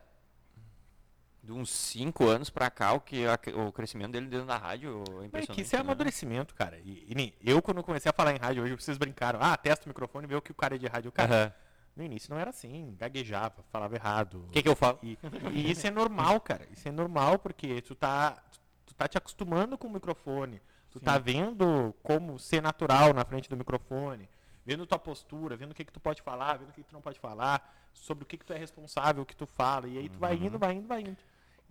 de 1.43 1.51
uns 1.51 1.69
5 1.69 2.25
anos 2.25 2.49
pra 2.49 2.71
cá, 2.71 2.93
o, 2.93 3.01
que 3.01 3.25
o 3.53 3.71
crescimento 3.73 4.13
dele 4.13 4.27
dentro 4.27 4.47
da 4.47 4.57
rádio 4.57 5.03
é 5.19 5.23
É 5.23 5.25
impressionante. 5.25 5.51
que 5.55 5.61
isso 5.61 5.75
é 5.75 5.79
né? 5.79 5.83
amadurecimento, 5.83 6.55
cara. 6.55 6.79
E, 6.79 7.05
e 7.43 7.51
eu, 7.51 7.61
quando 7.61 7.83
comecei 7.83 8.09
a 8.09 8.13
falar 8.13 8.33
em 8.33 8.37
rádio 8.39 8.63
hoje, 8.63 8.73
vocês 8.75 8.97
brincaram. 8.97 9.39
Ah, 9.41 9.57
testa 9.57 9.85
o 9.85 9.89
microfone 9.89 10.25
e 10.25 10.29
vê 10.29 10.35
o 10.35 10.41
que 10.41 10.51
o 10.51 10.55
cara 10.55 10.75
é 10.75 10.77
de 10.77 10.87
rádio. 10.87 11.11
Cara, 11.11 11.35
Aham. 11.35 11.53
no 11.97 12.03
início 12.05 12.33
não 12.33 12.39
era 12.39 12.49
assim. 12.51 12.95
Gaguejava, 12.97 13.61
falava 13.71 13.93
errado. 13.93 14.45
O 14.47 14.51
que 14.51 14.63
que 14.63 14.69
eu 14.69 14.75
falo? 14.75 14.99
E, 15.03 15.17
e 15.51 15.69
isso 15.71 15.85
é 15.85 15.91
normal, 15.91 16.39
cara. 16.39 16.65
Isso 16.71 16.87
é 16.87 16.91
normal 16.93 17.37
porque 17.37 17.81
tu 17.81 17.93
tá, 17.93 18.41
tu 18.85 18.95
tá 18.95 19.05
te 19.05 19.17
acostumando 19.17 19.77
com 19.77 19.87
o 19.87 19.91
microfone. 19.91 20.61
Tu 20.91 20.99
tá 21.01 21.17
vendo 21.17 21.93
como 22.03 22.39
ser 22.39 22.61
natural 22.61 23.13
na 23.13 23.25
frente 23.25 23.49
do 23.49 23.57
microfone. 23.57 24.29
Vendo 24.65 24.85
tua 24.85 24.97
postura, 24.99 25.57
vendo 25.57 25.71
o 25.71 25.73
que, 25.75 25.83
que 25.83 25.91
tu 25.91 25.99
pode 25.99 26.21
falar, 26.21 26.57
vendo 26.57 26.69
o 26.69 26.71
que, 26.71 26.83
que 26.83 26.89
tu 26.89 26.93
não 26.93 27.01
pode 27.01 27.19
falar, 27.19 27.89
sobre 27.91 28.23
o 28.23 28.25
que, 28.25 28.37
que 28.37 28.45
tu 28.45 28.53
é 28.53 28.57
responsável, 28.57 29.23
o 29.23 29.25
que 29.25 29.35
tu 29.35 29.45
fala. 29.45 29.89
E 29.89 29.97
aí 29.97 30.07
tu 30.07 30.17
vai 30.17 30.35
indo, 30.35 30.57
vai 30.57 30.73
indo, 30.73 30.87
vai 30.87 31.01
indo. 31.01 31.17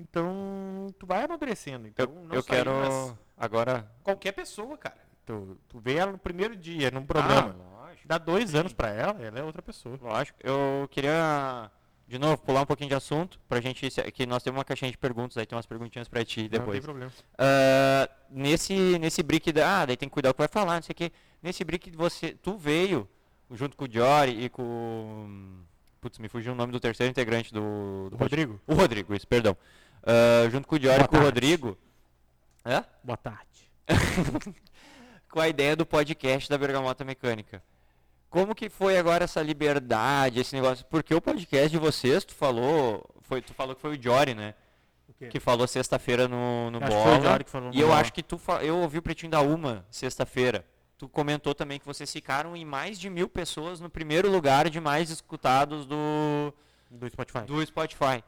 Então, 0.03 0.89
tu 0.99 1.07
vai 1.07 1.25
amadurecendo. 1.25 1.87
Então, 1.87 2.07
Eu, 2.07 2.25
não 2.25 2.35
eu 2.37 2.43
quero 2.43 2.71
mas 2.73 3.15
agora... 3.37 3.91
qualquer 4.03 4.33
pessoa, 4.33 4.77
cara. 4.77 4.97
Tu, 5.25 5.57
tu 5.69 5.79
vê 5.79 5.95
ela 5.95 6.13
no 6.13 6.19
primeiro 6.19 6.57
dia, 6.57 6.91
num 6.91 7.07
programa. 7.07 7.55
Ah, 7.59 7.87
lógico. 7.87 8.09
Dá 8.09 8.19
dois 8.19 8.55
anos 8.55 8.73
pra 8.73 8.89
ela, 8.91 9.21
ela 9.23 9.39
é 9.39 9.43
outra 9.43 9.63
pessoa. 9.63 9.97
Lógico. 10.03 10.37
Eu 10.43 10.89
queria, 10.91 11.71
de 12.09 12.19
novo, 12.19 12.39
pular 12.43 12.63
um 12.63 12.67
pouquinho 12.67 12.89
de 12.89 12.97
assunto, 12.97 13.39
pra 13.49 13.61
gente, 13.61 13.89
que 14.13 14.27
nós 14.27 14.43
temos 14.43 14.59
uma 14.59 14.65
caixinha 14.65 14.91
de 14.91 14.99
perguntas, 14.99 15.37
aí 15.37 15.47
tem 15.47 15.57
umas 15.57 15.67
perguntinhas 15.67 16.09
pra 16.09 16.25
ti 16.25 16.43
Não 16.43 16.49
tem 16.49 16.59
depois. 16.59 16.81
problema. 16.81 17.13
Ah, 17.39 18.09
nesse, 18.29 18.99
nesse 18.99 19.23
brick, 19.23 19.53
da, 19.53 19.83
ah, 19.83 19.87
daí 19.87 19.97
tem 19.97 20.09
que 20.09 20.13
cuidar 20.13 20.31
o 20.31 20.35
que 20.35 20.41
vai 20.41 20.49
falar, 20.49 20.75
não 20.77 20.83
sei 20.83 20.93
o 20.93 20.97
quê. 20.97 21.13
Nesse 21.41 21.63
brick 21.65 21.91
você, 21.97 22.33
tu 22.33 22.57
veio, 22.57 23.09
junto 23.53 23.77
com 23.77 23.85
o 23.85 23.89
Jory 23.91 24.45
e 24.45 24.49
com, 24.49 25.61
putz, 26.01 26.19
me 26.19 26.29
fugiu 26.29 26.53
o 26.53 26.57
nome 26.57 26.73
do 26.73 26.81
terceiro 26.81 27.11
integrante 27.11 27.53
do, 27.55 28.09
do 28.11 28.17
Rodrigo? 28.17 28.61
O 28.67 28.75
Rodrigo, 28.75 29.15
isso, 29.15 29.27
perdão. 29.29 29.57
Ah, 30.05 30.49
junto 30.51 30.67
com 30.69 30.77
o 30.77 30.81
Jory 30.81 31.05
e 31.05 31.09
com 31.09 31.17
o. 31.17 31.21
Rodrigo, 31.23 31.79
Hã? 32.65 32.85
Boa 33.03 33.17
tarde. 33.17 33.71
com 35.31 35.41
a 35.41 35.49
ideia 35.49 35.75
do 35.75 35.85
podcast 35.87 36.49
da 36.49 36.57
Bergamota 36.59 37.05
Mecânica. 37.05 37.63
como 38.31 38.55
que 38.55 38.69
foi 38.69 38.97
agora 38.99 39.25
essa 39.25 39.43
liberdade, 39.43 40.41
esse 40.41 40.55
negócio? 40.55 40.85
Porque 40.87 41.15
o 41.15 41.21
podcast 41.21 41.71
de 41.71 41.79
vocês, 41.79 42.25
tu 42.25 42.35
falou, 42.35 43.05
foi, 43.23 43.43
tu 43.43 43.53
falou 43.55 43.75
que 43.75 43.81
foi 43.81 43.97
o 43.97 44.03
Jory, 44.03 44.35
né? 44.35 44.55
O? 45.09 45.29
Que 45.29 45.41
falou 45.41 45.67
sexta-feira 45.67 46.27
no, 46.29 46.71
no 46.71 46.81
Bola. 46.81 47.39
E 47.73 47.81
eu 47.81 47.89
Bola. 47.89 48.01
acho 48.01 48.13
que 48.13 48.23
tu, 48.23 48.41
eu 48.61 48.79
ouvi 48.79 48.99
o 48.99 49.03
Pretinho 49.03 49.31
da 49.31 49.41
Uma 49.41 49.85
sexta-feira. 49.91 50.65
Tu 50.99 51.09
comentou 51.09 51.55
também 51.55 51.79
que 51.81 51.87
vocês 51.87 52.11
ficaram 52.13 52.57
em 52.57 52.65
mais 52.65 52.99
de 52.99 53.11
mil 53.11 53.29
pessoas 53.29 53.81
no 53.81 53.91
primeiro 53.91 54.31
lugar 54.31 54.71
de 54.71 54.81
mais 54.81 55.11
escutados 55.11 55.85
do, 55.87 56.55
Do 56.91 57.09
Spotify. 57.11 57.41
do 57.41 57.65
Spotify. 57.67 58.23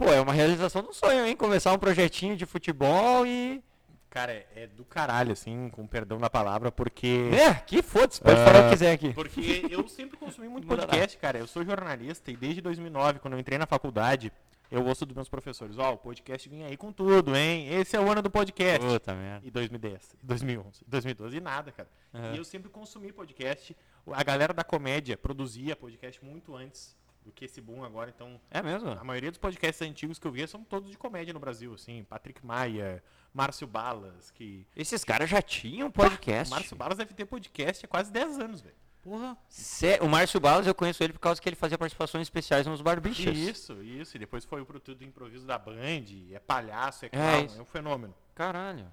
Pô, 0.00 0.10
é 0.10 0.18
uma 0.18 0.32
realização 0.32 0.82
do 0.82 0.94
sonho, 0.94 1.26
hein? 1.26 1.36
Começar 1.36 1.74
um 1.74 1.78
projetinho 1.78 2.34
de 2.34 2.46
futebol 2.46 3.26
e. 3.26 3.62
Cara, 4.08 4.32
é, 4.56 4.66
do 4.66 4.82
caralho, 4.82 5.32
assim, 5.32 5.68
com 5.68 5.86
perdão 5.86 6.16
da 6.16 6.30
palavra, 6.30 6.72
porque. 6.72 7.28
É, 7.30 7.52
que 7.52 7.82
foda-se, 7.82 8.18
pode 8.18 8.36
falar 8.36 8.60
o 8.60 8.64
que 8.64 8.70
quiser 8.70 8.92
aqui. 8.92 9.12
Porque 9.12 9.66
eu 9.68 9.86
sempre 9.86 10.16
consumi 10.16 10.48
muito 10.48 10.66
podcast, 10.66 11.18
cara. 11.18 11.38
Eu 11.38 11.46
sou 11.46 11.62
jornalista 11.66 12.30
e 12.30 12.36
desde 12.36 12.62
2009, 12.62 13.18
quando 13.18 13.34
eu 13.34 13.38
entrei 13.38 13.58
na 13.58 13.66
faculdade, 13.66 14.32
eu 14.70 14.82
ouço 14.86 15.04
dos 15.04 15.14
meus 15.14 15.28
professores: 15.28 15.76
Ó, 15.76 15.92
o 15.92 15.98
podcast 15.98 16.48
vinha 16.48 16.68
aí 16.68 16.78
com 16.78 16.90
tudo, 16.90 17.36
hein? 17.36 17.68
Esse 17.68 17.94
é 17.94 18.00
o 18.00 18.10
ano 18.10 18.22
do 18.22 18.30
podcast. 18.30 18.80
Puta 18.80 19.14
merda. 19.14 19.46
E 19.46 19.50
2010, 19.50 20.16
e 20.22 20.26
2011, 20.26 20.80
e 20.80 20.90
2012 20.90 21.36
e 21.36 21.40
nada, 21.42 21.72
cara. 21.72 21.90
Aham. 22.14 22.32
E 22.32 22.38
eu 22.38 22.44
sempre 22.46 22.70
consumi 22.70 23.12
podcast. 23.12 23.76
A 24.10 24.24
galera 24.24 24.54
da 24.54 24.64
comédia 24.64 25.18
produzia 25.18 25.76
podcast 25.76 26.24
muito 26.24 26.56
antes 26.56 26.98
do 27.24 27.30
que 27.32 27.44
esse 27.44 27.60
boom 27.60 27.84
agora. 27.84 28.10
Então, 28.14 28.40
É 28.50 28.62
mesmo? 28.62 28.90
a 28.90 29.04
maioria 29.04 29.30
dos 29.30 29.38
podcasts 29.38 29.80
antigos 29.86 30.18
que 30.18 30.26
eu 30.26 30.32
via 30.32 30.46
são 30.46 30.64
todos 30.64 30.90
de 30.90 30.96
comédia 30.98 31.32
no 31.34 31.40
Brasil, 31.40 31.74
assim. 31.74 32.02
Patrick 32.04 32.44
Maia, 32.44 33.02
Márcio 33.34 33.66
Balas, 33.66 34.30
que... 34.30 34.66
Esses 34.76 35.04
caras 35.04 35.28
já 35.30 35.40
tinham 35.42 35.90
podcast. 35.90 36.50
Márcio 36.52 36.76
Balas 36.76 36.98
deve 36.98 37.12
ter 37.14 37.26
podcast 37.26 37.84
há 37.84 37.88
quase 37.88 38.10
10 38.10 38.38
anos, 38.38 38.60
velho. 38.60 38.74
Porra. 39.02 39.36
Sé- 39.48 39.98
O 40.02 40.08
Márcio 40.08 40.38
Balas 40.38 40.66
eu 40.66 40.74
conheço 40.74 41.02
ele 41.02 41.14
por 41.14 41.20
causa 41.20 41.40
que 41.40 41.48
ele 41.48 41.56
fazia 41.56 41.78
participações 41.78 42.22
especiais 42.26 42.66
nos 42.66 42.82
Barbichas. 42.82 43.34
Isso, 43.36 43.82
isso. 43.82 44.16
E 44.16 44.18
depois 44.20 44.44
foi 44.44 44.62
pro 44.64 44.78
Tudo 44.78 45.02
Improviso 45.04 45.46
da 45.46 45.58
Band, 45.58 46.04
é 46.32 46.38
palhaço, 46.38 47.06
é 47.06 47.08
É 47.08 47.10
clown, 47.10 47.24
é, 47.24 47.44
isso. 47.46 47.62
um 47.62 47.64
fenômeno. 47.64 48.14
Caralho. 48.34 48.92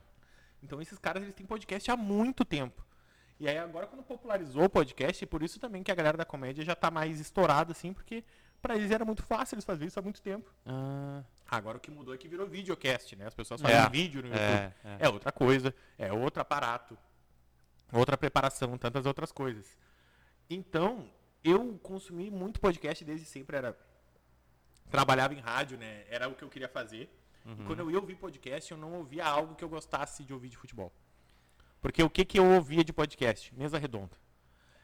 Então 0.63 0.81
esses 0.81 0.97
caras 0.97 1.23
eles 1.23 1.35
têm 1.35 1.45
podcast 1.45 1.91
há 1.91 1.97
muito 1.97 2.45
tempo. 2.45 2.85
E 3.39 3.47
aí 3.47 3.57
agora 3.57 3.85
quando 3.87 4.03
popularizou 4.03 4.63
o 4.63 4.69
podcast, 4.69 5.23
e 5.23 5.27
por 5.27 5.43
isso 5.43 5.59
também 5.59 5.83
que 5.83 5.91
a 5.91 5.95
galera 5.95 6.17
da 6.17 6.25
comédia 6.25 6.63
já 6.65 6.75
tá 6.75 6.89
mais 6.89 7.19
estourada 7.19 7.71
assim, 7.71 7.93
porque 7.93 8.23
pra 8.61 8.75
eles 8.75 8.89
era 8.89 9.05
muito 9.05 9.21
fácil 9.23 9.55
eles 9.55 9.65
fazerem 9.65 9.87
isso 9.87 9.99
há 9.99 10.01
muito 10.01 10.21
tempo. 10.21 10.51
Ah, 10.65 11.23
Agora 11.49 11.77
o 11.77 11.79
que 11.79 11.91
mudou 11.91 12.13
é 12.13 12.17
que 12.17 12.27
virou 12.27 12.47
videocast, 12.47 13.15
né? 13.15 13.27
As 13.27 13.33
pessoas 13.35 13.61
É. 13.61 13.67
fazem 13.67 13.91
vídeo 13.91 14.21
no 14.21 14.27
YouTube. 14.27 14.41
é, 14.41 14.73
é. 14.83 14.97
É 15.01 15.09
outra 15.09 15.31
coisa, 15.31 15.73
é 15.97 16.11
outro 16.11 16.41
aparato, 16.41 16.97
outra 17.93 18.17
preparação, 18.17 18.77
tantas 18.77 19.05
outras 19.05 19.31
coisas. 19.31 19.77
Então, 20.49 21.07
eu 21.43 21.77
consumi 21.83 22.31
muito 22.31 22.59
podcast 22.59 23.05
desde 23.05 23.25
sempre, 23.25 23.55
era 23.57 23.77
trabalhava 24.89 25.33
em 25.33 25.39
rádio, 25.39 25.77
né? 25.77 26.05
Era 26.09 26.27
o 26.27 26.33
que 26.35 26.43
eu 26.43 26.49
queria 26.49 26.69
fazer. 26.69 27.09
E 27.45 27.63
quando 27.63 27.79
eu 27.79 27.89
ia 27.91 27.97
ouvir 27.99 28.15
podcast, 28.15 28.69
eu 28.71 28.77
não 28.77 28.93
ouvia 28.95 29.25
algo 29.25 29.55
que 29.55 29.63
eu 29.63 29.69
gostasse 29.69 30.23
de 30.25 30.33
ouvir 30.33 30.49
de 30.49 30.57
futebol. 30.57 30.91
Porque 31.81 32.01
o 32.03 32.09
que 32.09 32.25
que 32.25 32.39
eu 32.39 32.45
ouvia 32.45 32.83
de 32.83 32.91
podcast? 32.93 33.53
Mesa 33.55 33.77
redonda. 33.77 34.15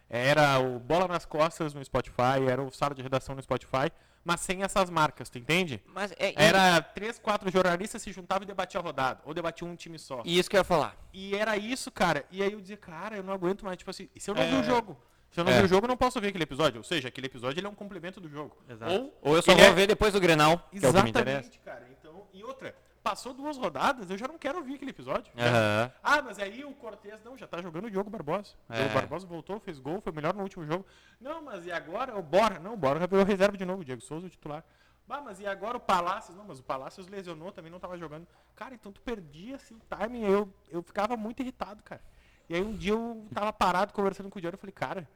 Era 0.09 0.59
o 0.59 0.79
Bola 0.79 1.07
nas 1.07 1.25
Costas 1.25 1.73
no 1.73 1.83
Spotify, 1.83 2.45
era 2.49 2.61
o 2.61 2.71
Sala 2.71 2.93
de 2.93 3.01
Redação 3.01 3.33
no 3.35 3.41
Spotify, 3.41 3.91
mas 4.23 4.41
sem 4.41 4.61
essas 4.63 4.89
marcas, 4.89 5.29
tu 5.29 5.37
entende? 5.39 5.81
Mas 5.87 6.11
é, 6.13 6.33
Era 6.35 6.81
três, 6.81 7.17
quatro 7.17 7.49
jornalistas 7.51 8.01
se 8.01 8.11
juntavam 8.11 8.43
e 8.43 8.45
debatiam 8.47 8.81
a 8.81 8.83
rodada. 8.83 9.21
Ou 9.25 9.33
debatiam 9.33 9.69
um 9.69 9.75
time 9.75 9.97
só. 9.97 10.21
e 10.23 10.37
isso 10.37 10.49
que 10.49 10.55
eu 10.55 10.59
ia 10.59 10.63
falar. 10.63 10.95
E 11.11 11.35
era 11.35 11.57
isso, 11.57 11.91
cara. 11.91 12.25
E 12.31 12.43
aí 12.43 12.51
eu 12.51 12.61
dizia, 12.61 12.77
cara, 12.77 13.17
eu 13.17 13.23
não 13.23 13.33
aguento 13.33 13.65
mais. 13.65 13.77
Tipo 13.77 13.89
assim, 13.89 14.07
e 14.15 14.19
se 14.19 14.29
eu 14.29 14.35
não 14.35 14.43
É. 14.43 14.49
vi 14.49 14.55
o 14.57 14.63
jogo? 14.63 14.97
Se 15.31 15.39
eu 15.39 15.43
não 15.43 15.51
É. 15.51 15.59
vi 15.59 15.65
o 15.65 15.67
jogo, 15.67 15.85
eu 15.85 15.89
não 15.89 15.97
posso 15.97 16.21
ver 16.21 16.27
aquele 16.27 16.43
episódio. 16.43 16.77
Ou 16.77 16.83
seja, 16.83 17.07
aquele 17.07 17.25
episódio 17.27 17.59
ele 17.59 17.65
é 17.65 17.69
um 17.69 17.73
complemento 17.75 18.21
do 18.21 18.29
jogo. 18.29 18.55
Exato. 18.69 18.93
Ou, 18.93 19.19
Ou 19.23 19.35
eu 19.35 19.41
só 19.41 19.51
ele 19.51 19.61
vou 19.61 19.71
é- 19.71 19.73
ver 19.73 19.87
depois 19.87 20.13
do 20.13 20.19
Grenal, 20.21 20.57
que 20.71 20.85
é 20.85 20.89
o 20.89 20.93
que 20.93 21.01
me 21.03 21.09
interessa. 21.09 21.39
Exatamente, 21.39 21.59
cara. 21.59 21.87
Então, 21.99 22.27
e 22.31 22.43
outra, 22.43 22.75
passou 23.03 23.33
duas 23.33 23.57
rodadas, 23.57 24.09
eu 24.09 24.17
já 24.17 24.27
não 24.27 24.37
quero 24.37 24.57
ouvir 24.59 24.75
aquele 24.75 24.91
episódio. 24.91 25.31
Aham. 25.37 25.91
Ah, 26.01 26.21
mas 26.21 26.39
aí 26.39 26.63
o 26.63 26.73
Cortez, 26.73 27.21
não, 27.23 27.37
já 27.37 27.45
tá 27.45 27.61
jogando 27.61 27.85
o 27.85 27.91
Diogo 27.91 28.09
Barbosa. 28.09 28.55
É. 28.69 28.85
O 28.85 28.93
Barbosa 28.93 29.27
voltou, 29.27 29.59
fez 29.59 29.77
gol, 29.79 29.99
foi 30.01 30.13
melhor 30.13 30.33
no 30.33 30.41
último 30.41 30.65
jogo. 30.65 30.85
Não, 31.19 31.41
mas 31.41 31.65
e 31.65 31.71
agora 31.71 32.17
o 32.17 32.21
Bora? 32.23 32.59
Não, 32.59 32.73
o 32.73 32.77
Bora 32.77 32.99
já 32.99 33.05
virou 33.05 33.25
reserva 33.25 33.57
de 33.57 33.65
novo, 33.65 33.81
o 33.81 33.85
Diego 33.85 34.01
Souza, 34.01 34.27
o 34.27 34.29
titular. 34.29 34.63
Bah, 35.05 35.19
mas 35.21 35.39
e 35.41 35.45
agora 35.45 35.75
o 35.75 35.81
Palácios? 35.81 36.35
Não, 36.37 36.45
mas 36.45 36.59
o 36.59 36.63
Palácios 36.63 37.07
lesionou, 37.09 37.51
também 37.51 37.69
não 37.69 37.79
tava 37.79 37.97
jogando. 37.97 38.25
Cara, 38.55 38.73
então 38.73 38.89
tu 38.91 39.01
perdia 39.01 39.57
assim, 39.57 39.75
o 39.75 39.79
timing, 39.89 40.23
eu, 40.23 40.51
eu 40.69 40.81
ficava 40.81 41.17
muito 41.17 41.41
irritado, 41.41 41.83
cara. 41.83 42.01
E 42.49 42.55
aí 42.55 42.61
um 42.63 42.73
dia 42.73 42.93
eu 42.93 43.27
tava 43.33 43.51
parado 43.51 43.91
conversando 43.93 44.29
com 44.29 44.37
o 44.39 44.41
Diário 44.41 44.55
e 44.55 44.59
falei, 44.59 44.71
cara, 44.73 45.09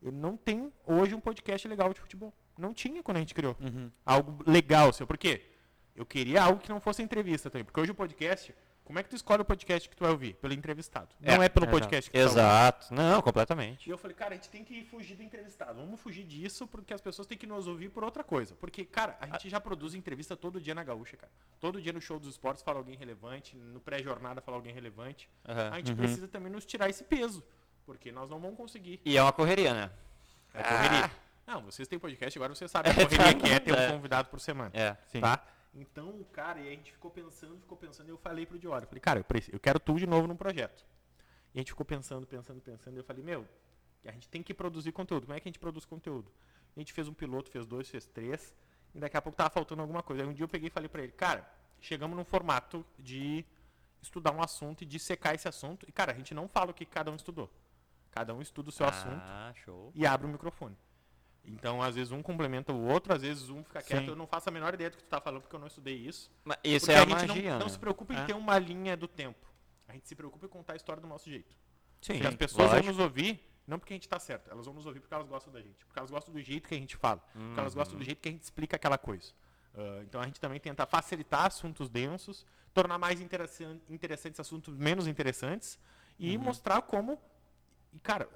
eu 0.00 0.12
não 0.12 0.36
tenho 0.36 0.72
hoje 0.86 1.12
um 1.14 1.20
podcast 1.20 1.66
legal 1.66 1.92
de 1.92 2.00
futebol. 2.00 2.32
Não 2.56 2.72
tinha 2.72 3.02
quando 3.02 3.16
a 3.16 3.20
gente 3.20 3.34
criou 3.34 3.56
Uhum. 3.60 3.90
algo 4.06 4.38
legal, 4.46 4.92
seu. 4.92 5.06
Por 5.06 5.18
quê? 5.18 5.51
Eu 5.94 6.06
queria 6.06 6.42
algo 6.42 6.60
que 6.60 6.68
não 6.70 6.80
fosse 6.80 7.02
entrevista 7.02 7.50
também. 7.50 7.64
Porque 7.64 7.78
hoje 7.80 7.90
o 7.90 7.94
podcast, 7.94 8.54
como 8.84 8.98
é 8.98 9.02
que 9.02 9.10
tu 9.10 9.16
escolhe 9.16 9.42
o 9.42 9.44
podcast 9.44 9.88
que 9.88 9.94
tu 9.94 10.00
vai 10.00 10.10
ouvir? 10.10 10.34
Pelo 10.34 10.54
entrevistado. 10.54 11.08
É, 11.22 11.36
não 11.36 11.42
é 11.42 11.48
pelo 11.48 11.66
exato. 11.66 11.78
podcast 11.80 12.10
que 12.10 12.18
tu 12.18 12.24
tá. 12.24 12.30
Exato. 12.30 12.94
Não, 12.94 13.20
completamente. 13.20 13.86
E 13.88 13.90
eu 13.92 13.98
falei, 13.98 14.16
cara, 14.16 14.30
a 14.32 14.34
gente 14.34 14.48
tem 14.48 14.64
que 14.64 14.84
fugir 14.86 15.16
do 15.16 15.22
entrevistado. 15.22 15.74
Vamos 15.80 16.00
fugir 16.00 16.24
disso 16.24 16.66
porque 16.66 16.94
as 16.94 17.00
pessoas 17.00 17.26
têm 17.28 17.36
que 17.36 17.46
nos 17.46 17.66
ouvir 17.66 17.90
por 17.90 18.02
outra 18.04 18.24
coisa. 18.24 18.54
Porque, 18.54 18.84
cara, 18.84 19.16
a 19.20 19.26
gente 19.26 19.50
já 19.50 19.60
produz 19.60 19.94
entrevista 19.94 20.34
todo 20.36 20.60
dia 20.60 20.74
na 20.74 20.82
Gaúcha, 20.82 21.16
cara. 21.16 21.32
Todo 21.60 21.80
dia 21.80 21.92
no 21.92 22.00
show 22.00 22.18
dos 22.18 22.28
esportes 22.30 22.62
fala 22.62 22.78
alguém 22.78 22.96
relevante, 22.96 23.54
no 23.56 23.78
pré-jornada 23.80 24.40
fala 24.40 24.56
alguém 24.56 24.72
relevante. 24.72 25.28
Aham. 25.46 25.70
A 25.72 25.76
gente 25.76 25.94
precisa 25.94 26.26
também 26.26 26.50
nos 26.50 26.64
tirar 26.64 26.88
esse 26.88 27.04
peso. 27.04 27.44
Porque 27.84 28.10
nós 28.12 28.30
não 28.30 28.38
vamos 28.40 28.56
conseguir. 28.56 29.00
E 29.04 29.16
é 29.16 29.22
uma 29.22 29.32
correria, 29.32 29.74
né? 29.74 29.90
É 30.54 30.62
correria. 30.62 31.10
Não, 31.46 31.60
vocês 31.62 31.86
têm 31.88 31.98
podcast, 31.98 32.38
agora 32.38 32.54
vocês 32.54 32.70
sabem 32.70 32.92
a 32.92 32.94
correria 32.94 33.34
que 33.34 33.46
é 33.50 33.58
ter 33.58 33.72
um 33.72 33.76
É. 33.76 33.90
convidado 33.90 34.28
por 34.28 34.40
semana. 34.40 34.70
É. 34.72 34.96
Sim. 35.08 35.20
Tá? 35.20 35.44
Então, 35.74 36.22
cara, 36.32 36.60
e 36.60 36.68
a 36.68 36.70
gente 36.70 36.92
ficou 36.92 37.10
pensando, 37.10 37.58
ficou 37.60 37.76
pensando, 37.78 38.08
e 38.08 38.10
eu 38.10 38.18
falei 38.18 38.44
pro 38.44 38.58
Diório, 38.58 38.86
falei, 38.86 39.00
cara, 39.00 39.20
eu, 39.20 39.24
preciso, 39.24 39.56
eu 39.56 39.60
quero 39.60 39.80
tu 39.80 39.94
de 39.98 40.06
novo 40.06 40.26
num 40.26 40.36
projeto. 40.36 40.84
E 41.54 41.58
a 41.58 41.60
gente 41.60 41.70
ficou 41.72 41.84
pensando, 41.86 42.26
pensando, 42.26 42.60
pensando, 42.60 42.94
e 42.94 42.98
eu 42.98 43.04
falei, 43.04 43.22
meu, 43.22 43.46
a 44.04 44.12
gente 44.12 44.28
tem 44.28 44.42
que 44.42 44.52
produzir 44.52 44.92
conteúdo. 44.92 45.26
Como 45.26 45.36
é 45.36 45.40
que 45.40 45.48
a 45.48 45.50
gente 45.50 45.58
produz 45.58 45.84
conteúdo? 45.84 46.30
A 46.76 46.80
gente 46.80 46.92
fez 46.92 47.08
um 47.08 47.14
piloto, 47.14 47.50
fez 47.50 47.64
dois, 47.66 47.88
fez 47.88 48.06
três, 48.06 48.54
e 48.94 48.98
daqui 48.98 49.16
a 49.16 49.22
pouco 49.22 49.36
tava 49.36 49.50
faltando 49.50 49.80
alguma 49.80 50.02
coisa. 50.02 50.22
Aí 50.22 50.28
um 50.28 50.32
dia 50.32 50.44
eu 50.44 50.48
peguei 50.48 50.68
e 50.68 50.70
falei 50.70 50.88
pra 50.88 51.02
ele, 51.02 51.12
cara, 51.12 51.48
chegamos 51.80 52.16
num 52.16 52.24
formato 52.24 52.84
de 52.98 53.44
estudar 54.02 54.32
um 54.32 54.42
assunto 54.42 54.82
e 54.82 54.86
dissecar 54.86 55.34
esse 55.34 55.48
assunto. 55.48 55.86
E, 55.88 55.92
cara, 55.92 56.12
a 56.12 56.14
gente 56.14 56.34
não 56.34 56.48
fala 56.48 56.70
o 56.70 56.74
que 56.74 56.84
cada 56.84 57.10
um 57.10 57.14
estudou. 57.16 57.50
Cada 58.10 58.34
um 58.34 58.42
estuda 58.42 58.68
o 58.68 58.72
seu 58.72 58.84
assunto 58.84 59.22
Ah, 59.24 59.52
show. 59.54 59.90
e 59.94 60.06
abre 60.06 60.26
o 60.26 60.30
microfone. 60.30 60.76
Então, 61.44 61.82
às 61.82 61.94
vezes 61.96 62.12
um 62.12 62.22
complementa 62.22 62.72
o 62.72 62.86
outro, 62.86 63.12
às 63.12 63.22
vezes 63.22 63.48
um 63.50 63.64
fica 63.64 63.82
quieto. 63.82 64.02
Sim. 64.04 64.08
Eu 64.10 64.16
não 64.16 64.26
faço 64.26 64.48
a 64.48 64.52
menor 64.52 64.72
ideia 64.74 64.90
do 64.90 64.96
que 64.96 65.02
tu 65.02 65.08
tá 65.08 65.20
falando 65.20 65.42
porque 65.42 65.56
eu 65.56 65.60
não 65.60 65.66
estudei 65.66 65.96
isso. 65.96 66.30
Mas 66.44 66.56
isso 66.62 66.86
Porque 66.86 66.92
é 66.92 66.96
a, 66.96 67.00
gente 67.18 67.28
magia, 67.28 67.50
não, 67.52 67.58
não 67.60 67.66
né? 67.66 67.72
se 67.72 67.78
preocupa 67.78 68.14
em 68.14 68.16
É. 68.18 68.24
ter 68.24 68.34
uma 68.34 68.58
linha 68.58 68.96
do 68.96 69.08
tempo. 69.08 69.50
A 69.88 69.92
gente 69.92 70.06
se 70.08 70.14
preocupa 70.14 70.46
em 70.46 70.48
contar 70.48 70.74
a 70.74 70.76
história 70.76 71.02
do 71.02 71.08
nosso 71.08 71.28
jeito. 71.28 71.54
Sim, 72.00 72.14
Porque 72.14 72.26
as 72.28 72.34
pessoas 72.36 72.68
lógico. 72.70 72.82
vão 72.84 72.92
nos 72.94 73.02
ouvir, 73.02 73.40
não 73.66 73.78
porque 73.78 73.92
a 73.92 73.96
gente 73.96 74.08
tá 74.08 74.18
certo, 74.18 74.50
elas 74.50 74.66
vão 74.66 74.74
nos 74.74 74.86
ouvir 74.86 75.00
porque 75.00 75.14
elas 75.14 75.26
gostam 75.28 75.52
da 75.52 75.60
gente. 75.60 75.84
Porque 75.84 75.98
elas 75.98 76.10
gostam 76.10 76.32
do 76.32 76.40
jeito 76.40 76.68
que 76.68 76.74
a 76.74 76.78
gente 76.78 76.96
fala. 76.96 77.20
Porque 77.32 77.60
elas 77.60 77.74
gostam 77.74 77.94
Uhum. 77.94 77.98
do 78.00 78.04
jeito 78.04 78.20
que 78.20 78.28
a 78.28 78.32
gente 78.32 78.42
explica 78.42 78.76
aquela 78.76 78.96
coisa. 78.98 79.32
Ah, 79.74 80.00
então 80.02 80.20
a 80.20 80.24
gente 80.26 80.40
também 80.40 80.60
tenta 80.60 80.86
facilitar 80.86 81.46
assuntos 81.46 81.88
densos, 81.88 82.46
tornar 82.72 82.98
mais 82.98 83.20
interessan- 83.20 83.80
interessantes 83.90 84.38
assuntos 84.38 84.76
menos 84.76 85.06
interessantes 85.08 85.78
e 86.18 86.36
Uhum. 86.36 86.42
mostrar 86.44 86.82
como. 86.82 87.20
E, 87.92 87.98
cara, 87.98 88.28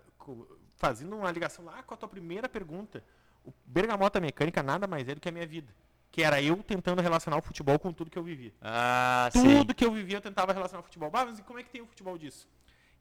fazendo 0.76 1.16
uma 1.16 1.30
ligação 1.30 1.64
lá 1.64 1.82
com 1.82 1.94
a 1.94 1.96
tua 1.96 2.08
primeira 2.08 2.48
pergunta, 2.48 3.02
o 3.44 3.52
Bergamota 3.64 4.20
Mecânica 4.20 4.62
nada 4.62 4.86
mais 4.86 5.08
é 5.08 5.14
do 5.14 5.20
que 5.20 5.28
a 5.28 5.32
minha 5.32 5.46
vida. 5.46 5.74
Que 6.10 6.22
era 6.22 6.40
eu 6.40 6.62
tentando 6.62 7.02
relacionar 7.02 7.36
o 7.36 7.42
futebol 7.42 7.78
com 7.78 7.92
tudo 7.92 8.10
que 8.10 8.18
eu 8.18 8.22
vivia. 8.22 8.52
Ah, 8.62 9.28
sim. 9.32 9.58
Tudo 9.58 9.74
que 9.74 9.84
eu 9.84 9.92
vivia 9.92 10.16
eu 10.18 10.20
tentava 10.20 10.52
relacionar 10.52 10.78
ao 10.78 10.84
futebol. 10.84 11.10
Ah, 11.12 11.26
mas 11.26 11.40
como 11.40 11.58
é 11.58 11.62
que 11.62 11.70
tem 11.70 11.82
o 11.82 11.86
futebol 11.86 12.16
disso? 12.16 12.48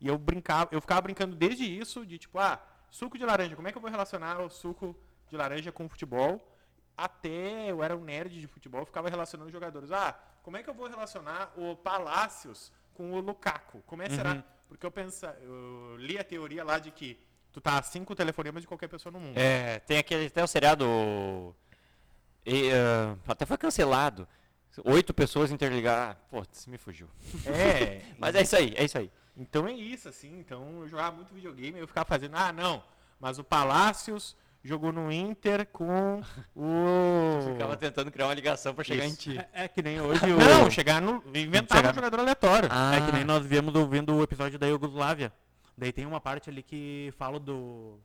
E 0.02 0.08
eu 0.08 0.18
brincava, 0.18 0.70
eu 0.74 0.82
ficava 0.82 1.02
brincando 1.02 1.36
desde 1.36 1.64
isso, 1.64 2.06
de 2.06 2.18
tipo, 2.18 2.38
ah, 2.40 2.62
suco 2.92 3.18
de 3.18 3.26
laranja, 3.26 3.56
como 3.56 3.68
é 3.68 3.72
que 3.72 3.78
eu 3.78 3.82
vou 3.82 3.90
relacionar 3.90 4.42
o 4.42 4.50
suco 4.50 4.96
de 5.30 5.38
laranja 5.38 5.72
com 5.72 5.86
o 5.86 5.90
futebol? 5.90 6.52
Até 6.98 7.72
eu 7.72 7.84
era 7.84 7.96
um 7.96 8.04
nerd 8.04 8.40
de 8.40 8.48
futebol, 8.48 8.82
eu 8.82 8.86
ficava 8.86 9.10
relacionando 9.10 9.52
jogadores. 9.52 9.92
Ah, 9.92 10.18
como 10.44 10.58
é 10.58 10.64
que 10.64 10.70
eu 10.70 10.74
vou 10.74 10.88
relacionar 10.88 11.52
o 11.58 11.76
Palácios 11.76 12.72
com 12.94 13.14
o 13.14 13.20
Lukaku? 13.20 13.82
Como 13.86 14.02
é 14.02 14.08
que 14.08 14.16
será? 14.16 14.44
Porque 14.68 14.86
eu 14.86 14.92
pensa, 14.92 15.38
eu 15.42 15.96
li 15.98 16.18
a 16.18 16.24
teoria 16.24 16.64
lá 16.64 16.80
de 16.80 16.92
que 16.92 17.20
tu 17.56 17.62
tá 17.62 17.80
a 17.80 17.82
cinco 17.82 18.14
telefonemas 18.14 18.64
de 18.64 18.68
qualquer 18.68 18.90
pessoa 18.90 19.14
no 19.14 19.20
mundo. 19.20 19.38
É, 19.38 19.80
tem 19.80 19.98
aquele 19.98 20.26
até 20.26 20.44
o 20.44 20.48
seriado. 20.48 21.56
e, 22.46 22.70
ah, 22.70 23.16
até 23.26 23.46
foi 23.46 23.58
cancelado. 23.58 24.28
Oito 24.84 25.14
pessoas 25.14 25.52
interligadas. 25.52 26.18
Ah, 26.18 26.28
pô, 26.30 26.44
isso 26.52 26.70
me 26.70 26.78
fugiu. 26.78 27.08
É, 27.46 28.02
Mas 28.20 28.36
é 28.36 28.42
isso 28.42 28.58
aí, 28.58 28.74
é 28.76 28.84
isso 28.84 28.98
aí. 28.98 29.10
Então 29.38 29.66
é 29.66 29.72
isso, 29.72 30.10
assim. 30.10 30.38
Então 30.38 30.82
eu 30.82 30.90
jogava 30.90 31.16
muito 31.16 31.34
videogame 31.34 31.78
e 31.78 31.82
eu 31.82 31.88
ficava 31.88 32.06
fazendo, 32.06 32.36
ah, 32.36 32.52
não, 32.52 32.84
mas 33.22 33.40
o 33.40 33.44
Palácios 33.44 34.36
jogou 34.62 34.92
no 34.92 35.10
Inter 35.10 35.66
com 35.72 36.22
o. 36.54 37.54
Ficava 37.54 37.78
tentando 37.78 38.12
criar 38.12 38.28
uma 38.28 38.34
ligação 38.34 38.76
pra 38.76 38.84
chegar 38.84 39.06
Isso. 39.06 39.14
em 39.30 39.36
ti. 39.36 39.38
É, 39.54 39.64
é 39.64 39.68
que 39.70 39.82
nem 39.82 40.02
hoje 40.02 40.26
o. 40.30 40.38
Não, 40.38 40.70
chegar 40.70 41.02
no. 41.02 41.24
Inventar 41.34 41.78
Chegar 41.78 41.92
um 41.92 41.96
jogador 41.96 42.20
aleatório. 42.20 42.68
Ah. 42.70 42.96
É 42.96 43.06
que 43.06 43.14
nem 43.14 43.24
nós 43.24 43.46
viemos 43.46 43.74
ouvindo 43.76 44.14
o 44.14 44.22
episódio 44.24 44.60
da 44.60 44.68
Iugoslávia. 44.68 45.32
Daí 45.78 45.92
tem 45.92 46.06
uma 46.06 46.22
parte 46.22 46.50
ali 46.50 46.64
que 46.64 47.14
fala 47.18 47.40
do, 47.40 48.00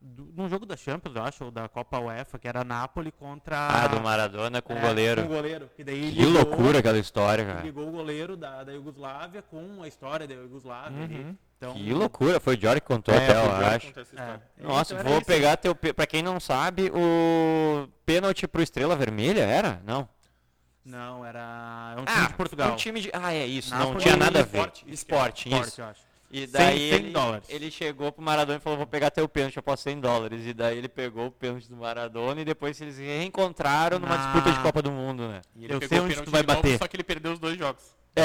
do 0.00 0.32
num 0.36 0.48
jogo 0.48 0.64
da 0.64 0.76
Champions, 0.76 1.16
eu 1.16 1.22
acho, 1.24 1.44
ou 1.46 1.50
da 1.50 1.68
Copa 1.68 1.98
UEFA, 1.98 2.38
que 2.38 2.46
era 2.46 2.62
Napoli 2.62 3.10
contra. 3.10 3.56
Ah, 3.68 3.88
do 3.88 4.00
Maradona 4.00 4.62
com 4.62 4.74
o 4.74 4.78
É, 4.78 4.80
goleiro. 4.80 5.22
Com 5.22 5.28
o 5.32 5.34
goleiro. 5.34 5.70
Que 5.76 5.82
daí 5.82 6.12
Que 6.12 6.22
ligou- 6.22 6.32
loucura 6.32 6.78
aquela 6.78 6.98
história, 6.98 7.42
ele 7.42 7.50
cara. 7.52 7.64
Ligou 7.64 7.88
o 7.88 7.90
goleiro 7.92 8.36
da, 8.36 8.62
da 8.62 8.72
Iugoslávia 8.72 9.42
com 9.42 9.82
a 9.82 9.88
história 9.88 10.26
da 10.26 10.34
Iugoslávia. 10.34 11.02
ali. 11.04 11.14
Uhum. 11.16 11.36
Então, 11.58 11.72
Que 11.72 11.92
loucura. 11.94 12.38
Foi 12.38 12.54
o 12.54 12.60
Jory 12.60 12.80
que 12.82 12.86
contou 12.86 13.14
É, 13.14 13.16
até, 13.16 13.32
eu 13.34 13.50
acho. 13.66 13.88
É. 14.14 14.40
Nossa, 14.62 14.92
Então 14.94 15.06
vou 15.06 15.16
isso. 15.16 15.26
pegar 15.26 15.56
teu. 15.56 15.74
pe- 15.74 15.92
Pra 15.94 16.06
quem 16.06 16.22
não 16.22 16.38
sabe, 16.38 16.92
o 16.94 17.88
pênalti 18.04 18.46
pro 18.46 18.62
Estrela 18.62 18.94
Vermelha 18.94 19.40
era? 19.40 19.80
Não. 19.84 20.06
Não, 20.84 21.24
era. 21.24 21.94
É 21.96 22.00
um 22.00 22.04
time 22.04 22.26
de 22.28 22.34
Portugal. 22.34 22.72
Um 22.72 22.76
time 22.76 23.00
de. 23.00 23.10
Ah, 23.12 23.32
é 23.34 23.44
isso. 23.46 23.74
não 23.74 23.96
tinha 23.96 24.16
nada 24.16 24.40
a 24.40 24.42
ver. 24.44 24.70
Isso 24.70 24.84
é. 24.86 24.90
Esporte, 24.92 25.48
Forte, 25.50 25.68
isso. 25.68 25.80
eu 25.80 25.86
acho. 25.86 26.00
E 26.30 26.46
daí 26.46 26.78
100 26.90 26.98
ele, 26.98 27.10
dólares. 27.12 27.46
ele 27.48 27.70
chegou 27.70 28.10
pro 28.10 28.22
Maradona 28.22 28.58
e 28.58 28.60
falou, 28.60 28.76
vou 28.78 28.86
pegar 28.86 29.10
teu 29.10 29.28
pênalti, 29.28 29.56
eu 29.56 29.62
posso 29.62 29.84
100 29.84 30.00
dólares. 30.00 30.44
E 30.44 30.52
daí 30.52 30.76
ele 30.76 30.88
pegou 30.88 31.26
o 31.28 31.30
pênalti 31.30 31.68
do 31.68 31.76
Maradona 31.76 32.40
e 32.40 32.44
depois 32.44 32.80
eles 32.80 32.96
se 32.96 33.02
reencontraram 33.02 33.98
numa 33.98 34.14
Ah. 34.14 34.18
disputa 34.18 34.52
de 34.52 34.60
Copa 34.60 34.82
do 34.82 34.90
Mundo, 34.90 35.28
né? 35.28 35.40
E 35.54 35.64
ele 35.64 35.74
Eu 35.74 35.80
pegou 35.80 35.88
sei 35.88 35.98
o 36.00 36.04
onde 36.04 36.14
pênalti 36.14 36.26
tu 36.26 36.30
vai 36.32 36.42
de 36.42 36.48
novo, 36.48 36.62
bater. 36.62 36.78
Só 36.78 36.88
que 36.88 36.96
ele 36.96 37.04
perdeu 37.04 37.32
os 37.32 37.38
dois 37.38 37.56
jogos. 37.56 37.94
É, 38.16 38.22
é, 38.22 38.24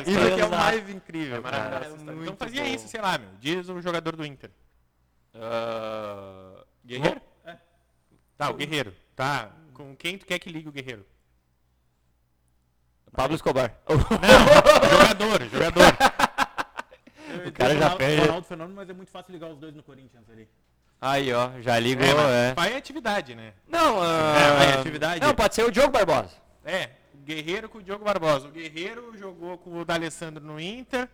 essa 0.00 0.10
isso 0.10 0.34
que 0.34 0.40
é 0.40 0.44
o 0.46 0.50
mais 0.50 0.88
incrível, 0.90 1.36
É 1.36 1.40
história. 1.40 1.88
Então 2.22 2.36
fazia 2.36 2.62
bom. 2.62 2.68
isso, 2.68 2.88
sei 2.88 3.00
lá, 3.00 3.18
meu. 3.18 3.28
Diz 3.40 3.68
um 3.68 3.80
jogador 3.82 4.14
do 4.16 4.24
Inter. 4.24 4.50
Ah, 5.34 6.62
Guerreiro? 6.86 7.20
É. 7.44 7.56
Tá, 8.36 8.50
o 8.50 8.54
Guerreiro. 8.54 8.94
Tá. 9.16 9.50
Com 9.72 9.96
quem 9.96 10.16
tu 10.18 10.24
quer 10.26 10.38
que 10.38 10.50
ligue 10.50 10.68
o 10.68 10.72
Guerreiro? 10.72 11.04
Pablo 13.12 13.34
Escobar. 13.36 13.74
jogador, 13.88 15.42
jogador. 15.50 15.84
Ia 17.34 17.52
cara 17.52 17.76
já 17.76 17.96
perde. 17.96 18.20
Ronaldo 18.22 18.46
Fenômeno, 18.46 18.76
mas 18.76 18.88
é 18.88 18.92
muito 18.92 19.10
fácil 19.10 19.32
ligar 19.32 19.50
os 19.50 19.58
dois 19.58 19.74
no 19.74 19.82
Corinthians 19.82 20.28
ali. 20.30 20.48
Aí, 21.00 21.32
ó, 21.32 21.50
já 21.60 21.78
ligou, 21.78 22.06
É, 22.06 22.50
é. 22.50 22.54
Vai 22.54 22.74
atividade, 22.76 23.34
né? 23.34 23.52
Não, 23.68 24.00
ah, 24.02 24.34
É, 24.38 24.56
vai, 24.56 24.72
atividade. 24.80 25.20
Não, 25.20 25.34
pode 25.34 25.54
ser 25.54 25.64
o 25.64 25.70
Diogo 25.70 25.90
Barbosa. 25.90 26.30
É, 26.64 26.90
o 27.12 27.18
Guerreiro 27.18 27.68
com 27.68 27.78
o 27.78 27.82
Diogo 27.82 28.04
Barbosa. 28.04 28.48
O 28.48 28.50
Guerreiro 28.50 29.16
jogou 29.16 29.58
com 29.58 29.80
o 29.80 29.84
D'Alessandro 29.84 30.42
no 30.42 30.58
Inter, 30.58 31.08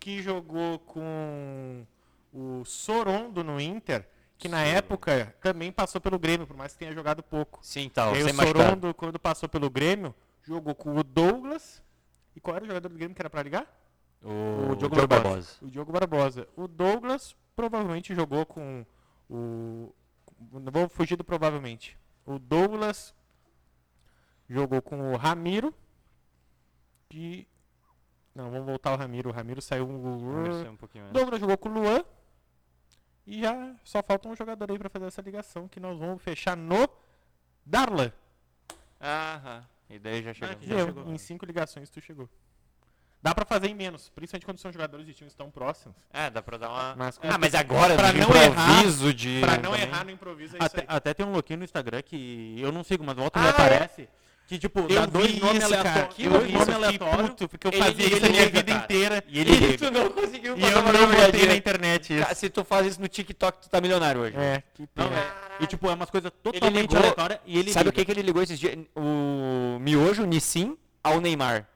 que 0.00 0.20
jogou 0.20 0.80
com 0.80 1.86
o 2.32 2.64
Sorondo 2.64 3.44
no 3.44 3.60
Inter, 3.60 4.04
que 4.36 4.48
na 4.48 4.64
época 4.64 5.34
também 5.40 5.70
passou 5.70 6.00
pelo 6.00 6.18
Grêmio, 6.18 6.46
por 6.46 6.56
mais 6.56 6.72
que 6.72 6.78
tenha 6.80 6.92
jogado 6.92 7.22
pouco. 7.22 7.60
Sim, 7.62 7.88
tá, 7.88 8.10
aí 8.10 8.24
sem 8.24 8.32
o. 8.32 8.36
Sorondo, 8.36 8.92
quando 8.94 9.18
passou 9.18 9.48
pelo 9.48 9.70
Grêmio, 9.70 10.14
jogou 10.42 10.74
com 10.74 10.96
o 10.96 11.04
Douglas. 11.04 11.82
E 12.34 12.40
qual 12.40 12.56
era 12.56 12.64
o 12.64 12.68
jogador 12.68 12.88
do 12.88 12.94
Grêmio 12.96 13.14
que 13.14 13.22
era 13.22 13.30
pra 13.30 13.42
ligar? 13.42 13.66
O, 14.22 14.74
Diogo 14.74 14.76
Diogo 14.76 14.96
Barbosa. 14.96 15.22
Barbosa. 15.22 15.56
O 15.62 15.70
Diogo 15.70 15.92
Barbosa. 15.92 16.48
O 16.56 16.68
Douglas 16.68 17.36
provavelmente 17.54 18.14
jogou 18.14 18.44
com 18.44 18.84
o. 19.28 19.92
Não 20.52 20.72
vou 20.72 20.88
fugir 20.88 21.16
do 21.16 21.24
provavelmente. 21.24 21.98
O 22.24 22.38
Douglas 22.38 23.14
jogou 24.48 24.82
com 24.82 25.12
o 25.12 25.16
Ramiro. 25.16 25.74
Que. 27.08 27.46
Não, 28.34 28.50
vamos 28.50 28.66
voltar 28.66 28.90
ao 28.90 28.96
Ramiro. 28.96 29.30
O 29.30 29.32
Ramiro 29.32 29.62
saiu. 29.62 29.86
O 29.86 29.88
um. 29.88 31.12
Douglas 31.12 31.40
jogou 31.40 31.56
com 31.56 31.68
o 31.68 31.72
Luan. 31.72 32.04
E 33.26 33.40
já 33.40 33.74
só 33.82 34.02
falta 34.02 34.28
um 34.28 34.36
jogador 34.36 34.70
aí 34.70 34.78
pra 34.78 34.90
fazer 34.90 35.06
essa 35.06 35.22
ligação. 35.22 35.68
Que 35.68 35.80
nós 35.80 35.98
vamos 35.98 36.22
fechar 36.22 36.56
no 36.56 36.88
Darlan. 37.64 38.12
Aham. 39.00 39.66
E 39.88 39.98
daí 39.98 40.22
já 40.22 40.34
chegou. 40.34 40.56
que 40.56 40.66
já 40.66 40.84
chegou. 40.84 41.12
Em 41.12 41.18
cinco 41.18 41.44
ligações 41.44 41.90
tu 41.90 42.00
chegou. 42.00 42.28
Dá 43.26 43.34
pra 43.34 43.44
fazer 43.44 43.66
em 43.68 43.74
menos, 43.74 44.08
principalmente 44.14 44.44
quando 44.44 44.58
são 44.58 44.70
jogadores 44.70 45.04
de 45.04 45.12
times 45.12 45.34
tão 45.34 45.50
próximos. 45.50 45.96
É, 46.12 46.30
dá 46.30 46.40
pra 46.40 46.56
dar 46.58 46.68
uma. 46.70 46.94
Mas 46.96 47.18
ah, 47.24 47.36
mas 47.38 47.54
agora, 47.56 47.96
pra 47.96 48.12
não 48.12 48.28
improviso 48.28 49.12
de. 49.12 49.40
Pra 49.40 49.56
não 49.56 49.72
também. 49.72 49.82
errar 49.82 50.04
no 50.04 50.10
improviso 50.12 50.54
é 50.54 50.58
isso 50.58 50.66
Até, 50.66 50.80
aí. 50.82 50.86
até 50.88 51.12
tem 51.14 51.26
um 51.26 51.32
louquinho 51.32 51.58
no 51.58 51.64
Instagram 51.64 52.02
que 52.02 52.54
eu 52.60 52.70
não 52.70 52.84
sigo, 52.84 53.02
mas 53.02 53.16
volta 53.16 53.36
e 53.36 53.40
Ah, 53.40 53.42
me 53.42 53.48
é? 53.48 53.50
aparece. 53.50 54.08
Que 54.46 54.58
tipo, 54.60 54.82
dá 54.82 54.94
Eu 54.94 55.06
dois 55.08 55.32
vi 55.32 55.40
nomes 55.40 55.64
aleatórios. 55.64 56.14
Eu 56.20 56.30
dois 56.30 56.44
vi 56.46 56.56
fiquei 56.56 56.74
aleatórios. 56.74 57.30
puto, 57.30 57.48
porque 57.48 57.66
eu 57.66 57.72
Ele- 57.72 57.82
fazia 57.82 58.06
ele 58.06 58.14
isso 58.14 58.26
a 58.26 58.28
minha 58.28 58.46
vida 58.48 58.62
cara. 58.72 58.84
inteira. 58.84 59.24
E 59.26 59.40
ele 59.40 59.50
liga. 59.56 59.78
Tu 59.78 59.90
não 59.90 60.08
conseguiu 60.10 60.56
E 60.56 60.60
passar 60.60 60.72
eu 60.76 60.82
não 60.84 60.92
botei 60.92 61.16
jogadinha. 61.16 61.46
na 61.46 61.56
internet 61.56 62.12
isso. 62.14 62.22
Cara, 62.22 62.34
se 62.36 62.48
tu 62.48 62.64
faz 62.64 62.86
isso 62.86 63.00
no 63.00 63.08
TikTok, 63.08 63.58
tu 63.62 63.68
tá 63.68 63.80
milionário 63.80 64.20
hoje. 64.20 64.36
É, 64.36 64.62
que 64.72 64.82
Não, 64.94 65.08
pena. 65.08 65.18
é. 65.20 65.32
E 65.64 65.66
tipo, 65.66 65.88
é 65.90 65.94
umas 65.94 66.10
coisas 66.10 66.30
totalmente 66.44 66.96
aleatórias 66.96 67.40
e 67.44 67.58
ele 67.58 67.72
Sabe 67.72 67.88
o 67.88 67.92
que, 67.92 68.04
que 68.04 68.10
ele 68.12 68.22
ligou 68.22 68.40
esses 68.40 68.56
dias? 68.56 68.76
O 68.94 69.78
miojo 69.80 70.24
Nissin 70.24 70.78
ao 71.02 71.20
Neymar. 71.20 71.66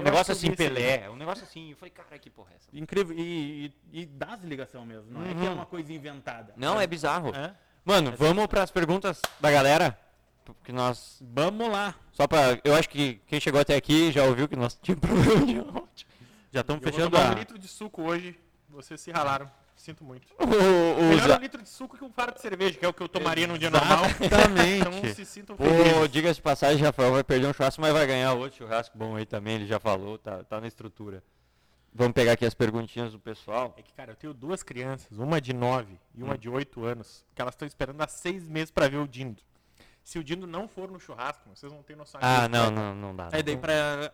Um 0.00 0.02
Eu 0.02 0.12
negócio 0.12 0.32
assim. 0.32 0.54
Pelé. 0.54 1.08
Um 1.10 1.16
negócio 1.16 1.44
assim. 1.44 1.70
Eu 1.70 1.76
falei, 1.76 1.90
cara, 1.90 2.18
que 2.18 2.30
porra 2.30 2.50
é 2.52 2.56
essa? 2.56 2.68
Incrível. 2.72 3.16
E, 3.18 3.72
e, 3.92 4.00
e 4.02 4.06
dá 4.06 4.34
as 4.34 4.42
ligação 4.42 4.84
mesmo. 4.84 5.10
Não 5.10 5.22
é 5.24 5.34
que 5.34 5.40
é 5.46 5.48
Uhum. 5.48 5.54
uma 5.54 5.66
coisa 5.66 5.92
inventada. 5.92 6.52
Não, 6.56 6.80
é 6.80 6.86
bizarro. 6.86 7.34
É. 7.34 7.54
Mano, 7.84 8.12
vamos 8.16 8.46
pras 8.46 8.70
perguntas 8.70 9.20
da 9.40 9.50
galera. 9.50 9.98
Porque 10.44 10.72
nós. 10.72 11.18
Vamos 11.22 11.68
lá. 11.70 11.94
Só 12.12 12.26
pra. 12.26 12.58
Eu 12.64 12.74
acho 12.74 12.88
que 12.88 13.20
quem 13.26 13.38
chegou 13.40 13.60
até 13.60 13.76
aqui 13.76 14.10
já 14.10 14.24
ouviu 14.24 14.48
que 14.48 14.56
nós 14.56 14.78
tínhamos 14.82 15.00
problema 15.08 15.46
de 15.46 15.58
áudio. 15.58 16.06
Já 16.52 16.60
estamos 16.62 16.82
Eu 16.82 16.90
vou 16.90 16.92
fechando 16.92 17.10
tomar 17.16 17.30
a... 17.30 17.34
um 17.34 17.38
litro 17.38 17.58
de 17.58 17.68
suco 17.68 18.02
hoje. 18.02 18.38
Vocês 18.68 19.00
se 19.00 19.10
ralaram. 19.10 19.50
Sinto 19.80 20.04
muito. 20.04 20.26
O, 20.38 20.44
o, 20.44 21.08
Melhor 21.08 21.28
Za- 21.28 21.36
um 21.38 21.40
litro 21.40 21.62
de 21.62 21.68
suco 21.68 21.96
que 21.96 22.04
um 22.04 22.10
fardo 22.12 22.34
de 22.34 22.42
cerveja, 22.42 22.78
que 22.78 22.84
é 22.84 22.88
o 22.88 22.92
que 22.92 23.02
eu 23.02 23.08
tomaria 23.08 23.46
num 23.46 23.56
dia 23.56 23.70
normal. 23.70 24.04
Exatamente. 24.20 24.80
Então 25.00 25.14
se 25.14 25.24
sintam 25.24 25.56
o 25.56 25.58
felizes. 25.58 26.10
diga 26.10 26.34
de 26.34 26.42
passagem, 26.42 26.84
Rafael 26.84 27.12
vai 27.12 27.24
perder 27.24 27.46
um 27.46 27.52
churrasco, 27.54 27.80
mas 27.80 27.92
vai 27.92 28.06
ganhar 28.06 28.34
outro 28.34 28.58
churrasco 28.58 28.96
bom 28.98 29.16
aí 29.16 29.24
também. 29.24 29.54
Ele 29.54 29.66
já 29.66 29.80
falou, 29.80 30.18
tá, 30.18 30.44
tá 30.44 30.60
na 30.60 30.66
estrutura. 30.68 31.22
Vamos 31.94 32.12
pegar 32.12 32.32
aqui 32.32 32.44
as 32.44 32.52
perguntinhas 32.54 33.12
do 33.12 33.18
pessoal. 33.18 33.74
É 33.78 33.82
que, 33.82 33.92
cara, 33.94 34.12
eu 34.12 34.16
tenho 34.16 34.34
duas 34.34 34.62
crianças, 34.62 35.18
uma 35.18 35.40
de 35.40 35.52
9 35.54 35.94
e 36.14 36.22
Hum. 36.22 36.26
uma 36.26 36.36
de 36.36 36.48
8 36.50 36.84
anos, 36.84 37.24
que 37.34 37.40
elas 37.40 37.54
estão 37.54 37.66
esperando 37.66 38.00
há 38.02 38.06
seis 38.06 38.46
meses 38.46 38.70
pra 38.70 38.86
ver 38.86 38.98
o 38.98 39.08
Dindo. 39.08 39.42
Se 40.04 40.18
o 40.18 40.24
Dindo 40.24 40.46
não 40.46 40.68
for 40.68 40.90
no 40.90 41.00
churrasco, 41.00 41.48
vocês 41.54 41.72
não 41.72 41.82
têm 41.82 41.96
noção. 41.96 42.20
Ah, 42.22 42.48
não, 42.48 42.70
não, 42.70 42.94
não 42.94 43.16
dá. 43.16 43.28
Aí 43.32 43.42
daí 43.42 43.56
pra 43.56 44.12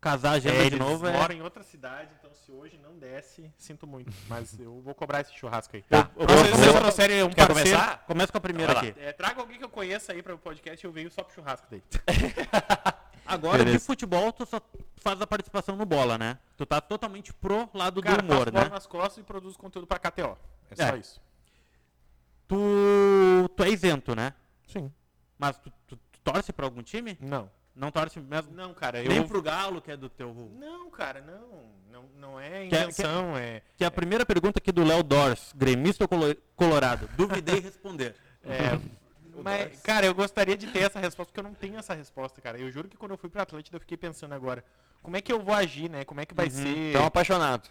casar 0.00 0.30
a 0.30 0.32
agenda 0.34 0.54
É, 0.56 0.60
de 0.60 0.66
eles 0.66 0.78
novo 0.78 1.06
é... 1.06 1.12
moram 1.12 1.34
em 1.34 1.42
outra 1.42 1.62
cidade, 1.62 2.10
então 2.18 2.32
se 2.34 2.52
hoje 2.52 2.78
não 2.78 2.96
desce, 2.98 3.52
sinto 3.58 3.86
muito. 3.86 4.12
Mas 4.28 4.58
eu 4.58 4.80
vou 4.80 4.94
cobrar 4.94 5.20
esse 5.22 5.32
churrasco 5.34 5.74
aí. 5.76 5.82
Tá. 5.82 6.10
Eu, 6.16 6.26
Vou- 6.26 6.36
vocês, 6.36 6.56
vou- 6.72 6.80
trouxerem 6.80 7.22
um 7.22 7.30
Quer 7.30 7.46
parceiro. 7.46 7.70
começar? 7.78 7.98
Começa 8.06 8.32
com 8.32 8.38
a 8.38 8.40
primeira 8.40 8.72
aqui. 8.72 8.94
É, 8.98 9.12
traga 9.12 9.40
alguém 9.40 9.58
que 9.58 9.64
eu 9.64 9.68
conheça 9.68 10.12
aí 10.12 10.22
para 10.22 10.34
o 10.34 10.38
podcast 10.38 10.84
e 10.84 10.86
eu 10.86 10.92
venho 10.92 11.10
só 11.10 11.22
pro 11.22 11.34
churrasco 11.34 11.66
daí. 11.70 11.82
Agora, 13.26 13.58
de 13.58 13.64
Beleza. 13.64 13.84
futebol, 13.84 14.32
tu 14.32 14.46
só 14.46 14.60
faz 14.98 15.20
a 15.20 15.26
participação 15.26 15.74
no 15.74 15.84
bola, 15.84 16.16
né? 16.16 16.38
Tu 16.56 16.64
tá 16.64 16.80
totalmente 16.80 17.32
pro 17.34 17.68
lado 17.74 18.00
Cara, 18.00 18.22
do 18.22 18.32
humor, 18.32 18.52
né? 18.52 18.68
nas 18.68 18.86
costas 18.86 19.18
e 19.18 19.22
produzo 19.26 19.58
conteúdo 19.58 19.86
pra 19.86 19.98
KTO. 19.98 20.38
É 20.70 20.76
só 20.76 20.94
É. 20.94 20.98
isso. 20.98 21.20
Tu, 22.46 23.48
tu 23.56 23.64
é 23.64 23.68
isento, 23.70 24.14
né? 24.14 24.32
Sim. 24.68 24.92
Mas 25.36 25.58
tu, 25.58 25.72
tu- 25.88 25.96
tu 25.96 26.20
torce 26.22 26.52
pra 26.52 26.64
algum 26.66 26.82
time? 26.82 27.18
Não. 27.20 27.50
Não 27.76 27.90
torce 27.90 28.18
mesmo? 28.18 28.54
Não, 28.54 28.72
cara, 28.72 29.02
eu... 29.02 29.08
Nem 29.10 29.26
pro 29.26 29.42
Galo, 29.42 29.82
que 29.82 29.90
é 29.90 29.96
do 29.96 30.08
teu... 30.08 30.32
Não, 30.58 30.90
cara, 30.90 31.20
não. 31.20 31.76
Não, 31.92 32.04
não 32.18 32.40
é 32.40 32.64
intenção, 32.64 33.36
é... 33.36 33.62
Que 33.76 33.84
é 33.84 33.86
a 33.86 33.90
primeira 33.90 34.24
pergunta 34.24 34.58
aqui 34.58 34.72
do 34.72 34.82
Léo 34.82 35.02
Dors, 35.02 35.52
gremista 35.54 36.04
ou 36.04 36.08
colo- 36.08 36.36
colorado? 36.54 37.08
Duvidei 37.16 37.60
responder. 37.60 38.14
É, 38.48 38.78
mas, 39.42 39.80
cara, 39.82 40.06
eu 40.06 40.14
gostaria 40.14 40.56
de 40.56 40.68
ter 40.68 40.82
essa 40.82 41.00
resposta, 41.00 41.32
porque 41.32 41.40
eu 41.40 41.50
não 41.50 41.52
tenho 41.52 41.76
essa 41.76 41.94
resposta, 41.94 42.40
cara. 42.40 42.58
Eu 42.58 42.70
juro 42.70 42.88
que 42.88 42.96
quando 42.96 43.10
eu 43.10 43.18
fui 43.18 43.28
pra 43.28 43.42
Atlântida, 43.42 43.76
eu 43.76 43.80
fiquei 43.80 43.96
pensando 43.96 44.32
agora, 44.32 44.64
como 45.02 45.16
é 45.16 45.20
que 45.20 45.32
eu 45.32 45.42
vou 45.42 45.52
agir, 45.52 45.90
né? 45.90 46.04
Como 46.04 46.20
é 46.20 46.24
que 46.24 46.32
vai 46.32 46.48
ser... 46.48 46.90
Então, 46.90 47.04
apaixonado. 47.04 47.68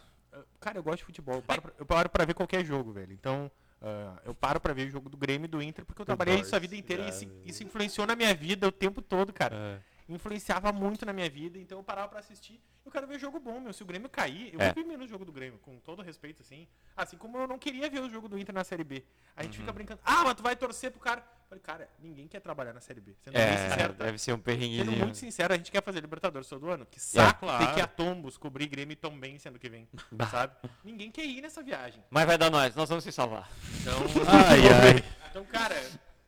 Cara, 0.59 0.77
eu 0.77 0.83
gosto 0.83 0.97
de 0.97 1.05
futebol. 1.05 1.35
Eu 1.35 1.41
paro 1.41 1.61
pra, 1.61 1.71
eu 1.79 1.85
paro 1.85 2.09
pra 2.09 2.25
ver 2.25 2.33
qualquer 2.33 2.65
jogo, 2.65 2.91
velho. 2.91 3.13
Então, 3.13 3.49
ah, 3.81 4.15
eu 4.25 4.35
paro 4.35 4.59
pra 4.59 4.73
ver 4.73 4.87
o 4.87 4.91
jogo 4.91 5.09
do 5.09 5.15
Grêmio 5.15 5.45
e 5.45 5.47
do 5.47 5.61
Inter, 5.61 5.85
porque 5.85 6.01
eu 6.01 6.05
trabalhei 6.05 6.41
isso 6.41 6.53
a 6.53 6.59
vida 6.59 6.75
inteira 6.75 7.03
e 7.05 7.09
isso, 7.09 7.25
isso 7.45 7.63
influenciou 7.63 8.05
na 8.05 8.17
minha 8.17 8.35
vida 8.35 8.67
o 8.67 8.71
tempo 8.71 9.01
todo, 9.01 9.31
cara. 9.31 9.81
Influenciava 10.07 10.71
muito 10.71 11.05
na 11.05 11.11
minha 11.13 11.29
vida, 11.29 11.57
então 11.57 11.79
eu 11.79 11.83
parava 11.83 12.07
pra 12.09 12.19
assistir. 12.19 12.61
Eu 12.85 12.91
quero 12.91 13.07
ver 13.07 13.17
jogo 13.19 13.39
bom, 13.39 13.59
meu. 13.59 13.73
Se 13.73 13.81
o 13.81 13.85
Grêmio 13.85 14.07
cair, 14.07 14.53
eu 14.53 14.61
É. 14.61 14.65
vou 14.71 14.75
ver 14.75 14.87
menos 14.87 15.07
o 15.07 15.09
jogo 15.09 15.25
do 15.25 15.31
Grêmio, 15.31 15.57
com 15.59 15.79
todo 15.79 16.03
respeito, 16.03 16.43
assim. 16.43 16.67
Assim 16.95 17.17
como 17.17 17.39
eu 17.39 17.47
não 17.47 17.57
queria 17.57 17.89
ver 17.89 17.99
o 18.01 18.09
jogo 18.09 18.27
do 18.29 18.37
Inter 18.37 18.53
na 18.53 18.63
Série 18.63 18.83
B. 18.83 19.03
A 19.35 19.41
gente 19.41 19.57
fica 19.57 19.73
brincando, 19.73 19.99
ah, 20.05 20.23
mas 20.23 20.35
tu 20.35 20.43
vai 20.43 20.55
torcer 20.55 20.91
pro 20.91 20.99
cara. 20.99 21.21
Eu 21.21 21.49
Falei, 21.49 21.61
cara, 21.63 21.89
ninguém 21.99 22.27
quer 22.27 22.39
trabalhar 22.39 22.73
na 22.73 22.81
Série 22.81 22.99
B. 23.01 23.15
Sendo 23.23 23.33
bem 23.33 23.41
É, 23.41 23.69
sincero, 23.69 23.93
tá? 23.93 24.05
deve 24.05 24.17
ser 24.19 24.31
um 24.31 24.35
Sendo 24.35 24.43
perrenguinho. 24.43 24.91
muito 24.91 25.17
sincero, 25.17 25.53
a 25.53 25.57
gente 25.57 25.71
quer 25.71 25.81
fazer 25.83 25.99
Libertadores 26.01 26.47
todo 26.47 26.69
ano. 26.69 26.85
Que 26.85 26.99
saco 26.99 27.41
claro. 27.47 27.65
ter 27.65 27.73
que 27.73 27.81
a 27.81 27.87
Tombos 27.87 28.37
cobrir 28.37 28.67
Grêmio 28.67 28.95
Tom 28.95 29.17
bem 29.19 29.39
sendo 29.39 29.57
que 29.57 29.69
vem, 29.69 29.87
sabe? 30.29 30.53
Ninguém 30.83 31.09
quer 31.11 31.25
ir 31.25 31.41
nessa 31.41 31.63
viagem. 31.63 32.03
Mas 32.11 32.25
vai 32.25 32.37
dar 32.37 32.51
nós, 32.51 32.75
nós 32.75 32.87
vamos 32.89 33.03
se 33.03 33.11
salvar. 33.11 33.49
Então, 33.81 33.93
Ai, 34.27 34.59
ai. 34.97 35.03
então 35.31 35.43
cara, 35.45 35.75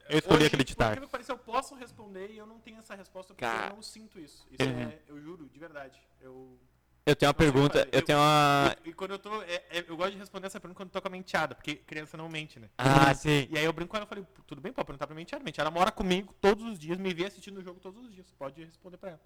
Eu 0.10 0.20
escolhi 0.20 0.38
hoje, 0.38 0.48
acreditar. 0.48 1.00
Por 1.00 1.20
que 1.20 1.32
eu 1.32 1.38
posso 1.38 1.76
responder 1.76 2.30
e 2.32 2.38
eu 2.38 2.46
não 2.46 2.60
tenho 2.60 2.80
essa 2.80 2.96
resposta 2.96 3.34
porque 3.34 3.46
Cara. 3.46 3.68
eu 3.72 3.76
não 3.76 3.82
sinto 3.82 4.20
isso. 4.20 4.46
Isso 4.52 4.68
Uhum. 4.70 4.82
é, 4.82 5.00
eu 5.08 5.20
juro, 5.22 5.50
de 5.50 5.60
verdade. 5.60 6.00
Eu, 6.22 6.58
Eu 7.06 7.16
tenho 7.16 7.30
uma 7.30 7.34
Não 7.34 7.38
pergunta, 7.38 7.80
eu 7.90 8.00
Eu- 8.00 8.02
tenho 8.02 8.20
uma... 8.20 8.76
e, 8.84 8.90
e 8.90 8.94
quando 8.94 9.12
eu 9.12 9.20
tô. 9.20 9.42
é- 9.44 9.64
é- 9.70 9.86
eu 9.88 9.96
gosto 9.96 10.12
de 10.12 10.18
responder 10.18 10.48
essa 10.48 10.60
pergunta 10.60 10.78
quando 10.78 10.90
eu 10.90 10.92
tô 10.94 11.02
com 11.02 11.08
a 11.08 11.12
menteada, 11.12 11.56
porque 11.56 11.76
criança 11.76 12.18
não 12.18 12.28
mente, 12.28 12.60
né? 12.60 12.70
Ah, 12.78 13.14
sim. 13.16 13.48
E 13.50 13.58
aí 13.58 13.64
eu 13.64 13.72
brinco 13.72 13.92
com 13.92 13.96
ela 13.98 14.06
e 14.06 14.10
falei, 14.10 14.26
tudo 14.46 14.60
bem, 14.60 14.74
pode 14.74 14.86
perguntar 14.86 15.08
pra 15.08 15.16
menteada. 15.16 15.42
Menteada 15.44 15.72
mora 15.72 15.90
comigo 15.90 16.34
todos 16.42 16.66
os 16.66 16.78
dias, 16.78 16.98
me 16.98 17.14
vê 17.14 17.26
assistindo 17.28 17.60
o 17.60 17.64
jogo 17.64 17.80
todos 17.80 18.04
os 18.04 18.14
dias. 18.14 18.30
Pode 18.38 18.62
responder 18.62 18.98
pra 18.98 19.12
ela. 19.12 19.22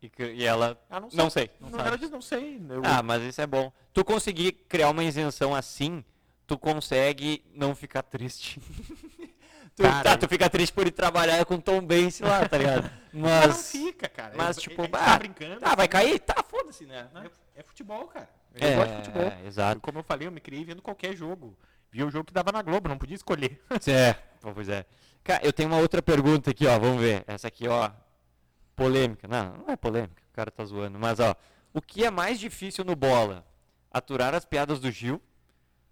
E, 0.00 0.08
que- 0.08 0.32
e 0.32 0.44
ela... 0.44 0.80
Ela 0.88 1.00
não, 1.00 1.08
Não 1.12 1.28
sei. 1.30 1.50
Não, 1.58 1.80
ela 1.80 1.98
diz, 1.98 2.08
não 2.08 2.22
sei. 2.22 2.62
Eu, 2.70 2.82
Ah, 2.84 3.02
mas 3.02 3.20
isso 3.24 3.40
é 3.40 3.46
bom. 3.48 3.72
Tu 3.92 4.04
conseguir 4.04 4.52
criar 4.68 4.88
uma 4.90 5.02
isenção 5.02 5.52
assim, 5.56 6.04
tu 6.46 6.56
consegue 6.56 7.44
não 7.52 7.74
ficar 7.74 8.02
triste. 8.04 8.60
tu, 9.78 9.82
Cara, 9.84 10.02
tá, 10.02 10.16
tu 10.16 10.28
fica 10.28 10.50
triste 10.50 10.72
por 10.72 10.86
ir 10.86 10.90
trabalhar 10.90 11.44
com 11.46 11.58
Tom 11.60 11.80
Benz 11.80 12.20
lá, 12.20 12.46
tá 12.48 12.58
ligado? 12.58 12.90
Mas 13.12 13.46
não 13.48 13.54
fica, 13.54 14.08
cara. 14.08 14.32
mas, 14.36 14.56
tipo, 14.58 14.86
bah, 14.86 15.04
tá 15.04 15.18
brincando. 15.18 15.58
Ah, 15.62 15.74
vai 15.74 15.88
cair? 15.88 16.18
Tá, 16.20 16.42
foda-se, 16.42 16.84
né? 16.84 17.08
É, 17.54 17.60
é 17.60 17.62
futebol, 17.62 18.06
cara. 18.08 18.28
Eu 18.54 18.68
É, 18.68 18.76
gosto 18.76 18.90
de 18.90 18.96
futebol. 18.96 19.22
é, 19.22 19.46
exato. 19.46 19.80
Como 19.80 19.98
eu 19.98 20.02
falei, 20.02 20.28
eu 20.28 20.32
me 20.32 20.40
criei 20.40 20.64
vendo 20.64 20.82
qualquer 20.82 21.16
jogo. 21.16 21.56
Via 21.90 22.06
o 22.06 22.10
jogo 22.10 22.26
que 22.26 22.32
dava 22.34 22.52
na 22.52 22.60
Globo, 22.60 22.88
não 22.88 22.98
podia 22.98 23.16
escolher. 23.16 23.60
É, 23.88 24.14
pois 24.52 24.68
é. 24.68 24.84
Cara, 25.24 25.40
eu 25.44 25.52
tenho 25.52 25.68
uma 25.70 25.78
outra 25.78 26.02
pergunta 26.02 26.50
aqui, 26.50 26.66
ó. 26.66 26.78
Vamos 26.78 27.00
ver. 27.00 27.24
Essa 27.26 27.48
aqui, 27.48 27.66
ó. 27.66 27.90
Polêmica. 28.76 29.26
Não, 29.26 29.54
não 29.56 29.70
é 29.72 29.76
polêmica. 29.76 30.22
O 30.30 30.34
cara 30.34 30.50
tá 30.50 30.64
zoando. 30.64 30.98
Mas, 30.98 31.18
ó. 31.18 31.34
O 31.72 31.80
que 31.80 32.04
é 32.04 32.10
mais 32.10 32.38
difícil 32.38 32.84
no 32.84 32.94
bola? 32.94 33.44
Aturar 33.90 34.34
as 34.34 34.44
piadas 34.44 34.80
do 34.80 34.90
Gil, 34.90 35.20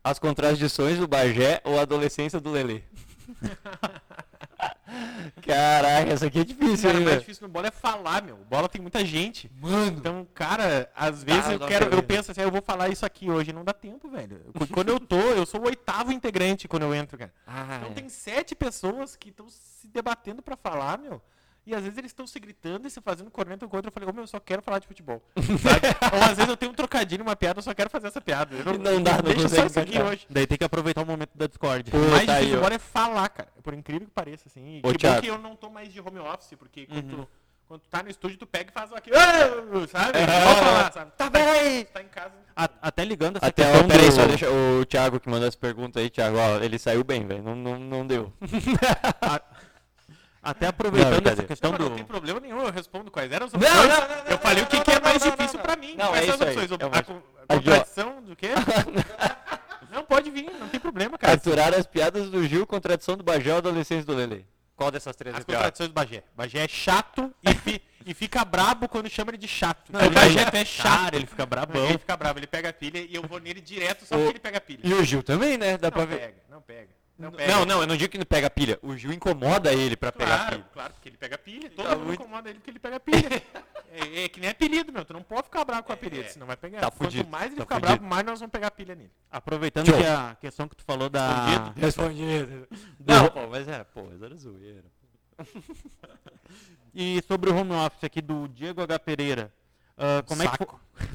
as 0.05 0.19
contradições 0.19 0.99
do 0.99 1.09
Bagé 1.09 1.61
ou 1.65 1.79
a 1.79 1.83
adolescência 1.83 2.39
do 2.41 2.51
Lelê? 2.51 2.83
Caraca, 5.43 6.11
essa 6.13 6.27
aqui 6.27 6.39
é 6.41 6.45
difícil, 6.45 6.89
Cara, 6.89 6.95
o 6.95 6.99
hein, 7.01 7.05
mais 7.05 7.07
velho? 7.07 7.21
difícil 7.21 7.47
no 7.47 7.53
bola 7.53 7.69
é 7.69 7.71
falar, 7.71 8.23
meu. 8.23 8.37
Bola 8.49 8.69
tem 8.69 8.81
muita 8.81 9.05
gente. 9.05 9.51
Mano. 9.61 9.99
Então, 9.99 10.27
cara, 10.35 10.91
às 10.95 11.23
vezes 11.25 11.45
Tá, 11.45 11.53
eu 11.53 11.61
quero, 11.61 11.95
eu 11.95 12.03
penso 12.03 12.31
assim, 12.31 12.41
"Ah, 12.41 12.45
eu 12.45 12.51
vou 12.51 12.63
falar 12.63 12.89
isso 12.89 13.05
aqui 13.05 13.31
hoje, 13.31 13.53
não 13.53 13.65
dá 13.65 13.73
tempo, 13.73 14.09
velho. 14.09 14.41
Qu- 14.57 14.67
Quando 14.69 14.91
eu 14.91 15.01
tô, 15.01 15.19
eu 15.19 15.45
sou 15.45 15.61
o 15.61 15.67
oitavo 15.67 16.13
integrante 16.13 16.69
quando 16.69 16.85
eu 16.85 16.95
entro, 16.95 17.19
cara. 17.19 17.33
Ah, 17.47 17.77
Então 17.79 17.91
é. 17.91 17.95
tem 17.95 18.09
sete 18.09 18.55
pessoas 18.55 19.17
que 19.17 19.31
estão 19.31 19.49
se 19.49 19.89
debatendo 19.89 20.43
pra 20.43 20.57
falar, 20.57 20.99
meu. 20.99 21.21
E 21.67 21.75
às 21.75 21.83
vezes 21.83 21.99
eles 21.99 22.11
estão 22.13 22.27
se 22.29 22.39
gritando 22.39 22.87
e 22.87 22.91
se 22.91 23.01
fazendo 23.01 23.29
corneta 23.29 23.67
um 23.67 23.69
com 23.69 23.75
o 23.75 23.79
outro. 23.79 23.89
Eu 23.89 23.93
falei, 23.93 24.09
ô 24.09 24.13
meu, 24.13 24.23
eu 24.23 24.27
só 24.29 24.39
quero 24.39 24.63
falar 24.63 24.79
de 24.79 24.87
futebol. 24.87 25.21
Sabe? 25.37 25.87
Ou 26.17 26.23
às 26.23 26.37
vezes 26.37 26.49
eu 26.49 26.57
tenho 26.57 26.71
um 26.71 26.75
trocadilho, 26.75 27.25
uma 27.25 27.35
piada, 27.35 27.59
eu 27.59 27.63
só 27.63 27.75
quero 27.75 27.91
fazer 27.91 28.07
essa 28.07 28.21
piada. 28.21 28.55
Eu 28.55 28.75
E 28.75 28.79
não 28.79 29.03
dá, 29.03 29.15
não 29.17 29.23
deixa 29.23 29.49
só 29.49 29.63
consegue 29.65 29.67
isso 29.91 29.99
aqui 30.01 30.01
hoje. 30.01 30.27
Daí 30.31 30.47
tem 30.47 30.57
que 30.57 30.63
aproveitar 30.65 31.03
o 31.03 31.07
momento 31.07 31.31
da 31.35 31.49
Discord. 31.49 31.91
Pô, 31.91 31.99
mais 31.99 32.25
tá 32.25 32.35
difícil 32.35 32.55
ó. 32.55 32.59
agora 32.59 32.75
é 32.77 32.79
falar, 32.79 33.29
cara. 33.31 33.49
Por 33.65 33.75
incrível 33.75 34.07
que 34.07 34.13
pareça, 34.15 34.45
assim. 34.47 34.81
Ô, 34.85 34.93
que 34.93 34.99
Thiago. 34.99 35.17
bom 35.17 35.23
que 35.23 35.29
eu 35.29 35.39
não 35.39 35.57
tô 35.57 35.69
mais 35.69 35.93
de 35.93 36.01
home 36.01 36.21
office, 36.21 36.55
porque 36.57 36.87
quando, 36.87 37.03
Uhum. 37.11 37.25
tu, 37.25 37.29
quando 37.67 37.81
tu 37.81 37.89
tá 37.89 38.01
no 38.01 38.11
estúdio, 38.11 38.39
tu 38.39 38.47
pega 38.47 38.71
e 38.71 38.73
faz 38.73 38.93
aqui, 38.93 39.11
"Ah", 39.13 39.17
sabe? 39.91 40.19
É. 40.21 40.27
Pode 40.45 40.61
falar, 40.61 40.93
sabe? 40.93 41.11
Tá 41.17 41.29
bem! 41.29 41.85
Tu 41.85 41.91
tá 41.93 42.01
em 42.03 42.07
casa. 42.09 42.33
A- 42.55 42.71
até 42.81 43.05
ligando 43.05 43.39
essa 43.39 43.47
Até, 43.47 43.65
ó, 43.65 43.71
questão 43.73 43.89
peraí, 43.89 44.07
do... 44.07 44.13
só 44.13 44.27
deixa 44.27 44.47
o 44.49 44.85
Thiago 44.87 45.19
que 45.19 45.29
mandou 45.29 45.49
essa 45.49 45.59
pergunta 45.59 45.99
aí, 45.99 46.09
Thiago. 46.09 46.37
Ó, 46.39 46.59
ele 46.61 46.79
saiu 46.79 47.03
bem, 47.03 47.27
velho. 47.27 47.43
Não, 47.43 47.57
não, 47.57 47.77
não 47.79 48.07
deu. 48.07 48.33
Até 50.51 50.67
aproveitando 50.69 51.13
essa 51.13 51.21
brincadeira. 51.21 51.49
questão 51.49 51.73
não, 51.73 51.79
do... 51.79 51.89
não 51.91 51.97
tem 51.97 52.05
problema 52.05 52.41
nenhum, 52.41 52.61
eu 52.63 52.71
respondo 52.73 53.11
quais 53.11 53.31
eram 53.33 53.47
as 53.47 53.53
Não, 53.53 53.61
opções. 53.61 53.77
não, 53.89 54.01
não, 54.01 54.09
não, 54.09 54.25
eu 54.31 54.39
falei 54.39 54.63
o 54.63 54.67
que, 54.67 54.77
não, 54.77 54.83
que 54.85 54.91
é 54.91 54.95
não, 54.95 55.03
mais 55.03 55.21
não, 55.23 55.27
não, 55.31 55.37
difícil 55.37 55.57
não. 55.59 55.65
pra 55.65 55.77
mim. 55.77 55.95
Não, 55.97 56.09
quais 56.09 56.23
é 56.23 56.27
são 56.27 56.35
as 56.35 56.41
isso 56.41 56.43
aí, 56.61 56.65
opções? 56.65 56.81
é 56.81 56.99
A, 56.99 57.03
co- 57.03 57.13
a 57.13 57.55
ó. 57.55 57.57
contradição 57.57 58.23
do 58.23 58.37
quê? 58.37 58.49
não, 59.91 60.05
pode 60.05 60.31
vir, 60.31 60.51
não 60.59 60.69
tem 60.69 60.81
problema, 60.81 61.19
cara. 61.19 61.33
Aturar 61.35 61.75
as 61.75 61.87
piadas 61.87 62.31
do 62.31 62.47
Gil, 62.47 62.67
contradição 62.67 63.17
do 63.17 63.25
Bagé 63.25 63.53
ou 63.53 63.59
adolescência 63.59 64.05
do 64.05 64.15
Lelê? 64.15 64.43
Qual 64.75 64.91
dessas 64.91 65.17
três 65.17 65.35
As 65.35 65.41
é 65.41 65.45
pior? 65.45 65.57
contradições 65.57 65.89
do 65.89 65.95
Bagé. 65.95 66.23
Bagé 66.37 66.65
é 66.65 66.69
chato 66.69 67.33
e, 67.43 67.55
fi- 67.55 67.83
e 68.05 68.13
fica 68.13 68.45
brabo 68.45 68.87
quando 68.89 69.09
chama 69.09 69.31
ele 69.31 69.39
de 69.39 69.49
chato. 69.49 69.91
Não, 69.91 70.01
o 70.01 70.05
ele 70.05 70.15
Bagé 70.15 70.41
é 70.55 70.61
é 70.61 70.65
chato. 70.67 70.87
Cara, 71.05 71.17
ele 71.17 71.27
fica 71.27 71.47
brabão. 71.47 71.87
Ele 71.87 71.99
fica 71.99 72.15
bravo, 72.17 72.39
ele 72.39 72.47
pega 72.47 72.69
a 72.69 72.73
pilha 72.75 72.99
e 72.99 73.15
eu 73.15 73.23
vou 73.23 73.41
nele 73.41 73.61
direto 73.63 74.05
só 74.05 74.15
porque 74.17 74.31
ele 74.33 74.39
pega 74.39 74.59
a 74.59 74.61
pilha. 74.61 74.81
E 74.85 74.93
o 74.93 75.03
Gil 75.03 75.23
também, 75.23 75.57
né? 75.57 75.79
Dá 75.79 75.91
pra 75.91 76.03
Não 76.03 76.09
ver. 76.09 76.19
pega, 76.19 76.35
não 76.51 76.61
pega. 76.61 76.89
Não 77.19 77.33
pega. 77.33 77.51
Não, 77.55 77.65
não, 77.65 77.81
eu 77.81 77.87
não 77.87 77.97
digo 77.97 78.11
que 78.13 78.19
não 78.19 78.27
pega 78.27 78.51
pilha. 78.51 78.79
O 78.83 78.95
Gil 78.97 79.11
incomoda 79.13 79.73
ele 79.73 79.97
pra 79.97 80.13
pegar 80.13 80.37
Claro, 80.37 80.51
pilha. 80.57 80.69
claro, 80.73 80.93
porque 80.93 81.09
ele 81.09 81.17
pega 81.17 81.39
pilha. 81.39 81.71
Todo 81.71 81.89
Tá 81.89 81.95
mundo 81.97 82.07
muito- 82.09 82.21
incomoda 82.23 82.51
ele 82.51 82.59
porque 82.59 82.71
ele 82.71 82.79
pega 82.79 83.01
pilha. 83.01 83.43
é, 83.91 84.25
é 84.25 84.29
que 84.29 84.39
nem 84.39 84.51
apelido, 84.51 84.93
meu. 84.93 85.03
Tu 85.05 85.15
não 85.15 85.23
pode 85.23 85.45
ficar 85.45 85.65
bravo 85.65 85.83
com 85.85 85.91
o 85.91 85.95
apelido, 85.95 86.25
É. 86.27 86.29
senão 86.29 86.47
vai 86.47 86.57
pegar. 86.59 86.81
Tá 86.81 86.91
Quanto 86.91 87.05
fudido, 87.05 87.29
mais 87.31 87.47
ele 87.47 87.57
tá 87.57 87.63
ficar 87.63 87.75
fudido. 87.77 87.93
bravo, 87.99 88.05
mais 88.05 88.27
nós 88.27 88.39
vamos 88.41 88.53
pegar 88.53 88.71
pilha 88.71 88.95
nele. 88.95 89.11
Aproveitando 89.31 89.87
Tchau. 89.87 89.97
que 89.99 90.05
a 90.07 90.37
questão 90.39 90.69
que 90.69 90.77
tu 90.77 90.85
falou 90.85 91.09
da... 91.09 91.73
Respondido. 91.75 92.67
do- 93.01 93.15
Não, 93.15 93.29
pô, 93.31 93.47
mas 93.47 93.67
era, 93.67 93.85
pô, 93.87 94.03
mas 94.11 94.21
era 94.23 94.37
zoeira. 94.37 94.85
E 96.95 97.23
sobre 97.27 97.51
o 97.51 97.57
home 97.57 97.73
office 97.73 98.05
aqui 98.05 98.21
do 98.23 98.49
Diego 98.49 98.81
H. 98.83 98.99
Pereira. 98.99 99.53
ah, 99.97 100.23
como, 100.27 100.43
é 100.43 100.47
que 100.49 100.57
Saco. 100.59 100.81
foi, 100.95 101.07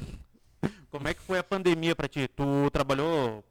como 0.90 1.08
é 1.08 1.14
que 1.14 1.20
foi 1.22 1.38
a 1.38 1.44
pandemia 1.44 1.94
pra 1.96 2.08
ti? 2.08 2.28
Tu 2.28 2.70
trabalhou 2.72 3.44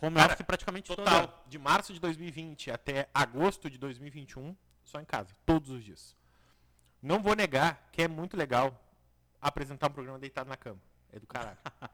home 0.00 0.16
Cara, 0.16 0.32
office 0.32 0.46
praticamente 0.46 0.94
Total, 0.94 1.44
de 1.48 1.58
março 1.58 1.92
de 1.92 2.00
2020 2.00 2.70
até 2.70 3.08
agosto 3.14 3.68
de 3.70 3.78
2021, 3.78 4.56
só 4.84 5.00
em 5.00 5.04
casa, 5.04 5.34
todos 5.46 5.70
os 5.70 5.84
dias. 5.84 6.16
Não 7.02 7.22
vou 7.22 7.34
negar 7.34 7.88
que 7.92 8.02
é 8.02 8.08
muito 8.08 8.36
legal 8.36 8.78
apresentar 9.40 9.88
um 9.88 9.92
programa 9.92 10.18
deitado 10.18 10.48
na 10.48 10.56
cama. 10.56 10.80
É 11.12 11.18
do 11.18 11.26
caralho. 11.26 11.58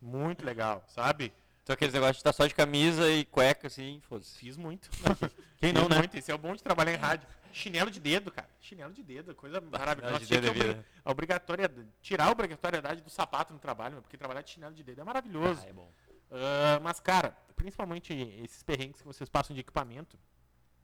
muito 0.00 0.44
legal, 0.44 0.84
sabe? 0.88 1.32
Então 1.62 1.74
aqueles 1.74 1.92
negócios 1.92 2.16
de 2.16 2.20
estar 2.20 2.32
só 2.32 2.46
de 2.46 2.54
camisa 2.54 3.10
e 3.10 3.24
cueca, 3.24 3.66
assim, 3.66 4.00
foda-se. 4.08 4.38
Fiz 4.38 4.56
muito. 4.56 4.88
Quem 5.58 5.72
não, 5.72 5.82
Fiz 5.82 5.90
né? 5.90 5.98
Muito. 5.98 6.16
Esse 6.16 6.30
é 6.30 6.34
o 6.34 6.38
bom 6.38 6.54
de 6.54 6.62
trabalhar 6.62 6.92
em 6.92 6.96
rádio. 6.96 7.26
Chinelo 7.52 7.90
de 7.90 7.98
dedo, 7.98 8.30
cara. 8.30 8.48
Chinelo 8.60 8.92
de 8.92 9.02
dedo, 9.02 9.34
coisa 9.34 9.60
maravilhosa. 9.60 10.18
de 10.20 10.26
Tinha 10.26 10.40
dedo 10.40 10.48
é 10.48 10.50
obri- 10.60 10.68
vida. 10.74 10.86
a 11.04 11.10
obrigatoriedade, 11.10 11.88
tirar 12.02 12.26
a 12.26 12.30
obrigatoriedade 12.30 13.00
do 13.00 13.10
sapato 13.10 13.52
no 13.52 13.58
trabalho, 13.58 14.00
porque 14.02 14.16
trabalhar 14.16 14.42
de 14.42 14.50
chinelo 14.50 14.74
de 14.74 14.84
dedo 14.84 15.00
é 15.00 15.04
maravilhoso. 15.04 15.66
é 15.66 15.72
bom. 15.72 15.90
Ah, 16.30 16.80
mas, 16.82 17.00
cara, 17.00 17.36
principalmente 17.54 18.12
esses 18.42 18.62
perrengues 18.62 19.00
que 19.00 19.06
vocês 19.06 19.28
passam 19.28 19.54
de 19.54 19.60
equipamento, 19.60 20.18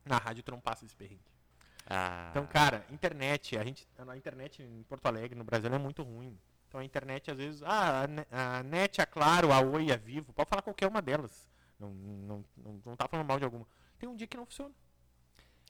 na 0.05 0.19
rádio 0.19 0.43
tu 0.43 0.51
não 0.53 0.61
passa 0.61 0.85
esse 0.85 0.95
perrengue. 0.97 1.21
Ah, 1.87 2.29
Então, 2.31 2.47
cara, 2.47 2.87
internet, 2.91 3.57
a 3.59 3.65
gente, 3.65 3.87
a 3.99 4.17
internet 4.17 4.63
em 4.63 4.83
Porto 4.85 5.07
Alegre, 5.07 5.37
no 5.37 5.45
Brasil, 5.45 5.73
é 5.73 5.79
muito 5.79 6.03
ruim. 6.03 6.39
Então 6.69 6.81
a 6.81 6.85
internet, 6.85 7.31
às 7.31 7.37
vezes, 7.37 7.63
ah, 7.65 8.03
a, 8.03 8.07
Ne- 8.07 8.27
a 8.31 8.63
NET, 8.63 9.01
a 9.03 9.07
Claro, 9.07 9.53
a 9.53 9.61
Oi, 9.61 9.93
a 9.93 9.97
Vivo, 9.97 10.33
pode 10.33 10.49
falar 10.49 10.63
qualquer 10.63 10.87
uma 10.89 11.03
delas. 11.03 11.49
Não, 11.79 11.91
não, 11.91 12.45
não, 12.57 12.83
não 12.87 12.97
tá 12.97 13.07
falando 13.09 13.27
mal 13.27 13.39
de 13.39 13.45
alguma. 13.45 13.67
Tem 13.99 14.09
um 14.09 14.17
dia 14.17 14.27
que 14.27 14.37
não 14.37 14.47
funciona. 14.47 14.73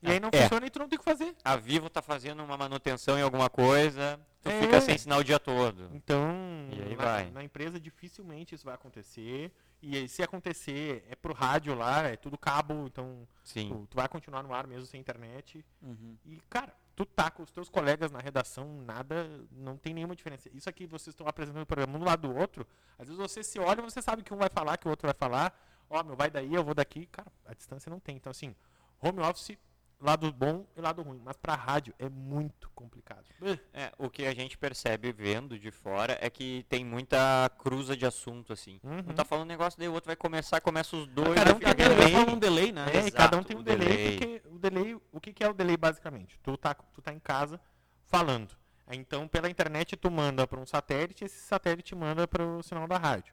E 0.03 0.11
aí 0.11 0.19
não 0.21 0.31
É. 0.33 0.43
funciona 0.43 0.67
e 0.67 0.71
tu 0.71 0.79
não 0.81 0.89
tem 0.89 0.97
o 0.97 0.99
que 0.99 1.05
fazer. 1.05 1.35
a 1.45 1.57
Vivo 1.57 1.89
tá 1.89 2.03
fazendo 2.03 2.43
uma 2.43 2.57
manutenção 2.57 3.17
em 3.19 3.23
alguma 3.23 3.49
coisa, 3.49 4.19
tu 4.43 4.49
É. 4.51 4.61
fica 4.61 4.81
sem 4.81 4.99
sinal 4.99 5.21
o 5.21 5.25
dia 5.25 5.39
todo. 5.39 5.89
Então, 5.95 6.29
E 6.73 6.83
aí 6.83 6.97
na, 6.97 7.05
vai. 7.05 7.31
na 7.31 7.45
empresa 7.45 7.79
dificilmente 7.79 8.55
isso 8.55 8.65
vai 8.65 8.75
acontecer. 8.75 9.53
E 9.85 9.97
aí, 9.97 10.09
se 10.09 10.23
acontecer, 10.23 11.05
é 11.11 11.17
pro 11.17 11.33
rádio 11.35 11.75
lá, 11.75 12.03
é 12.05 12.17
tudo 12.17 12.39
cabo, 12.39 12.87
então 12.87 13.27
Sim. 13.43 13.69
tu, 13.69 13.87
tu 13.91 13.97
vai 13.97 14.09
continuar 14.09 14.43
no 14.43 14.55
ar 14.55 14.65
mesmo 14.67 14.87
sem 14.87 15.01
internet. 15.01 15.65
Uhum. 15.83 16.17
E, 16.25 16.41
cara, 16.49 16.73
tu 16.95 17.05
tá 17.05 17.31
com 17.33 17.43
os 17.43 17.51
teus 17.51 17.69
colegas 17.69 18.13
na 18.13 18.21
redação, 18.21 18.81
nada, 18.87 19.29
não 19.51 19.77
tem 19.77 19.93
nenhuma 19.93 20.15
diferença. 20.15 20.49
Isso 20.55 20.69
aqui 20.69 20.87
vocês 20.87 21.09
estão 21.09 21.27
apresentando 21.27 21.63
o 21.63 21.67
programa 21.67 21.97
um 21.97 21.99
do 21.99 22.05
lado 22.07 22.29
do 22.29 22.37
outro, 22.37 22.65
às 22.97 23.09
vezes 23.09 23.21
você 23.21 23.43
se 23.43 23.59
olha 23.59 23.81
e 23.81 23.83
você 23.83 24.01
sabe 24.01 24.23
que 24.23 24.33
um 24.33 24.37
vai 24.37 24.49
falar, 24.49 24.77
que 24.77 24.87
o 24.87 24.91
outro 24.91 25.07
vai 25.09 25.15
falar. 25.15 25.53
Ó, 25.91 26.01
meu, 26.05 26.15
vai 26.15 26.31
daí, 26.31 26.55
eu 26.55 26.63
vou 26.63 26.75
daqui. 26.75 27.07
Cara, 27.07 27.31
a 27.45 27.53
distância 27.53 27.91
não 27.91 27.99
tem. 27.99 28.15
Então, 28.17 28.31
assim, 28.31 28.55
home 29.03 29.19
office, 29.21 29.59
lado 30.03 30.31
bom 30.33 30.67
e 30.77 30.81
lado 30.81 31.03
ruim. 31.03 31.21
Mas 31.25 31.37
pra 31.37 31.55
rádio 31.55 31.95
é 31.99 32.09
muito 32.09 32.69
complicado. 32.75 33.25
É, 33.73 33.93
o 33.97 34.11
que 34.11 34.27
a 34.27 34.35
gente 34.35 34.59
percebe 34.59 35.13
vendo 35.13 35.59
de 35.59 35.71
fora 35.71 36.19
é 36.21 36.29
que 36.29 36.67
tem 36.69 36.85
muita 36.85 37.51
cruza 37.59 37.97
de 37.97 38.05
assunto, 38.05 38.53
assim. 38.53 38.81
Uhum. 38.83 38.99
Um 38.99 39.15
tá 39.15 39.25
falando 39.25 39.45
um 39.45 39.49
negócio, 39.49 39.79
daí 39.79 39.89
o 39.89 39.93
outro 39.93 40.09
vai 40.09 40.17
começar, 40.17 40.61
começa 40.61 40.97
os 40.97 41.07
dois. 41.07 41.35
cada 41.35 41.55
um 41.55 41.59
tem 41.59 41.71
um 41.71 41.75
delay. 41.75 42.15
um 42.35 42.39
delay, 42.39 42.73
né? 42.73 42.87
É, 42.93 42.99
Exato, 42.99 43.17
cada 43.17 43.39
um 43.39 43.43
tem 43.43 43.57
um 43.57 43.61
o 43.61 43.63
delay, 43.63 43.89
delay. 43.89 44.19
porque 44.19 44.43
o 44.49 44.59
delay, 44.59 44.95
o 45.13 45.21
que, 45.21 45.33
que 45.33 45.45
é 45.45 45.49
o 45.49 45.55
delay 45.55 45.77
basicamente? 45.77 46.39
Tu 46.43 46.57
tá, 46.57 46.75
tu 46.75 47.01
tá 47.01 47.13
em 47.13 47.21
casa 47.21 47.61
falando. 48.07 48.57
Aí, 48.87 48.99
Então, 48.99 49.29
pela 49.29 49.49
internet, 49.49 49.97
tu 49.97 50.11
manda 50.11 50.47
para 50.47 50.61
um 50.61 50.67
satélite, 50.67 51.25
esse 51.25 51.39
satélite 51.47 51.95
manda 51.95 52.27
para 52.27 52.45
o 52.45 52.63
sinal 52.63 52.89
da 52.89 52.99
rádio. 52.99 53.33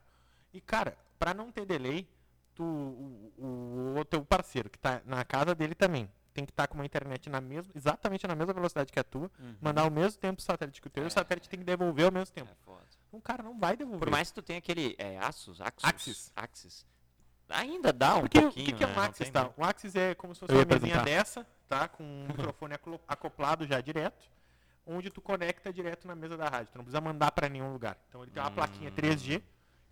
E, 0.52 0.60
cara, 0.60 0.96
para 1.18 1.34
não 1.34 1.50
ter 1.50 1.66
delay, 1.66 2.08
tu, 2.54 2.62
o, 2.64 3.32
o, 3.38 3.98
o 4.00 4.04
teu 4.04 4.24
parceiro 4.24 4.70
que 4.70 4.78
tá 4.78 5.02
na 5.04 5.24
casa 5.24 5.54
dele 5.54 5.74
também 5.74 6.08
tem 6.32 6.44
que 6.44 6.52
estar 6.52 6.66
com 6.68 6.74
uma 6.74 6.84
internet 6.86 7.28
na 7.28 7.40
mesma, 7.40 7.72
exatamente 7.74 8.26
na 8.26 8.34
mesma 8.34 8.52
velocidade 8.52 8.92
que 8.92 8.98
a 9.00 9.04
tua, 9.04 9.30
Uhum. 9.38 9.54
mandar 9.60 9.82
ao 9.82 9.90
mesmo 9.90 10.18
tempo 10.20 10.40
o 10.40 10.42
satélite 10.42 10.80
que 10.80 10.86
o 10.86 10.90
teu, 10.90 11.04
e 11.04 11.06
o 11.06 11.10
satélite 11.10 11.48
tem 11.48 11.58
que 11.58 11.64
devolver 11.64 12.06
ao 12.06 12.12
mesmo 12.12 12.32
tempo. 12.34 12.50
É 12.50 12.54
foda. 12.64 12.84
Um 13.12 13.20
cara 13.20 13.42
não 13.42 13.58
vai 13.58 13.76
devolver. 13.76 14.00
Por 14.00 14.10
mais 14.10 14.28
que 14.28 14.34
tu 14.34 14.42
tenha 14.42 14.58
aquele. 14.60 14.94
É, 14.98 15.18
Asus? 15.18 15.60
Axis? 15.60 15.84
Axis. 15.88 16.32
Axis. 16.36 16.86
Ainda 17.48 17.92
dá 17.92 18.14
um 18.14 18.20
Porque 18.20 18.38
o 18.38 18.42
pouquinho. 18.42 18.66
que, 18.66 18.72
que 18.74 18.84
é 18.84 18.86
né? 18.86 18.92
um 18.92 18.96
Não 18.96 19.02
Axis, 19.02 19.30
tá? 19.30 19.50
Um 19.58 19.64
Axis 19.64 19.96
é 19.96 20.14
como 20.14 20.32
se 20.34 20.38
fosse 20.40 20.52
Eu 20.52 20.58
uma 20.58 20.64
mesinha 20.66 21.02
dessa, 21.02 21.44
tá? 21.68 21.88
Com 21.88 22.04
um 22.04 22.26
microfone 22.54 22.74
acoplado 23.08 23.66
já 23.66 23.80
direto, 23.80 24.30
onde 24.86 25.10
tu 25.10 25.20
conecta 25.20 25.72
direto 25.72 26.06
na 26.06 26.14
mesa 26.14 26.36
da 26.36 26.48
rádio. 26.48 26.68
Tu 26.72 26.76
não 26.78 26.84
precisa 26.84 27.00
mandar 27.00 27.32
para 27.32 27.48
nenhum 27.48 27.72
lugar. 27.72 27.98
Então 28.08 28.22
ele 28.22 28.30
tem 28.30 28.40
uma 28.40 28.52
plaquinha 28.52 28.92
3G, 28.92 29.42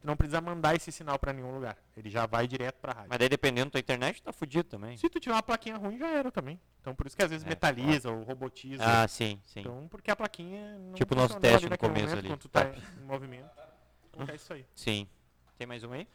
tu 0.01 0.07
não 0.07 0.17
precisa 0.17 0.41
mandar 0.41 0.75
esse 0.75 0.91
sinal 0.93 1.19
para 1.19 1.33
nenhum 1.33 1.53
lugar. 1.55 1.77
Ele 1.97 2.09
já 2.09 2.27
vai 2.27 2.47
direto 2.47 2.77
para 2.77 2.93
rádio. 2.93 3.09
Mas 3.11 3.19
daí 3.19 3.29
dependendo 3.29 3.67
da 3.67 3.73
tua 3.73 3.81
internet, 3.81 4.23
tá 4.23 4.33
fudido 4.33 4.65
também. 4.69 4.97
Se 4.97 5.09
tu 5.09 5.19
tiver 5.21 5.35
uma 5.35 5.43
plaquinha 5.43 5.77
ruim, 5.77 5.99
já 5.99 6.09
era 6.09 6.31
também. 6.31 6.61
Então 6.81 6.95
por 6.95 7.07
isso 7.07 7.17
que 7.17 7.23
às 7.23 7.31
vezes 7.31 7.47
É, 7.47 7.49
metaliza 7.49 8.11
ou 8.11 8.23
robotiza. 8.23 8.83
Ah, 8.85 9.07
sim, 9.09 9.41
sim. 9.45 9.61
Então, 9.61 9.89
porque 9.89 10.11
a 10.11 10.17
plaquinha 10.17 10.79
não 10.79 10.93
Tipo 10.95 11.15
o 11.15 11.19
nosso 11.19 11.39
teste 11.41 11.69
no 11.69 11.77
começo 11.79 12.07
momento, 12.07 12.19
ali. 12.19 12.29
Quando 12.29 12.41
tu 12.41 12.49
tá 12.49 12.65
em 12.65 13.05
movimento. 13.05 13.51
Acontece 14.13 14.45
isso 14.45 14.53
aí. 14.53 14.67
Sim. 14.75 15.09
Tem 15.57 15.67
mais 15.67 15.83
um 15.85 15.93
aí? 15.93 16.07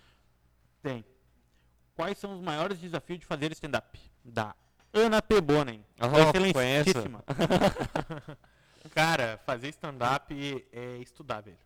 Tem. 0.81 1.05
Quais 1.95 2.17
são 2.17 2.33
os 2.33 2.41
maiores 2.41 2.79
desafios 2.79 3.19
de 3.19 3.25
fazer 3.25 3.51
stand-up? 3.51 3.99
Da 4.23 4.55
Ana 4.93 5.21
P. 5.21 5.41
Bonen. 5.41 5.85
Oh, 5.99 6.29
Excelentíssima. 6.29 7.23
Cara, 8.93 9.39
fazer 9.45 9.69
stand-up 9.69 10.67
é 10.71 10.97
estudar, 10.97 11.41
velho. 11.41 11.57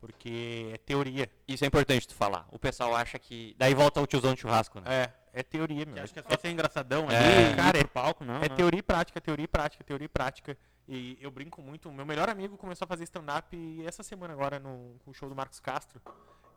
Porque 0.00 0.70
é 0.74 0.78
teoria. 0.78 1.28
Isso 1.48 1.64
é 1.64 1.66
importante 1.66 2.06
tu 2.06 2.14
falar. 2.14 2.46
O 2.50 2.58
pessoal 2.58 2.94
acha 2.94 3.18
que. 3.18 3.54
Daí 3.58 3.74
volta 3.74 4.00
o 4.00 4.06
tiozão 4.06 4.34
de 4.34 4.40
churrasco, 4.40 4.80
né? 4.80 4.86
É, 5.32 5.40
é 5.40 5.42
teoria, 5.42 5.84
meu. 5.86 5.94
Que 5.94 6.00
acho 6.00 6.12
que 6.12 6.20
é 6.20 6.22
só 6.22 6.36
ser 6.38 6.50
engraçadão 6.50 7.10
É, 7.10 7.16
ali, 7.16 7.44
cara, 7.50 7.56
cara, 7.56 7.78
é- 7.78 7.80
é 7.80 7.84
palco, 7.84 8.24
não. 8.24 8.36
É 8.42 8.48
não. 8.48 8.56
teoria 8.56 8.78
e 8.80 8.82
prática, 8.82 9.20
teoria 9.20 9.44
e 9.44 9.48
prática, 9.48 9.82
teoria 9.82 10.04
e 10.04 10.08
prática. 10.08 10.56
E 10.86 11.18
eu 11.20 11.30
brinco 11.30 11.60
muito. 11.62 11.90
Meu 11.90 12.04
melhor 12.06 12.28
amigo 12.28 12.56
começou 12.56 12.84
a 12.84 12.88
fazer 12.88 13.04
stand-up 13.04 13.56
essa 13.86 14.02
semana 14.02 14.32
agora 14.34 14.58
no, 14.60 14.96
com 15.04 15.10
o 15.10 15.14
show 15.14 15.28
do 15.28 15.34
Marcos 15.34 15.58
Castro. 15.60 16.00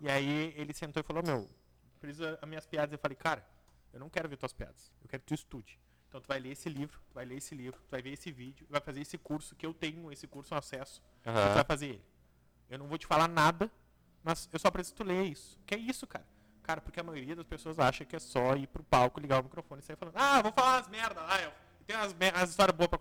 E 0.02 0.10
aí 0.10 0.54
ele 0.56 0.74
sentou 0.74 1.00
e 1.02 1.04
falou, 1.04 1.24
meu, 1.26 1.50
precisa 2.00 2.38
as 2.42 2.48
minhas 2.48 2.66
piadas. 2.66 2.92
Eu 2.94 3.00
falei, 3.00 3.16
cara, 3.16 3.44
eu 3.94 4.00
não 4.00 4.10
quero 4.10 4.30
ver 4.30 4.38
tuas 4.38 4.54
piadas. 4.54 4.92
Eu 5.02 5.08
quero 5.10 5.22
que 5.24 5.28
tu 5.28 5.34
estude. 5.34 5.80
Então 6.08 6.20
tu 6.22 6.28
vai 6.28 6.40
ler 6.40 6.52
esse 6.52 6.68
livro, 6.70 7.00
tu 7.10 7.14
vai 7.14 7.24
ler 7.26 7.38
esse 7.38 7.54
livro, 7.56 7.80
tu 7.88 7.92
vai 7.92 8.02
ver 8.02 8.12
esse 8.14 8.32
vídeo, 8.32 8.66
vai 8.70 8.82
fazer 8.82 9.02
esse 9.02 9.18
curso 9.18 9.56
que 9.56 9.66
eu 9.66 9.74
tenho, 9.74 10.12
esse 10.12 10.28
curso, 10.28 10.54
um 10.54 10.58
acesso. 10.58 11.02
E 11.22 11.50
tu 11.50 11.54
vai 11.56 11.64
fazer 11.64 11.88
ele. 11.88 12.04
Eu 12.70 12.78
não 12.78 12.88
vou 12.88 12.98
te 12.98 13.08
falar 13.08 13.28
nada, 13.28 13.72
mas 14.24 14.50
eu 14.52 14.60
só 14.60 14.70
preciso 14.70 14.96
tu 14.96 15.04
ler 15.04 15.26
isso. 15.26 15.58
Que 15.66 15.76
é 15.76 15.78
isso, 15.78 16.06
cara. 16.06 16.26
Cara, 16.64 16.82
porque 16.82 17.00
a 17.00 17.04
maioria 17.04 17.36
das 17.36 17.46
pessoas 17.46 17.80
acha 17.80 18.06
que 18.06 18.16
é 18.16 18.20
só 18.20 18.56
ir 18.56 18.68
pro 18.68 18.84
palco, 18.84 19.20
ligar 19.20 19.40
o 19.40 19.44
microfone 19.44 19.82
e 19.82 19.84
sair 19.84 19.96
falando, 19.96 20.16
ah, 20.16 20.42
vou 20.42 20.52
falar 20.52 20.78
umas 20.78 20.88
merda 20.88 21.22
lá, 21.22 21.42
eu 21.42 21.52
tenho 21.86 22.00
umas, 22.00 22.14
umas 22.14 22.50
histórias 22.52 22.78
boas 22.78 22.90
pra. 22.90 23.00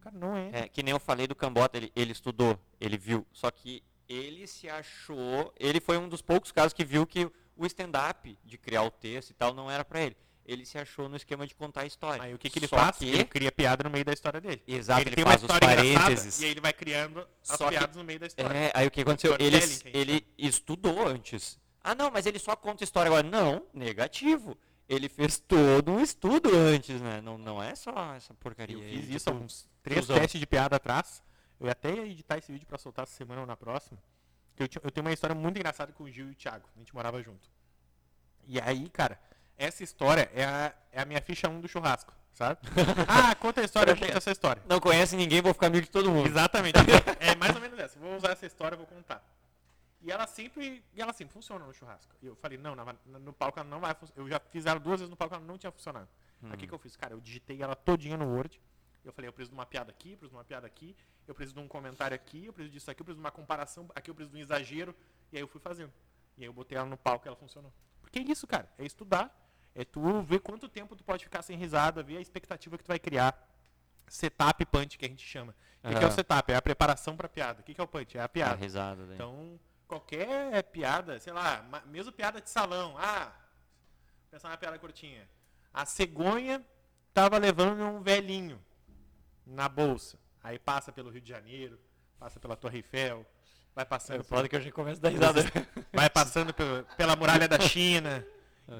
Cara, 0.00 0.16
não 0.16 0.36
é. 0.36 0.50
É, 0.52 0.68
que 0.68 0.82
nem 0.82 0.92
eu 0.92 0.98
falei 0.98 1.26
do 1.26 1.34
Cambota, 1.34 1.76
ele, 1.76 1.92
ele 1.94 2.10
estudou, 2.10 2.58
ele 2.80 2.96
viu. 2.96 3.24
Só 3.32 3.50
que 3.50 3.82
ele 4.08 4.46
se 4.46 4.68
achou. 4.68 5.52
Ele 5.58 5.80
foi 5.80 5.96
um 5.98 6.08
dos 6.08 6.22
poucos 6.22 6.50
casos 6.50 6.72
que 6.72 6.84
viu 6.84 7.06
que 7.06 7.30
o 7.56 7.66
stand-up, 7.66 8.38
de 8.44 8.58
criar 8.58 8.82
o 8.82 8.90
texto 8.90 9.30
e 9.30 9.34
tal, 9.34 9.54
não 9.54 9.70
era 9.70 9.84
pra 9.84 10.00
ele. 10.00 10.16
Ele 10.46 10.64
se 10.64 10.78
achou 10.78 11.08
no 11.08 11.16
esquema 11.16 11.44
de 11.46 11.54
contar 11.56 11.80
a 11.82 11.86
história. 11.86 12.22
Aí 12.22 12.32
o 12.32 12.38
que, 12.38 12.48
que 12.48 12.58
ele 12.60 12.68
Só 12.68 12.76
faz? 12.76 12.96
que- 12.98 13.04
Ele 13.08 13.24
cria 13.24 13.50
piada 13.50 13.82
no 13.82 13.90
meio 13.90 14.04
da 14.04 14.12
história 14.12 14.40
dele. 14.40 14.62
Exato, 14.66 15.00
ele, 15.00 15.08
ele 15.10 15.16
tem 15.16 15.24
faz 15.24 15.42
uma 15.42 15.48
os 15.48 15.54
história 15.54 15.76
parênteses. 15.76 16.40
e 16.40 16.44
aí 16.44 16.50
ele 16.52 16.60
vai 16.60 16.72
criando 16.72 17.18
as 17.20 17.58
Só 17.58 17.64
que- 17.64 17.70
piadas 17.76 17.96
no 17.96 18.04
meio 18.04 18.20
da 18.20 18.26
história. 18.26 18.56
É, 18.56 18.70
aí 18.72 18.86
o 18.86 18.90
que 18.90 19.00
aconteceu? 19.00 19.36
Ele, 19.40 19.60
que 19.60 19.88
ele 19.92 20.26
estudou 20.38 21.06
antes. 21.06 21.58
Ah, 21.82 21.94
não, 21.96 22.10
mas 22.10 22.26
ele 22.26 22.38
só 22.38 22.54
conta 22.54 22.84
história 22.84 23.08
agora. 23.08 23.26
Não, 23.28 23.66
negativo. 23.74 24.56
Ele 24.88 25.08
fez 25.08 25.36
todo 25.38 25.90
um 25.90 26.00
estudo 26.00 26.56
antes, 26.56 27.00
né? 27.00 27.20
Não, 27.20 27.36
não 27.36 27.60
é 27.60 27.74
só 27.74 28.14
essa 28.14 28.32
porcaria 28.34 28.76
Eu 28.76 28.82
aí. 28.82 28.98
fiz 29.02 29.16
isso 29.16 29.28
há 29.28 29.32
tipo, 29.32 29.44
uns 29.44 29.68
três 29.82 30.06
tiozão. 30.06 30.20
testes 30.20 30.38
de 30.40 30.46
piada 30.46 30.76
atrás. 30.76 31.22
Eu 31.58 31.68
até 31.68 31.92
ia 31.92 32.06
editar 32.06 32.38
esse 32.38 32.52
vídeo 32.52 32.66
pra 32.68 32.78
soltar 32.78 33.02
essa 33.02 33.16
semana 33.16 33.40
ou 33.40 33.46
na 33.48 33.56
próxima. 33.56 33.98
Que 34.54 34.62
eu, 34.62 34.68
eu 34.84 34.90
tenho 34.92 35.04
uma 35.04 35.12
história 35.12 35.34
muito 35.34 35.56
engraçada 35.56 35.92
com 35.92 36.04
o 36.04 36.10
Gil 36.10 36.28
e 36.28 36.30
o 36.30 36.34
Thiago. 36.36 36.68
A 36.76 36.78
gente 36.78 36.94
morava 36.94 37.20
junto. 37.20 37.48
E 38.46 38.60
aí, 38.60 38.88
cara, 38.88 39.18
essa 39.58 39.82
história 39.82 40.30
é 40.34 40.44
a, 40.44 40.74
é 40.92 41.00
a 41.00 41.04
minha 41.04 41.20
ficha 41.20 41.48
1 41.48 41.60
do 41.60 41.68
churrasco, 41.68 42.12
sabe? 42.32 42.60
ah, 43.08 43.34
conta 43.36 43.60
a 43.60 43.64
história, 43.64 43.92
eu 43.92 43.96
conto 43.96 44.16
essa 44.16 44.30
história. 44.30 44.62
Não 44.68 44.80
conhece 44.80 45.16
ninguém, 45.16 45.40
vou 45.40 45.52
ficar 45.54 45.68
amigo 45.68 45.84
de 45.86 45.90
todo 45.90 46.10
mundo. 46.10 46.26
Exatamente. 46.28 46.76
é 47.20 47.34
mais 47.36 47.54
ou 47.54 47.60
menos 47.60 47.78
essa. 47.78 47.98
Vou 47.98 48.16
usar 48.16 48.30
essa 48.32 48.46
história, 48.46 48.76
vou 48.76 48.86
contar. 48.86 49.22
E 50.02 50.12
ela 50.12 50.26
sempre, 50.26 50.84
e 50.94 51.00
ela 51.02 51.12
sempre 51.12 51.32
funciona 51.34 51.64
no 51.64 51.72
churrasco. 51.72 52.14
E 52.22 52.26
eu 52.26 52.36
falei, 52.36 52.56
não, 52.58 52.74
na- 52.76 52.94
no 53.18 53.32
palco 53.32 53.58
ela 53.58 53.68
não 53.68 53.80
vai 53.80 53.92
funcionar. 53.94 54.20
Eu 54.22 54.28
já 54.28 54.38
fiz 54.38 54.64
ela 54.66 54.78
duas 54.78 55.00
vezes 55.00 55.10
no 55.10 55.16
palco, 55.16 55.34
ela 55.34 55.44
não 55.44 55.58
tinha 55.58 55.72
funcionado. 55.72 56.08
Aí 56.44 56.52
o 56.52 56.56
que, 56.56 56.66
que 56.66 56.72
eu 56.72 56.78
fiz? 56.78 56.94
Cara, 56.96 57.14
eu 57.14 57.20
digitei 57.20 57.60
ela 57.62 57.74
todinha 57.74 58.16
no 58.16 58.26
Word. 58.26 58.60
Eu 59.04 59.12
falei, 59.12 59.28
eu 59.28 59.32
preciso 59.32 59.50
de 59.52 59.58
uma 59.58 59.64
piada 59.66 59.90
aqui, 59.90 60.12
eu 60.12 60.16
preciso 60.18 60.30
de 60.32 60.36
uma 60.36 60.44
piada 60.44 60.66
aqui, 60.66 60.96
eu 61.26 61.34
preciso 61.34 61.54
de 61.54 61.60
um 61.60 61.68
comentário 61.68 62.14
aqui, 62.14 62.46
eu 62.46 62.52
preciso 62.52 62.72
disso 62.72 62.90
aqui, 62.90 63.00
eu 63.00 63.04
preciso 63.04 63.20
de 63.20 63.24
uma 63.24 63.30
comparação, 63.30 63.88
aqui 63.94 64.10
eu 64.10 64.14
preciso 64.14 64.34
de 64.34 64.40
um 64.40 64.44
exagero. 64.44 64.94
E 65.32 65.36
aí 65.36 65.42
eu 65.42 65.48
fui 65.48 65.60
fazendo. 65.60 65.92
E 66.36 66.42
aí 66.42 66.46
eu 66.46 66.52
botei 66.52 66.76
ela 66.76 66.86
no 66.86 66.96
palco 66.96 67.26
e 67.26 67.28
ela 67.28 67.36
funcionou. 67.36 67.72
Porque 68.02 68.18
é 68.18 68.22
isso, 68.22 68.46
cara. 68.46 68.68
É 68.78 68.84
estudar. 68.84 69.34
É 69.78 69.84
tu 69.84 70.22
ver 70.22 70.38
quanto 70.40 70.68
tempo 70.70 70.96
tu 70.96 71.04
pode 71.04 71.22
ficar 71.24 71.42
sem 71.42 71.56
risada, 71.56 72.02
ver 72.02 72.16
a 72.16 72.20
expectativa 72.20 72.78
que 72.78 72.84
tu 72.84 72.88
vai 72.88 72.98
criar. 72.98 73.38
Setup 74.08 74.64
punch, 74.66 74.96
que 74.96 75.04
a 75.04 75.08
gente 75.08 75.24
chama. 75.26 75.54
O 75.84 75.88
que, 75.88 75.94
que 75.98 76.04
é 76.04 76.08
o 76.08 76.10
setup? 76.12 76.50
É 76.50 76.56
a 76.56 76.62
preparação 76.62 77.14
pra 77.16 77.28
piada. 77.28 77.60
O 77.60 77.62
que, 77.62 77.74
que 77.74 77.80
é 77.80 77.84
o 77.84 77.86
punch? 77.86 78.16
É 78.16 78.22
a 78.22 78.28
piada. 78.28 78.54
risada, 78.56 79.04
daí. 79.04 79.14
Então, 79.16 79.60
qualquer 79.86 80.62
piada, 80.64 81.18
sei 81.20 81.32
lá, 81.32 81.62
mesmo 81.86 82.10
piada 82.10 82.40
de 82.40 82.48
salão. 82.48 82.96
Ah, 82.98 83.30
pensar 84.30 84.48
uma 84.48 84.56
piada 84.56 84.78
curtinha. 84.78 85.28
A 85.74 85.84
cegonha 85.84 86.64
tava 87.12 87.36
levando 87.36 87.82
um 87.82 88.00
velhinho 88.02 88.58
na 89.44 89.68
bolsa. 89.68 90.18
Aí 90.42 90.58
passa 90.58 90.90
pelo 90.90 91.10
Rio 91.10 91.20
de 91.20 91.28
Janeiro, 91.28 91.78
passa 92.18 92.40
pela 92.40 92.56
Torre 92.56 92.78
Eiffel, 92.78 93.26
vai 93.74 93.84
passando, 93.84 94.24
pelo- 94.24 94.48
que 94.48 94.56
eu 94.56 94.60
já 94.62 94.72
começo 94.72 95.00
a 95.00 95.02
dar 95.02 95.08
risada. 95.10 95.42
vai 95.92 96.08
passando 96.08 96.54
pelo- 96.54 96.84
pela 96.96 97.14
muralha 97.14 97.46
da 97.46 97.60
China. 97.60 98.24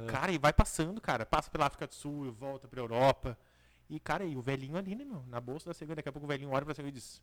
Cara, 0.09 0.33
e 0.33 0.39
vai 0.39 0.53
passando, 0.53 1.01
cara. 1.01 1.25
Passa 1.25 1.51
pela 1.51 1.67
África 1.67 1.87
do 1.87 1.95
Sul 1.95 2.33
volta 2.33 2.67
pra 2.67 2.81
Europa. 2.81 3.39
E, 3.89 4.01
cara, 4.01 4.25
e 4.25 4.37
o 4.37 4.43
velhinho 4.43 4.77
ali, 4.77 4.95
né, 4.97 5.05
meu? 5.05 5.25
Na 5.29 5.41
bolsa 5.41 5.71
da 5.71 5.75
cegonha. 5.75 5.97
Daqui 5.97 6.09
a 6.09 6.13
pouco 6.13 6.27
o 6.27 6.29
velhinho 6.29 6.51
olha 6.51 6.65
pra 6.65 6.75
cegonha 6.75 6.91
e 6.91 6.95
diz: 6.95 7.23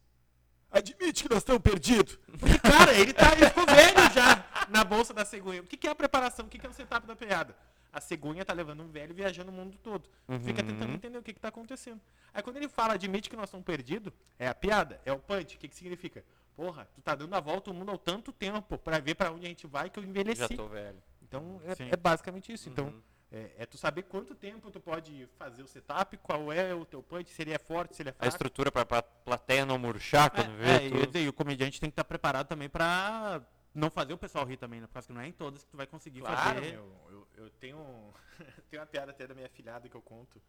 Admite 0.72 1.24
que 1.24 1.30
nós 1.30 1.40
estamos 1.40 1.62
perdidos. 1.62 2.18
Porque, 2.40 2.58
cara, 2.60 2.94
ele, 2.94 3.14
tá, 3.14 3.34
ele 3.34 3.46
ficou 3.48 3.66
velho 3.66 4.14
já 4.14 4.46
na 4.70 4.84
bolsa 4.84 5.14
da 5.14 5.26
cegonha. 5.26 5.62
O 5.62 5.66
que, 5.66 5.78
que 5.78 5.88
é 5.88 5.92
a 5.92 5.96
preparação? 5.96 6.46
O 6.46 6.50
que, 6.50 6.58
que 6.58 6.66
é 6.66 6.70
o 6.70 6.74
setup 6.74 7.06
da 7.06 7.16
piada? 7.16 7.56
A 7.92 8.02
cegonha 8.02 8.44
tá 8.44 8.54
levando 8.54 8.82
um 8.82 8.88
velho 8.88 9.14
viajando 9.14 9.52
o 9.52 9.54
mundo 9.54 9.78
todo. 9.84 10.10
Fica 10.44 10.64
tentando 10.64 10.94
entender 10.94 11.18
o 11.18 11.22
que, 11.22 11.32
que 11.32 11.40
tá 11.40 11.50
acontecendo. 11.50 12.02
Aí 12.34 12.42
quando 12.42 12.58
ele 12.58 12.68
fala, 12.68 12.96
admite 12.96 13.30
que 13.30 13.36
nós 13.36 13.46
estamos 13.46 13.64
perdidos, 13.64 14.12
é 14.40 14.48
a 14.48 14.56
piada, 14.56 15.00
é 15.06 15.14
o 15.14 15.20
punch. 15.20 15.58
O 15.58 15.60
que, 15.60 15.68
que 15.68 15.76
significa? 15.76 16.26
Porra, 16.56 16.88
tu 16.96 17.02
tá 17.02 17.14
dando 17.14 17.36
a 17.36 17.40
volta 17.40 17.70
ao 17.70 17.76
mundo 17.76 17.92
há 17.92 17.98
tanto 17.98 18.32
tempo 18.32 18.78
pra 18.80 19.00
ver 19.00 19.14
pra 19.14 19.32
onde 19.32 19.46
a 19.46 19.50
gente 19.50 19.68
vai 19.68 19.92
que 19.92 20.00
eu 20.00 20.04
envelheci. 20.04 20.42
Já 20.42 20.48
tô 20.48 20.68
velho. 20.68 20.98
Então 21.34 21.62
é, 21.66 21.94
é 21.94 21.96
basicamente 21.96 22.54
isso. 22.54 22.70
Então 22.70 22.86
Uhum. 22.88 23.02
é, 23.32 23.52
é 23.60 23.66
tu 23.66 23.78
saber 23.78 24.04
quanto 24.04 24.36
tempo 24.36 24.70
tu 24.70 24.80
pode 24.80 25.28
fazer 25.38 25.64
o 25.64 25.68
setup, 25.68 26.16
qual 26.18 26.52
é 26.52 26.74
o 26.76 26.86
teu 26.86 27.02
punch, 27.02 27.32
se 27.32 27.42
ele 27.42 27.52
é 27.54 27.58
forte, 27.58 27.96
se 27.96 28.04
ele 28.04 28.10
é 28.10 28.12
A 28.12 28.16
fraco. 28.16 28.30
estrutura 28.36 28.72
pra, 28.72 28.86
pra 28.86 29.02
plateia 29.02 29.66
não 29.66 29.80
murchar 29.80 30.30
quando 30.30 30.52
É, 30.52 30.56
vê. 30.56 30.88
é, 30.88 30.90
tu- 30.90 31.08
dizer, 31.08 31.24
e 31.24 31.30
o 31.30 31.34
comediante 31.34 31.80
tem 31.80 31.90
que 31.90 31.94
estar 31.94 32.04
preparado 32.04 32.48
também 32.48 32.70
pra 32.70 33.42
não 33.74 33.90
fazer 33.90 34.14
o 34.14 34.18
pessoal 34.18 34.46
rir 34.46 34.58
também, 34.58 34.80
né? 34.82 34.88
Porque 34.92 35.12
não 35.12 35.22
é 35.22 35.28
em 35.28 35.32
todas 35.32 35.64
que 35.64 35.72
tu 35.72 35.78
vai 35.78 35.88
conseguir 35.88 36.20
Claro, 36.22 36.38
fazer. 36.56 36.74
meu, 36.74 36.96
eu, 37.10 37.28
eu 37.46 37.50
tenho, 37.50 38.14
tenho 38.70 38.82
uma 38.82 38.86
piada 38.86 39.12
até 39.12 39.26
da 39.26 39.34
minha 39.34 39.50
filhada 39.50 39.90
que 39.90 39.96
eu 39.96 40.02
conto, 40.02 40.40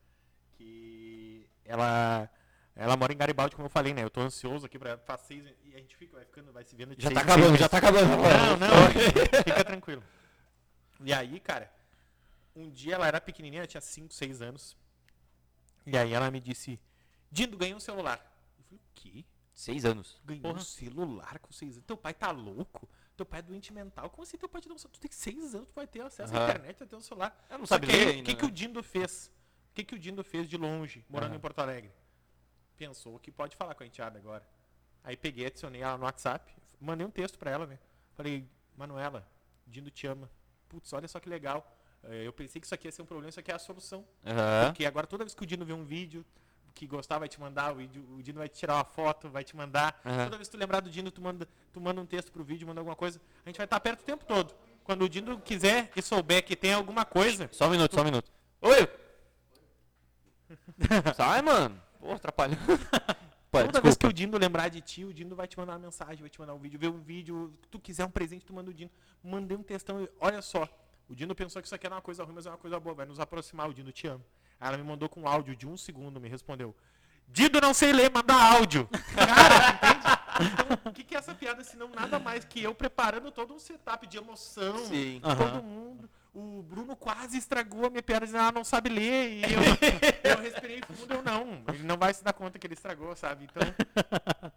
que 0.58 1.48
ela, 1.64 2.28
ela 2.76 2.96
mora 2.98 3.12
em 3.12 3.16
Garibaldi, 3.16 3.56
como 3.56 3.66
eu 3.66 3.70
falei, 3.70 3.94
né? 3.94 4.02
Eu 4.04 4.10
tô 4.10 4.20
ansioso 4.20 4.66
aqui 4.66 4.78
pra 4.78 4.98
faz 4.98 5.22
seis, 5.22 5.46
e 5.64 5.74
a 5.74 5.78
gente 5.78 5.96
fica, 5.96 6.16
vai 6.16 6.24
ficando, 6.26 6.52
vai 6.52 6.64
se 6.64 6.76
vendo 6.76 6.94
de 6.94 7.02
Já 7.02 7.10
tá 7.10 7.20
acabando, 7.22 7.44
meses. 7.46 7.60
já 7.60 7.68
tá 7.68 7.78
acabando. 7.78 8.08
Não, 8.08 8.56
não, 8.58 8.68
fica 9.42 9.64
tranquilo. 9.64 10.02
E 11.00 11.12
aí, 11.12 11.40
cara, 11.40 11.72
um 12.54 12.70
dia 12.70 12.94
ela 12.94 13.06
era 13.06 13.20
pequenininha, 13.20 13.60
ela 13.62 13.66
tinha 13.66 13.80
5, 13.80 14.12
6 14.14 14.42
anos. 14.42 14.76
E 15.86 15.96
aí 15.96 16.12
ela 16.12 16.30
me 16.30 16.40
disse, 16.40 16.80
Dindo, 17.30 17.56
ganhei 17.56 17.74
um 17.74 17.80
celular. 17.80 18.18
Eu 18.58 18.64
falei, 18.64 18.78
o 18.78 18.88
quê? 18.94 19.24
Seis 19.52 19.84
anos. 19.84 20.20
Ganhou 20.24 20.54
um 20.54 20.60
celular 20.60 21.38
com 21.38 21.52
6 21.52 21.76
anos? 21.76 21.86
Teu 21.86 21.96
pai 21.96 22.12
tá 22.14 22.30
louco? 22.30 22.88
Teu 23.16 23.24
pai 23.24 23.38
é 23.38 23.42
doente 23.42 23.72
mental? 23.72 24.10
Como 24.10 24.22
assim 24.24 24.36
teu 24.36 24.48
pai 24.48 24.60
te 24.60 24.66
deu 24.68 24.74
um 24.74 24.78
celular? 24.78 24.94
Tu 24.94 25.00
tem 25.00 25.10
6 25.12 25.54
anos, 25.54 25.68
tu 25.68 25.74
vai 25.74 25.86
ter 25.86 26.00
acesso 26.00 26.32
à 26.32 26.36
Aham. 26.36 26.44
internet, 26.50 26.78
vai 26.78 26.88
ter 26.88 26.96
um 26.96 27.00
celular. 27.00 27.46
Eu 27.48 27.58
não 27.58 27.66
Só 27.66 27.74
sabe 27.74 27.86
que 27.86 27.92
ler 27.92 28.08
ainda, 28.08 28.22
O 28.22 28.24
que, 28.24 28.34
que 28.34 28.42
né? 28.42 28.48
o 28.48 28.50
Dindo 28.50 28.82
fez? 28.82 29.30
O 29.70 29.74
que, 29.74 29.84
que 29.84 29.94
o 29.94 29.98
Dindo 29.98 30.24
fez 30.24 30.48
de 30.48 30.56
longe, 30.56 31.04
morando 31.08 31.30
Aham. 31.30 31.36
em 31.36 31.40
Porto 31.40 31.58
Alegre? 31.60 31.92
Pensou 32.76 33.18
que 33.20 33.30
pode 33.30 33.54
falar 33.56 33.74
com 33.76 33.84
a 33.84 33.86
enteada 33.86 34.18
agora. 34.18 34.44
Aí 35.04 35.16
peguei, 35.16 35.46
adicionei 35.46 35.82
ela 35.82 35.96
no 35.96 36.04
WhatsApp, 36.04 36.52
mandei 36.80 37.06
um 37.06 37.10
texto 37.10 37.38
pra 37.38 37.50
ela, 37.50 37.66
né? 37.66 37.78
Falei, 38.14 38.48
Manuela, 38.76 39.28
Dindo 39.66 39.90
te 39.90 40.06
ama. 40.06 40.28
Putz, 40.74 40.92
olha 40.92 41.06
só 41.06 41.20
que 41.20 41.28
legal. 41.28 41.64
Eh, 42.02 42.26
Eu 42.26 42.32
pensei 42.32 42.60
que 42.60 42.66
isso 42.66 42.74
aqui 42.74 42.88
ia 42.88 42.92
ser 42.92 43.02
um 43.02 43.06
problema, 43.06 43.28
isso 43.30 43.38
aqui 43.38 43.52
é 43.52 43.54
a 43.54 43.58
solução. 43.60 44.04
Aham. 44.26 44.66
Porque 44.66 44.84
agora 44.84 45.06
toda 45.06 45.22
vez 45.24 45.34
que 45.34 45.42
o 45.42 45.46
Dino 45.46 45.64
vê 45.64 45.72
um 45.72 45.84
vídeo 45.84 46.24
que 46.74 46.84
gostar, 46.88 47.20
vai 47.20 47.28
te 47.28 47.38
mandar, 47.38 47.72
o, 47.72 47.76
vídeo, 47.76 48.04
o 48.18 48.20
Dino 48.20 48.38
vai 48.38 48.48
te 48.48 48.58
tirar 48.58 48.74
uma 48.74 48.84
foto, 48.84 49.30
vai 49.30 49.44
te 49.44 49.54
mandar. 49.54 50.00
Aham. 50.04 50.24
Toda 50.24 50.36
vez 50.36 50.48
que 50.48 50.56
tu 50.56 50.58
lembrar 50.58 50.80
do 50.80 50.90
Dino, 50.90 51.12
tu 51.12 51.22
manda, 51.22 51.48
tu 51.72 51.80
manda 51.80 52.00
um 52.00 52.06
texto 52.06 52.32
pro 52.32 52.42
vídeo, 52.42 52.66
manda 52.66 52.80
alguma 52.80 52.96
coisa. 52.96 53.20
A 53.44 53.48
gente 53.48 53.56
vai 53.56 53.66
estar 53.66 53.78
perto 53.78 54.00
o 54.00 54.04
tempo 54.04 54.24
todo. 54.24 54.52
Quando 54.82 55.02
o 55.02 55.08
Dino 55.08 55.38
quiser 55.40 55.92
e 55.94 56.02
souber 56.02 56.44
que 56.44 56.56
tem 56.56 56.72
alguma 56.72 57.04
coisa, 57.04 57.48
Só 57.52 57.68
um 57.68 57.70
minuto, 57.70 57.94
só 57.94 58.00
um 58.00 58.04
minuto. 58.04 58.30
Oi! 58.60 58.88
Sai, 61.16 61.40
mano. 61.42 61.80
Pô, 62.00 62.12
atrapalhou. 62.12 62.58
Toda 63.62 63.80
vez 63.80 63.94
que 63.94 64.06
desculpa. 64.06 64.10
o 64.10 64.12
Dino 64.12 64.38
lembrar 64.38 64.68
de 64.68 64.80
ti, 64.80 65.04
o 65.04 65.12
Dino 65.12 65.34
vai 65.36 65.46
te 65.46 65.58
mandar 65.58 65.72
uma 65.72 65.78
mensagem, 65.78 66.18
vai 66.18 66.30
te 66.30 66.40
mandar 66.40 66.54
um 66.54 66.58
vídeo, 66.58 66.78
ver 66.78 66.88
um 66.88 67.00
vídeo, 67.00 67.52
tu 67.70 67.78
quiser 67.78 68.04
um 68.04 68.10
presente, 68.10 68.44
tu 68.44 68.52
manda 68.52 68.70
o 68.70 68.74
Dino. 68.74 68.90
Mandei 69.22 69.56
um 69.56 69.62
textão, 69.62 70.08
olha 70.20 70.42
só, 70.42 70.68
o 71.08 71.14
Dino 71.14 71.34
pensou 71.34 71.60
que 71.62 71.66
isso 71.68 71.74
aqui 71.74 71.86
era 71.86 71.94
uma 71.94 72.02
coisa 72.02 72.24
ruim, 72.24 72.34
mas 72.34 72.46
é 72.46 72.50
uma 72.50 72.58
coisa 72.58 72.78
boa, 72.80 72.94
vai 72.94 73.06
nos 73.06 73.20
aproximar, 73.20 73.68
o 73.68 73.74
Dino 73.74 73.92
te 73.92 74.06
ama. 74.06 74.24
Aí 74.60 74.68
ela 74.68 74.76
me 74.76 74.84
mandou 74.84 75.08
com 75.08 75.22
um 75.22 75.28
áudio 75.28 75.54
de 75.54 75.66
um 75.66 75.76
segundo, 75.76 76.20
me 76.20 76.28
respondeu. 76.28 76.74
Dido 77.28 77.60
não 77.60 77.72
sei 77.72 77.92
ler, 77.92 78.10
manda 78.10 78.34
áudio. 78.34 78.88
Cara, 79.14 79.70
entende? 79.70 80.52
Então, 80.52 80.90
o 80.90 80.92
que, 80.92 81.04
que 81.04 81.14
é 81.14 81.18
essa 81.18 81.34
piada, 81.34 81.62
se 81.64 81.76
não 81.76 81.88
nada 81.88 82.18
mais 82.18 82.44
que 82.44 82.62
eu 82.62 82.74
preparando 82.74 83.30
todo 83.30 83.54
um 83.54 83.58
setup 83.58 84.06
de 84.06 84.18
emoção. 84.18 84.78
Sim. 84.86 85.20
Todo 85.22 85.42
Aham. 85.42 85.62
mundo. 85.62 86.10
O 86.34 86.62
Bruno 86.62 86.96
quase 86.96 87.38
estragou 87.38 87.86
a 87.86 87.90
minha 87.90 88.02
piada 88.02 88.26
dizendo, 88.26 88.42
ah, 88.42 88.50
não 88.52 88.64
sabe 88.64 88.88
ler. 88.90 89.30
E 89.38 89.42
eu, 89.44 89.60
eu 90.32 90.42
respirei 90.42 90.80
fundo, 90.82 91.14
eu 91.14 91.22
não. 91.22 91.62
Ele 91.68 91.84
não 91.84 91.96
vai 91.96 92.12
se 92.12 92.24
dar 92.24 92.32
conta 92.32 92.58
que 92.58 92.66
ele 92.66 92.74
estragou, 92.74 93.14
sabe? 93.14 93.44
Então, 93.44 93.62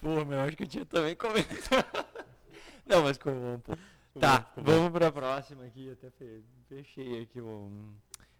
Pô, 0.00 0.24
meu, 0.24 0.40
acho 0.40 0.56
que 0.56 0.64
eu 0.64 0.68
tinha 0.68 0.84
também 0.84 1.14
comentado. 1.16 1.86
Não, 2.86 3.02
mas 3.02 3.16
ficou 3.16 3.32
bom, 3.32 3.58
pô. 3.60 3.72
Tá, 4.20 4.52
vamos 4.56 4.90
pra 4.92 5.10
próxima 5.10 5.64
aqui. 5.64 5.90
Até 5.90 6.10
fe- 6.10 6.44
fechei 6.68 7.22
aqui 7.22 7.40
o. 7.40 7.94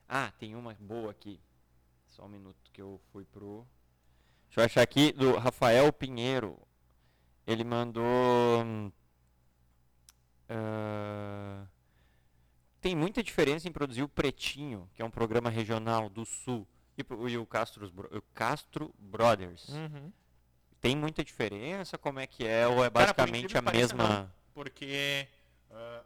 Ah, 0.07 0.30
tem 0.39 0.55
uma 0.55 0.74
boa 0.78 1.11
aqui. 1.11 1.41
Só 2.09 2.26
um 2.26 2.28
minuto 2.28 2.70
que 2.70 2.82
eu 2.82 3.01
fui 3.11 3.24
pro. 3.24 3.66
Deixa 4.49 4.61
eu 4.61 4.64
achar 4.66 4.82
aqui 4.82 5.11
do 5.12 5.37
Rafael 5.39 5.91
Pinheiro. 5.91 6.59
Ele 7.47 7.64
mandou. 7.64 8.62
hum, 8.62 8.93
ah, 10.51 11.64
tem 12.85 12.95
muita 12.95 13.22
diferença 13.22 13.66
em 13.66 13.72
produzir 13.72 14.03
o 14.03 14.09
Pretinho, 14.09 14.91
que 14.93 15.01
é 15.01 15.05
um 15.07 15.11
programa 15.11 15.49
regional 15.49 16.11
do 16.11 16.26
Sul, 16.26 16.68
e, 16.99 17.30
e 17.30 17.39
o, 17.39 17.47
Castro, 17.47 17.91
o 18.12 18.20
Castro 18.35 18.95
Brothers. 18.99 19.70
Uhum. 19.70 20.12
Tem 20.82 20.95
muita 20.95 21.24
diferença? 21.24 21.97
Como 21.97 22.20
é 22.20 22.26
que 22.26 22.47
é? 22.47 22.66
Ou 22.66 22.85
é 22.85 22.91
Cara, 22.91 22.91
basicamente 22.91 23.57
incrível 23.57 23.68
a 23.70 23.72
mesma. 23.72 24.09
não. 24.09 24.30
Porque 24.53 25.26
ah, 25.70 26.03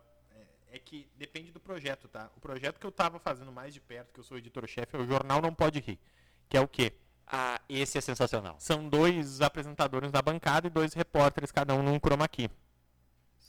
é, 0.71 0.79
que 0.79 1.11
depende 1.17 1.51
do 1.51 1.59
projeto, 1.59 2.07
tá? 2.07 2.31
O 2.37 2.41
projeto 2.41 2.79
que 2.79 2.87
eu 2.87 2.93
tava 2.93 3.19
fazendo 3.19 3.51
mais 3.51 3.75
de 3.75 3.81
perto, 3.81 4.13
que 4.13 4.21
eu 4.21 4.25
sou 4.25 4.39
editor-chefe, 4.39 4.95
é 4.95 5.01
o 5.01 5.05
Jornal 5.05 5.43
Não 5.43 5.53
Pode 5.53 5.81
Rir. 5.81 5.99
Que 6.49 6.57
é 6.57 6.61
o 6.61 6.69
quê? 6.69 6.93
Ah, 7.27 7.61
esse 7.69 7.99
é 7.99 8.01
sensacional. 8.01 8.55
São 8.61 8.89
dois 8.89 9.41
apresentadores 9.41 10.13
da 10.13 10.23
bancada 10.23 10.69
e 10.69 10.71
dois 10.71 10.95
repórteres, 10.95 11.51
cada 11.51 11.75
um 11.75 11.83
num 11.83 11.99
chroma 11.99 12.29
key. 12.29 12.49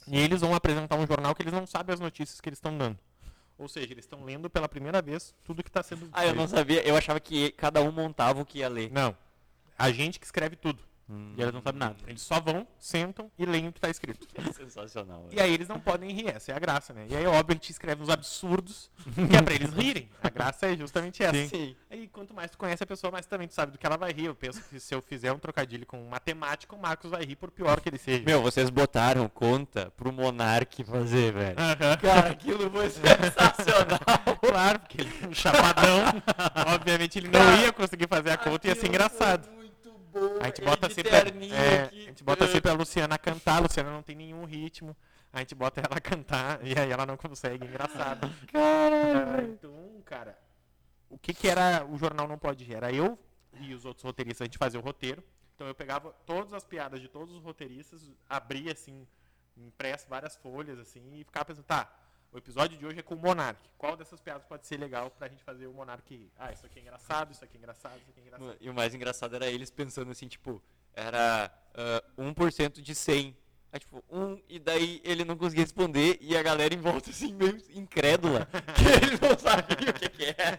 E 0.08 0.18
eles 0.18 0.40
vão 0.40 0.52
apresentar 0.52 0.96
um 0.96 1.06
jornal 1.06 1.32
que 1.32 1.42
eles 1.42 1.52
não 1.52 1.64
sabem 1.64 1.94
as 1.94 2.00
notícias 2.00 2.40
que 2.40 2.48
eles 2.48 2.56
estão 2.56 2.76
dando. 2.76 2.98
Ou 3.60 3.68
seja, 3.68 3.92
eles 3.92 4.06
estão 4.06 4.24
lendo 4.24 4.48
pela 4.48 4.66
primeira 4.66 5.02
vez 5.02 5.34
tudo 5.44 5.62
que 5.62 5.68
está 5.68 5.82
sendo 5.82 6.08
Ah, 6.12 6.24
eu 6.24 6.34
não 6.34 6.48
sabia. 6.48 6.82
Eu 6.82 6.96
achava 6.96 7.20
que 7.20 7.52
cada 7.52 7.82
um 7.82 7.92
montava 7.92 8.40
o 8.40 8.46
que 8.46 8.60
ia 8.60 8.68
ler. 8.68 8.90
Não. 8.90 9.14
A 9.78 9.92
gente 9.92 10.18
que 10.18 10.24
escreve 10.24 10.56
tudo. 10.56 10.82
Hum, 11.10 11.34
E 11.36 11.42
eles 11.42 11.52
não 11.52 11.60
sabem 11.60 11.80
nada. 11.80 11.96
Eles 12.06 12.22
só 12.22 12.38
vão, 12.40 12.64
sentam 12.78 13.28
e 13.36 13.44
leem 13.44 13.66
o 13.66 13.72
que 13.72 13.78
está 13.78 13.90
escrito. 13.90 14.28
sensacional. 14.54 15.26
E 15.32 15.40
aí 15.40 15.52
eles 15.52 15.66
não 15.66 15.80
podem 15.80 16.10
rir, 16.12 16.28
essa 16.28 16.52
é 16.52 16.54
a 16.54 16.58
graça, 16.58 16.92
né? 16.92 17.06
E 17.08 17.16
aí, 17.16 17.26
óbvio, 17.26 17.52
a 17.52 17.54
gente 17.54 17.70
escreve 17.70 18.00
uns 18.02 18.08
absurdos, 18.08 18.90
que 19.28 19.36
é 19.36 19.42
pra 19.42 19.54
eles 19.54 19.72
rirem. 19.72 20.08
A 20.22 20.30
graça 20.30 20.66
é 20.66 20.76
justamente 20.76 21.22
essa. 21.22 21.48
Sim. 21.48 21.74
Aí 21.90 22.06
quanto 22.06 22.32
mais 22.32 22.50
tu 22.52 22.58
conhece 22.58 22.82
a 22.82 22.86
pessoa, 22.86 23.10
mais 23.10 23.26
também 23.26 23.48
tu 23.48 23.54
sabe 23.54 23.72
do 23.72 23.78
que 23.78 23.84
ela 23.84 23.96
vai 23.96 24.12
rir. 24.12 24.26
Eu 24.26 24.34
penso 24.36 24.62
que 24.62 24.78
se 24.78 24.94
eu 24.94 25.02
fizer 25.02 25.32
um 25.32 25.38
trocadilho 25.38 25.84
com 25.84 26.00
matemática, 26.08 26.76
o 26.76 26.80
Marcos 26.80 27.10
vai 27.10 27.24
rir 27.24 27.34
por 27.36 27.50
pior 27.50 27.80
que 27.80 27.88
ele 27.88 27.98
seja. 27.98 28.22
Meu, 28.24 28.40
vocês 28.40 28.70
botaram 28.70 29.28
conta 29.28 29.90
pro 29.96 30.12
Monark 30.12 30.84
fazer, 30.84 31.32
velho. 31.32 31.56
Aham. 31.58 31.96
Cara, 31.96 32.30
aquilo 32.30 32.70
foi 32.70 32.88
sensacional. 32.90 34.36
Claro, 34.40 34.78
porque 34.80 35.00
ele 35.00 35.10
é 35.22 35.26
um 35.28 35.34
chapadão. 35.34 36.04
Obviamente 36.74 37.18
ele 37.18 37.28
não 37.28 37.56
ia 37.62 37.72
conseguir 37.72 38.06
fazer 38.08 38.30
a 38.30 38.36
conta 38.38 38.66
e 38.66 38.70
ia 38.70 38.76
ser 38.76 38.86
engraçado. 38.88 39.48
Bom. 40.12 40.38
A 40.40 40.46
gente 40.46 40.62
bota 40.62 40.90
sempre, 40.90 41.10
é, 41.12 41.82
aqui. 41.82 42.02
a 42.02 42.06
gente 42.06 42.24
bota 42.24 42.46
sempre 42.48 42.70
a 42.70 42.74
Luciana 42.74 43.14
a 43.14 43.18
cantar, 43.18 43.56
a 43.56 43.60
Luciana 43.60 43.90
não 43.90 44.02
tem 44.02 44.16
nenhum 44.16 44.44
ritmo. 44.44 44.96
A 45.32 45.38
gente 45.38 45.54
bota 45.54 45.80
ela 45.80 45.96
a 45.96 46.00
cantar 46.00 46.58
e 46.66 46.76
aí 46.76 46.90
ela 46.90 47.06
não 47.06 47.16
consegue, 47.16 47.64
engraçado. 47.64 48.28
Caralho, 48.52 49.52
então, 49.52 50.02
cara, 50.04 50.36
o 51.08 51.16
que 51.16 51.32
que 51.32 51.48
era 51.48 51.86
o 51.86 51.96
jornal 51.96 52.26
não 52.26 52.36
pode 52.36 52.64
rir? 52.64 52.74
Era 52.74 52.92
eu 52.92 53.16
e 53.60 53.72
os 53.72 53.84
outros 53.84 54.04
roteiristas, 54.04 54.42
a 54.42 54.46
gente 54.46 54.58
fazia 54.58 54.80
o 54.80 54.82
roteiro. 54.82 55.22
Então 55.54 55.68
eu 55.68 55.74
pegava 55.74 56.12
todas 56.26 56.52
as 56.52 56.64
piadas 56.64 57.00
de 57.00 57.08
todos 57.08 57.34
os 57.34 57.42
roteiristas, 57.42 58.10
abria 58.28 58.72
assim, 58.72 59.06
impresso 59.56 60.08
várias 60.08 60.36
folhas 60.36 60.78
assim 60.78 61.02
e 61.12 61.22
ficava 61.22 61.44
pensando, 61.44 61.64
tá, 61.64 61.92
o 62.32 62.38
episódio 62.38 62.78
de 62.78 62.86
hoje 62.86 63.00
é 63.00 63.02
com 63.02 63.14
o 63.14 63.18
Monark. 63.18 63.60
Qual 63.76 63.96
dessas 63.96 64.20
piadas 64.20 64.44
pode 64.44 64.66
ser 64.66 64.78
legal 64.78 65.10
pra 65.10 65.28
gente 65.28 65.42
fazer 65.42 65.66
o 65.66 65.72
Monark 65.72 66.14
rir? 66.14 66.30
Ah, 66.38 66.52
isso 66.52 66.64
aqui 66.64 66.78
é 66.78 66.82
engraçado, 66.82 67.32
isso 67.32 67.44
aqui 67.44 67.56
é 67.56 67.58
engraçado, 67.58 67.98
isso 68.00 68.10
aqui 68.10 68.20
é 68.20 68.22
engraçado. 68.22 68.56
E 68.60 68.70
o 68.70 68.74
mais 68.74 68.94
engraçado 68.94 69.34
era 69.34 69.46
eles 69.46 69.70
pensando 69.70 70.10
assim, 70.10 70.28
tipo, 70.28 70.62
era 70.94 71.52
ah, 71.74 72.02
1% 72.18 72.80
de 72.80 72.94
100. 72.94 73.36
Aí, 73.72 73.78
tipo, 73.78 74.02
um, 74.10 74.40
e 74.48 74.58
daí 74.58 75.00
ele 75.04 75.24
não 75.24 75.36
conseguia 75.36 75.62
responder, 75.62 76.18
e 76.20 76.36
a 76.36 76.42
galera 76.42 76.74
em 76.74 76.80
volta, 76.80 77.10
assim, 77.10 77.32
meio 77.32 77.56
incrédula, 77.72 78.46
que 78.74 79.06
eles 79.06 79.20
não 79.20 79.38
sabiam 79.38 79.90
o 79.90 79.92
que, 79.92 80.08
que 80.08 80.24
é. 80.24 80.58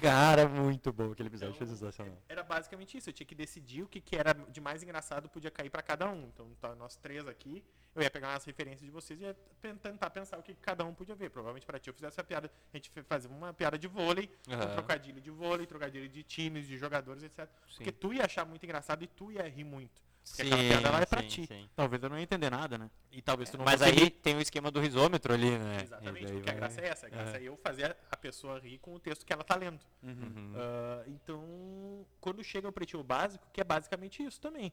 Cara, 0.00 0.48
muito 0.48 0.92
bom 0.92 1.12
aquele 1.12 1.28
episódio, 1.28 1.54
foi 1.54 1.66
sensacional. 1.66 2.16
Era 2.28 2.42
basicamente 2.42 2.96
isso, 2.96 3.08
eu 3.08 3.12
tinha 3.12 3.26
que 3.26 3.34
decidir 3.34 3.82
o 3.82 3.88
que, 3.88 4.00
que 4.00 4.16
era 4.16 4.34
de 4.34 4.60
mais 4.60 4.82
engraçado 4.82 5.28
podia 5.28 5.50
cair 5.50 5.70
pra 5.70 5.82
cada 5.82 6.08
um. 6.08 6.24
Então, 6.34 6.48
tá, 6.60 6.74
nós 6.74 6.96
três 6.96 7.26
aqui, 7.26 7.62
eu 7.94 8.02
ia 8.02 8.10
pegar 8.10 8.30
umas 8.30 8.44
referências 8.44 8.82
de 8.82 8.90
vocês 8.90 9.20
e 9.20 9.24
ia 9.24 9.34
tentar 9.60 10.10
pensar 10.10 10.38
o 10.38 10.42
que, 10.42 10.54
cada 10.54 10.84
um 10.84 10.94
podia 10.94 11.14
ver. 11.14 11.30
Provavelmente 11.30 11.66
pra 11.66 11.78
ti 11.78 11.88
eu 11.88 11.94
fizesse 11.94 12.20
a 12.20 12.24
piada, 12.24 12.50
a 12.72 12.76
gente 12.76 12.90
fazia 13.04 13.30
uma 13.30 13.52
piada 13.52 13.78
de 13.78 13.86
vôlei, 13.86 14.30
um 14.48 14.54
Aham. 14.54 14.74
trocadilho 14.74 15.20
de 15.20 15.30
vôlei, 15.30 15.66
trocadilho 15.66 16.08
de 16.08 16.22
times, 16.22 16.66
de 16.66 16.76
jogadores, 16.76 17.22
etc. 17.22 17.48
Sim. 17.68 17.76
Porque 17.76 17.92
tu 17.92 18.12
ia 18.12 18.24
achar 18.24 18.44
muito 18.44 18.64
engraçado 18.64 19.02
e 19.04 19.06
tu 19.06 19.30
ia 19.30 19.48
rir 19.48 19.64
muito. 19.64 20.02
Porque 20.26 20.42
aquela 20.42 20.62
piada 20.62 20.90
lá 20.90 21.00
é 21.00 21.06
pra 21.06 21.20
sim, 21.22 21.28
ti. 21.28 21.46
sim. 21.46 21.68
Talvez 21.76 22.02
eu 22.02 22.08
não 22.08 22.16
ia 22.16 22.22
entender 22.22 22.50
nada, 22.50 22.78
né? 22.78 22.90
E 23.12 23.20
talvez 23.20 23.50
tu 23.50 23.58
não 23.58 23.64
Mas 23.64 23.82
aí 23.82 23.92
rir. 23.92 24.10
tem 24.10 24.34
o 24.36 24.40
esquema 24.40 24.70
do 24.70 24.80
risômetro 24.80 25.32
ali, 25.34 25.50
né? 25.58 25.82
Exatamente, 25.82 26.26
porque 26.32 26.40
a 26.40 26.52
vai- 26.52 26.54
graça 26.56 26.80
é 26.80 26.88
essa. 26.88 27.06
A 27.06 27.10
graça 27.10 27.30
Aham. 27.30 27.38
é 27.38 27.42
eu 27.42 27.56
fazer 27.58 27.96
a 28.10 28.16
pessoa 28.16 28.58
rir 28.58 28.78
com 28.78 28.94
o 28.94 28.98
texto 28.98 29.24
que 29.24 29.32
ela 29.32 29.44
tá 29.44 29.54
lendo. 29.54 29.80
Uhum. 30.02 30.52
Ah, 30.56 31.04
então, 31.06 32.06
quando 32.20 32.42
chega 32.42 32.66
o 32.68 32.72
Pretinho 32.72 33.04
Básico, 33.04 33.46
que 33.52 33.60
é 33.60 33.64
basicamente 33.64 34.22
isso 34.24 34.40
também. 34.40 34.72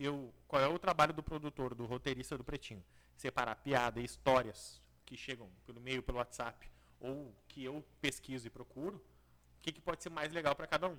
Eu, 0.00 0.32
qual 0.46 0.60
é 0.62 0.68
o 0.68 0.78
trabalho 0.78 1.12
do 1.12 1.22
produtor, 1.22 1.74
do 1.74 1.86
roteirista 1.86 2.36
do 2.36 2.44
Pretinho? 2.44 2.84
Separar 3.16 3.54
piada 3.56 4.00
e 4.00 4.04
histórias 4.04 4.80
que 5.06 5.16
chegam 5.16 5.48
pelo 5.66 5.80
meio, 5.80 6.02
pelo 6.02 6.18
WhatsApp, 6.18 6.68
ou 7.00 7.34
que 7.48 7.64
eu 7.64 7.84
pesquiso 8.00 8.46
e 8.46 8.50
procuro, 8.50 8.96
o 8.96 9.02
que, 9.62 9.72
que 9.72 9.80
pode 9.80 10.02
ser 10.02 10.10
mais 10.10 10.32
legal 10.32 10.54
para 10.54 10.66
cada 10.66 10.88
um. 10.88 10.98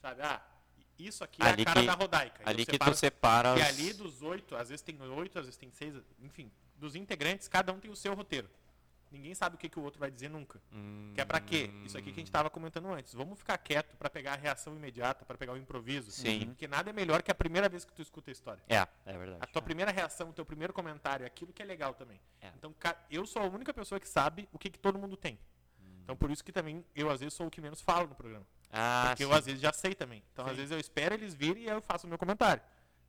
Sabe? 0.00 0.20
Ah, 0.22 0.42
isso 0.98 1.22
aqui 1.24 1.42
é 1.42 1.46
Ali 1.46 1.62
a 1.62 1.64
cara 1.64 1.80
que- 1.80 1.86
da 1.86 1.94
Rodaica. 1.94 2.42
E 2.42 2.44
eu 2.44 2.48
Ali 2.48 2.64
que 2.66 2.72
separo- 2.72 2.92
tu 2.92 2.96
separa 2.98 3.58
E 3.58 3.62
ali 3.62 3.92
dos 3.92 4.22
oito, 4.22 4.54
às 4.56 4.68
vezes 4.68 4.82
tem 4.82 5.00
oito, 5.00 5.38
às 5.38 5.44
vezes 5.46 5.56
tem 5.58 5.70
seis, 5.70 5.94
enfim, 6.20 6.50
dos 6.76 6.94
integrantes, 6.94 7.48
cada 7.48 7.72
um 7.72 7.78
tem 7.80 7.90
o 7.90 7.96
seu 7.96 8.14
roteiro. 8.14 8.48
Ninguém 9.10 9.32
sabe 9.32 9.54
o 9.54 9.58
que, 9.58 9.68
que 9.68 9.78
o 9.78 9.82
outro 9.82 10.00
vai 10.00 10.10
dizer 10.10 10.28
nunca. 10.28 10.60
Que 11.14 11.20
é 11.20 11.24
pra 11.24 11.38
quê? 11.40 11.70
Isso 11.84 11.96
aqui 11.96 12.06
que 12.12 12.18
a 12.18 12.22
gente 12.22 12.32
tava 12.32 12.50
comentando 12.50 12.88
antes. 12.92 13.14
Vamos 13.14 13.38
ficar 13.38 13.56
quieto 13.58 13.96
pra 13.96 14.10
pegar 14.10 14.32
a 14.32 14.36
reação 14.36 14.74
imediata, 14.74 15.24
pra 15.24 15.38
pegar 15.38 15.52
o 15.52 15.56
improviso. 15.56 16.10
Sim. 16.10 16.46
Porque 16.46 16.66
nada 16.66 16.90
é 16.90 16.92
melhor 16.92 17.22
que 17.22 17.30
a 17.30 17.34
primeira 17.34 17.68
vez 17.68 17.84
que 17.84 17.92
tu 17.92 18.02
escuta 18.02 18.30
a 18.30 18.32
história. 18.32 18.60
É, 18.68 18.84
é 19.06 19.16
verdade. 19.16 19.38
A 19.40 19.46
tua 19.46 19.62
primeira 19.62 19.92
reação, 19.92 20.30
o 20.30 20.32
teu 20.32 20.44
primeiro 20.44 20.72
comentário, 20.72 21.24
aquilo 21.24 21.52
que 21.52 21.62
é 21.62 21.64
legal 21.64 21.94
também. 21.94 22.20
É. 22.40 22.48
Então, 22.58 22.74
eu 23.08 23.24
sou 23.24 23.40
a 23.40 23.44
única 23.46 23.72
pessoa 23.72 24.00
que 24.00 24.08
sabe 24.08 24.48
o 24.52 24.58
que, 24.58 24.68
que 24.68 24.80
todo 24.80 24.98
mundo 24.98 25.16
tem. 25.16 25.38
Então, 26.02 26.16
por 26.16 26.28
isso 26.32 26.42
que 26.44 26.50
também 26.50 26.84
eu, 26.92 27.08
às 27.08 27.20
vezes, 27.20 27.34
sou 27.34 27.46
o 27.46 27.50
que 27.50 27.60
menos 27.60 27.80
falo 27.80 28.08
no 28.08 28.16
programa. 28.16 28.44
Ah, 28.76 29.06
Porque 29.08 29.24
eu, 29.24 29.28
sim. 29.28 29.34
às 29.38 29.46
vezes, 29.46 29.60
já 29.60 29.72
sei 29.72 29.94
também. 29.94 30.22
Então, 30.32 30.44
às 30.44 30.50
Sim. 30.50 30.56
vezes, 30.56 30.70
eu 30.72 30.78
espero 30.80 31.14
eles 31.14 31.32
virem 31.34 31.62
e 31.62 31.68
eu 31.68 31.80
faço 31.80 32.06
o 32.06 32.08
meu 32.08 32.18
comentário. 32.18 32.62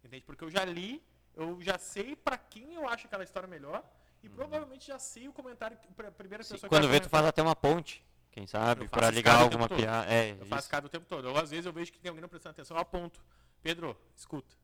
Entende? 0.04 0.24
Porque 0.24 0.44
eu 0.44 0.52
já 0.52 0.64
li, 0.64 1.04
eu 1.36 1.60
já 1.62 1.78
sei 1.80 2.16
pra 2.16 2.38
quem 2.38 2.76
eu 2.76 2.88
acho 2.88 3.08
aquela 3.08 3.24
história 3.24 3.48
melhor 3.48 3.84
e 4.22 4.30
provavelmente 4.30 4.86
já 4.88 5.00
sei 5.00 5.28
o 5.28 5.34
comentário, 5.34 5.78
pra 5.96 6.12
primeira 6.12 6.44
Sim, 6.44 6.54
pessoa 6.54 6.70
que 6.70 6.76
Quando 6.76 6.88
vê, 6.88 7.00
tu 7.00 7.10
faz 7.10 7.26
até 7.26 7.42
uma 7.42 7.56
ponte, 7.56 8.04
quem 8.32 8.46
sabe, 8.46 8.86
Eu 8.86 8.90
faço 8.90 9.12
ligar 9.12 9.42
alguma 9.42 9.68
piada. 9.68 10.12
É, 10.14 10.32
Eu 10.32 10.46
faço 10.46 10.62
isso. 10.62 10.70
cada 10.70 10.86
o 10.86 10.90
tempo 10.90 11.06
todo. 11.08 11.26
Ou 11.30 11.38
às 11.38 11.50
vezes 11.50 11.66
eu 11.66 11.74
vejo 11.74 11.92
que 11.92 12.00
tem 12.00 12.10
alguém 12.10 12.22
não 12.22 12.30
prestando 12.30 12.52
atenção, 12.54 12.78
eu 12.78 12.82
aponto. 12.82 13.24
Pedro, 13.64 13.98
escuta. 14.16 14.56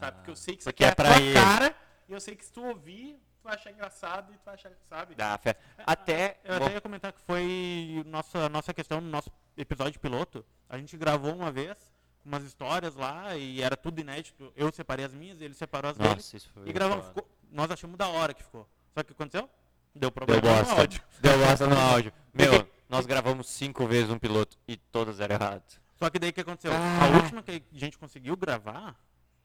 sabe? 0.00 0.16
Porque 0.18 0.30
eu 0.30 0.36
sei 0.36 0.54
que 0.56 0.62
isso 0.62 0.70
porque 0.70 0.84
aqui 0.84 0.90
é, 0.90 0.92
é 0.92 0.94
pra 0.94 1.10
a 1.10 1.14
tua 1.14 1.22
ele. 1.22 1.34
cara 1.34 1.76
e 2.08 2.12
eu 2.12 2.20
sei 2.20 2.34
que 2.34 2.44
se 2.44 2.52
tu 2.52 2.64
ouvir, 2.64 3.20
vai 3.48 3.56
achar 3.56 3.70
engraçado 3.72 4.32
e 4.32 4.36
tu 4.36 4.44
vai 4.44 4.54
achar, 4.54 4.70
sabe? 4.88 5.14
Dá 5.14 5.36
fé. 5.38 5.56
Até. 5.86 6.38
Eu 6.44 6.58
bom, 6.58 6.64
até 6.66 6.74
ia 6.74 6.80
comentar 6.80 7.12
que 7.12 7.20
foi 7.20 8.02
nossa, 8.06 8.48
nossa 8.48 8.72
questão 8.74 9.00
no 9.00 9.08
nosso 9.10 9.30
episódio 9.56 9.98
piloto. 10.00 10.44
A 10.68 10.76
gente 10.78 10.96
gravou 10.96 11.34
uma 11.34 11.50
vez 11.50 11.76
umas 12.24 12.42
histórias 12.44 12.94
lá 12.94 13.34
e 13.36 13.62
era 13.62 13.76
tudo 13.76 14.00
inédito. 14.00 14.52
Eu 14.54 14.70
separei 14.72 15.04
as 15.04 15.14
minhas, 15.14 15.40
ele 15.40 15.54
separou 15.54 15.90
as 15.90 15.96
dele. 15.96 16.10
Nossa, 16.14 16.36
isso 16.36 16.50
foi. 16.52 16.68
E 16.68 16.72
gravamos. 16.72 17.06
Ficou- 17.06 17.28
nós 17.50 17.70
achamos 17.70 17.96
da 17.96 18.08
hora 18.08 18.34
que 18.34 18.42
ficou. 18.42 18.68
Só 18.94 19.02
que 19.02 19.12
o 19.12 19.14
que 19.14 19.22
aconteceu? 19.22 19.48
Deu 19.94 20.12
problema 20.12 20.40
Deu 20.42 20.50
no 20.52 20.58
bosta. 20.58 20.80
áudio. 20.80 21.02
Deu 21.20 21.38
bosta 21.38 21.66
no 21.66 21.76
áudio. 21.80 22.12
Meu, 22.34 22.68
nós 22.88 23.06
gravamos 23.06 23.48
cinco 23.48 23.86
vezes 23.86 24.10
um 24.10 24.18
piloto 24.18 24.56
e 24.68 24.76
todas 24.76 25.18
eram 25.20 25.34
erradas. 25.36 25.80
Só 25.98 26.08
que 26.10 26.18
daí 26.18 26.30
o 26.30 26.32
que 26.32 26.42
aconteceu? 26.42 26.70
Ah. 26.72 27.04
A 27.06 27.16
última 27.22 27.42
que 27.42 27.50
a 27.74 27.78
gente 27.78 27.98
conseguiu 27.98 28.36
gravar, 28.36 28.94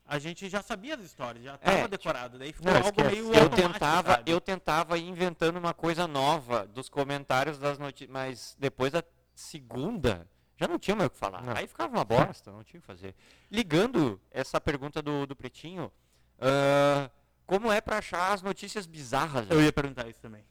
a 0.06 0.20
gente 0.20 0.50
já 0.50 0.62
sabia 0.62 0.96
as 0.96 1.02
histórias, 1.02 1.44
já 1.44 1.56
estava 1.56 1.78
É, 1.78 1.88
decorado. 1.88 2.38
Daí 2.38 2.52
ficou 2.54 2.72
Não, 2.72 2.78
algo 2.78 2.90
esquece. 3.02 3.22
meio 3.22 3.34
Eu 3.34 3.50
tentava, 3.50 4.12
sabe? 4.14 4.32
eu 4.32 4.42
tentava 4.42 4.98
ir 4.98 5.08
inventando 5.08 5.58
uma 5.58 5.74
coisa 5.74 6.08
nova 6.08 6.66
dos 6.68 6.90
comentários 6.90 7.58
das 7.58 7.78
notícias, 7.80 8.10
mas 8.12 8.56
depois 8.60 8.92
da 8.92 9.04
segunda 9.34 10.28
já 10.58 10.68
não 10.68 10.78
tinha 10.78 10.96
mais 10.96 11.08
o 11.08 11.10
que 11.12 11.18
falar. 11.18 11.42
Não. 11.42 11.56
Aí 11.56 11.68
ficava 11.68 11.92
uma 11.96 12.06
bosta, 12.06 12.52
não 12.52 12.64
tinha 12.64 12.80
o 12.80 12.82
que 12.82 12.88
fazer. 12.88 13.16
Ligando 13.50 14.20
essa 14.32 14.60
pergunta 14.62 15.02
do, 15.02 15.26
do 15.26 15.36
Pretinho, 15.36 15.92
ah, 16.40 17.10
como 17.46 17.72
é 17.72 17.82
pra 17.82 17.98
achar 17.98 18.32
as 18.34 18.42
notícias 18.42 18.86
bizarras? 18.86 19.50
Eu 19.50 19.62
ia 19.62 19.74
perguntar 19.74 20.08
isso 20.08 20.20
também. 20.22 20.44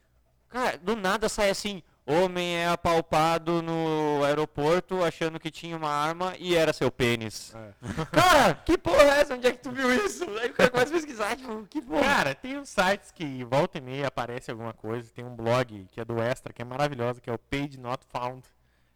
Cara, 0.48 0.76
do 0.78 0.94
nada 0.96 1.28
sai 1.28 1.50
assim, 1.50 1.82
homem 2.06 2.56
é 2.56 2.68
apalpado 2.68 3.62
no 3.62 4.24
aeroporto 4.24 5.02
achando 5.04 5.38
que 5.38 5.50
tinha 5.50 5.76
uma 5.76 5.88
arma 5.90 6.34
e 6.38 6.54
era 6.54 6.72
seu 6.72 6.90
pênis. 6.90 7.54
É. 7.54 7.72
Cara, 8.12 8.54
que 8.54 8.76
porra 8.78 9.02
é 9.02 9.20
essa? 9.20 9.34
Onde 9.34 9.46
é 9.46 9.52
que 9.52 9.58
tu 9.58 9.70
viu 9.70 9.94
isso? 10.04 10.24
Aí 10.40 10.50
o 10.50 10.54
cara 10.54 10.70
começa 10.70 10.90
a 10.92 10.96
pesquisar, 10.96 11.36
tipo, 11.36 11.64
que 11.70 11.80
porra. 11.80 12.02
Cara, 12.02 12.34
tem 12.34 12.58
uns 12.58 12.68
sites 12.68 13.10
que 13.10 13.44
volta 13.44 13.78
e 13.78 13.80
meia 13.80 14.08
aparece 14.08 14.50
alguma 14.50 14.72
coisa. 14.72 15.10
Tem 15.14 15.24
um 15.24 15.34
blog 15.34 15.86
que 15.90 16.00
é 16.00 16.04
do 16.04 16.20
Extra, 16.20 16.52
que 16.52 16.62
é 16.62 16.64
maravilhoso, 16.64 17.20
que 17.20 17.30
é 17.30 17.32
o 17.32 17.38
Page 17.38 17.78
Not 17.78 18.04
Found. 18.10 18.42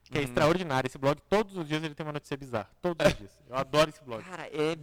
Que 0.08 0.18
é 0.18 0.20
Uhum. 0.20 0.26
extraordinário. 0.28 0.86
Esse 0.86 0.98
blog, 0.98 1.20
todos 1.28 1.56
os 1.56 1.66
dias 1.66 1.82
ele 1.82 1.92
tem 1.94 2.06
uma 2.06 2.12
notícia 2.12 2.36
bizarra. 2.36 2.68
Todos 2.80 3.04
os 3.04 3.14
dias. 3.14 3.30
Eu 3.50 3.56
adoro 3.56 3.90
esse 3.90 4.00
blog. 4.04 4.22
Cara, 4.22 4.48
é 4.52 4.76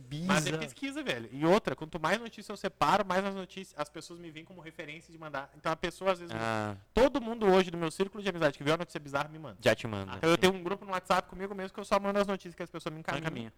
Bizarro. 0.46 0.64
pesquisa, 0.64 1.04
velho. 1.04 1.30
E 1.32 1.46
outra, 1.46 1.76
quanto 1.76 2.00
mais 2.00 2.20
notícias 2.20 2.50
eu 2.50 2.58
separo, 2.58 3.06
mais 3.06 3.24
as 3.26 3.34
notícias, 3.36 3.74
as 3.80 3.90
pessoas 3.90 4.20
me 4.20 4.30
veem 4.32 4.46
como 4.46 4.62
referência 4.62 5.12
de 5.12 5.18
mandar. 5.18 5.50
Então 5.58 5.72
a 5.72 5.76
pessoa, 5.76 6.12
às 6.12 6.20
vezes, 6.20 6.36
Ah, 6.38 6.76
todo 6.94 7.20
mundo 7.22 7.46
hoje 7.48 7.70
do 7.72 7.78
meu 7.78 7.90
círculo 7.92 8.22
de 8.24 8.30
amizade 8.30 8.58
que 8.58 8.64
vê 8.64 8.72
uma 8.72 8.78
notícia 8.78 9.00
bizarra 9.00 9.30
me 9.30 9.40
manda. 9.40 9.58
já 9.60 9.74
te 9.76 9.88
manda. 9.88 10.14
Então 10.18 10.30
eu 10.30 10.38
tenho 10.38 10.54
um 10.54 10.64
grupo 10.64 10.84
no 10.86 10.92
WhatsApp 10.92 11.28
comigo 11.30 11.54
mesmo 11.56 11.74
que 11.74 11.80
eu 11.80 11.86
só 11.86 12.00
mando 12.00 12.20
as 12.20 12.28
notícias 12.28 12.56
que 12.56 12.64
as 12.64 12.70
pessoas 12.70 12.94
me 12.94 13.00
encaminham. 13.00 13.22
encaminha. 13.28 13.54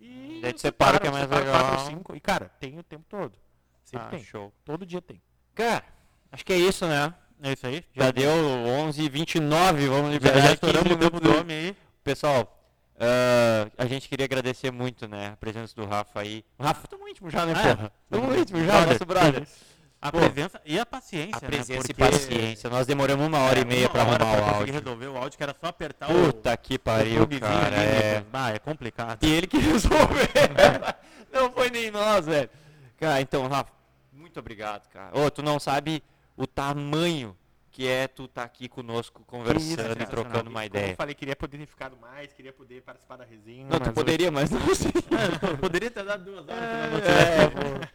E 0.00 0.40
Daí 0.42 0.52
tu 0.52 0.60
separa 0.60 0.96
o 0.96 1.00
que 1.00 1.06
é 1.06 1.10
mais 1.10 1.24
separo 1.24 1.44
quatro 1.50 1.70
legal. 1.70 1.86
cinco. 1.86 2.16
E, 2.16 2.20
cara, 2.20 2.48
tem 2.58 2.78
o 2.78 2.82
tempo 2.82 3.04
todo. 3.08 3.38
Sempre 3.84 4.06
Ah, 4.06 4.10
tem. 4.10 4.24
show. 4.24 4.52
Todo 4.64 4.84
dia 4.86 5.00
tem. 5.00 5.20
Cara, 5.54 5.84
Acho 6.32 6.44
que 6.46 6.52
é 6.54 6.56
isso, 6.56 6.86
né? 6.88 7.14
É 7.42 7.52
isso 7.52 7.66
aí. 7.66 7.84
Já 7.94 8.10
deu 8.10 8.30
11h29, 8.30 9.86
vamos 9.88 10.06
Já, 10.06 10.12
liberar 10.12 10.34
já 10.36 10.40
15 10.42 10.52
estouramos 10.54 10.92
o 10.92 10.96
tempo 10.96 11.20
do- 11.20 11.38
homem 11.38 11.56
aí. 11.56 11.76
Pessoal, 12.02 12.61
ah, 13.02 13.68
a 13.76 13.86
gente 13.86 14.08
queria 14.08 14.24
agradecer 14.24 14.70
muito, 14.70 15.06
né, 15.08 15.30
a 15.32 15.36
presença 15.36 15.74
do 15.74 15.84
Rafa 15.84 16.20
aí. 16.20 16.44
O 16.58 16.62
Rafa, 16.62 16.86
tamo 16.88 17.08
íntimo 17.08 17.28
já, 17.30 17.44
né, 17.44 17.52
é. 17.52 17.74
porra? 17.74 17.92
Tamo 18.08 18.34
íntimo 18.34 18.58
já, 18.60 18.66
Brother. 18.72 18.88
nosso 18.88 19.04
brother. 19.04 19.46
A 20.00 20.10
Pô, 20.10 20.18
presença 20.18 20.60
e 20.64 20.80
a 20.80 20.84
paciência, 20.84 21.36
A 21.38 21.40
né? 21.42 21.46
presença 21.46 21.80
Porque- 21.86 21.92
e 21.92 21.94
paciência. 22.10 22.68
Nós 22.70 22.86
demoramos 22.88 23.24
uma 23.24 23.38
hora 23.38 23.60
É, 23.60 23.62
e 23.62 23.64
meia 23.64 23.88
hora 23.88 24.00
arrumar 24.02 24.40
o 24.40 24.54
áudio. 24.56 24.74
resolver 24.74 25.06
o 25.06 25.16
áudio, 25.16 25.36
que 25.36 25.42
era 25.44 25.54
só 25.60 25.66
apertar 25.68 26.06
Puta 26.08 26.56
que 26.56 26.74
o, 26.74 26.76
o 26.76 26.78
pariu, 26.80 27.16
pluguezinho 27.18 27.48
cara. 27.48 27.76
ali, 27.76 27.84
É... 27.86 28.14
Nicolas. 28.18 28.24
Ah, 28.32 28.50
é 28.50 28.58
complicado. 28.58 29.22
E 29.24 29.32
ele 29.32 29.46
que 29.46 29.58
resolveu. 29.62 30.26
não 31.32 31.52
foi 31.52 31.70
nem 31.70 31.90
nós, 31.92 32.26
velho. 32.26 32.50
Cara, 32.98 33.20
então, 33.20 33.46
Rafa, 33.46 33.70
muito 34.12 34.40
obrigado, 34.40 34.88
cara. 34.88 35.16
Ô, 35.16 35.30
tu 35.30 35.40
não 35.40 35.60
sabe 35.60 36.02
o 36.36 36.48
tamanho 36.48 37.36
que 37.72 37.88
é 37.88 38.06
tu 38.06 38.28
tá 38.28 38.42
aqui 38.44 38.68
conosco 38.68 39.24
conversando 39.26 39.72
e 39.72 39.76
cara. 39.76 40.06
trocando 40.06 40.50
uma 40.50 40.60
Como 40.60 40.66
ideia. 40.66 40.92
eu 40.92 40.96
falei, 40.96 41.14
queria 41.14 41.34
poder 41.34 41.56
ter 41.58 41.66
ficado 41.66 41.96
mais, 41.96 42.30
queria 42.32 42.52
poder 42.52 42.82
participar 42.82 43.16
da 43.16 43.24
resenha. 43.24 43.66
Não, 43.66 43.80
tu 43.80 43.92
poderia, 43.92 44.30
mas 44.30 44.50
não 44.50 44.74
sei. 44.74 44.92
É, 45.52 45.56
poderia 45.56 45.90
ter 45.90 46.04
dado 46.04 46.22
duas 46.24 46.46
horas. 46.46 46.62
É, 46.62 47.48
tivesse. 47.48 47.50
pô. 47.50 47.88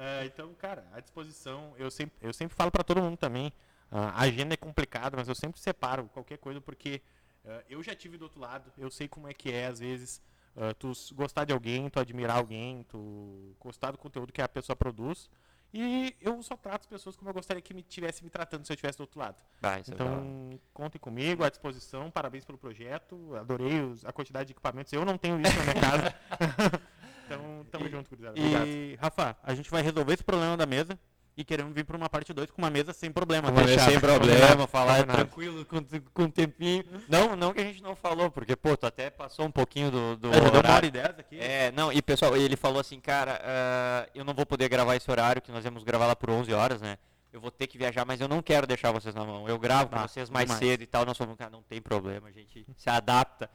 É, 0.00 0.24
então, 0.26 0.52
cara, 0.54 0.84
à 0.92 1.00
disposição. 1.00 1.72
Eu 1.78 1.90
sempre, 1.90 2.16
eu 2.20 2.32
sempre 2.32 2.56
falo 2.56 2.70
pra 2.72 2.82
todo 2.82 3.00
mundo 3.00 3.16
também. 3.16 3.52
ah, 3.90 4.10
a 4.16 4.22
agenda 4.22 4.54
é 4.54 4.56
complicada, 4.56 5.16
mas 5.16 5.28
eu 5.28 5.34
sempre 5.34 5.60
separo 5.60 6.08
qualquer 6.12 6.38
coisa 6.38 6.60
porque 6.60 7.00
ah, 7.46 7.62
eu 7.70 7.82
já 7.84 7.94
tive 7.94 8.18
do 8.18 8.22
outro 8.22 8.40
lado. 8.40 8.72
Eu 8.76 8.90
sei 8.90 9.06
como 9.06 9.28
é 9.28 9.32
que 9.34 9.52
é, 9.52 9.66
às 9.66 9.78
vezes, 9.78 10.20
ah, 10.56 10.74
tu 10.74 10.90
gostar 11.14 11.44
de 11.44 11.52
alguém, 11.52 11.88
tu 11.88 12.00
admirar 12.00 12.36
alguém, 12.38 12.84
tu 12.88 13.54
gostar 13.60 13.92
do 13.92 13.98
conteúdo 13.98 14.32
que 14.32 14.42
a 14.42 14.48
pessoa 14.48 14.74
produz. 14.74 15.30
E 15.72 16.16
eu 16.20 16.42
só 16.42 16.56
trato 16.56 16.80
as 16.82 16.86
pessoas 16.86 17.16
como 17.16 17.30
eu 17.30 17.34
gostaria 17.34 17.62
que 17.62 17.72
me 17.72 17.82
tivesse 17.82 18.24
me 18.24 18.30
tratando 18.30 18.64
se 18.66 18.72
eu 18.72 18.74
estivesse 18.74 18.98
do 18.98 19.02
outro 19.02 19.20
lado. 19.20 19.36
Isso 19.80 19.90
é. 19.92 19.94
Então, 19.94 20.60
contem 20.74 20.98
comigo, 21.00 21.44
à 21.44 21.48
disposição. 21.48 22.10
Parabéns 22.10 22.44
pelo 22.44 22.58
projeto. 22.58 23.34
Adorei 23.36 23.80
os- 23.80 24.04
a 24.04 24.12
quantidade 24.12 24.46
de 24.48 24.52
equipamentos. 24.52 24.92
Eu 24.92 25.04
não 25.04 25.16
tenho 25.16 25.40
isso 25.40 25.56
na 25.58 25.62
minha 25.64 25.80
casa. 25.80 26.14
então, 27.24 27.64
tamo 27.70 27.88
junto, 27.88 28.10
gurizada. 28.10 28.38
Obrigado. 28.38 28.66
E, 28.66 28.96
Rafa, 29.00 29.36
a 29.42 29.54
gente 29.54 29.70
vai 29.70 29.82
resolver 29.82 30.12
esse 30.14 30.24
problema 30.24 30.56
da 30.56 30.66
mesa 30.66 30.98
e 31.36 31.44
queremos 31.44 31.72
vir 31.74 31.84
para 31.84 31.96
uma 31.96 32.08
parte 32.08 32.32
2 32.34 32.50
com 32.50 32.60
uma 32.60 32.70
mesa 32.70 32.92
sem 32.92 33.10
problema. 33.10 33.50
Uma 33.50 33.62
fechada. 33.64 33.90
sem 33.90 34.00
problema, 34.00 34.66
falar 34.66 34.96
Combinado. 34.98 35.18
tranquilo, 35.18 35.64
com, 35.64 35.78
com 36.12 36.22
um 36.24 36.30
tempinho. 36.30 36.84
Não, 37.08 37.34
não 37.36 37.52
que 37.54 37.60
a 37.60 37.64
gente 37.64 37.82
não 37.82 37.96
falou, 37.96 38.30
porque, 38.30 38.54
pô, 38.56 38.76
tu 38.76 38.86
até 38.86 39.08
passou 39.10 39.46
um 39.46 39.50
pouquinho 39.50 39.90
do, 39.90 40.16
do 40.16 40.28
É, 40.28 40.32
deu 40.32 40.40
uma 40.42 40.48
hora 40.48 40.58
horário. 40.58 40.86
e 40.88 40.90
dez 40.90 41.18
aqui. 41.18 41.38
É, 41.40 41.72
não, 41.72 41.92
e 41.92 42.02
pessoal, 42.02 42.36
ele 42.36 42.56
falou 42.56 42.80
assim, 42.80 43.00
cara, 43.00 43.40
ah, 43.42 44.06
eu 44.14 44.24
não 44.24 44.34
vou 44.34 44.44
poder 44.44 44.68
gravar 44.68 44.96
esse 44.96 45.10
horário, 45.10 45.40
que 45.40 45.50
nós 45.52 45.64
íamos 45.64 45.82
gravar 45.82 46.06
lá 46.06 46.14
por 46.16 46.28
11 46.30 46.52
horas, 46.52 46.80
né? 46.80 46.98
Eu 47.32 47.40
vou 47.40 47.50
ter 47.50 47.68
que 47.68 47.78
viajar, 47.78 48.04
mas 48.04 48.20
eu 48.20 48.26
não 48.26 48.42
quero 48.42 48.66
deixar 48.66 48.90
vocês 48.90 49.14
na 49.14 49.24
mão. 49.24 49.48
Eu 49.48 49.56
gravo 49.58 49.88
com 49.90 49.98
vocês 50.00 50.28
mais 50.28 50.46
demais. 50.46 50.58
cedo 50.64 50.82
e 50.82 50.86
tal. 50.86 51.06
Nós 51.06 51.16
falamos, 51.16 51.38
cara, 51.38 51.48
não 51.50 51.62
tem 51.62 51.80
problema, 51.80 52.28
a 52.28 52.32
gente 52.32 52.66
se 52.76 52.90
adapta. 52.90 53.48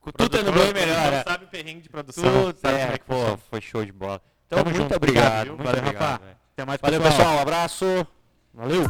Com 0.00 0.12
tudo 0.12 0.38
indo 0.38 0.52
bem 0.52 0.72
melhor, 0.72 0.94
produtor 0.94 1.10
né? 1.10 1.24
sabe 1.26 1.44
o 1.44 1.48
perrengue 1.48 1.80
de 1.80 1.88
produção. 1.88 2.22
Tudo, 2.22 2.56
sabe 2.60 2.76
é, 2.76 2.80
como 2.82 2.94
é 2.94 2.98
que 2.98 3.04
pô, 3.04 3.36
foi 3.50 3.60
show 3.60 3.84
de 3.84 3.90
bola. 3.90 4.22
Então, 4.46 4.58
Tamo 4.60 4.70
muito 4.70 4.82
junto, 4.84 4.94
obrigado, 4.96 5.44
viu? 5.46 5.54
muito 5.56 5.64
Valeu, 5.66 5.80
obrigado. 5.82 6.02
Rafa. 6.12 6.24
velho. 6.24 6.36
Até 6.58 6.64
mais, 6.64 6.80
Valeu, 6.80 7.02
pessoal. 7.02 7.18
pessoal. 7.18 7.36
Um 7.36 7.40
abraço. 7.42 8.06
Valeu. 8.54 8.86